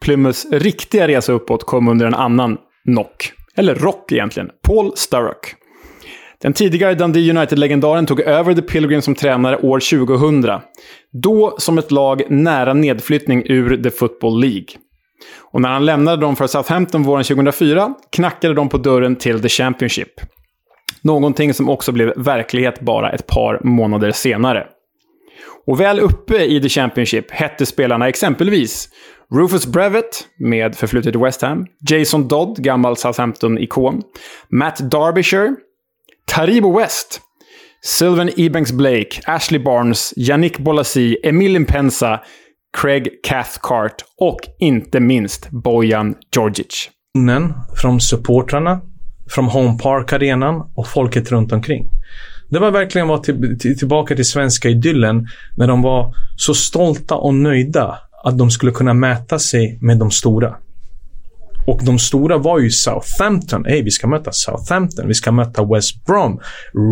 Plymouths 0.00 0.46
riktiga 0.50 1.08
resa 1.08 1.32
uppåt 1.32 1.64
kom 1.64 1.88
under 1.88 2.06
en 2.06 2.14
annan 2.14 2.58
Nock. 2.84 3.32
Eller 3.56 3.74
Rock 3.74 4.12
egentligen. 4.12 4.50
Paul 4.62 4.92
Sturrock. 4.96 5.54
Den 6.42 6.52
tidigare 6.52 6.94
Dundee 6.94 7.30
United-legendaren 7.30 8.06
tog 8.06 8.20
över 8.20 8.54
The 8.54 8.62
Pilgrim 8.62 9.02
som 9.02 9.14
tränare 9.14 9.56
år 9.56 10.06
2000. 10.06 10.60
Då 11.22 11.54
som 11.58 11.78
ett 11.78 11.90
lag 11.90 12.22
nära 12.30 12.74
nedflyttning 12.74 13.42
ur 13.46 13.82
The 13.82 13.90
Football 13.90 14.40
League. 14.40 14.66
Och 15.52 15.60
när 15.60 15.68
han 15.68 15.86
lämnade 15.86 16.20
dem 16.20 16.36
för 16.36 16.46
Southampton 16.46 17.02
våren 17.02 17.24
2004 17.24 17.94
knackade 18.12 18.54
de 18.54 18.68
på 18.68 18.78
dörren 18.78 19.16
till 19.16 19.42
The 19.42 19.48
Championship. 19.48 20.12
Någonting 21.02 21.54
som 21.54 21.68
också 21.68 21.92
blev 21.92 22.12
verklighet 22.16 22.80
bara 22.80 23.12
ett 23.12 23.26
par 23.26 23.60
månader 23.64 24.10
senare. 24.10 24.66
Och 25.66 25.80
väl 25.80 26.00
uppe 26.00 26.44
i 26.44 26.60
The 26.60 26.68
Championship 26.68 27.30
hette 27.30 27.66
spelarna 27.66 28.08
exempelvis 28.08 28.88
Rufus 29.34 29.66
Brevet, 29.66 30.26
med 30.38 30.76
förflutet 30.76 31.14
i 31.14 31.18
West 31.18 31.42
Ham, 31.42 31.66
Jason 31.90 32.28
Dodd, 32.28 32.56
gammal 32.58 32.96
Southampton-ikon, 32.96 34.02
Matt 34.48 34.90
Derbyshire, 34.90 35.54
Taribo 36.26 36.78
West, 36.78 37.20
Sylvan 37.82 38.30
Ebanks 38.36 38.72
Blake, 38.72 39.20
Ashley 39.26 39.60
Barnes, 39.60 40.14
Yannick 40.16 40.58
Bolasi, 40.58 41.16
Emil 41.22 41.66
Pensa, 41.66 42.20
Craig 42.76 43.08
Cathcart 43.22 44.04
och 44.18 44.40
inte 44.58 45.00
minst 45.00 45.50
Bojan 45.50 46.14
Djordjic. 46.36 46.90
Från 47.76 48.00
supportrarna, 48.00 48.80
från 49.30 49.44
Home 49.44 49.78
Park-arenan 49.78 50.70
och 50.74 50.88
folket 50.88 51.32
runt 51.32 51.52
omkring. 51.52 51.90
Det 52.48 52.58
var 52.58 52.70
verkligen 52.70 53.08
var 53.08 53.18
till, 53.18 53.58
till, 53.58 53.78
tillbaka 53.78 54.16
till 54.16 54.24
svenska 54.24 54.68
idyllen 54.68 55.28
när 55.56 55.66
de 55.66 55.82
var 55.82 56.14
så 56.36 56.54
stolta 56.54 57.14
och 57.14 57.34
nöjda 57.34 57.98
att 58.24 58.38
de 58.38 58.50
skulle 58.50 58.72
kunna 58.72 58.94
mäta 58.94 59.38
sig 59.38 59.78
med 59.80 59.98
de 59.98 60.10
stora. 60.10 60.56
Och 61.66 61.80
de 61.84 61.98
stora 61.98 62.38
var 62.38 62.58
ju 62.58 62.70
Southampton. 62.70 63.64
Hey, 63.64 63.82
vi 63.82 63.90
ska 63.90 64.06
möta 64.06 64.32
Southampton. 64.32 65.08
Vi 65.08 65.14
ska 65.14 65.32
möta 65.32 65.64
West 65.64 66.04
Brom. 66.04 66.40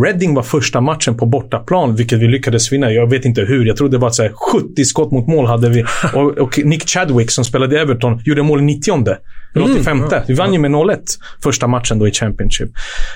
Reading 0.05 0.33
var 0.33 0.43
första 0.43 0.81
matchen 0.81 1.17
på 1.17 1.25
bortaplan, 1.25 1.95
vilket 1.95 2.19
vi 2.19 2.27
lyckades 2.27 2.71
vinna. 2.71 2.91
Jag 2.91 3.09
vet 3.09 3.25
inte 3.25 3.41
hur. 3.41 3.65
Jag 3.65 3.77
tror 3.77 3.89
det 3.89 3.97
var 3.97 4.09
så 4.09 4.29
70 4.53 4.85
skott 4.85 5.11
mot 5.11 5.27
mål 5.27 5.45
hade 5.45 5.69
vi. 5.69 5.83
Och, 6.13 6.37
och 6.37 6.59
Nick 6.63 6.89
Chadwick 6.89 7.31
som 7.31 7.45
spelade 7.45 7.75
i 7.75 7.79
Everton 7.79 8.21
gjorde 8.25 8.43
mål 8.43 8.59
i 8.59 8.63
90 8.63 9.15
85. 9.55 9.97
Mm. 9.97 10.21
Vi 10.27 10.33
vann 10.33 10.53
ju 10.53 10.59
med 10.59 10.71
0-1 10.71 10.97
första 11.43 11.67
matchen 11.67 11.99
då 11.99 12.07
i 12.07 12.11
Championship. 12.11 12.69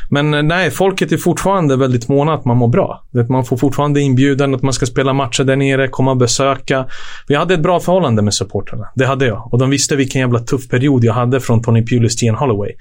Men 0.09 0.33
eh, 0.33 0.43
nej, 0.43 0.71
folket 0.71 1.11
är 1.11 1.17
fortfarande 1.17 1.75
väldigt 1.75 2.07
måna 2.07 2.33
att 2.33 2.45
man 2.45 2.57
mår 2.57 2.67
bra. 2.67 3.03
Man 3.29 3.45
får 3.45 3.57
fortfarande 3.57 4.01
inbjudan 4.01 4.55
att 4.55 4.61
man 4.61 4.73
ska 4.73 4.85
spela 4.85 5.13
matcher 5.13 5.43
där 5.43 5.55
nere, 5.55 5.87
komma 5.87 6.11
och 6.11 6.17
besöka. 6.17 6.85
Vi 7.27 7.35
hade 7.35 7.53
ett 7.53 7.63
bra 7.63 7.79
förhållande 7.79 8.21
med 8.21 8.33
supporterna. 8.33 8.87
Det 8.95 9.05
hade 9.05 9.25
jag. 9.25 9.53
Och 9.53 9.59
de 9.59 9.69
visste 9.69 9.95
vilken 9.95 10.21
jävla 10.21 10.39
tuff 10.39 10.69
period 10.69 11.03
jag 11.03 11.13
hade 11.13 11.39
från 11.39 11.61
Tony 11.61 11.85
Pulis 11.85 12.15
till 12.15 12.29
Holloway. 12.35 12.71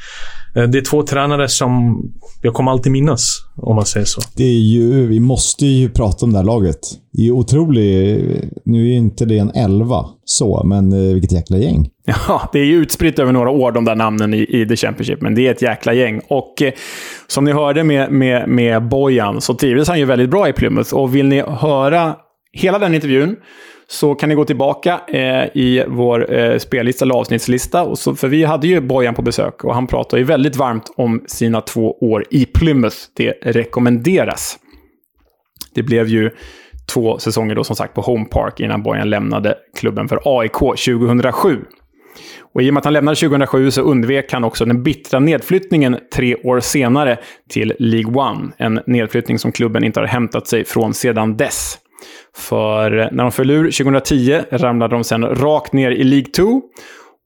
Eh, 0.57 0.63
det 0.63 0.79
är 0.79 0.83
två 0.83 1.03
tränare 1.03 1.49
som 1.49 2.03
jag 2.43 2.55
kommer 2.55 2.71
alltid 2.73 2.93
minnas, 2.93 3.39
om 3.57 3.77
man 3.77 3.87
säger 3.87 4.07
så. 4.07 4.21
Det 4.37 4.45
är 4.45 4.61
ju, 4.61 5.07
vi 5.07 5.21
måste 5.21 5.67
ju 5.67 5.89
prata 5.89 6.27
om 6.27 6.33
det 6.33 6.39
här 6.39 6.45
laget. 6.45 6.79
Det 7.13 7.27
är 7.27 7.31
otroligt. 7.31 8.45
Nu 8.65 8.81
är 8.81 8.87
ju 8.87 8.95
inte 8.95 9.25
det 9.25 9.39
en 9.39 9.51
elva, 9.51 10.05
så, 10.25 10.63
men 10.65 10.93
eh, 10.93 11.13
vilket 11.15 11.33
jäkla 11.33 11.57
gäng. 11.59 11.89
Ja, 12.29 12.51
det 12.53 12.59
är 12.59 12.65
ju 12.65 12.77
utspritt 12.77 13.19
över 13.19 13.33
några 13.33 13.51
år, 13.51 13.73
de 13.73 13.85
där 13.85 13.95
namnen 13.95 14.35
i, 14.35 14.47
i 14.49 14.67
The 14.69 14.77
Championship, 14.77 15.23
men 15.23 15.35
det 15.35 15.47
är 15.47 15.51
ett 15.51 15.63
jäkla 15.63 15.93
gäng. 15.93 16.21
Och 16.29 16.63
eh, 16.63 16.73
som 17.27 17.45
ni 17.45 17.53
hörde 17.53 17.85
med, 17.85 18.13
med, 18.13 18.49
med 18.49 18.89
Bojan 18.89 19.41
så 19.41 19.55
trivdes 19.55 19.89
han 19.89 19.99
ju 19.99 20.05
väldigt 20.05 20.31
bra 20.31 20.49
i 20.49 20.53
Plymouth. 20.53 20.95
Och 20.95 21.15
vill 21.15 21.27
ni 21.27 21.41
höra 21.41 22.17
hela 22.53 22.79
den 22.79 22.95
intervjun 22.95 23.37
så 23.93 24.15
kan 24.15 24.29
ni 24.29 24.35
gå 24.35 24.45
tillbaka 24.45 25.01
eh, 25.09 25.45
i 25.55 25.85
vår 25.89 26.35
eh, 26.35 26.59
spellista 26.59 27.05
eller 27.05 27.15
avsnittslista. 27.15 27.83
Och 27.83 27.99
så, 27.99 28.15
för 28.15 28.29
vi 28.29 28.45
hade 28.45 28.67
ju 28.67 28.81
Bojan 28.81 29.15
på 29.15 29.23
besök 29.23 29.65
och 29.65 29.75
han 29.75 29.87
pratade 29.87 30.21
ju 30.21 30.27
väldigt 30.27 30.57
varmt 30.57 30.93
om 30.97 31.25
sina 31.27 31.61
två 31.61 31.99
år 32.01 32.25
i 32.31 32.47
Plymouth. 32.47 32.97
Det 33.17 33.31
rekommenderas. 33.43 34.59
Det 35.75 35.83
blev 35.83 36.09
ju 36.09 36.31
två 36.93 37.19
säsonger 37.19 37.55
då 37.55 37.65
som 37.65 37.77
sagt 37.77 37.95
på 37.95 38.01
Home 38.01 38.25
Park 38.25 38.61
innan 38.61 38.83
Bojan 38.83 39.11
lämnade 39.11 39.57
klubben 39.77 40.09
för 40.09 40.21
AIK 40.25 40.59
2007. 40.59 41.65
Och 42.55 42.63
I 42.63 42.71
och 42.71 42.75
med 42.75 42.81
att 42.81 42.85
han 42.85 42.93
lämnade 42.93 43.17
2007 43.17 43.71
så 43.71 43.83
undvek 43.83 44.33
han 44.33 44.45
också 44.45 44.65
den 44.65 44.83
bittra 44.83 45.19
nedflyttningen 45.19 45.99
tre 46.15 46.37
år 46.37 46.61
senare 46.61 47.19
till 47.49 47.75
League 47.79 48.15
One. 48.15 48.53
En 48.57 48.81
nedflyttning 48.87 49.39
som 49.39 49.53
klubben 49.53 49.85
inte 49.85 50.01
har 50.01 50.07
hämtat 50.07 50.47
sig 50.47 50.65
från 50.65 50.95
sedan 50.95 51.37
dess. 51.37 51.79
För 52.37 52.91
när 52.91 53.23
de 53.25 53.33
föll 53.33 53.51
ur 53.51 53.71
2010 53.71 54.41
ramlade 54.51 54.95
de 54.95 55.05
sen 55.05 55.25
rakt 55.25 55.73
ner 55.73 55.91
i 55.91 56.05
League 56.05 56.31
2. 56.37 56.63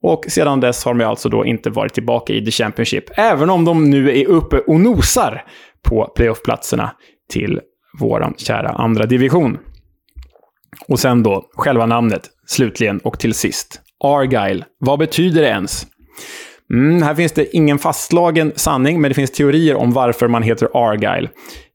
Och 0.03 0.25
sedan 0.29 0.61
dess 0.61 0.85
har 0.85 0.95
de 0.95 1.05
alltså 1.05 1.29
då 1.29 1.45
inte 1.45 1.71
varit 1.71 1.95
tillbaka 1.95 2.33
i 2.33 2.45
The 2.45 2.51
Championship. 2.51 3.05
Även 3.19 3.51
om 3.51 3.65
de 3.65 3.91
nu 3.91 4.19
är 4.21 4.27
uppe 4.27 4.59
och 4.59 4.81
nosar 4.81 5.45
på 5.83 6.13
playoffplatserna 6.17 6.91
till 7.31 7.61
vår 8.01 8.35
kära 8.37 8.69
andra 8.69 9.07
division. 9.07 9.59
Och 10.89 10.99
sen 10.99 11.23
då, 11.23 11.49
själva 11.55 11.87
namnet, 11.87 12.23
slutligen 12.47 12.99
och 12.99 13.19
till 13.19 13.35
sist. 13.35 13.81
Argyle. 14.05 14.65
Vad 14.79 14.99
betyder 14.99 15.43
det 15.43 15.49
ens? 15.49 15.87
Mm, 16.73 17.03
här 17.03 17.15
finns 17.15 17.33
det 17.33 17.57
ingen 17.57 17.79
fastslagen 17.79 18.53
sanning, 18.57 19.01
men 19.01 19.09
det 19.09 19.15
finns 19.15 19.31
teorier 19.31 19.75
om 19.75 19.93
varför 19.93 20.29
man 20.29 20.43
heter 20.43 20.69
Argyle. 20.75 21.29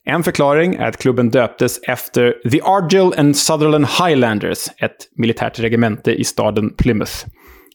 En 0.05 0.23
förklaring 0.23 0.75
är 0.75 0.87
att 0.87 0.97
klubben 0.97 1.29
döptes 1.29 1.79
efter 1.87 2.49
The 2.51 2.61
Argyll 2.61 3.13
and 3.17 3.37
Sutherland 3.37 3.85
Highlanders, 3.85 4.67
ett 4.77 4.97
militärt 5.17 5.59
regemente 5.59 6.11
i 6.11 6.23
staden 6.23 6.73
Plymouth. 6.77 7.25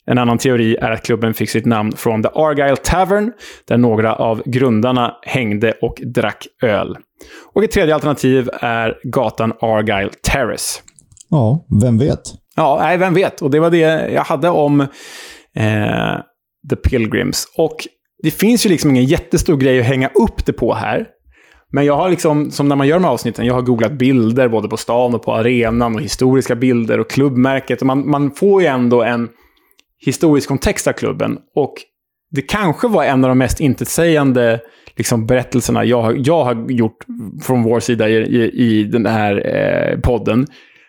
En 0.07 0.19
annan 0.19 0.39
teori 0.39 0.77
är 0.77 0.90
att 0.90 1.03
klubben 1.03 1.35
fick 1.35 1.51
sitt 1.51 1.65
namn 1.65 1.93
från 1.93 2.23
The 2.23 2.28
Argyle 2.35 2.77
Tavern, 2.77 3.32
där 3.69 3.77
några 3.77 4.15
av 4.15 4.43
grundarna 4.47 5.15
hängde 5.23 5.73
och 5.82 6.01
drack 6.15 6.47
öl. 6.62 6.97
Och 7.55 7.65
ett 7.65 7.70
tredje 7.70 7.94
alternativ 7.94 8.51
är 8.61 8.98
gatan 9.03 9.53
Argyle 9.61 10.11
Terrace. 10.23 10.81
Ja, 11.31 11.66
vem 11.82 11.98
vet? 11.98 12.23
Ja, 12.57 12.78
nej, 12.81 12.98
vem 12.98 13.15
vet. 13.15 13.43
Och 13.43 13.51
det 13.51 13.61
var 13.61 13.70
det 13.70 14.11
jag 14.12 14.24
hade 14.24 14.48
om 14.48 14.81
eh, 15.57 16.16
The 16.70 16.77
Pilgrims. 16.77 17.47
Och 17.59 17.77
det 18.23 18.31
finns 18.31 18.66
ju 18.66 18.70
liksom 18.70 18.90
ingen 18.90 19.05
jättestor 19.05 19.57
grej 19.57 19.81
att 19.81 19.86
hänga 19.86 20.09
upp 20.09 20.47
det 20.47 20.53
på 20.53 20.74
här. 20.74 21.07
Men 21.72 21.84
jag 21.84 21.97
har 21.97 22.10
liksom, 22.10 22.51
som 22.51 22.68
när 22.68 22.76
man 22.76 22.88
gör 22.88 22.97
de 22.97 23.05
här 23.05 23.12
avsnitten, 23.12 23.47
jag 23.47 23.55
har 23.55 23.62
googlat 23.62 23.93
bilder 23.93 24.48
både 24.48 24.68
på 24.68 24.76
stan 24.76 25.14
och 25.14 25.22
på 25.22 25.34
arenan 25.34 25.94
och 25.94 26.01
historiska 26.01 26.55
bilder 26.55 27.01
och 27.01 27.10
klubbmärket. 27.10 27.80
Och 27.80 27.86
man, 27.86 28.10
man 28.10 28.30
får 28.30 28.62
ju 28.62 28.68
ändå 28.68 29.02
en 29.02 29.28
historisk 30.05 30.48
kontext 30.48 30.86
av 30.86 30.93
klubben. 30.93 31.38
Och 31.55 31.74
det 32.30 32.43
kanske 32.43 32.88
var 32.88 33.05
en 33.05 33.24
av 33.24 33.28
de 33.28 33.38
mest 33.38 33.60
intetsägande 33.60 34.60
liksom, 34.97 35.26
berättelserna 35.26 35.84
jag, 35.84 36.18
jag 36.18 36.44
har 36.44 36.70
gjort 36.70 37.05
från 37.43 37.62
vår 37.62 37.80
sida 37.80 38.09
i, 38.09 38.14
i, 38.14 38.51
i 38.51 38.84
den 38.84 39.06
här 39.06 39.56
eh, 39.56 40.01
podden. 40.01 40.47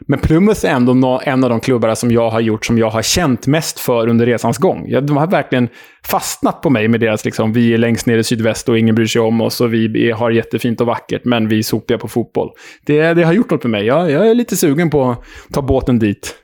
Men 0.07 0.19
Plymouth 0.19 0.65
är 0.65 0.69
ändå 0.69 1.21
en 1.23 1.43
av 1.43 1.49
de 1.49 1.59
klubbarna 1.59 1.95
som 1.95 2.11
jag 2.11 2.29
har 2.29 2.39
gjort 2.39 2.65
som 2.65 2.77
jag 2.77 2.89
har 2.89 3.01
känt 3.01 3.47
mest 3.47 3.79
för 3.79 4.07
under 4.07 4.25
resans 4.25 4.57
gång. 4.57 4.89
De 4.89 5.17
har 5.17 5.27
verkligen 5.27 5.69
fastnat 6.05 6.61
på 6.61 6.69
mig 6.69 6.87
med 6.87 6.99
deras 6.99 7.25
liksom, 7.25 7.53
vi 7.53 7.73
är 7.73 7.77
längst 7.77 8.05
ner 8.05 8.17
i 8.17 8.23
sydväst 8.23 8.69
och 8.69 8.79
ingen 8.79 8.95
bryr 8.95 9.05
sig 9.05 9.21
om 9.21 9.41
oss 9.41 9.61
och 9.61 9.73
vi 9.73 10.11
har 10.11 10.31
jättefint 10.31 10.81
och 10.81 10.87
vackert 10.87 11.25
men 11.25 11.47
vi 11.47 11.59
är 11.59 11.63
sopiga 11.63 11.97
på 11.97 12.07
fotboll. 12.07 12.49
Det, 12.85 13.13
det 13.13 13.23
har 13.23 13.33
gjort 13.33 13.51
något 13.51 13.63
med 13.63 13.71
mig. 13.71 13.85
Jag, 13.85 14.11
jag 14.11 14.29
är 14.29 14.35
lite 14.35 14.57
sugen 14.57 14.89
på 14.89 15.09
att 15.11 15.23
ta 15.53 15.61
båten 15.61 15.99
dit. 15.99 16.35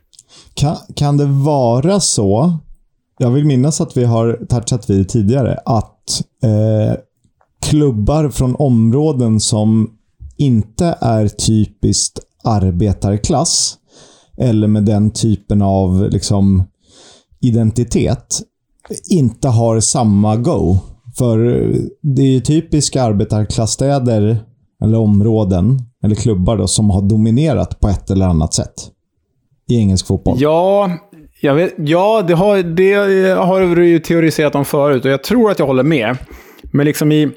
Kan, 0.56 0.76
kan 0.96 1.18
det 1.18 1.26
vara 1.26 2.00
så, 2.00 2.60
jag 3.18 3.32
vill 3.32 3.46
minnas 3.46 3.82
att 3.82 3.98
vi 3.98 4.04
har 4.04 4.46
touchat 4.50 4.90
vid 4.90 5.10
tidigare, 5.10 5.60
att 5.66 6.22
eh, 6.44 6.98
klubbar 7.70 8.30
från 8.30 8.56
områden 8.56 9.40
som 9.40 9.90
inte 10.38 10.98
är 11.02 11.28
typiskt 11.28 12.20
arbetarklass 12.44 13.78
eller 14.38 14.68
med 14.68 14.84
den 14.84 15.12
typen 15.12 15.62
av 15.62 16.10
liksom, 16.12 16.64
identitet 17.42 18.42
inte 19.10 19.48
har 19.48 19.80
samma 19.80 20.36
go. 20.36 20.78
För 21.18 21.38
det 22.02 22.22
är 22.22 22.32
ju 22.32 22.40
typiska 22.40 23.04
arbetarklassstäder, 23.04 24.38
eller 24.84 24.98
områden, 24.98 25.80
eller 26.04 26.16
klubbar 26.16 26.58
då, 26.58 26.68
som 26.68 26.90
har 26.90 27.02
dominerat 27.02 27.80
på 27.80 27.88
ett 27.88 28.12
eller 28.12 28.26
annat 28.26 28.54
sätt 28.54 28.74
i 29.70 29.78
engelsk 29.78 30.08
fotboll. 30.08 30.38
Ja, 30.40 30.92
jag 31.42 31.56
vet, 31.56 31.74
ja 31.78 32.24
det, 32.28 32.34
har, 32.34 32.64
det 32.64 32.94
har 33.32 33.76
du 33.76 33.90
ju 33.90 34.00
teoriserat 34.00 34.56
om 34.56 34.66
förut 34.66 35.06
och 35.06 35.12
jag 35.12 35.24
tror 35.24 35.52
att 35.52 35.60
jag 35.60 35.66
håller 35.66 35.84
med. 35.84 36.18
Men 36.72 36.86
liksom 36.86 37.12
i 37.12 37.32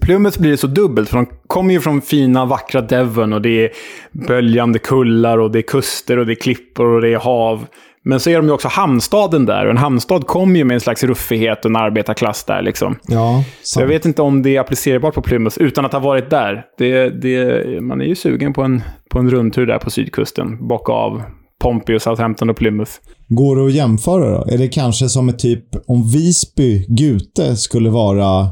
Plymouth 0.00 0.40
blir 0.40 0.50
det 0.50 0.56
så 0.56 0.66
dubbelt, 0.66 1.08
för 1.08 1.16
de 1.16 1.26
kommer 1.46 1.74
ju 1.74 1.80
från 1.80 2.00
fina, 2.00 2.44
vackra 2.44 2.80
Devon 2.80 3.32
och 3.32 3.42
det 3.42 3.64
är 3.64 3.70
böljande 4.12 4.78
kullar 4.78 5.38
och 5.38 5.50
det 5.50 5.58
är 5.58 5.62
kuster 5.62 6.18
och 6.18 6.26
det 6.26 6.32
är 6.32 6.40
klippor 6.40 6.86
och 6.86 7.00
det 7.00 7.08
är 7.08 7.18
hav. 7.18 7.66
Men 8.04 8.20
så 8.20 8.30
är 8.30 8.36
de 8.36 8.46
ju 8.46 8.52
också 8.52 8.68
hamnstaden 8.68 9.46
där 9.46 9.64
och 9.64 9.70
en 9.70 9.76
hamnstad 9.76 10.26
kommer 10.26 10.58
ju 10.58 10.64
med 10.64 10.74
en 10.74 10.80
slags 10.80 11.04
ruffighet 11.04 11.64
och 11.64 11.70
en 11.70 11.76
arbetarklass 11.76 12.44
där. 12.44 12.62
Liksom. 12.62 12.96
Ja, 13.08 13.44
så 13.62 13.80
jag 13.80 13.86
vet 13.86 14.04
inte 14.04 14.22
om 14.22 14.42
det 14.42 14.56
är 14.56 14.60
applicerbart 14.60 15.14
på 15.14 15.22
Plymouth 15.22 15.62
utan 15.62 15.84
att 15.84 15.92
ha 15.92 16.00
varit 16.00 16.30
där. 16.30 16.64
Det, 16.78 17.08
det, 17.08 17.82
man 17.82 18.00
är 18.00 18.04
ju 18.04 18.14
sugen 18.14 18.52
på 18.52 18.62
en, 18.62 18.82
på 19.10 19.18
en 19.18 19.30
rundtur 19.30 19.66
där 19.66 19.78
på 19.78 19.90
sydkusten, 19.90 20.68
bocka 20.68 20.92
av 20.92 21.22
Pompey 21.62 21.96
och 21.96 22.02
Southampton 22.02 22.50
och 22.50 22.56
Plymouth. 22.56 22.92
Går 23.28 23.56
det 23.56 23.66
att 23.66 23.72
jämföra 23.72 24.38
då? 24.38 24.44
Är 24.54 24.58
det 24.58 24.68
kanske 24.68 25.08
som 25.08 25.28
ett 25.28 25.38
typ 25.38 25.64
om 25.86 26.10
Visby, 26.12 26.86
Gute 26.88 27.56
skulle 27.56 27.90
vara 27.90 28.48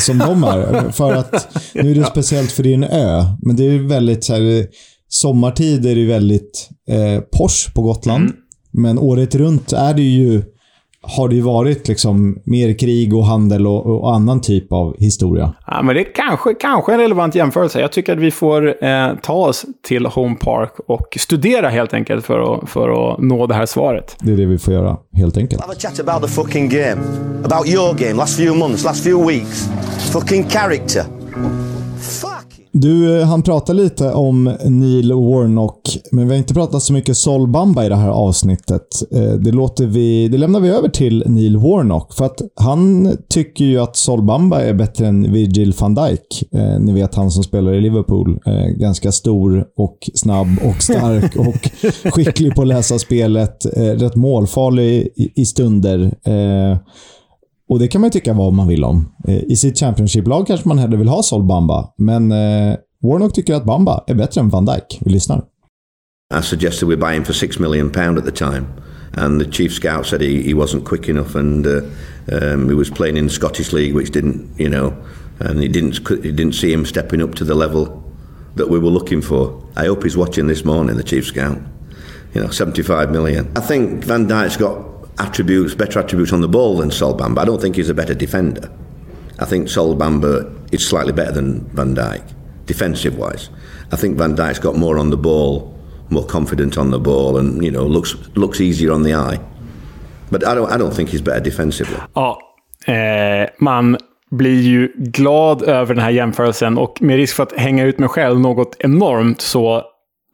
som 0.00 0.18
de 0.18 0.44
är? 0.44 0.90
för 0.90 1.12
att 1.12 1.56
nu 1.74 1.90
är 1.90 1.94
det 1.94 2.04
speciellt 2.04 2.52
för 2.52 2.66
en 2.66 2.84
ö, 2.84 3.24
men 3.42 3.56
det 3.56 3.64
är 3.64 3.78
väldigt 3.78 4.24
så 4.24 4.32
här, 4.32 4.66
sommartid 5.08 5.86
är 5.86 5.94
det 5.94 6.06
väldigt 6.06 6.68
eh, 6.88 7.20
Porsche 7.20 7.72
på 7.74 7.82
Gotland. 7.82 8.24
Mm. 8.24 8.36
Men 8.72 8.98
året 8.98 9.34
runt 9.34 9.72
är 9.72 9.94
det 9.94 10.02
ju, 10.02 10.42
har 11.02 11.28
det 11.28 11.34
ju 11.34 11.40
varit 11.40 11.88
liksom 11.88 12.38
mer 12.44 12.78
krig 12.78 13.14
och 13.14 13.26
handel 13.26 13.66
och, 13.66 13.86
och 13.86 14.14
annan 14.14 14.40
typ 14.40 14.72
av 14.72 14.96
historia. 14.98 15.54
Ja, 15.66 15.82
men 15.82 15.94
det 15.94 16.00
är 16.00 16.14
kanske, 16.14 16.54
kanske 16.54 16.92
en 16.92 17.00
relevant 17.00 17.34
jämförelse. 17.34 17.80
Jag 17.80 17.92
tycker 17.92 18.12
att 18.12 18.18
vi 18.18 18.30
får 18.30 18.84
eh, 18.84 19.08
ta 19.22 19.32
oss 19.32 19.64
till 19.82 20.06
Home 20.06 20.36
Park 20.36 20.72
och 20.86 21.16
studera 21.20 21.68
helt 21.68 21.94
enkelt 21.94 22.26
för 22.26 22.54
att, 22.54 22.70
för 22.70 23.12
att 23.12 23.20
nå 23.20 23.46
det 23.46 23.54
här 23.54 23.66
svaret. 23.66 24.16
Det 24.20 24.32
är 24.32 24.36
det 24.36 24.46
vi 24.46 24.58
får 24.58 24.74
göra, 24.74 24.96
helt 25.12 25.36
enkelt. 25.36 25.60
Have 25.60 25.72
a 25.72 25.76
chat 25.78 26.00
about 26.00 26.22
the 26.22 26.28
fucking 26.28 26.68
game. 26.68 27.02
About 27.44 27.68
your 27.68 27.94
game, 27.94 28.14
last 28.14 28.36
few 28.36 28.58
months, 28.58 28.84
last 28.84 29.04
few 29.04 29.32
weeks. 29.32 29.68
Fucking 30.12 30.44
character. 30.48 31.02
Du, 32.72 33.20
eh, 33.20 33.26
han 33.26 33.42
pratar 33.42 33.74
lite 33.74 34.12
om 34.12 34.44
Neil 34.64 35.12
Warnock, 35.12 35.98
men 36.12 36.28
vi 36.28 36.34
har 36.34 36.38
inte 36.38 36.54
pratat 36.54 36.82
så 36.82 36.92
mycket 36.92 37.16
Sol 37.16 37.48
Bamba 37.48 37.84
i 37.84 37.88
det 37.88 37.96
här 37.96 38.08
avsnittet. 38.08 39.02
Eh, 39.10 39.32
det, 39.32 39.52
låter 39.52 39.86
vi, 39.86 40.28
det 40.28 40.38
lämnar 40.38 40.60
vi 40.60 40.68
över 40.68 40.88
till 40.88 41.24
Neil 41.26 41.56
Warnock, 41.56 42.14
för 42.14 42.24
att 42.24 42.42
han 42.54 43.16
tycker 43.28 43.64
ju 43.64 43.78
att 43.78 43.96
Sol 43.96 44.22
Bamba 44.22 44.62
är 44.62 44.74
bättre 44.74 45.06
än 45.06 45.32
Virgil 45.32 45.74
van 45.78 45.94
Dijk. 45.94 46.44
Eh, 46.52 46.80
ni 46.80 46.92
vet 46.92 47.14
han 47.14 47.30
som 47.30 47.42
spelar 47.42 47.72
i 47.72 47.80
Liverpool. 47.80 48.38
Ganska 48.76 49.12
stor 49.12 49.64
och 49.76 50.10
snabb 50.14 50.48
och 50.64 50.82
stark 50.82 51.36
och 51.46 51.70
skicklig 52.12 52.54
på 52.54 52.62
att 52.62 52.68
läsa 52.68 52.98
spelet. 52.98 53.66
Rätt 53.76 54.16
målfarlig 54.16 55.08
i 55.16 55.46
stunder. 55.46 56.14
Och 57.70 57.78
det 57.78 57.88
kan 57.88 58.00
man 58.00 58.08
ju 58.08 58.12
tycka 58.12 58.32
vad 58.32 58.52
man 58.52 58.68
vill 58.68 58.84
om. 58.84 59.12
Eh, 59.28 59.42
I 59.48 59.56
sitt 59.56 59.78
Championship-lag 59.78 60.46
kanske 60.46 60.68
man 60.68 60.78
hellre 60.78 60.96
vill 60.96 61.08
ha 61.08 61.22
Sol 61.22 61.44
Bamba, 61.44 61.92
men 61.96 62.32
eh, 62.32 62.76
Warnock 63.02 63.34
tycker 63.34 63.54
att 63.54 63.64
Bamba 63.64 64.04
är 64.06 64.14
bättre 64.14 64.40
än 64.40 64.48
Van 64.48 64.66
Dijk. 64.66 64.98
Vi 65.00 65.10
lyssnar. 65.10 65.44
I 66.40 66.42
suggested 66.42 66.88
we 66.88 66.96
buy 66.96 67.14
him 67.14 67.24
for 67.24 67.32
six 67.32 67.58
million 67.58 67.90
pound 67.90 68.18
at 68.18 68.24
the 68.24 68.30
time, 68.30 68.66
and 69.12 69.40
the 69.40 69.50
chief 69.50 69.72
scout 69.72 70.06
said 70.06 70.20
he, 70.20 70.42
he 70.42 70.54
wasn't 70.54 70.84
quick 70.84 71.08
enough, 71.08 71.36
and 71.36 71.66
uh, 71.66 71.82
um, 72.32 72.68
he 72.68 72.74
was 72.74 72.90
playing 72.90 73.16
in 73.16 73.26
the 73.26 73.32
Scottish 73.32 73.72
league, 73.72 73.94
which 73.94 74.10
didn't, 74.10 74.48
you 74.58 74.68
know, 74.68 74.92
and 75.38 75.60
he 75.60 75.68
didn't 75.68 76.08
he 76.08 76.32
didn't 76.32 76.54
see 76.54 76.72
him 76.72 76.84
stepping 76.84 77.22
up 77.22 77.34
to 77.34 77.44
the 77.44 77.54
level 77.54 77.84
that 78.54 78.68
we 78.68 78.78
were 78.78 78.92
looking 78.92 79.22
for. 79.22 79.62
I 79.76 79.86
hope 79.86 80.04
he's 80.04 80.16
watching 80.16 80.48
this 80.48 80.64
morning, 80.64 80.96
the 80.96 81.04
chief 81.04 81.26
scout. 81.26 81.58
You 82.34 82.42
know, 82.42 82.50
75 82.50 83.10
million. 83.10 83.48
I 83.56 83.60
think 83.60 84.04
Van 84.04 84.26
Dijk's 84.26 84.56
got 84.56 84.99
attributes, 85.18 85.74
better 85.74 86.00
attributes 86.00 86.32
on 86.32 86.40
the 86.40 86.48
ball 86.48 86.78
than 86.78 86.90
Sol 86.90 87.16
Bamba. 87.16 87.38
I 87.38 87.44
don't 87.44 87.60
think 87.60 87.76
he's 87.76 87.90
a 87.90 87.94
better 87.94 88.14
defender. 88.14 88.70
I 89.38 89.44
think 89.44 89.68
Sol 89.68 89.96
Bamba 89.96 90.50
is 90.72 90.86
slightly 90.86 91.12
better 91.12 91.32
than 91.32 91.60
Van 91.74 91.94
Dijk, 91.94 92.22
defensive 92.66 93.16
wise. 93.16 93.50
I 93.92 93.96
think 93.96 94.18
Van 94.18 94.36
Dijk's 94.36 94.60
got 94.60 94.76
more 94.76 94.98
on 94.98 95.10
the 95.10 95.16
ball, 95.16 95.74
more 96.10 96.26
confident 96.26 96.78
on 96.78 96.90
the 96.90 96.98
ball, 96.98 97.38
and 97.38 97.64
you 97.64 97.70
know 97.70 97.86
looks 97.86 98.14
looks 98.34 98.60
easier 98.60 98.92
on 98.92 99.02
the 99.02 99.14
eye. 99.14 99.40
But 100.30 100.46
I 100.46 100.54
don't 100.54 100.70
I 100.70 100.76
don't 100.76 100.94
think 100.94 101.10
he's 101.10 101.22
better 101.22 101.40
defensively. 101.40 101.96
Ja, 102.14 102.38
eh, 102.86 103.48
man 103.58 103.96
blir 104.30 104.60
ju 104.60 104.92
glad 104.96 105.62
över 105.62 105.94
den 105.94 106.04
här 106.04 106.10
jämförelsen 106.10 106.78
och 106.78 107.02
med 107.02 107.16
risk 107.16 107.36
för 107.36 107.42
att 107.42 107.52
hänga 107.52 107.84
ut 107.84 107.98
mig 107.98 108.08
själv 108.08 108.40
något 108.40 108.76
enormt 108.78 109.40
så 109.40 109.84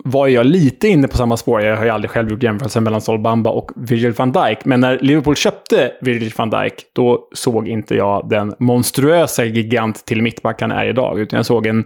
var 0.06 0.26
jag 0.28 0.46
lite 0.46 0.88
inne 0.88 1.08
på 1.08 1.16
samma 1.16 1.36
spår. 1.36 1.62
Jag 1.62 1.76
har 1.76 1.84
ju 1.84 1.90
aldrig 1.90 2.10
själv 2.10 2.30
gjort 2.30 2.42
jämförelsen 2.42 2.84
mellan 2.84 3.00
Sol 3.00 3.18
Bamba 3.18 3.50
och 3.50 3.70
Virgil 3.76 4.12
van 4.12 4.32
Dijk. 4.32 4.64
Men 4.64 4.80
när 4.80 4.98
Liverpool 4.98 5.36
köpte 5.36 5.92
Virgil 6.00 6.32
van 6.36 6.50
Dijk, 6.50 6.74
då 6.92 7.28
såg 7.34 7.68
inte 7.68 7.94
jag 7.94 8.28
den 8.28 8.54
monstruösa 8.58 9.44
gigant 9.44 10.04
till 10.04 10.22
mittback 10.22 10.60
han 10.60 10.70
är 10.70 10.88
idag. 10.88 11.20
Utan 11.20 11.36
jag 11.36 11.46
såg 11.46 11.66
en 11.66 11.84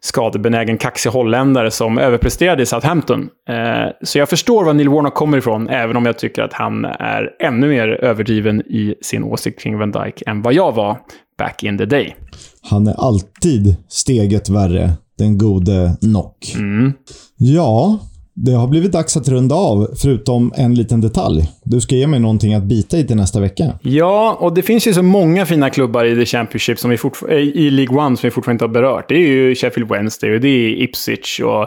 skadebenägen, 0.00 0.78
kaxig 0.78 1.10
holländare 1.10 1.70
som 1.70 1.98
överpresterade 1.98 2.62
i 2.62 2.66
Southampton. 2.66 3.28
Eh, 3.48 3.90
så 4.02 4.18
jag 4.18 4.28
förstår 4.28 4.64
var 4.64 4.72
Neil 4.74 4.88
Warnock 4.88 5.14
kommer 5.14 5.38
ifrån, 5.38 5.68
även 5.68 5.96
om 5.96 6.06
jag 6.06 6.18
tycker 6.18 6.42
att 6.42 6.52
han 6.52 6.84
är 6.84 7.30
ännu 7.40 7.68
mer 7.68 7.88
överdriven 7.88 8.60
i 8.60 8.94
sin 9.02 9.24
åsikt 9.24 9.60
kring 9.60 9.78
Van 9.78 9.92
Dijk 9.92 10.22
än 10.26 10.42
vad 10.42 10.54
jag 10.54 10.72
var 10.72 10.98
back 11.38 11.62
in 11.62 11.78
the 11.78 11.84
day. 11.84 12.16
Han 12.62 12.86
är 12.86 12.94
alltid 12.94 13.76
steget 13.88 14.48
värre 14.48 14.90
den 15.18 15.38
gode 15.38 15.96
Nock. 16.00 16.54
Mm. 16.54 16.92
Ja, 17.38 17.98
det 18.36 18.52
har 18.52 18.68
blivit 18.68 18.92
dags 18.92 19.16
att 19.16 19.28
runda 19.28 19.54
av, 19.54 19.88
förutom 20.02 20.52
en 20.56 20.74
liten 20.74 21.00
detalj. 21.00 21.50
Du 21.64 21.80
ska 21.80 21.94
ge 21.94 22.06
mig 22.06 22.20
någonting 22.20 22.54
att 22.54 22.62
bita 22.62 22.98
i 22.98 23.06
till 23.06 23.16
nästa 23.16 23.40
vecka. 23.40 23.64
Ja, 23.82 24.36
och 24.40 24.54
det 24.54 24.62
finns 24.62 24.86
ju 24.86 24.94
så 24.94 25.02
många 25.02 25.46
fina 25.46 25.70
klubbar 25.70 26.04
i 26.04 26.14
The 26.14 26.26
Championship 26.26 26.78
som 26.78 26.90
vi 26.90 26.98
eh, 27.28 27.36
i 27.36 27.70
League 27.70 27.98
One 27.98 28.16
som 28.16 28.26
vi 28.26 28.30
fortfarande 28.30 28.64
inte 28.64 28.78
har 28.78 28.82
berört. 28.82 29.08
Det 29.08 29.14
är 29.14 29.28
ju 29.28 29.54
Sheffield 29.54 29.90
Wednesday 29.90 30.34
och 30.34 30.40
det 30.40 30.48
är 30.48 30.82
Ipswich 30.82 31.40
och 31.40 31.66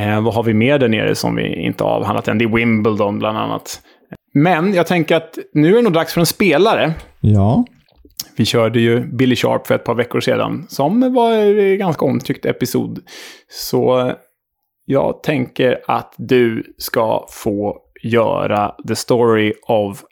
eh, 0.00 0.20
vad 0.20 0.34
har 0.34 0.42
vi 0.42 0.54
mer 0.54 0.78
där 0.78 0.88
nere 0.88 1.14
som 1.14 1.36
vi 1.36 1.66
inte 1.66 1.84
har 1.84 1.90
avhandlat 1.90 2.28
än? 2.28 2.38
Det 2.38 2.44
är 2.44 2.56
Wimbledon 2.56 3.18
bland 3.18 3.38
annat. 3.38 3.80
Men 4.34 4.74
jag 4.74 4.86
tänker 4.86 5.16
att 5.16 5.38
nu 5.54 5.72
är 5.72 5.76
det 5.76 5.82
nog 5.82 5.92
dags 5.92 6.12
för 6.12 6.20
en 6.20 6.26
spelare. 6.26 6.94
Ja. 7.20 7.64
Vi 8.40 8.46
körde 8.46 8.80
ju 8.80 9.16
Billy 9.16 9.36
Sharp 9.36 9.66
för 9.66 9.74
ett 9.74 9.84
par 9.84 9.94
veckor 9.94 10.20
sedan, 10.20 10.66
som 10.68 11.14
var 11.14 11.32
en 11.32 11.78
ganska 11.78 12.04
omtyckt 12.04 12.46
episod. 12.46 12.98
Så 13.70 14.12
jag 14.86 15.22
tänker 15.22 15.78
att 15.88 16.14
du 16.18 16.74
ska 16.78 17.26
få 17.30 17.76
göra 18.02 18.72
The 18.88 18.96
Story 18.96 19.52
of 19.68 20.02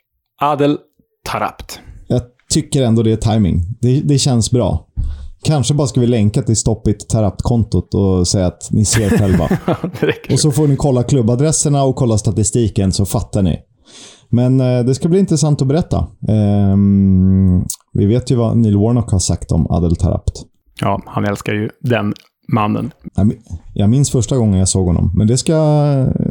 Adel 0.41 0.77
Tarapt. 1.25 1.79
Jag 2.07 2.21
tycker 2.53 2.83
ändå 2.83 3.03
det 3.03 3.11
är 3.11 3.33
timing. 3.33 3.61
Det, 3.81 4.01
det 4.01 4.17
känns 4.17 4.51
bra. 4.51 4.87
Kanske 5.43 5.73
bara 5.73 5.87
ska 5.87 6.01
vi 6.01 6.07
länka 6.07 6.41
till 6.41 6.57
Stoppit 6.57 7.09
Tarapt-kontot 7.09 7.93
och 7.93 8.27
säga 8.27 8.47
att 8.47 8.69
ni 8.71 8.85
ser 8.85 9.09
själva. 9.09 9.49
och 10.31 10.39
så 10.39 10.51
får 10.51 10.67
ni 10.67 10.75
kolla 10.75 11.03
klubbadresserna 11.03 11.83
och 11.83 11.95
kolla 11.95 12.17
statistiken 12.17 12.91
så 12.91 13.05
fattar 13.05 13.41
ni. 13.41 13.59
Men 14.29 14.61
eh, 14.61 14.85
det 14.85 14.95
ska 14.95 15.09
bli 15.09 15.19
intressant 15.19 15.61
att 15.61 15.67
berätta. 15.67 15.97
Eh, 16.27 16.77
vi 17.93 18.05
vet 18.05 18.31
ju 18.31 18.35
vad 18.35 18.57
Neil 18.57 18.77
Warnock 18.77 19.11
har 19.11 19.19
sagt 19.19 19.51
om 19.51 19.67
Adel 19.69 19.95
Tarapt. 19.95 20.45
Ja, 20.81 21.01
han 21.05 21.25
älskar 21.25 21.53
ju 21.53 21.69
den 21.79 22.13
mannen. 22.53 22.91
Jag 23.73 23.89
minns 23.89 24.11
första 24.11 24.37
gången 24.37 24.59
jag 24.59 24.69
såg 24.69 24.85
honom, 24.85 25.11
men 25.15 25.27
det 25.27 25.37
ska, 25.37 25.55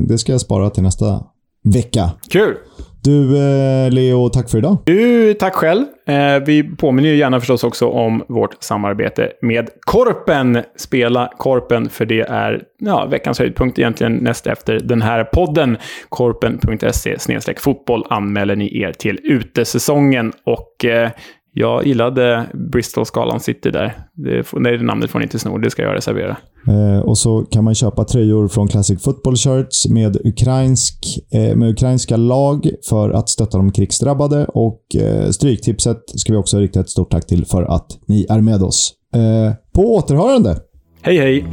det 0.08 0.18
ska 0.18 0.32
jag 0.32 0.40
spara 0.40 0.70
till 0.70 0.82
nästa 0.82 1.24
vecka. 1.64 2.10
Kul! 2.30 2.56
Du, 3.04 3.36
eh, 3.36 3.90
Leo, 3.90 4.28
tack 4.28 4.50
för 4.50 4.58
idag. 4.58 4.76
Du, 4.84 5.34
tack 5.34 5.54
själv. 5.54 5.84
Eh, 6.06 6.38
vi 6.46 6.62
påminner 6.62 7.08
ju 7.08 7.16
gärna 7.16 7.40
förstås 7.40 7.64
också 7.64 7.88
om 7.88 8.24
vårt 8.28 8.62
samarbete 8.62 9.32
med 9.42 9.68
Korpen. 9.80 10.62
Spela 10.76 11.32
Korpen, 11.36 11.88
för 11.88 12.06
det 12.06 12.20
är 12.20 12.62
ja, 12.78 13.06
veckans 13.06 13.38
höjdpunkt 13.38 13.78
egentligen 13.78 14.12
näst 14.12 14.46
efter 14.46 14.80
den 14.80 15.02
här 15.02 15.24
podden. 15.24 15.76
Korpen.se 16.08 17.16
fotboll 17.56 18.04
anmäler 18.10 18.56
ni 18.56 18.82
er 18.82 18.92
till 18.92 19.18
utesäsongen. 19.22 20.32
Och 20.46 20.84
eh, 20.84 21.10
jag 21.58 21.86
gillade 21.86 22.46
Bristol-skalan 22.72 23.40
City 23.40 23.70
där. 23.70 23.96
Det, 24.14 24.46
det 24.52 24.82
namnet 24.82 25.10
får 25.10 25.18
ni 25.18 25.22
inte 25.22 25.38
sno, 25.38 25.58
det 25.58 25.70
ska 25.70 25.82
jag 25.82 25.94
reservera. 25.94 26.36
Eh, 26.68 27.00
och 27.00 27.18
så 27.18 27.40
kan 27.40 27.64
man 27.64 27.74
köpa 27.74 28.04
tröjor 28.04 28.48
från 28.48 28.68
Classic 28.68 29.02
Football 29.02 29.36
Shirts 29.36 29.88
med, 29.88 30.16
ukrainsk, 30.26 31.18
eh, 31.32 31.56
med 31.56 31.70
ukrainska 31.70 32.16
lag 32.16 32.70
för 32.88 33.10
att 33.10 33.28
stötta 33.28 33.58
de 33.58 33.72
krigsdrabbade. 33.72 34.46
Och 34.46 34.82
eh, 34.96 35.30
Stryktipset 35.30 36.02
ska 36.06 36.32
vi 36.32 36.38
också 36.38 36.58
rikta 36.58 36.80
ett 36.80 36.90
stort 36.90 37.10
tack 37.10 37.26
till 37.26 37.44
för 37.44 37.62
att 37.62 37.86
ni 38.06 38.26
är 38.28 38.40
med 38.40 38.62
oss. 38.62 38.92
Eh, 39.14 39.54
på 39.74 39.94
återhörande! 39.94 40.56
Hej, 41.02 41.18
hej! 41.18 41.44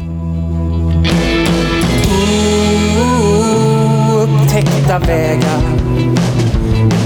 Upptäckta 4.24 5.00
vägar, 5.00 5.62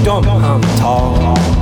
de 0.04 0.24
han 0.24 0.60
tar 0.60 1.59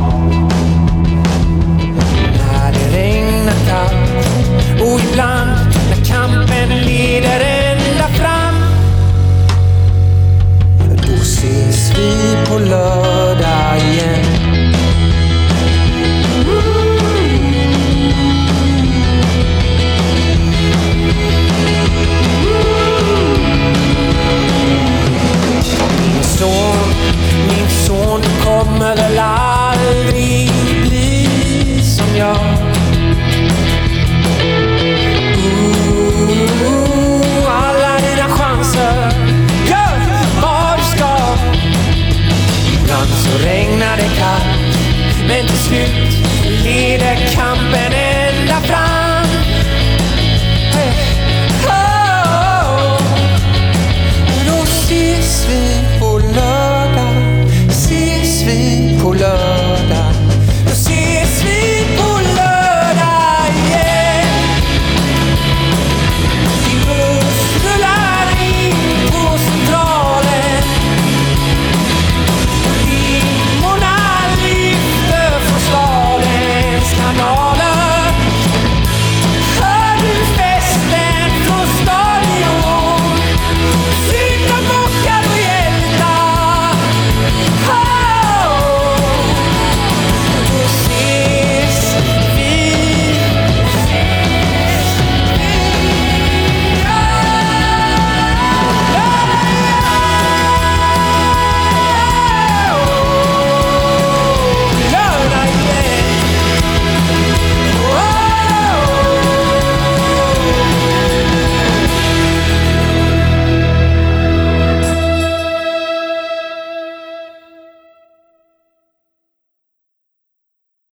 mula 12.49 12.98
that 46.99 47.33
come 47.35 47.57